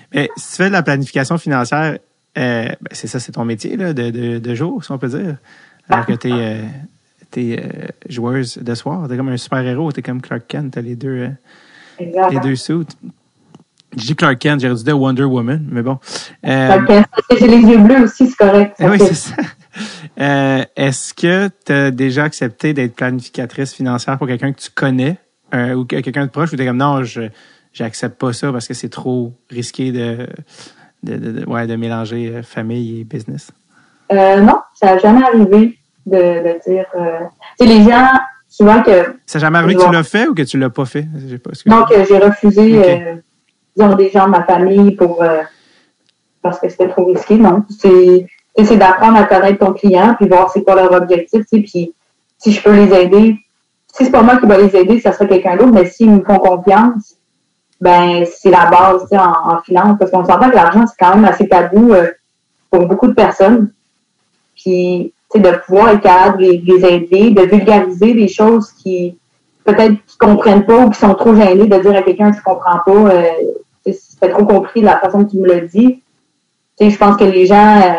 Mais 0.14 0.30
si 0.36 0.50
tu 0.50 0.56
fais 0.56 0.68
de 0.68 0.72
la 0.72 0.82
planification 0.82 1.36
financière, 1.36 1.98
euh, 2.38 2.68
ben, 2.68 2.90
c'est 2.92 3.06
ça, 3.06 3.20
c'est 3.20 3.32
ton 3.32 3.44
métier 3.44 3.76
là, 3.76 3.92
de, 3.92 4.10
de, 4.10 4.38
de 4.38 4.54
jour, 4.54 4.82
si 4.82 4.90
on 4.92 4.98
peut 4.98 5.08
dire. 5.08 5.36
Alors 5.90 6.06
que 6.06 6.12
t'es 6.12 6.30
euh, 6.32 6.62
t'es, 7.30 7.60
euh, 7.62 7.88
joueuse 8.08 8.58
de 8.58 8.74
soir. 8.74 9.08
T'es 9.08 9.16
comme 9.16 9.28
un 9.28 9.36
super-héros. 9.36 9.92
T'es 9.92 10.02
comme 10.02 10.22
Clark 10.22 10.44
Kent. 10.48 10.72
T'as 10.72 10.80
les 10.80 10.96
deux, 10.96 11.30
les 11.98 12.40
deux 12.42 12.56
suits. 12.56 12.86
Je 13.96 14.04
dis 14.06 14.14
Clark 14.16 14.38
Kent, 14.38 14.60
j'aurais 14.60 14.74
dû 14.74 14.84
dire 14.84 15.00
Wonder 15.00 15.24
Woman, 15.24 15.66
mais 15.70 15.82
bon. 15.82 15.98
Euh, 16.46 16.78
j'ai 17.38 17.46
les 17.48 17.56
yeux 17.58 17.78
bleus 17.78 18.02
aussi, 18.04 18.28
c'est 18.28 18.36
correct. 18.36 18.76
Ah 18.78 18.86
oui, 18.90 18.98
c'est 19.00 19.14
ça. 19.14 19.34
Euh, 20.20 20.64
Est-ce 20.74 21.14
que 21.14 21.48
tu 21.64 21.72
as 21.72 21.92
déjà 21.92 22.24
accepté 22.24 22.72
d'être 22.74 22.96
planificatrice 22.96 23.72
financière 23.74 24.18
pour 24.18 24.26
quelqu'un 24.26 24.52
que 24.52 24.58
tu 24.60 24.70
connais 24.74 25.18
euh, 25.54 25.74
ou 25.74 25.84
que- 25.84 26.00
quelqu'un 26.00 26.26
de 26.26 26.30
proche 26.30 26.52
ou 26.52 26.56
tu 26.56 26.62
es 26.62 26.66
comme 26.66 26.78
non, 26.78 27.04
je 27.04 27.22
j'accepte 27.72 28.18
pas 28.18 28.32
ça 28.32 28.50
parce 28.50 28.66
que 28.66 28.74
c'est 28.74 28.88
trop 28.88 29.32
risqué 29.50 29.92
de, 29.92 30.26
de, 31.04 31.16
de, 31.16 31.30
de- 31.40 31.46
ouais, 31.48 31.68
de 31.68 31.76
mélanger 31.76 32.32
euh, 32.34 32.42
famille 32.42 33.00
et 33.00 33.04
business? 33.04 33.52
Euh, 34.10 34.40
non, 34.40 34.58
ça 34.74 34.94
n'a 34.94 34.98
jamais 34.98 35.22
arrivé 35.22 35.78
de, 36.06 36.68
dire. 36.68 36.86
Tu 37.60 37.66
sais, 37.66 37.66
les 37.66 37.84
gens, 37.84 38.08
souvent 38.48 38.82
que. 38.82 39.14
Ça 39.26 39.38
n'a 39.38 39.44
jamais 39.44 39.58
arrivé 39.58 39.76
que 39.76 39.84
tu 39.84 39.92
l'as 39.92 40.02
fait 40.02 40.26
ou 40.26 40.34
que 40.34 40.42
tu 40.42 40.58
l'as 40.58 40.70
pas 40.70 40.86
fait? 40.86 41.06
Pas 41.44 41.50
ce 41.54 41.62
que- 41.62 41.70
Donc, 41.70 41.86
j'ai 42.08 42.18
refusé. 42.18 43.20
Des 43.96 44.10
gens 44.10 44.26
de 44.26 44.30
ma 44.30 44.44
famille 44.44 44.92
pour. 44.92 45.22
euh, 45.22 45.42
parce 46.42 46.60
que 46.60 46.68
c'était 46.68 46.88
trop 46.88 47.04
risqué. 47.04 47.36
Non. 47.36 47.64
C'est 47.68 48.76
d'apprendre 48.76 49.18
à 49.18 49.24
connaître 49.24 49.64
ton 49.64 49.72
client 49.72 50.14
puis 50.18 50.28
voir 50.28 50.50
c'est 50.50 50.62
quoi 50.62 50.74
leur 50.74 50.92
objectif. 50.92 51.44
Puis 51.50 51.94
si 52.38 52.52
je 52.52 52.62
peux 52.62 52.72
les 52.72 52.92
aider, 52.94 53.36
si 53.92 54.04
c'est 54.04 54.10
pas 54.10 54.22
moi 54.22 54.38
qui 54.38 54.46
va 54.46 54.58
les 54.58 54.74
aider, 54.76 55.00
ça 55.00 55.12
serait 55.12 55.28
quelqu'un 55.28 55.56
d'autre, 55.56 55.72
mais 55.72 55.86
s'ils 55.86 56.10
me 56.10 56.22
font 56.22 56.38
confiance, 56.38 57.16
ben 57.80 58.24
c'est 58.26 58.50
la 58.50 58.66
base 58.66 59.06
en, 59.12 59.60
finance, 59.62 59.96
parce 59.98 60.10
qu'on 60.10 60.24
s'entend 60.24 60.50
que 60.50 60.56
l'argent, 60.56 60.84
c'est 60.86 61.04
quand 61.04 61.14
même 61.14 61.24
assez 61.24 61.48
tabou 61.48 61.92
euh, 61.92 62.08
pour 62.70 62.86
beaucoup 62.86 63.06
de 63.06 63.14
personnes. 63.14 63.72
Puis, 64.56 65.12
de 65.34 65.50
pouvoir 65.64 65.90
être 65.90 66.00
capable 66.00 66.38
de 66.38 66.50
les, 66.50 66.58
de 66.58 66.72
les 66.74 66.84
aider, 66.86 67.30
de 67.30 67.42
vulgariser 67.42 68.14
des 68.14 68.28
choses 68.28 68.72
qui 68.72 69.16
peut-être 69.64 69.94
qu'ils 70.06 70.18
comprennent 70.18 70.64
pas 70.64 70.78
ou 70.78 70.90
qui 70.90 70.98
sont 70.98 71.14
trop 71.14 71.34
gênés 71.34 71.66
de 71.66 71.78
dire 71.78 71.94
à 71.94 72.02
quelqu'un 72.02 72.32
qui 72.32 72.40
comprend 72.40 72.78
pas, 72.84 72.92
euh, 72.92 73.22
c'est 74.20 74.30
trop 74.30 74.44
compris 74.44 74.80
la 74.80 74.98
façon 74.98 75.24
que 75.24 75.30
tu 75.30 75.38
me 75.38 75.46
l'as 75.48 75.60
dit. 75.60 76.02
Tu 76.78 76.84
sais, 76.86 76.90
je 76.90 76.98
pense 76.98 77.16
que 77.16 77.24
les 77.24 77.46
gens, 77.46 77.80
euh, 77.80 77.92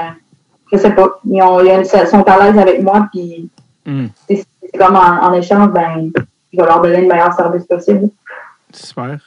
je 0.72 0.78
sais 0.78 0.92
pas, 0.92 1.08
ils, 1.26 1.42
ont, 1.42 1.60
ils 1.62 1.70
ont- 1.72 1.82
ils 1.82 2.08
sont 2.08 2.24
à 2.24 2.44
l'aise 2.46 2.58
avec 2.58 2.82
moi, 2.82 3.08
puis 3.12 3.50
Hmm. 3.86 4.08
c'est 4.28 4.46
comme 4.78 4.96
en, 4.96 5.24
en 5.24 5.34
échange, 5.34 5.70
ben, 5.72 6.12
je 6.54 6.60
vais 6.60 6.66
leur 6.66 6.82
donner 6.82 7.02
le 7.02 7.08
meilleur 7.08 7.34
service 7.34 7.64
possible. 7.64 8.10
Super. 8.72 9.18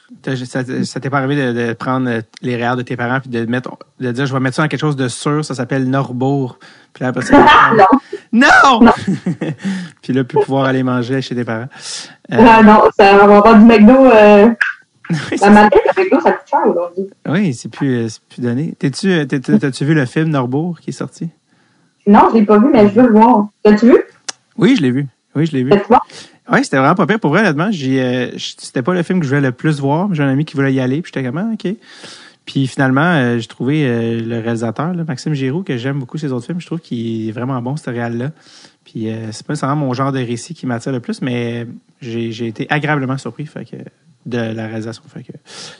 Ça, 0.45 0.61
ça 0.85 0.99
t'est 1.01 1.09
pas 1.09 1.17
arrivé 1.17 1.35
de, 1.35 1.67
de 1.67 1.73
prendre 1.73 2.09
euh, 2.09 2.21
les 2.41 2.55
REER 2.55 2.77
de 2.77 2.81
tes 2.83 2.95
parents 2.95 3.19
puis 3.19 3.29
de 3.29 3.43
mettre 3.45 3.71
de 3.99 4.11
dire 4.13 4.25
je 4.25 4.31
vais 4.33 4.39
mettre 4.39 4.55
ça 4.55 4.61
dans 4.61 4.69
quelque 4.69 4.79
chose 4.79 4.95
de 4.95 5.09
sûr, 5.09 5.43
ça 5.43 5.53
s'appelle 5.53 5.89
Norbourg. 5.89 6.59
Puis 6.93 7.03
là, 7.03 7.09
après 7.09 7.23
ça, 7.25 7.35
Non. 8.31 8.39
non! 8.81 8.91
puis 10.01 10.13
là, 10.13 10.23
puis 10.23 10.37
pouvoir 10.43 10.65
aller 10.65 10.83
manger 10.83 11.21
chez 11.21 11.35
tes 11.35 11.43
parents. 11.43 11.67
Euh, 12.31 12.37
Ah 12.47 12.63
non, 12.63 12.83
ça 12.97 13.17
va 13.17 13.23
avoir 13.23 13.55
du 13.57 13.65
McDo. 13.65 14.05
Euh, 14.05 14.49
oui, 15.13 15.19
la 15.31 15.37
c'est- 15.37 15.49
malgré 15.49 15.79
que 15.79 15.89
le 15.99 16.03
McDo, 16.03 16.19
ça 16.21 16.31
coûte 16.31 16.47
cher 16.49 16.59
aujourd'hui. 16.67 17.03
oui, 17.29 17.53
c'est 17.53 17.69
plus, 17.69 17.95
euh, 17.95 18.09
c'est 18.09 18.21
plus 18.23 18.41
donné. 18.41 18.73
T'es-tu, 18.77 19.11
euh, 19.11 19.25
t'es- 19.25 19.39
t'as- 19.39 19.57
t'as-tu 19.59 19.85
vu 19.85 19.93
le 19.93 20.05
film 20.05 20.29
Norbourg 20.29 20.79
qui 20.79 20.89
est 20.91 20.93
sorti? 20.93 21.29
Non, 22.07 22.27
je 22.31 22.39
l'ai 22.39 22.45
pas 22.45 22.57
vu, 22.59 22.67
mais 22.71 22.87
je 22.89 22.93
veux 22.99 23.07
le 23.07 23.13
voir. 23.13 23.47
T'as-tu 23.63 23.85
vu? 23.87 23.97
Oui, 24.57 24.75
je 24.75 24.81
l'ai 24.81 24.91
vu. 24.91 25.07
Oui, 25.35 25.45
je 25.45 25.51
l'ai 25.53 25.63
vu. 25.63 25.71
Oui, 26.51 26.63
c'était 26.63 26.77
vraiment 26.77 26.95
pas 26.95 27.07
pire. 27.07 27.19
Pour 27.19 27.31
vrai, 27.31 27.39
honnêtement, 27.41 27.69
euh, 27.73 28.31
c'était 28.37 28.81
pas 28.81 28.93
le 28.93 29.01
film 29.03 29.19
que 29.19 29.25
je 29.25 29.29
voulais 29.33 29.47
le 29.47 29.53
plus 29.53 29.79
voir. 29.79 30.09
mais 30.09 30.15
J'ai 30.15 30.23
un 30.23 30.27
ami 30.29 30.43
qui 30.45 30.55
voulait 30.55 30.73
y 30.73 30.79
aller, 30.81 31.01
puis 31.01 31.11
j'étais 31.15 31.25
comme, 31.25 31.37
ah, 31.37 31.47
OK. 31.53 31.73
Puis 32.45 32.67
finalement, 32.67 33.01
euh, 33.15 33.39
j'ai 33.39 33.47
trouvé 33.47 33.85
euh, 33.87 34.19
le 34.21 34.39
réalisateur, 34.41 34.93
là, 34.93 35.05
Maxime 35.07 35.33
Giroux, 35.33 35.63
que 35.63 35.77
j'aime 35.77 35.99
beaucoup 35.99 36.17
ses 36.17 36.33
autres 36.33 36.45
films. 36.45 36.59
Je 36.59 36.65
trouve 36.65 36.81
qu'il 36.81 37.29
est 37.29 37.31
vraiment 37.31 37.61
bon, 37.61 37.77
ce 37.77 37.89
réal-là. 37.89 38.31
Puis 38.83 39.09
euh, 39.09 39.31
c'est 39.31 39.47
pas 39.47 39.53
nécessairement 39.53 39.85
mon 39.85 39.93
genre 39.93 40.11
de 40.11 40.19
récit 40.19 40.53
qui 40.53 40.65
m'attire 40.65 40.91
le 40.91 40.99
plus, 40.99 41.21
mais 41.21 41.65
j'ai, 42.01 42.33
j'ai 42.33 42.47
été 42.47 42.67
agréablement 42.69 43.17
surpris 43.17 43.45
fait 43.45 43.63
que, 43.63 43.77
de 44.25 44.37
la 44.37 44.67
réalisation. 44.67 45.03
Fait 45.07 45.23
que 45.23 45.33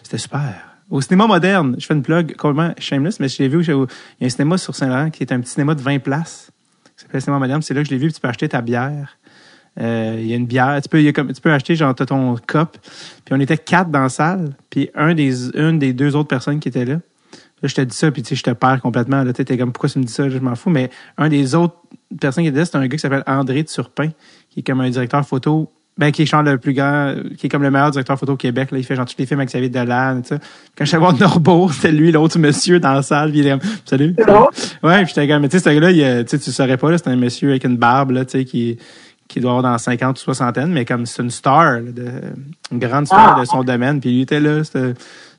c'était 0.03 0.17
super. 0.17 0.73
Au 0.89 1.01
cinéma 1.01 1.27
moderne, 1.27 1.75
je 1.79 1.85
fais 1.85 1.93
une 1.93 2.03
plug 2.03 2.35
complètement 2.35 2.73
shameless, 2.77 3.19
mais 3.19 3.27
je 3.27 3.41
l'ai 3.41 3.47
vu, 3.47 3.63
il 3.63 3.69
y 3.69 3.71
a 3.71 4.25
un 4.25 4.29
cinéma 4.29 4.57
sur 4.57 4.75
Saint-Laurent 4.75 5.09
qui 5.09 5.23
est 5.23 5.31
un 5.31 5.39
petit 5.39 5.51
cinéma 5.51 5.75
de 5.75 5.81
20 5.81 5.99
places. 5.99 6.51
qui 6.95 7.03
s'appelle 7.03 7.15
le 7.15 7.19
cinéma 7.21 7.39
moderne. 7.39 7.61
C'est 7.61 7.73
là 7.73 7.81
que 7.81 7.87
je 7.87 7.93
l'ai 7.93 7.97
vu, 7.97 8.07
puis 8.07 8.13
tu 8.13 8.21
peux 8.21 8.27
acheter 8.27 8.49
ta 8.49 8.61
bière. 8.61 9.17
Euh, 9.81 10.17
il 10.19 10.27
y 10.27 10.33
a 10.33 10.35
une 10.35 10.45
bière. 10.45 10.79
Tu 10.81 10.89
peux, 10.89 11.01
tu 11.01 11.41
peux 11.41 11.51
acheter 11.51 11.75
genre 11.75 11.95
t'as 11.95 12.05
ton 12.05 12.35
cup. 12.35 12.77
Puis 13.25 13.33
on 13.33 13.39
était 13.39 13.57
quatre 13.57 13.89
dans 13.89 14.01
la 14.01 14.09
salle. 14.09 14.55
Puis 14.69 14.89
un 14.93 15.13
des, 15.15 15.57
une 15.57 15.79
des 15.79 15.93
deux 15.93 16.15
autres 16.15 16.29
personnes 16.29 16.59
qui 16.59 16.69
étaient 16.69 16.85
là. 16.85 16.99
Là, 17.63 17.69
je 17.69 17.75
te 17.75 17.81
dis 17.81 17.95
ça, 17.95 18.11
puis 18.11 18.21
tu 18.21 18.29
sais, 18.29 18.35
je 18.35 18.43
te 18.43 18.51
perds 18.51 18.81
complètement. 18.81 19.23
Là, 19.23 19.31
tu 19.31 19.57
comme, 19.57 19.71
pourquoi 19.71 19.89
tu 19.89 19.97
me 19.97 20.03
dis 20.03 20.11
ça? 20.11 20.27
Je 20.27 20.37
m'en 20.37 20.55
fous. 20.55 20.69
Mais 20.69 20.89
un 21.17 21.29
des 21.29 21.55
autres 21.55 21.77
personnes 22.19 22.43
qui 22.43 22.49
était 22.49 22.59
là, 22.59 22.65
c'est 22.65 22.75
un 22.75 22.85
gars 22.85 22.97
qui 22.97 22.99
s'appelle 22.99 23.23
André 23.25 23.63
Turpin, 23.63 24.09
qui 24.49 24.59
est 24.59 24.63
comme 24.63 24.81
un 24.81 24.89
directeur 24.89 25.25
photo. 25.25 25.71
Ben, 25.95 26.11
qui 26.11 26.23
est 26.23 26.25
genre 26.25 26.41
le 26.41 26.57
plus 26.57 26.73
grand, 26.73 27.13
qui 27.37 27.45
est 27.45 27.49
comme 27.49 27.61
le 27.61 27.69
meilleur 27.69 27.91
directeur 27.91 28.17
photo 28.17 28.33
au 28.33 28.35
Québec. 28.35 28.71
Là. 28.71 28.79
Il 28.79 28.83
fait 28.83 28.95
genre 28.95 29.05
tous 29.05 29.13
les 29.19 29.27
films 29.27 29.39
avec 29.41 29.49
Xavier 29.49 29.69
Dolan, 29.69 30.21
et 30.23 30.27
ça. 30.27 30.37
Quand 30.75 30.85
je 30.85 30.85
suis 30.85 30.95
allé 30.95 31.05
voir 31.05 31.19
Norbourg, 31.19 31.71
c'était 31.73 31.91
lui, 31.91 32.11
l'autre 32.11 32.39
monsieur 32.39 32.79
dans 32.79 32.93
la 32.93 33.03
salle, 33.03 33.29
puis 33.29 33.41
il 33.41 33.47
est 33.47 33.51
comme, 33.51 33.59
salut. 33.85 34.15
Ouais, 34.81 34.97
puis 35.03 35.13
j'étais 35.15 35.27
comme, 35.27 35.43
mais 35.43 35.49
tu 35.49 35.59
sais, 35.59 35.63
ce 35.63 35.69
gars-là, 35.69 35.89
euh, 35.89 36.23
tu 36.23 36.29
sais, 36.29 36.39
tu 36.39 36.51
saurais 36.51 36.77
pas, 36.77 36.89
là, 36.89 36.97
c'est 36.97 37.09
un 37.09 37.15
monsieur 37.15 37.51
avec 37.51 37.63
une 37.63 37.77
barbe, 37.77 38.09
là, 38.09 38.25
tu 38.25 38.39
sais, 38.39 38.43
qui, 38.45 38.79
qui 39.27 39.39
doit 39.39 39.51
avoir 39.51 39.71
dans 39.71 39.77
50 39.77 40.17
ou 40.17 40.21
60 40.21 40.57
mais 40.67 40.83
comme 40.83 41.05
c'est 41.05 41.21
une 41.21 41.29
star, 41.29 41.73
là, 41.73 41.81
de, 41.81 42.05
une 42.71 42.79
grande 42.79 43.05
star 43.05 43.35
Ah. 43.37 43.39
de 43.39 43.45
son 43.45 43.63
domaine. 43.63 43.99
Puis 44.01 44.09
il 44.09 44.21
était 44.21 44.39
là, 44.39 44.63
cet, 44.63 44.77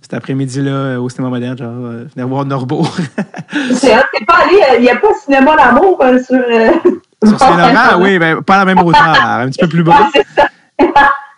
cet 0.02 0.14
après-midi-là, 0.14 0.70
euh, 0.70 0.98
au 1.00 1.08
cinéma 1.08 1.30
moderne, 1.30 1.58
genre, 1.58 1.84
euh, 1.84 2.04
venir 2.14 2.28
voir 2.28 2.44
Norbourg. 2.44 2.96
C'est 3.74 3.90
pas 4.26 4.34
allé, 4.44 4.54
euh, 4.70 4.76
il 4.78 4.82
n'y 4.82 4.88
a 4.90 4.96
pas 4.96 5.08
de 5.12 5.18
cinéma 5.24 5.56
d'amour 5.56 5.98
euh, 6.00 6.22
sur. 6.22 6.36
Euh, 6.36 6.70
Sur 7.26 7.38
Saint-Laurent, 7.38 8.00
oui, 8.00 8.18
ben, 8.18 8.42
pas 8.42 8.56
à 8.56 8.58
la 8.60 8.64
même 8.64 8.84
hauteur, 8.84 9.16
un 9.24 9.48
petit 9.48 9.60
peu 9.60 9.68
plus 9.68 9.82
bas. 9.82 10.10
Ça, 10.36 10.48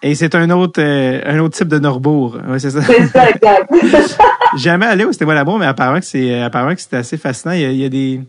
Et 0.02 0.14
c'est 0.14 0.34
un 0.34 0.48
autre, 0.50 0.80
euh, 0.80 1.20
un 1.26 1.38
autre 1.40 1.56
type 1.56 1.68
de 1.68 1.78
Norbourg. 1.78 2.38
Ouais, 2.48 2.58
c'est 2.58 2.70
ça. 2.70 2.82
c'est 2.82 3.06
ça, 3.06 3.28
exact. 3.30 3.70
Jamais 4.56 4.86
allé 4.86 5.04
au 5.04 5.12
cinéma 5.12 5.34
là-bas, 5.34 5.56
mais 5.58 5.66
apparemment 5.66 6.00
que 6.00 6.06
c'est, 6.06 6.32
euh, 6.32 6.46
apparemment 6.46 6.74
que 6.74 6.80
c'était 6.80 6.96
assez 6.96 7.16
fascinant. 7.16 7.54
Il 7.54 7.60
y 7.60 7.64
a, 7.64 7.70
il 7.70 7.78
y 7.78 7.84
a 7.84 7.88
des, 7.88 8.20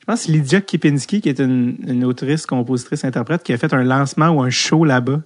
je 0.00 0.04
pense 0.06 0.26
Lydia 0.26 0.60
Kipinski, 0.60 1.20
qui 1.20 1.28
est 1.28 1.38
une, 1.38 1.76
une 1.86 2.04
autrice, 2.04 2.46
compositrice, 2.46 3.04
interprète, 3.04 3.42
qui 3.42 3.52
a 3.52 3.58
fait 3.58 3.72
un 3.74 3.84
lancement 3.84 4.28
ou 4.28 4.42
un 4.42 4.50
show 4.50 4.84
là-bas. 4.84 5.20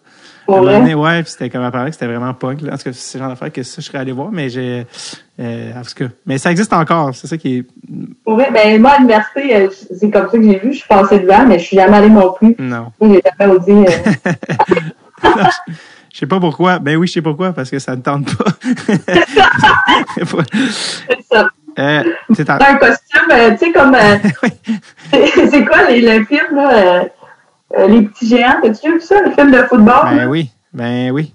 Pour 0.46 0.62
vrai? 0.62 0.78
donné, 0.78 0.94
ouais, 0.94 1.22
puis 1.22 1.32
c'était 1.32 1.50
comme 1.50 1.62
apparemment 1.62 1.90
que 1.90 1.94
c'était 1.94 2.06
vraiment 2.06 2.34
punk. 2.34 2.62
Là. 2.62 2.74
En 2.74 2.76
tout 2.76 2.84
cas, 2.84 2.90
c'est 2.92 3.18
le 3.18 3.22
genre 3.22 3.30
d'affaire 3.30 3.52
que 3.52 3.62
ça, 3.62 3.76
je 3.80 3.86
serais 3.86 3.98
allé 3.98 4.12
voir, 4.12 4.30
mais 4.32 4.48
j'ai, 4.48 4.86
euh, 5.40 5.72
en 5.78 5.82
tout 5.82 5.94
cas, 5.94 6.06
mais 6.26 6.38
ça 6.38 6.50
existe 6.50 6.72
encore. 6.72 7.14
C'est 7.14 7.26
ça 7.26 7.36
qui 7.36 7.58
est, 7.58 7.64
Pour 8.24 8.34
vrai, 8.34 8.50
ben, 8.52 8.80
moi, 8.80 8.92
à 8.92 8.96
l'université, 8.98 9.56
euh, 9.56 9.68
c'est 9.98 10.10
comme 10.10 10.28
ça 10.30 10.36
que 10.38 10.42
j'ai 10.42 10.58
vu. 10.58 10.72
Je 10.72 10.78
suis 10.78 10.88
passée 10.88 11.18
devant, 11.20 11.46
mais 11.46 11.58
je 11.58 11.64
suis 11.64 11.76
jamais 11.76 11.96
allée 11.96 12.10
non 12.10 12.32
plus. 12.32 12.54
non. 12.58 12.92
J'ai 13.00 13.22
jamais 13.38 13.52
osé. 13.52 13.72
euh, 13.72 14.34
Je 16.12 16.18
sais 16.18 16.26
pas 16.26 16.38
pourquoi. 16.40 16.78
Ben 16.78 16.96
oui, 16.96 17.06
je 17.06 17.14
sais 17.14 17.22
pourquoi, 17.22 17.52
parce 17.54 17.70
que 17.70 17.78
ça 17.78 17.96
ne 17.96 18.02
tente 18.02 18.36
pas. 18.36 18.44
c'est 20.16 21.22
ça. 21.30 21.48
euh, 21.78 22.02
c'est 22.34 22.50
un 22.50 22.58
costume, 22.76 23.30
euh, 23.32 23.50
tu 23.52 23.56
sais, 23.58 23.72
comme. 23.72 23.94
euh, 23.94 24.16
c'est 25.10 25.50
c'est 25.50 25.64
quoi 25.64 25.88
les, 25.88 26.00
le 26.02 26.24
film, 26.26 26.54
là? 26.54 27.04
Euh, 27.78 27.86
les 27.86 28.02
petits 28.02 28.26
géants, 28.28 28.56
t'as-tu 28.62 28.92
vu 28.92 29.00
ça, 29.00 29.20
le 29.22 29.30
film 29.32 29.50
de 29.50 29.58
football? 29.64 30.04
Ben 30.04 30.16
là? 30.16 30.28
oui, 30.28 30.50
ben 30.72 31.10
oui. 31.10 31.32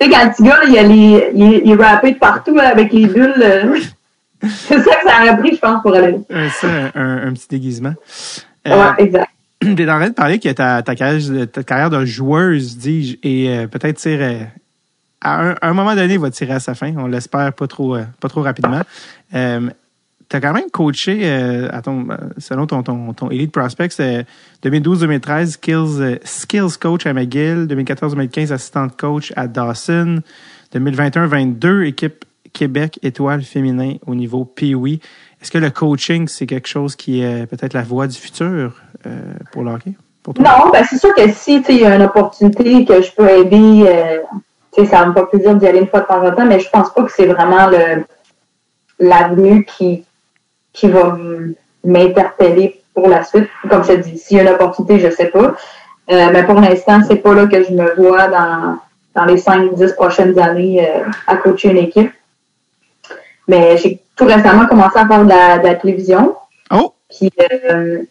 Tu 0.00 0.06
sais, 0.06 0.12
quand 0.12 0.24
le 0.24 0.30
petit 0.30 0.42
gars, 0.42 0.58
là, 0.58 0.64
il, 0.68 0.78
a 0.78 0.82
les, 0.82 1.30
il, 1.34 1.62
il 1.64 1.76
de 1.76 2.18
partout 2.18 2.54
là, 2.54 2.68
avec 2.68 2.92
les 2.92 3.06
bulles. 3.06 3.34
euh, 3.40 3.76
c'est 4.42 4.78
ça 4.78 4.96
que 4.96 5.08
ça 5.08 5.22
aurait 5.22 5.36
pris, 5.38 5.54
je 5.54 5.60
pense, 5.60 5.82
pour 5.82 5.94
aller. 5.94 6.18
Euh, 6.30 6.48
ça, 6.50 6.68
un, 6.94 7.28
un 7.28 7.32
petit 7.32 7.48
déguisement. 7.48 7.94
Euh, 8.66 8.76
Ouais, 8.76 9.04
exact. 9.04 9.30
T'es 9.60 9.90
en 9.90 9.98
train 9.98 10.08
de 10.08 10.14
parler 10.14 10.38
que 10.38 10.48
ta, 10.50 10.82
ta, 10.82 10.94
carrière, 10.94 11.46
ta 11.50 11.62
carrière 11.62 11.90
de 11.90 12.04
joueuse, 12.04 12.76
dis-je, 12.76 13.16
et 13.22 13.66
peut-être 13.68 13.96
tire 13.96 14.48
à 15.20 15.40
un, 15.40 15.50
à 15.60 15.68
un 15.68 15.72
moment 15.72 15.94
donné 15.94 16.18
va 16.18 16.30
tirer 16.30 16.54
à 16.54 16.60
sa 16.60 16.74
fin. 16.74 16.92
On 16.98 17.06
l'espère 17.06 17.52
pas 17.54 17.66
trop, 17.66 17.96
pas 18.20 18.28
trop 18.28 18.42
rapidement. 18.42 18.82
Euh, 20.24 20.28
tu 20.28 20.36
as 20.36 20.40
quand 20.40 20.52
même 20.52 20.70
coaché, 20.72 21.20
euh, 21.24 21.68
à 21.72 21.82
ton, 21.82 22.08
euh, 22.10 22.16
selon 22.38 22.66
ton, 22.66 23.30
Elite 23.30 23.52
Prospects, 23.52 23.92
euh, 24.00 24.22
2012-2013, 24.62 25.52
skills, 25.52 26.00
euh, 26.00 26.16
skills 26.24 26.78
coach 26.80 27.06
à 27.06 27.12
McGill, 27.12 27.66
2014-2015, 27.66 28.52
assistante 28.52 28.96
coach 28.96 29.32
à 29.36 29.46
Dawson, 29.46 30.20
2021-22, 30.74 31.84
équipe 31.84 32.24
Québec 32.52 32.98
étoile 33.02 33.42
féminin 33.42 33.94
au 34.06 34.14
niveau 34.14 34.44
Pee-Wee. 34.44 35.00
Est-ce 35.42 35.50
que 35.50 35.58
le 35.58 35.70
coaching, 35.70 36.28
c'est 36.28 36.46
quelque 36.46 36.68
chose 36.68 36.96
qui 36.96 37.20
est 37.20 37.46
peut-être 37.46 37.74
la 37.74 37.82
voie 37.82 38.06
du 38.06 38.16
futur 38.16 38.76
euh, 39.06 39.20
pour 39.52 39.64
le 39.64 39.72
hockey? 39.72 39.94
Pour? 40.22 40.34
Non, 40.38 40.70
ben 40.72 40.84
c'est 40.88 40.96
sûr 40.98 41.14
que 41.14 41.28
si 41.32 41.62
il 41.68 41.80
y 41.80 41.84
a 41.84 41.96
une 41.96 42.02
opportunité 42.02 42.84
que 42.84 43.02
je 43.02 43.12
peux 43.12 43.28
aider, 43.28 43.84
euh, 43.86 44.18
ça 44.86 45.04
me 45.04 45.12
faire 45.12 45.28
plaisir 45.28 45.54
d'y 45.56 45.66
aller 45.66 45.80
une 45.80 45.88
fois 45.88 46.00
de 46.00 46.06
temps 46.06 46.24
en 46.24 46.32
temps, 46.32 46.46
mais 46.46 46.60
je 46.60 46.70
pense 46.70 46.92
pas 46.94 47.02
que 47.02 47.12
c'est 47.12 47.26
vraiment 47.26 47.68
l'avenue 48.98 49.64
qui, 49.64 50.04
qui 50.74 50.88
va 50.88 51.16
m'interpeller 51.84 52.82
pour 52.92 53.08
la 53.08 53.24
suite. 53.24 53.48
Comme 53.70 53.82
je 53.82 53.92
te 53.92 53.96
dis, 54.00 54.18
s'il 54.18 54.36
y 54.36 54.40
a 54.40 54.42
une 54.42 54.50
opportunité, 54.50 54.98
je 54.98 55.10
sais 55.10 55.26
pas. 55.26 55.54
Euh, 56.10 56.28
mais 56.32 56.44
pour 56.44 56.60
l'instant, 56.60 57.00
c'est 57.08 57.16
pas 57.16 57.32
là 57.32 57.46
que 57.46 57.64
je 57.64 57.72
me 57.72 57.94
vois 57.96 58.28
dans, 58.28 58.78
dans 59.14 59.24
les 59.24 59.36
5-10 59.36 59.94
prochaines 59.94 60.38
années 60.38 60.86
euh, 60.86 61.04
à 61.26 61.36
coacher 61.36 61.70
une 61.70 61.78
équipe. 61.78 62.12
Mais 63.48 63.78
j'ai 63.78 64.00
tout 64.16 64.26
récemment 64.26 64.66
commencé 64.66 64.98
à 64.98 65.06
faire 65.06 65.24
de 65.24 65.28
la, 65.30 65.58
de 65.58 65.64
la 65.64 65.74
télévision. 65.76 66.36
Oh! 66.70 66.92
Puis 67.08 67.30
euh, 67.70 68.02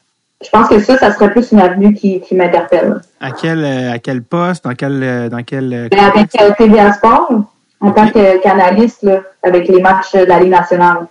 je 0.44 0.49
pense 0.49 0.68
que 0.69 0.80
ça, 0.80 0.98
ça 0.98 1.11
serait 1.11 1.31
plus 1.31 1.52
une 1.52 1.60
avenue 1.60 1.94
qui, 1.94 2.19
qui 2.22 2.35
m'interpelle. 2.35 3.02
À 3.19 3.31
quel, 3.31 3.64
euh, 3.64 3.94
à 3.94 3.99
quel 3.99 4.23
poste? 4.23 4.65
Dans 4.65 4.73
quel, 4.73 5.02
euh, 5.03 5.30
dans 5.30 5.44
quel 5.44 5.90
avec 5.91 6.30
TVA 6.57 6.94
Sport, 6.94 7.31
en 7.80 7.91
tant 7.91 8.10
que 8.10 8.41
canaliste, 8.41 9.03
là, 9.03 9.22
avec 9.41 9.68
les 9.68 9.81
matchs 9.81 10.14
de 10.14 10.26
la 10.26 10.40
Ligue 10.40 10.52
nationale. 10.52 11.07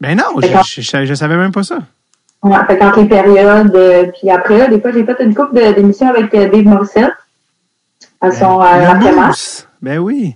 Ben 0.00 0.16
non, 0.16 0.40
je, 0.40 0.80
je, 0.80 1.14
savais 1.14 1.36
même 1.36 1.52
pas 1.52 1.62
ça. 1.62 1.78
Ouais, 2.42 2.56
fait 2.66 2.78
qu'entre 2.78 3.00
les 3.00 3.08
périodes, 3.08 3.74
euh, 3.74 4.06
puis 4.18 4.30
après, 4.30 4.56
là, 4.56 4.68
des 4.68 4.80
fois, 4.80 4.92
j'ai 4.92 5.04
fait 5.04 5.16
une 5.20 5.34
couple 5.34 5.56
de- 5.56 5.72
d'émissions 5.74 6.08
avec 6.08 6.34
euh, 6.34 6.48
Dave 6.48 6.64
Morissette 6.64 7.12
à 8.20 8.30
son 8.30 8.62
euh, 8.62 8.94
Ben. 8.94 9.30
Ben 9.82 9.98
oui. 9.98 10.34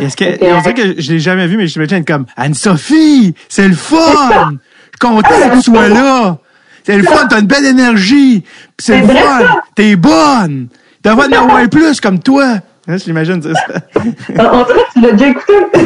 Est-ce 0.00 0.16
que, 0.16 0.24
Ok. 0.24 0.40
on 0.42 0.60
dirait 0.62 0.74
que 0.74 1.00
je 1.00 1.12
l'ai 1.12 1.18
jamais 1.18 1.46
vu, 1.46 1.56
mais 1.58 1.66
je 1.66 1.78
m'imagine 1.78 2.04
comme 2.04 2.24
Anne-Sophie, 2.36 3.34
c'est 3.48 3.68
le 3.68 3.74
fun! 3.74 3.98
Je 4.00 5.06
suis 5.06 5.12
content 5.12 5.28
que 5.28 5.54
tu 5.56 5.62
sois 5.62 5.88
là! 5.88 6.38
C'est 6.82 6.96
le 6.96 7.04
fun, 7.04 7.26
t'as 7.28 7.40
une 7.40 7.46
belle 7.46 7.66
énergie! 7.66 8.44
C'est 8.78 9.02
le 9.02 9.08
fun! 9.08 9.60
T'es 9.74 9.96
bonne! 9.96 10.68
T'as 11.02 11.14
pas 11.14 11.28
de 11.28 11.68
plus 11.68 12.00
comme 12.00 12.20
toi! 12.20 12.60
Je 12.86 13.04
l'imagine 13.06 13.40
dire 13.40 13.56
ça. 13.56 13.80
On 14.30 14.64
dirait 14.64 14.84
que 14.84 14.92
tu 14.92 15.00
l'as 15.00 15.12
déjà 15.12 15.28
écouté. 15.28 15.52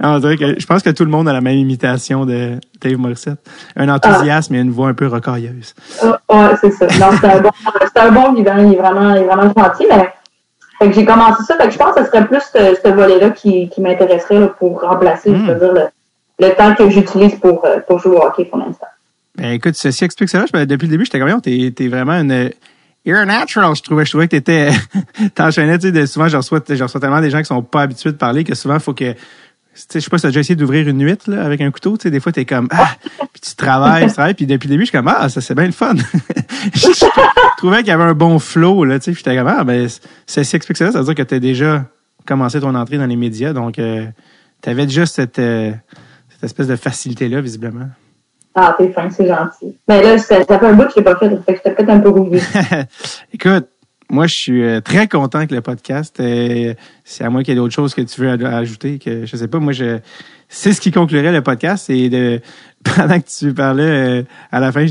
Ah, 0.00 0.14
On 0.14 0.18
dirait 0.18 0.36
que 0.36 0.60
je 0.60 0.66
pense 0.66 0.82
que 0.82 0.90
tout 0.90 1.04
le 1.04 1.10
monde 1.10 1.28
a 1.28 1.32
la 1.32 1.40
même 1.40 1.56
imitation 1.56 2.26
de 2.26 2.58
Dave 2.80 2.96
Morissette. 2.96 3.38
Un 3.76 3.88
enthousiasme 3.88 4.54
et 4.54 4.58
une 4.58 4.70
voix 4.70 4.88
un 4.88 4.94
peu 4.94 5.06
rocailleuse. 5.06 5.74
Ah, 6.02 6.18
ouais, 6.30 6.56
c'est 6.60 6.70
ça. 6.72 6.86
C'est 6.88 7.02
un 7.02 7.40
bon, 7.40 7.50
c'est 7.94 8.00
un 8.00 8.10
bon 8.10 8.32
vivant. 8.32 8.56
Il 8.58 8.74
est 8.74 8.76
vraiment, 8.76 9.14
il 9.14 9.22
est 9.22 9.24
vraiment 9.24 9.52
gentil, 9.56 9.86
mais 9.90 10.12
fait 10.78 10.88
que 10.88 10.92
j'ai 10.94 11.04
commencé 11.04 11.42
ça. 11.44 11.56
Fait 11.56 11.66
que 11.66 11.72
je 11.72 11.78
pense 11.78 11.94
que 11.94 12.04
ce 12.04 12.10
serait 12.10 12.26
plus 12.26 12.40
ce, 12.52 12.76
ce 12.82 12.88
volet-là 12.90 13.30
qui, 13.30 13.68
qui 13.68 13.80
m'intéresserait 13.80 14.40
là, 14.40 14.48
pour 14.48 14.80
remplacer, 14.80 15.34
je 15.34 15.52
veux 15.52 15.58
dire, 15.58 15.72
le, 15.72 16.46
le 16.46 16.54
temps 16.54 16.74
que 16.74 16.88
j'utilise 16.88 17.34
pour, 17.36 17.64
euh, 17.64 17.78
pour 17.86 17.98
jouer 17.98 18.16
au 18.16 18.22
hockey 18.22 18.44
pour 18.46 18.58
l'instant. 18.58 18.86
Ben, 19.36 19.52
écoute, 19.52 19.74
ceci 19.74 20.04
explique 20.04 20.28
cela. 20.30 20.44
Depuis 20.66 20.86
le 20.86 20.90
début, 20.92 21.04
j'étais 21.04 21.20
comme, 21.20 21.40
t'es, 21.40 21.72
t'es 21.74 21.88
vraiment 21.88 22.12
une, 22.12 22.50
you're 23.04 23.24
natural. 23.24 23.74
Je 23.74 23.82
trouvais, 23.82 24.04
je 24.04 24.10
trouvais 24.10 24.28
que 24.28 24.36
t'étais, 24.36 24.70
t'enchaînais, 25.34 25.78
tu 25.78 25.92
sais, 25.92 26.06
souvent, 26.06 26.28
je 26.28 26.36
reçois, 26.36 26.60
je 26.68 26.82
reçois 26.82 27.00
tellement 27.00 27.20
des 27.20 27.30
gens 27.30 27.38
qui 27.38 27.46
sont 27.46 27.62
pas 27.62 27.82
habitués 27.82 28.12
de 28.12 28.16
parler 28.16 28.44
que 28.44 28.54
souvent, 28.54 28.78
faut 28.78 28.94
que, 28.94 29.12
tu 29.12 29.18
sais, 29.74 29.86
je 29.94 30.00
sais 30.00 30.10
pas 30.10 30.18
si 30.18 30.22
t'as 30.22 30.28
déjà 30.28 30.40
essayé 30.40 30.56
d'ouvrir 30.56 30.86
une 30.88 31.02
huître, 31.02 31.30
là, 31.30 31.44
avec 31.44 31.60
un 31.60 31.70
couteau, 31.70 31.96
tu 31.96 32.04
sais, 32.04 32.10
des 32.10 32.20
fois, 32.20 32.32
t'es 32.32 32.44
comme, 32.44 32.68
ah, 32.70 32.96
puis 33.32 33.40
tu 33.40 33.54
travailles, 33.54 34.06
tu 34.06 34.12
travailles, 34.12 34.34
puis 34.34 34.46
depuis 34.46 34.68
le 34.68 34.74
début, 34.74 34.82
je 34.84 34.90
suis 34.90 34.98
comme, 34.98 35.08
ah, 35.08 35.28
ça, 35.28 35.40
c'est 35.40 35.54
bien 35.54 35.66
le 35.66 35.72
fun. 35.72 35.94
je, 36.74 36.80
je 36.88 37.56
trouvais 37.56 37.78
qu'il 37.78 37.88
y 37.88 37.92
avait 37.92 38.04
un 38.04 38.14
bon 38.14 38.38
flow, 38.38 38.84
là, 38.84 38.98
tu 38.98 39.06
sais, 39.06 39.12
puis 39.12 39.22
j'étais 39.24 39.36
comme, 39.36 39.48
ah, 39.48 39.64
ben, 39.64 39.88
ceci 40.26 40.56
explique 40.56 40.76
cela. 40.76 40.92
Ça 40.92 40.98
veut 40.98 41.04
dire 41.04 41.14
que 41.14 41.22
t'as 41.22 41.38
déjà 41.38 41.86
commencé 42.26 42.60
ton 42.60 42.74
entrée 42.74 42.98
dans 42.98 43.06
les 43.06 43.16
médias, 43.16 43.52
donc, 43.52 43.78
euh, 43.78 44.06
t'avais 44.60 44.86
déjà 44.86 45.06
cette, 45.06 45.38
euh, 45.38 45.72
cette 46.28 46.44
espèce 46.44 46.66
de 46.66 46.76
facilité-là, 46.76 47.40
visiblement. 47.40 47.88
Ah, 48.62 48.74
t'es 48.76 48.92
fin, 48.92 49.08
c'est 49.08 49.26
gentil. 49.26 49.74
Mais 49.88 50.02
là, 50.02 50.18
ça, 50.18 50.44
fait 50.44 50.52
un 50.52 50.74
bout 50.74 50.84
que 50.84 50.90
je 50.90 50.96
l'ai 50.96 51.02
pas 51.02 51.16
fait, 51.16 51.30
fait 51.46 51.54
que 51.54 51.68
peut-être 51.70 51.88
un 51.88 52.00
peu 52.00 52.10
rouillée. 52.10 52.42
Écoute, 53.32 53.68
moi, 54.10 54.26
je 54.26 54.34
suis 54.34 54.62
euh, 54.62 54.80
très 54.82 55.08
content 55.08 55.46
que 55.46 55.54
le 55.54 55.62
podcast. 55.62 56.20
euh, 56.20 56.74
c'est 57.02 57.24
à 57.24 57.30
moi 57.30 57.42
qu'il 57.42 57.54
y 57.54 57.56
ait 57.56 57.60
d'autres 57.60 57.74
choses 57.74 57.94
que 57.94 58.02
tu 58.02 58.20
veux 58.20 58.28
aj- 58.28 58.44
ajouter. 58.44 58.98
Que 58.98 59.24
je 59.24 59.34
sais 59.34 59.48
pas. 59.48 59.60
Moi, 59.60 59.72
je 59.72 60.00
c'est 60.50 60.74
ce 60.74 60.80
qui 60.82 60.90
conclurait 60.90 61.32
le 61.32 61.40
podcast. 61.40 61.90
De 61.90 62.40
pendant 62.84 63.18
que 63.18 63.26
tu 63.26 63.54
parlais 63.54 64.20
euh, 64.20 64.22
à 64.52 64.60
la 64.60 64.72
fin, 64.72 64.84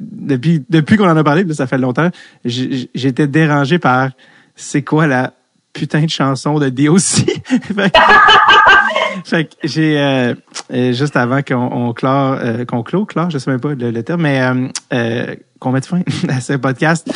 depuis 0.00 0.96
qu'on 0.96 1.10
en 1.10 1.16
a 1.18 1.24
parlé, 1.24 1.44
ça 1.52 1.66
fait 1.66 1.76
longtemps. 1.76 2.08
J'étais 2.46 3.26
dérangé 3.26 3.78
par 3.78 4.10
c'est 4.54 4.82
quoi 4.82 5.06
la 5.06 5.34
putain 5.76 6.02
de 6.04 6.10
chanson 6.10 6.58
de 6.58 6.68
DOC. 6.70 7.26
Fait 9.24 9.44
que- 9.44 9.54
j'ai 9.64 9.98
euh, 9.98 10.34
euh, 10.72 10.92
juste 10.92 11.16
avant 11.16 11.42
qu'on 11.42 11.54
on 11.56 11.92
clore, 11.92 12.36
euh, 12.40 12.64
qu'on 12.64 12.82
clôt, 12.82 13.04
clore, 13.04 13.30
je 13.30 13.38
sais 13.38 13.50
même 13.50 13.60
pas 13.60 13.74
le, 13.74 13.90
le 13.90 14.02
terme, 14.02 14.22
mais 14.22 14.40
euh, 14.40 14.68
euh, 14.92 15.34
qu'on 15.58 15.72
mette 15.72 15.86
fin 15.86 16.00
à 16.28 16.40
ce 16.40 16.54
podcast. 16.54 17.08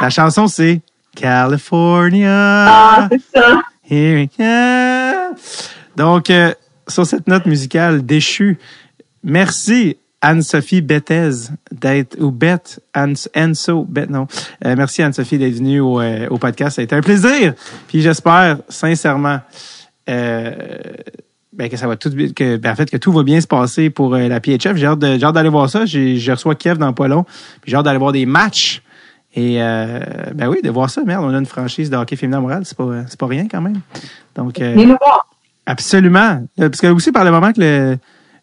La 0.00 0.10
chanson 0.10 0.46
c'est 0.46 0.80
California. 1.14 2.66
Ah, 2.68 3.08
c'est 3.10 3.38
ça. 3.40 3.60
Here 3.90 4.14
we 4.16 4.28
go. 4.38 5.36
Donc 5.96 6.30
euh, 6.30 6.52
sur 6.88 7.06
cette 7.06 7.26
note 7.26 7.46
musicale 7.46 8.04
déchue, 8.04 8.58
merci 9.24 9.96
Anne-Sophie 10.22 10.80
Bethez 10.80 11.30
d'être 11.70 12.16
ou 12.20 12.30
Beth 12.30 12.80
Anne 12.94 13.14
Enso 13.36 13.84
Beth 13.84 14.10
non. 14.10 14.26
Euh, 14.64 14.74
merci 14.76 15.02
Anne-Sophie 15.02 15.38
d'être 15.38 15.54
venue 15.54 15.80
au, 15.80 16.00
euh, 16.00 16.26
au 16.30 16.38
podcast. 16.38 16.76
Ça 16.76 16.80
a 16.80 16.84
été 16.84 16.94
un 16.96 17.02
plaisir. 17.02 17.54
Puis 17.88 18.00
j'espère 18.00 18.58
sincèrement 18.68 19.40
euh, 20.08 20.52
ben, 21.52 21.68
que 21.68 21.76
ça 21.76 21.86
va 21.86 21.96
tout 21.96 22.10
que 22.34 22.56
ben, 22.56 22.72
en 22.72 22.76
fait 22.76 22.90
que 22.90 22.96
tout 22.96 23.12
va 23.12 23.22
bien 23.22 23.40
se 23.40 23.46
passer 23.46 23.90
pour 23.90 24.14
euh, 24.14 24.28
la 24.28 24.40
PHF 24.40 24.76
j'ai 24.76 24.86
hâte 24.86 24.98
de- 24.98 25.18
j'ai 25.18 25.24
hâte 25.24 25.34
d'aller 25.34 25.48
voir 25.48 25.68
ça. 25.70 25.84
J'ai 25.86 26.16
je 26.16 26.32
reçois 26.32 26.54
Kev 26.54 26.78
dans 26.78 26.92
pas 26.92 27.08
long. 27.08 27.24
Puis 27.62 27.70
j'ai 27.70 27.76
hâte 27.76 27.84
d'aller 27.84 27.98
voir 27.98 28.12
des 28.12 28.26
matchs. 28.26 28.82
Et 29.34 29.62
euh, 29.62 30.00
ben 30.34 30.48
oui 30.48 30.58
de 30.62 30.70
voir 30.70 30.88
ça. 30.88 31.02
Merde 31.04 31.24
on 31.24 31.34
a 31.34 31.38
une 31.38 31.46
franchise 31.46 31.90
de 31.90 31.96
hockey 31.96 32.16
féminin 32.16 32.38
à 32.38 32.40
Montréal. 32.40 32.62
C'est 32.64 32.76
pas 32.76 32.88
c'est 33.08 33.18
pas 33.20 33.26
rien 33.26 33.46
quand 33.50 33.60
même. 33.60 33.80
Donc 34.34 34.60
euh, 34.60 34.72
Venez 34.72 34.86
nous 34.86 34.96
voir. 34.98 35.26
Absolument. 35.66 36.46
Parce 36.56 36.80
que 36.80 36.86
aussi, 36.86 37.10
par 37.10 37.24
le 37.24 37.32
moment 37.32 37.52
que 37.52 37.60
le, 37.60 37.98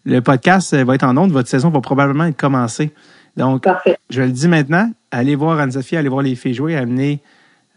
le 0.06 0.22
podcast 0.22 0.74
euh, 0.74 0.84
va 0.84 0.96
être 0.96 1.04
en 1.04 1.16
onde, 1.18 1.32
votre 1.32 1.50
saison 1.50 1.70
va 1.70 1.82
probablement 1.82 2.26
être 2.26 2.38
commencée. 2.38 2.92
Donc, 3.38 3.64
Parfait. 3.64 3.98
je 4.10 4.22
le 4.22 4.30
dis 4.30 4.48
maintenant, 4.48 4.90
allez 5.12 5.36
voir 5.36 5.60
Anne-Sophie, 5.60 5.98
allez 5.98 6.10
voir 6.10 6.22
les 6.22 6.36
filles 6.36 6.54
jouer, 6.54 6.76
amenez, 6.76 7.20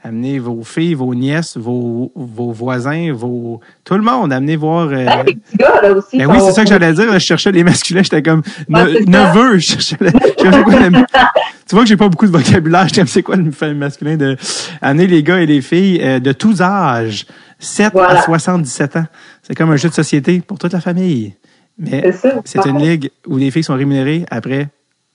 amenez 0.04 0.38
vos 0.38 0.62
filles, 0.64 0.94
vos 0.94 1.14
nièces, 1.14 1.56
vos, 1.56 2.12
vos 2.14 2.52
voisins, 2.52 3.12
vos 3.12 3.60
tout 3.84 3.94
le 3.94 4.02
monde, 4.02 4.32
amenez 4.32 4.56
voir. 4.56 4.88
euh, 4.88 5.06
Hey, 5.06 5.24
les 5.26 5.38
gars, 5.58 5.80
là 5.82 5.92
aussi. 5.92 6.18
ben 6.18 6.26
oui, 6.30 6.36
c'est 6.40 6.52
ça 6.52 6.62
que 6.64 6.68
j'allais 6.68 6.92
dire. 6.92 7.10
je 7.12 7.18
cherchais 7.18 7.52
les 7.52 7.64
masculins, 7.64 8.02
j'étais 8.02 8.22
comme 8.22 8.42
Ouais, 8.68 9.00
neveu. 9.06 9.54
Je 9.58 9.66
cherchais, 9.72 9.96
le- 10.00 10.10
je 10.10 10.42
cherchais 10.42 10.62
quoi 10.62 10.78
le- 10.80 10.90
tu 11.68 11.74
vois 11.74 11.82
que 11.84 11.88
j'ai 11.88 11.96
pas 11.96 12.08
beaucoup 12.08 12.26
de 12.26 12.32
vocabulaire. 12.32 12.86
Je 12.88 12.94
t'aime, 12.94 13.06
c'est 13.06 13.22
quoi 13.22 13.36
le 13.36 13.74
masculin 13.74 14.16
de 14.16 14.36
amener 14.82 15.06
les 15.06 15.22
gars 15.22 15.40
et 15.40 15.46
les 15.46 15.62
filles 15.62 16.00
euh, 16.02 16.20
de 16.20 16.32
tous 16.32 16.60
âges, 16.60 17.26
7 17.58 17.86
à 17.86 17.90
Voilà. 17.90 18.22
77 18.22 18.96
ans. 18.96 19.06
C'est 19.42 19.54
comme 19.54 19.70
un 19.70 19.76
jeu 19.76 19.88
de 19.88 19.94
société 19.94 20.40
pour 20.40 20.58
toute 20.58 20.72
la 20.74 20.80
famille. 20.80 21.34
Mais 21.78 22.10
C'est 22.44 22.66
une 22.66 22.78
ligue 22.78 23.10
où 23.26 23.36
les 23.36 23.50
filles 23.50 23.64
sont 23.64 23.74
rémunérées 23.74 24.24
après 24.30 24.68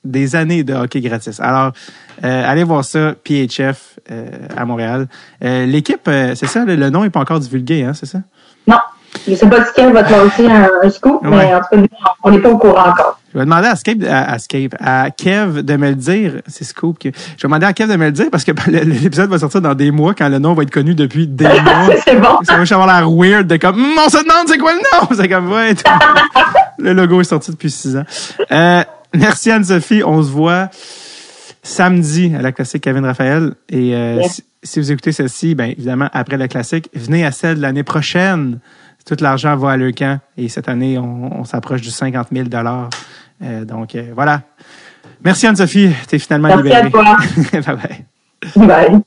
des 0.04 0.36
années 0.36 0.64
de 0.64 0.74
hockey 0.74 1.00
gratis. 1.02 1.40
Alors, 1.40 1.72
euh, 2.24 2.44
allez 2.52 2.64
voir 2.64 2.84
ça, 2.84 3.14
PHF 3.24 4.00
euh, 4.12 4.30
à 4.58 4.66
Montréal. 4.66 5.08
Euh, 5.44 5.66
L'équipe, 5.66 6.08
euh, 6.08 6.34
c'est 6.36 6.48
ça, 6.48 6.66
le, 6.66 6.76
le 6.76 6.90
nom 6.90 7.04
est 7.04 7.10
pas 7.12 7.20
encore 7.20 7.40
divulgué, 7.40 7.84
hein, 7.84 7.94
c'est 7.94 8.08
ça? 8.08 8.20
Non. 8.68 8.78
Je 9.28 9.36
sais 9.36 9.48
pas 9.50 9.64
si 9.66 9.74
Ken 9.76 9.92
va 9.92 10.04
te 10.04 10.12
lancer 10.14 10.48
un, 10.48 10.70
un 10.84 10.90
scoop, 10.90 11.22
Ouais. 11.24 11.30
mais 11.30 11.54
en 11.54 11.60
tout 11.60 11.82
cas, 11.88 11.98
on 12.24 12.32
n'est 12.32 12.40
pas 12.40 12.50
au 12.50 12.58
courant 12.58 12.90
encore. 12.90 13.20
Je 13.34 13.40
vais 13.40 13.46
demander 13.46 13.68
à 13.68 13.76
Scape, 13.78 13.98
à, 14.10 14.32
à 14.34 14.40
Scape, 14.40 14.76
à 14.80 15.10
Kev 15.10 15.62
de 15.64 15.76
me 15.78 15.90
le 15.90 15.96
dire. 15.96 16.42
C'est 16.48 16.66
Scoop. 16.66 17.00
Que, 17.00 17.10
je 17.14 17.18
vais 17.42 17.44
demander 17.44 17.66
à 17.66 17.74
Kev 17.74 17.90
de 17.90 17.96
me 17.98 18.06
le 18.06 18.12
dire 18.12 18.26
parce 18.30 18.44
que 18.44 18.52
l'épisode 18.70 19.30
va 19.30 19.40
sortir 19.40 19.62
dans 19.62 19.74
des 19.74 19.90
mois 19.92 20.14
quand 20.14 20.28
le 20.28 20.40
nom 20.40 20.54
va 20.54 20.64
être 20.64 20.72
connu 20.72 20.96
depuis 20.96 21.28
des 21.28 21.46
mois. 21.64 21.90
c'est 22.06 22.20
bon. 22.20 22.40
Ça 22.44 22.54
va 22.54 22.60
juste 22.60 22.74
avoir 22.74 22.88
l'air 22.88 23.10
weird 23.10 23.48
de 23.48 23.56
comme, 23.58 23.76
Hum, 23.76 23.94
on 24.06 24.10
se 24.10 24.18
demande 24.18 24.48
c'est 24.48 24.58
quoi 24.58 24.74
le 24.74 24.80
nom? 24.80 25.08
C'est 25.16 25.30
comme, 25.30 25.50
ouais. 25.52 25.74
le 26.78 26.94
logo 26.94 27.22
est 27.22 27.26
sorti 27.26 27.52
depuis 27.52 27.72
six 27.72 27.96
ans. 27.96 28.04
Euh, 28.52 28.84
merci 29.14 29.50
Anne-Sophie. 29.52 30.04
On 30.06 30.22
se 30.22 30.30
voit 30.30 30.70
samedi 31.64 32.34
à 32.38 32.42
la 32.42 32.52
classique 32.52 32.84
Kevin 32.84 33.06
Raphaël. 33.06 33.54
Et 33.70 33.96
euh, 33.96 34.22
si, 34.30 34.44
si 34.64 34.80
vous 34.80 34.92
écoutez 34.92 35.12
celle-ci, 35.12 35.56
bien 35.56 35.68
évidemment, 35.68 36.10
après 36.12 36.38
la 36.38 36.48
classique, 36.48 36.90
venez 36.96 37.26
à 37.26 37.32
celle 37.32 37.58
de 37.58 37.62
l'année 37.62 37.84
prochaine. 37.84 38.60
Tout 39.06 39.18
l'argent 39.20 39.56
va 39.56 39.72
à 39.72 39.78
Leucan. 39.78 40.20
Et 40.38 40.50
cette 40.50 40.70
année, 40.70 40.98
on, 40.98 41.40
on 41.40 41.44
s'approche 41.44 41.82
du 41.82 41.90
50 41.90 42.28
000 42.32 42.48
euh, 43.44 43.66
Donc, 43.66 43.96
euh, 43.96 44.12
voilà. 44.14 44.42
Merci 45.24 45.48
Anne-Sophie. 45.48 45.92
T'es 46.08 46.20
finalement 46.20 46.48
Merci 46.50 46.72
à 46.72 46.84
libérée. 46.84 46.92
toi. 46.92 47.18
bye 47.62 47.78
bye. 48.56 48.68
Bye. 48.68 49.02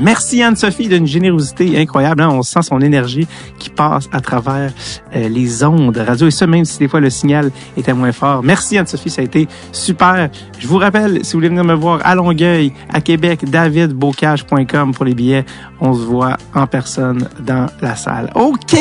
Merci 0.00 0.42
Anne-Sophie 0.42 0.88
d'une 0.88 1.06
générosité 1.06 1.78
incroyable. 1.78 2.22
hein. 2.22 2.30
On 2.30 2.42
sent 2.42 2.62
son 2.62 2.80
énergie 2.80 3.26
qui 3.58 3.70
passe 3.70 4.08
à 4.12 4.20
travers 4.20 4.72
euh, 5.14 5.28
les 5.28 5.64
ondes 5.64 5.96
radio 5.96 6.26
et 6.26 6.30
ça 6.30 6.46
même 6.46 6.64
si 6.64 6.78
des 6.78 6.88
fois 6.88 7.00
le 7.00 7.10
signal 7.10 7.50
était 7.76 7.92
moins 7.92 8.12
fort. 8.12 8.42
Merci 8.42 8.78
Anne-Sophie, 8.78 9.10
ça 9.10 9.22
a 9.22 9.24
été 9.24 9.48
super. 9.72 10.30
Je 10.58 10.66
vous 10.68 10.78
rappelle, 10.78 11.24
si 11.24 11.32
vous 11.32 11.38
voulez 11.38 11.48
venir 11.48 11.64
me 11.64 11.74
voir 11.74 12.00
à 12.04 12.14
Longueuil, 12.14 12.72
à 12.92 13.00
Québec, 13.00 13.44
davidbocage.com 13.48 14.94
pour 14.94 15.04
les 15.04 15.14
billets. 15.14 15.44
On 15.80 15.94
se 15.94 16.00
voit 16.00 16.36
en 16.54 16.66
personne 16.66 17.28
dans 17.40 17.66
la 17.80 17.94
salle. 17.96 18.30
OK! 18.34 18.76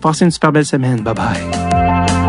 Passez 0.00 0.24
une 0.24 0.30
super 0.30 0.52
belle 0.52 0.66
semaine. 0.66 1.00
Bye 1.02 1.14
bye. 1.14 2.21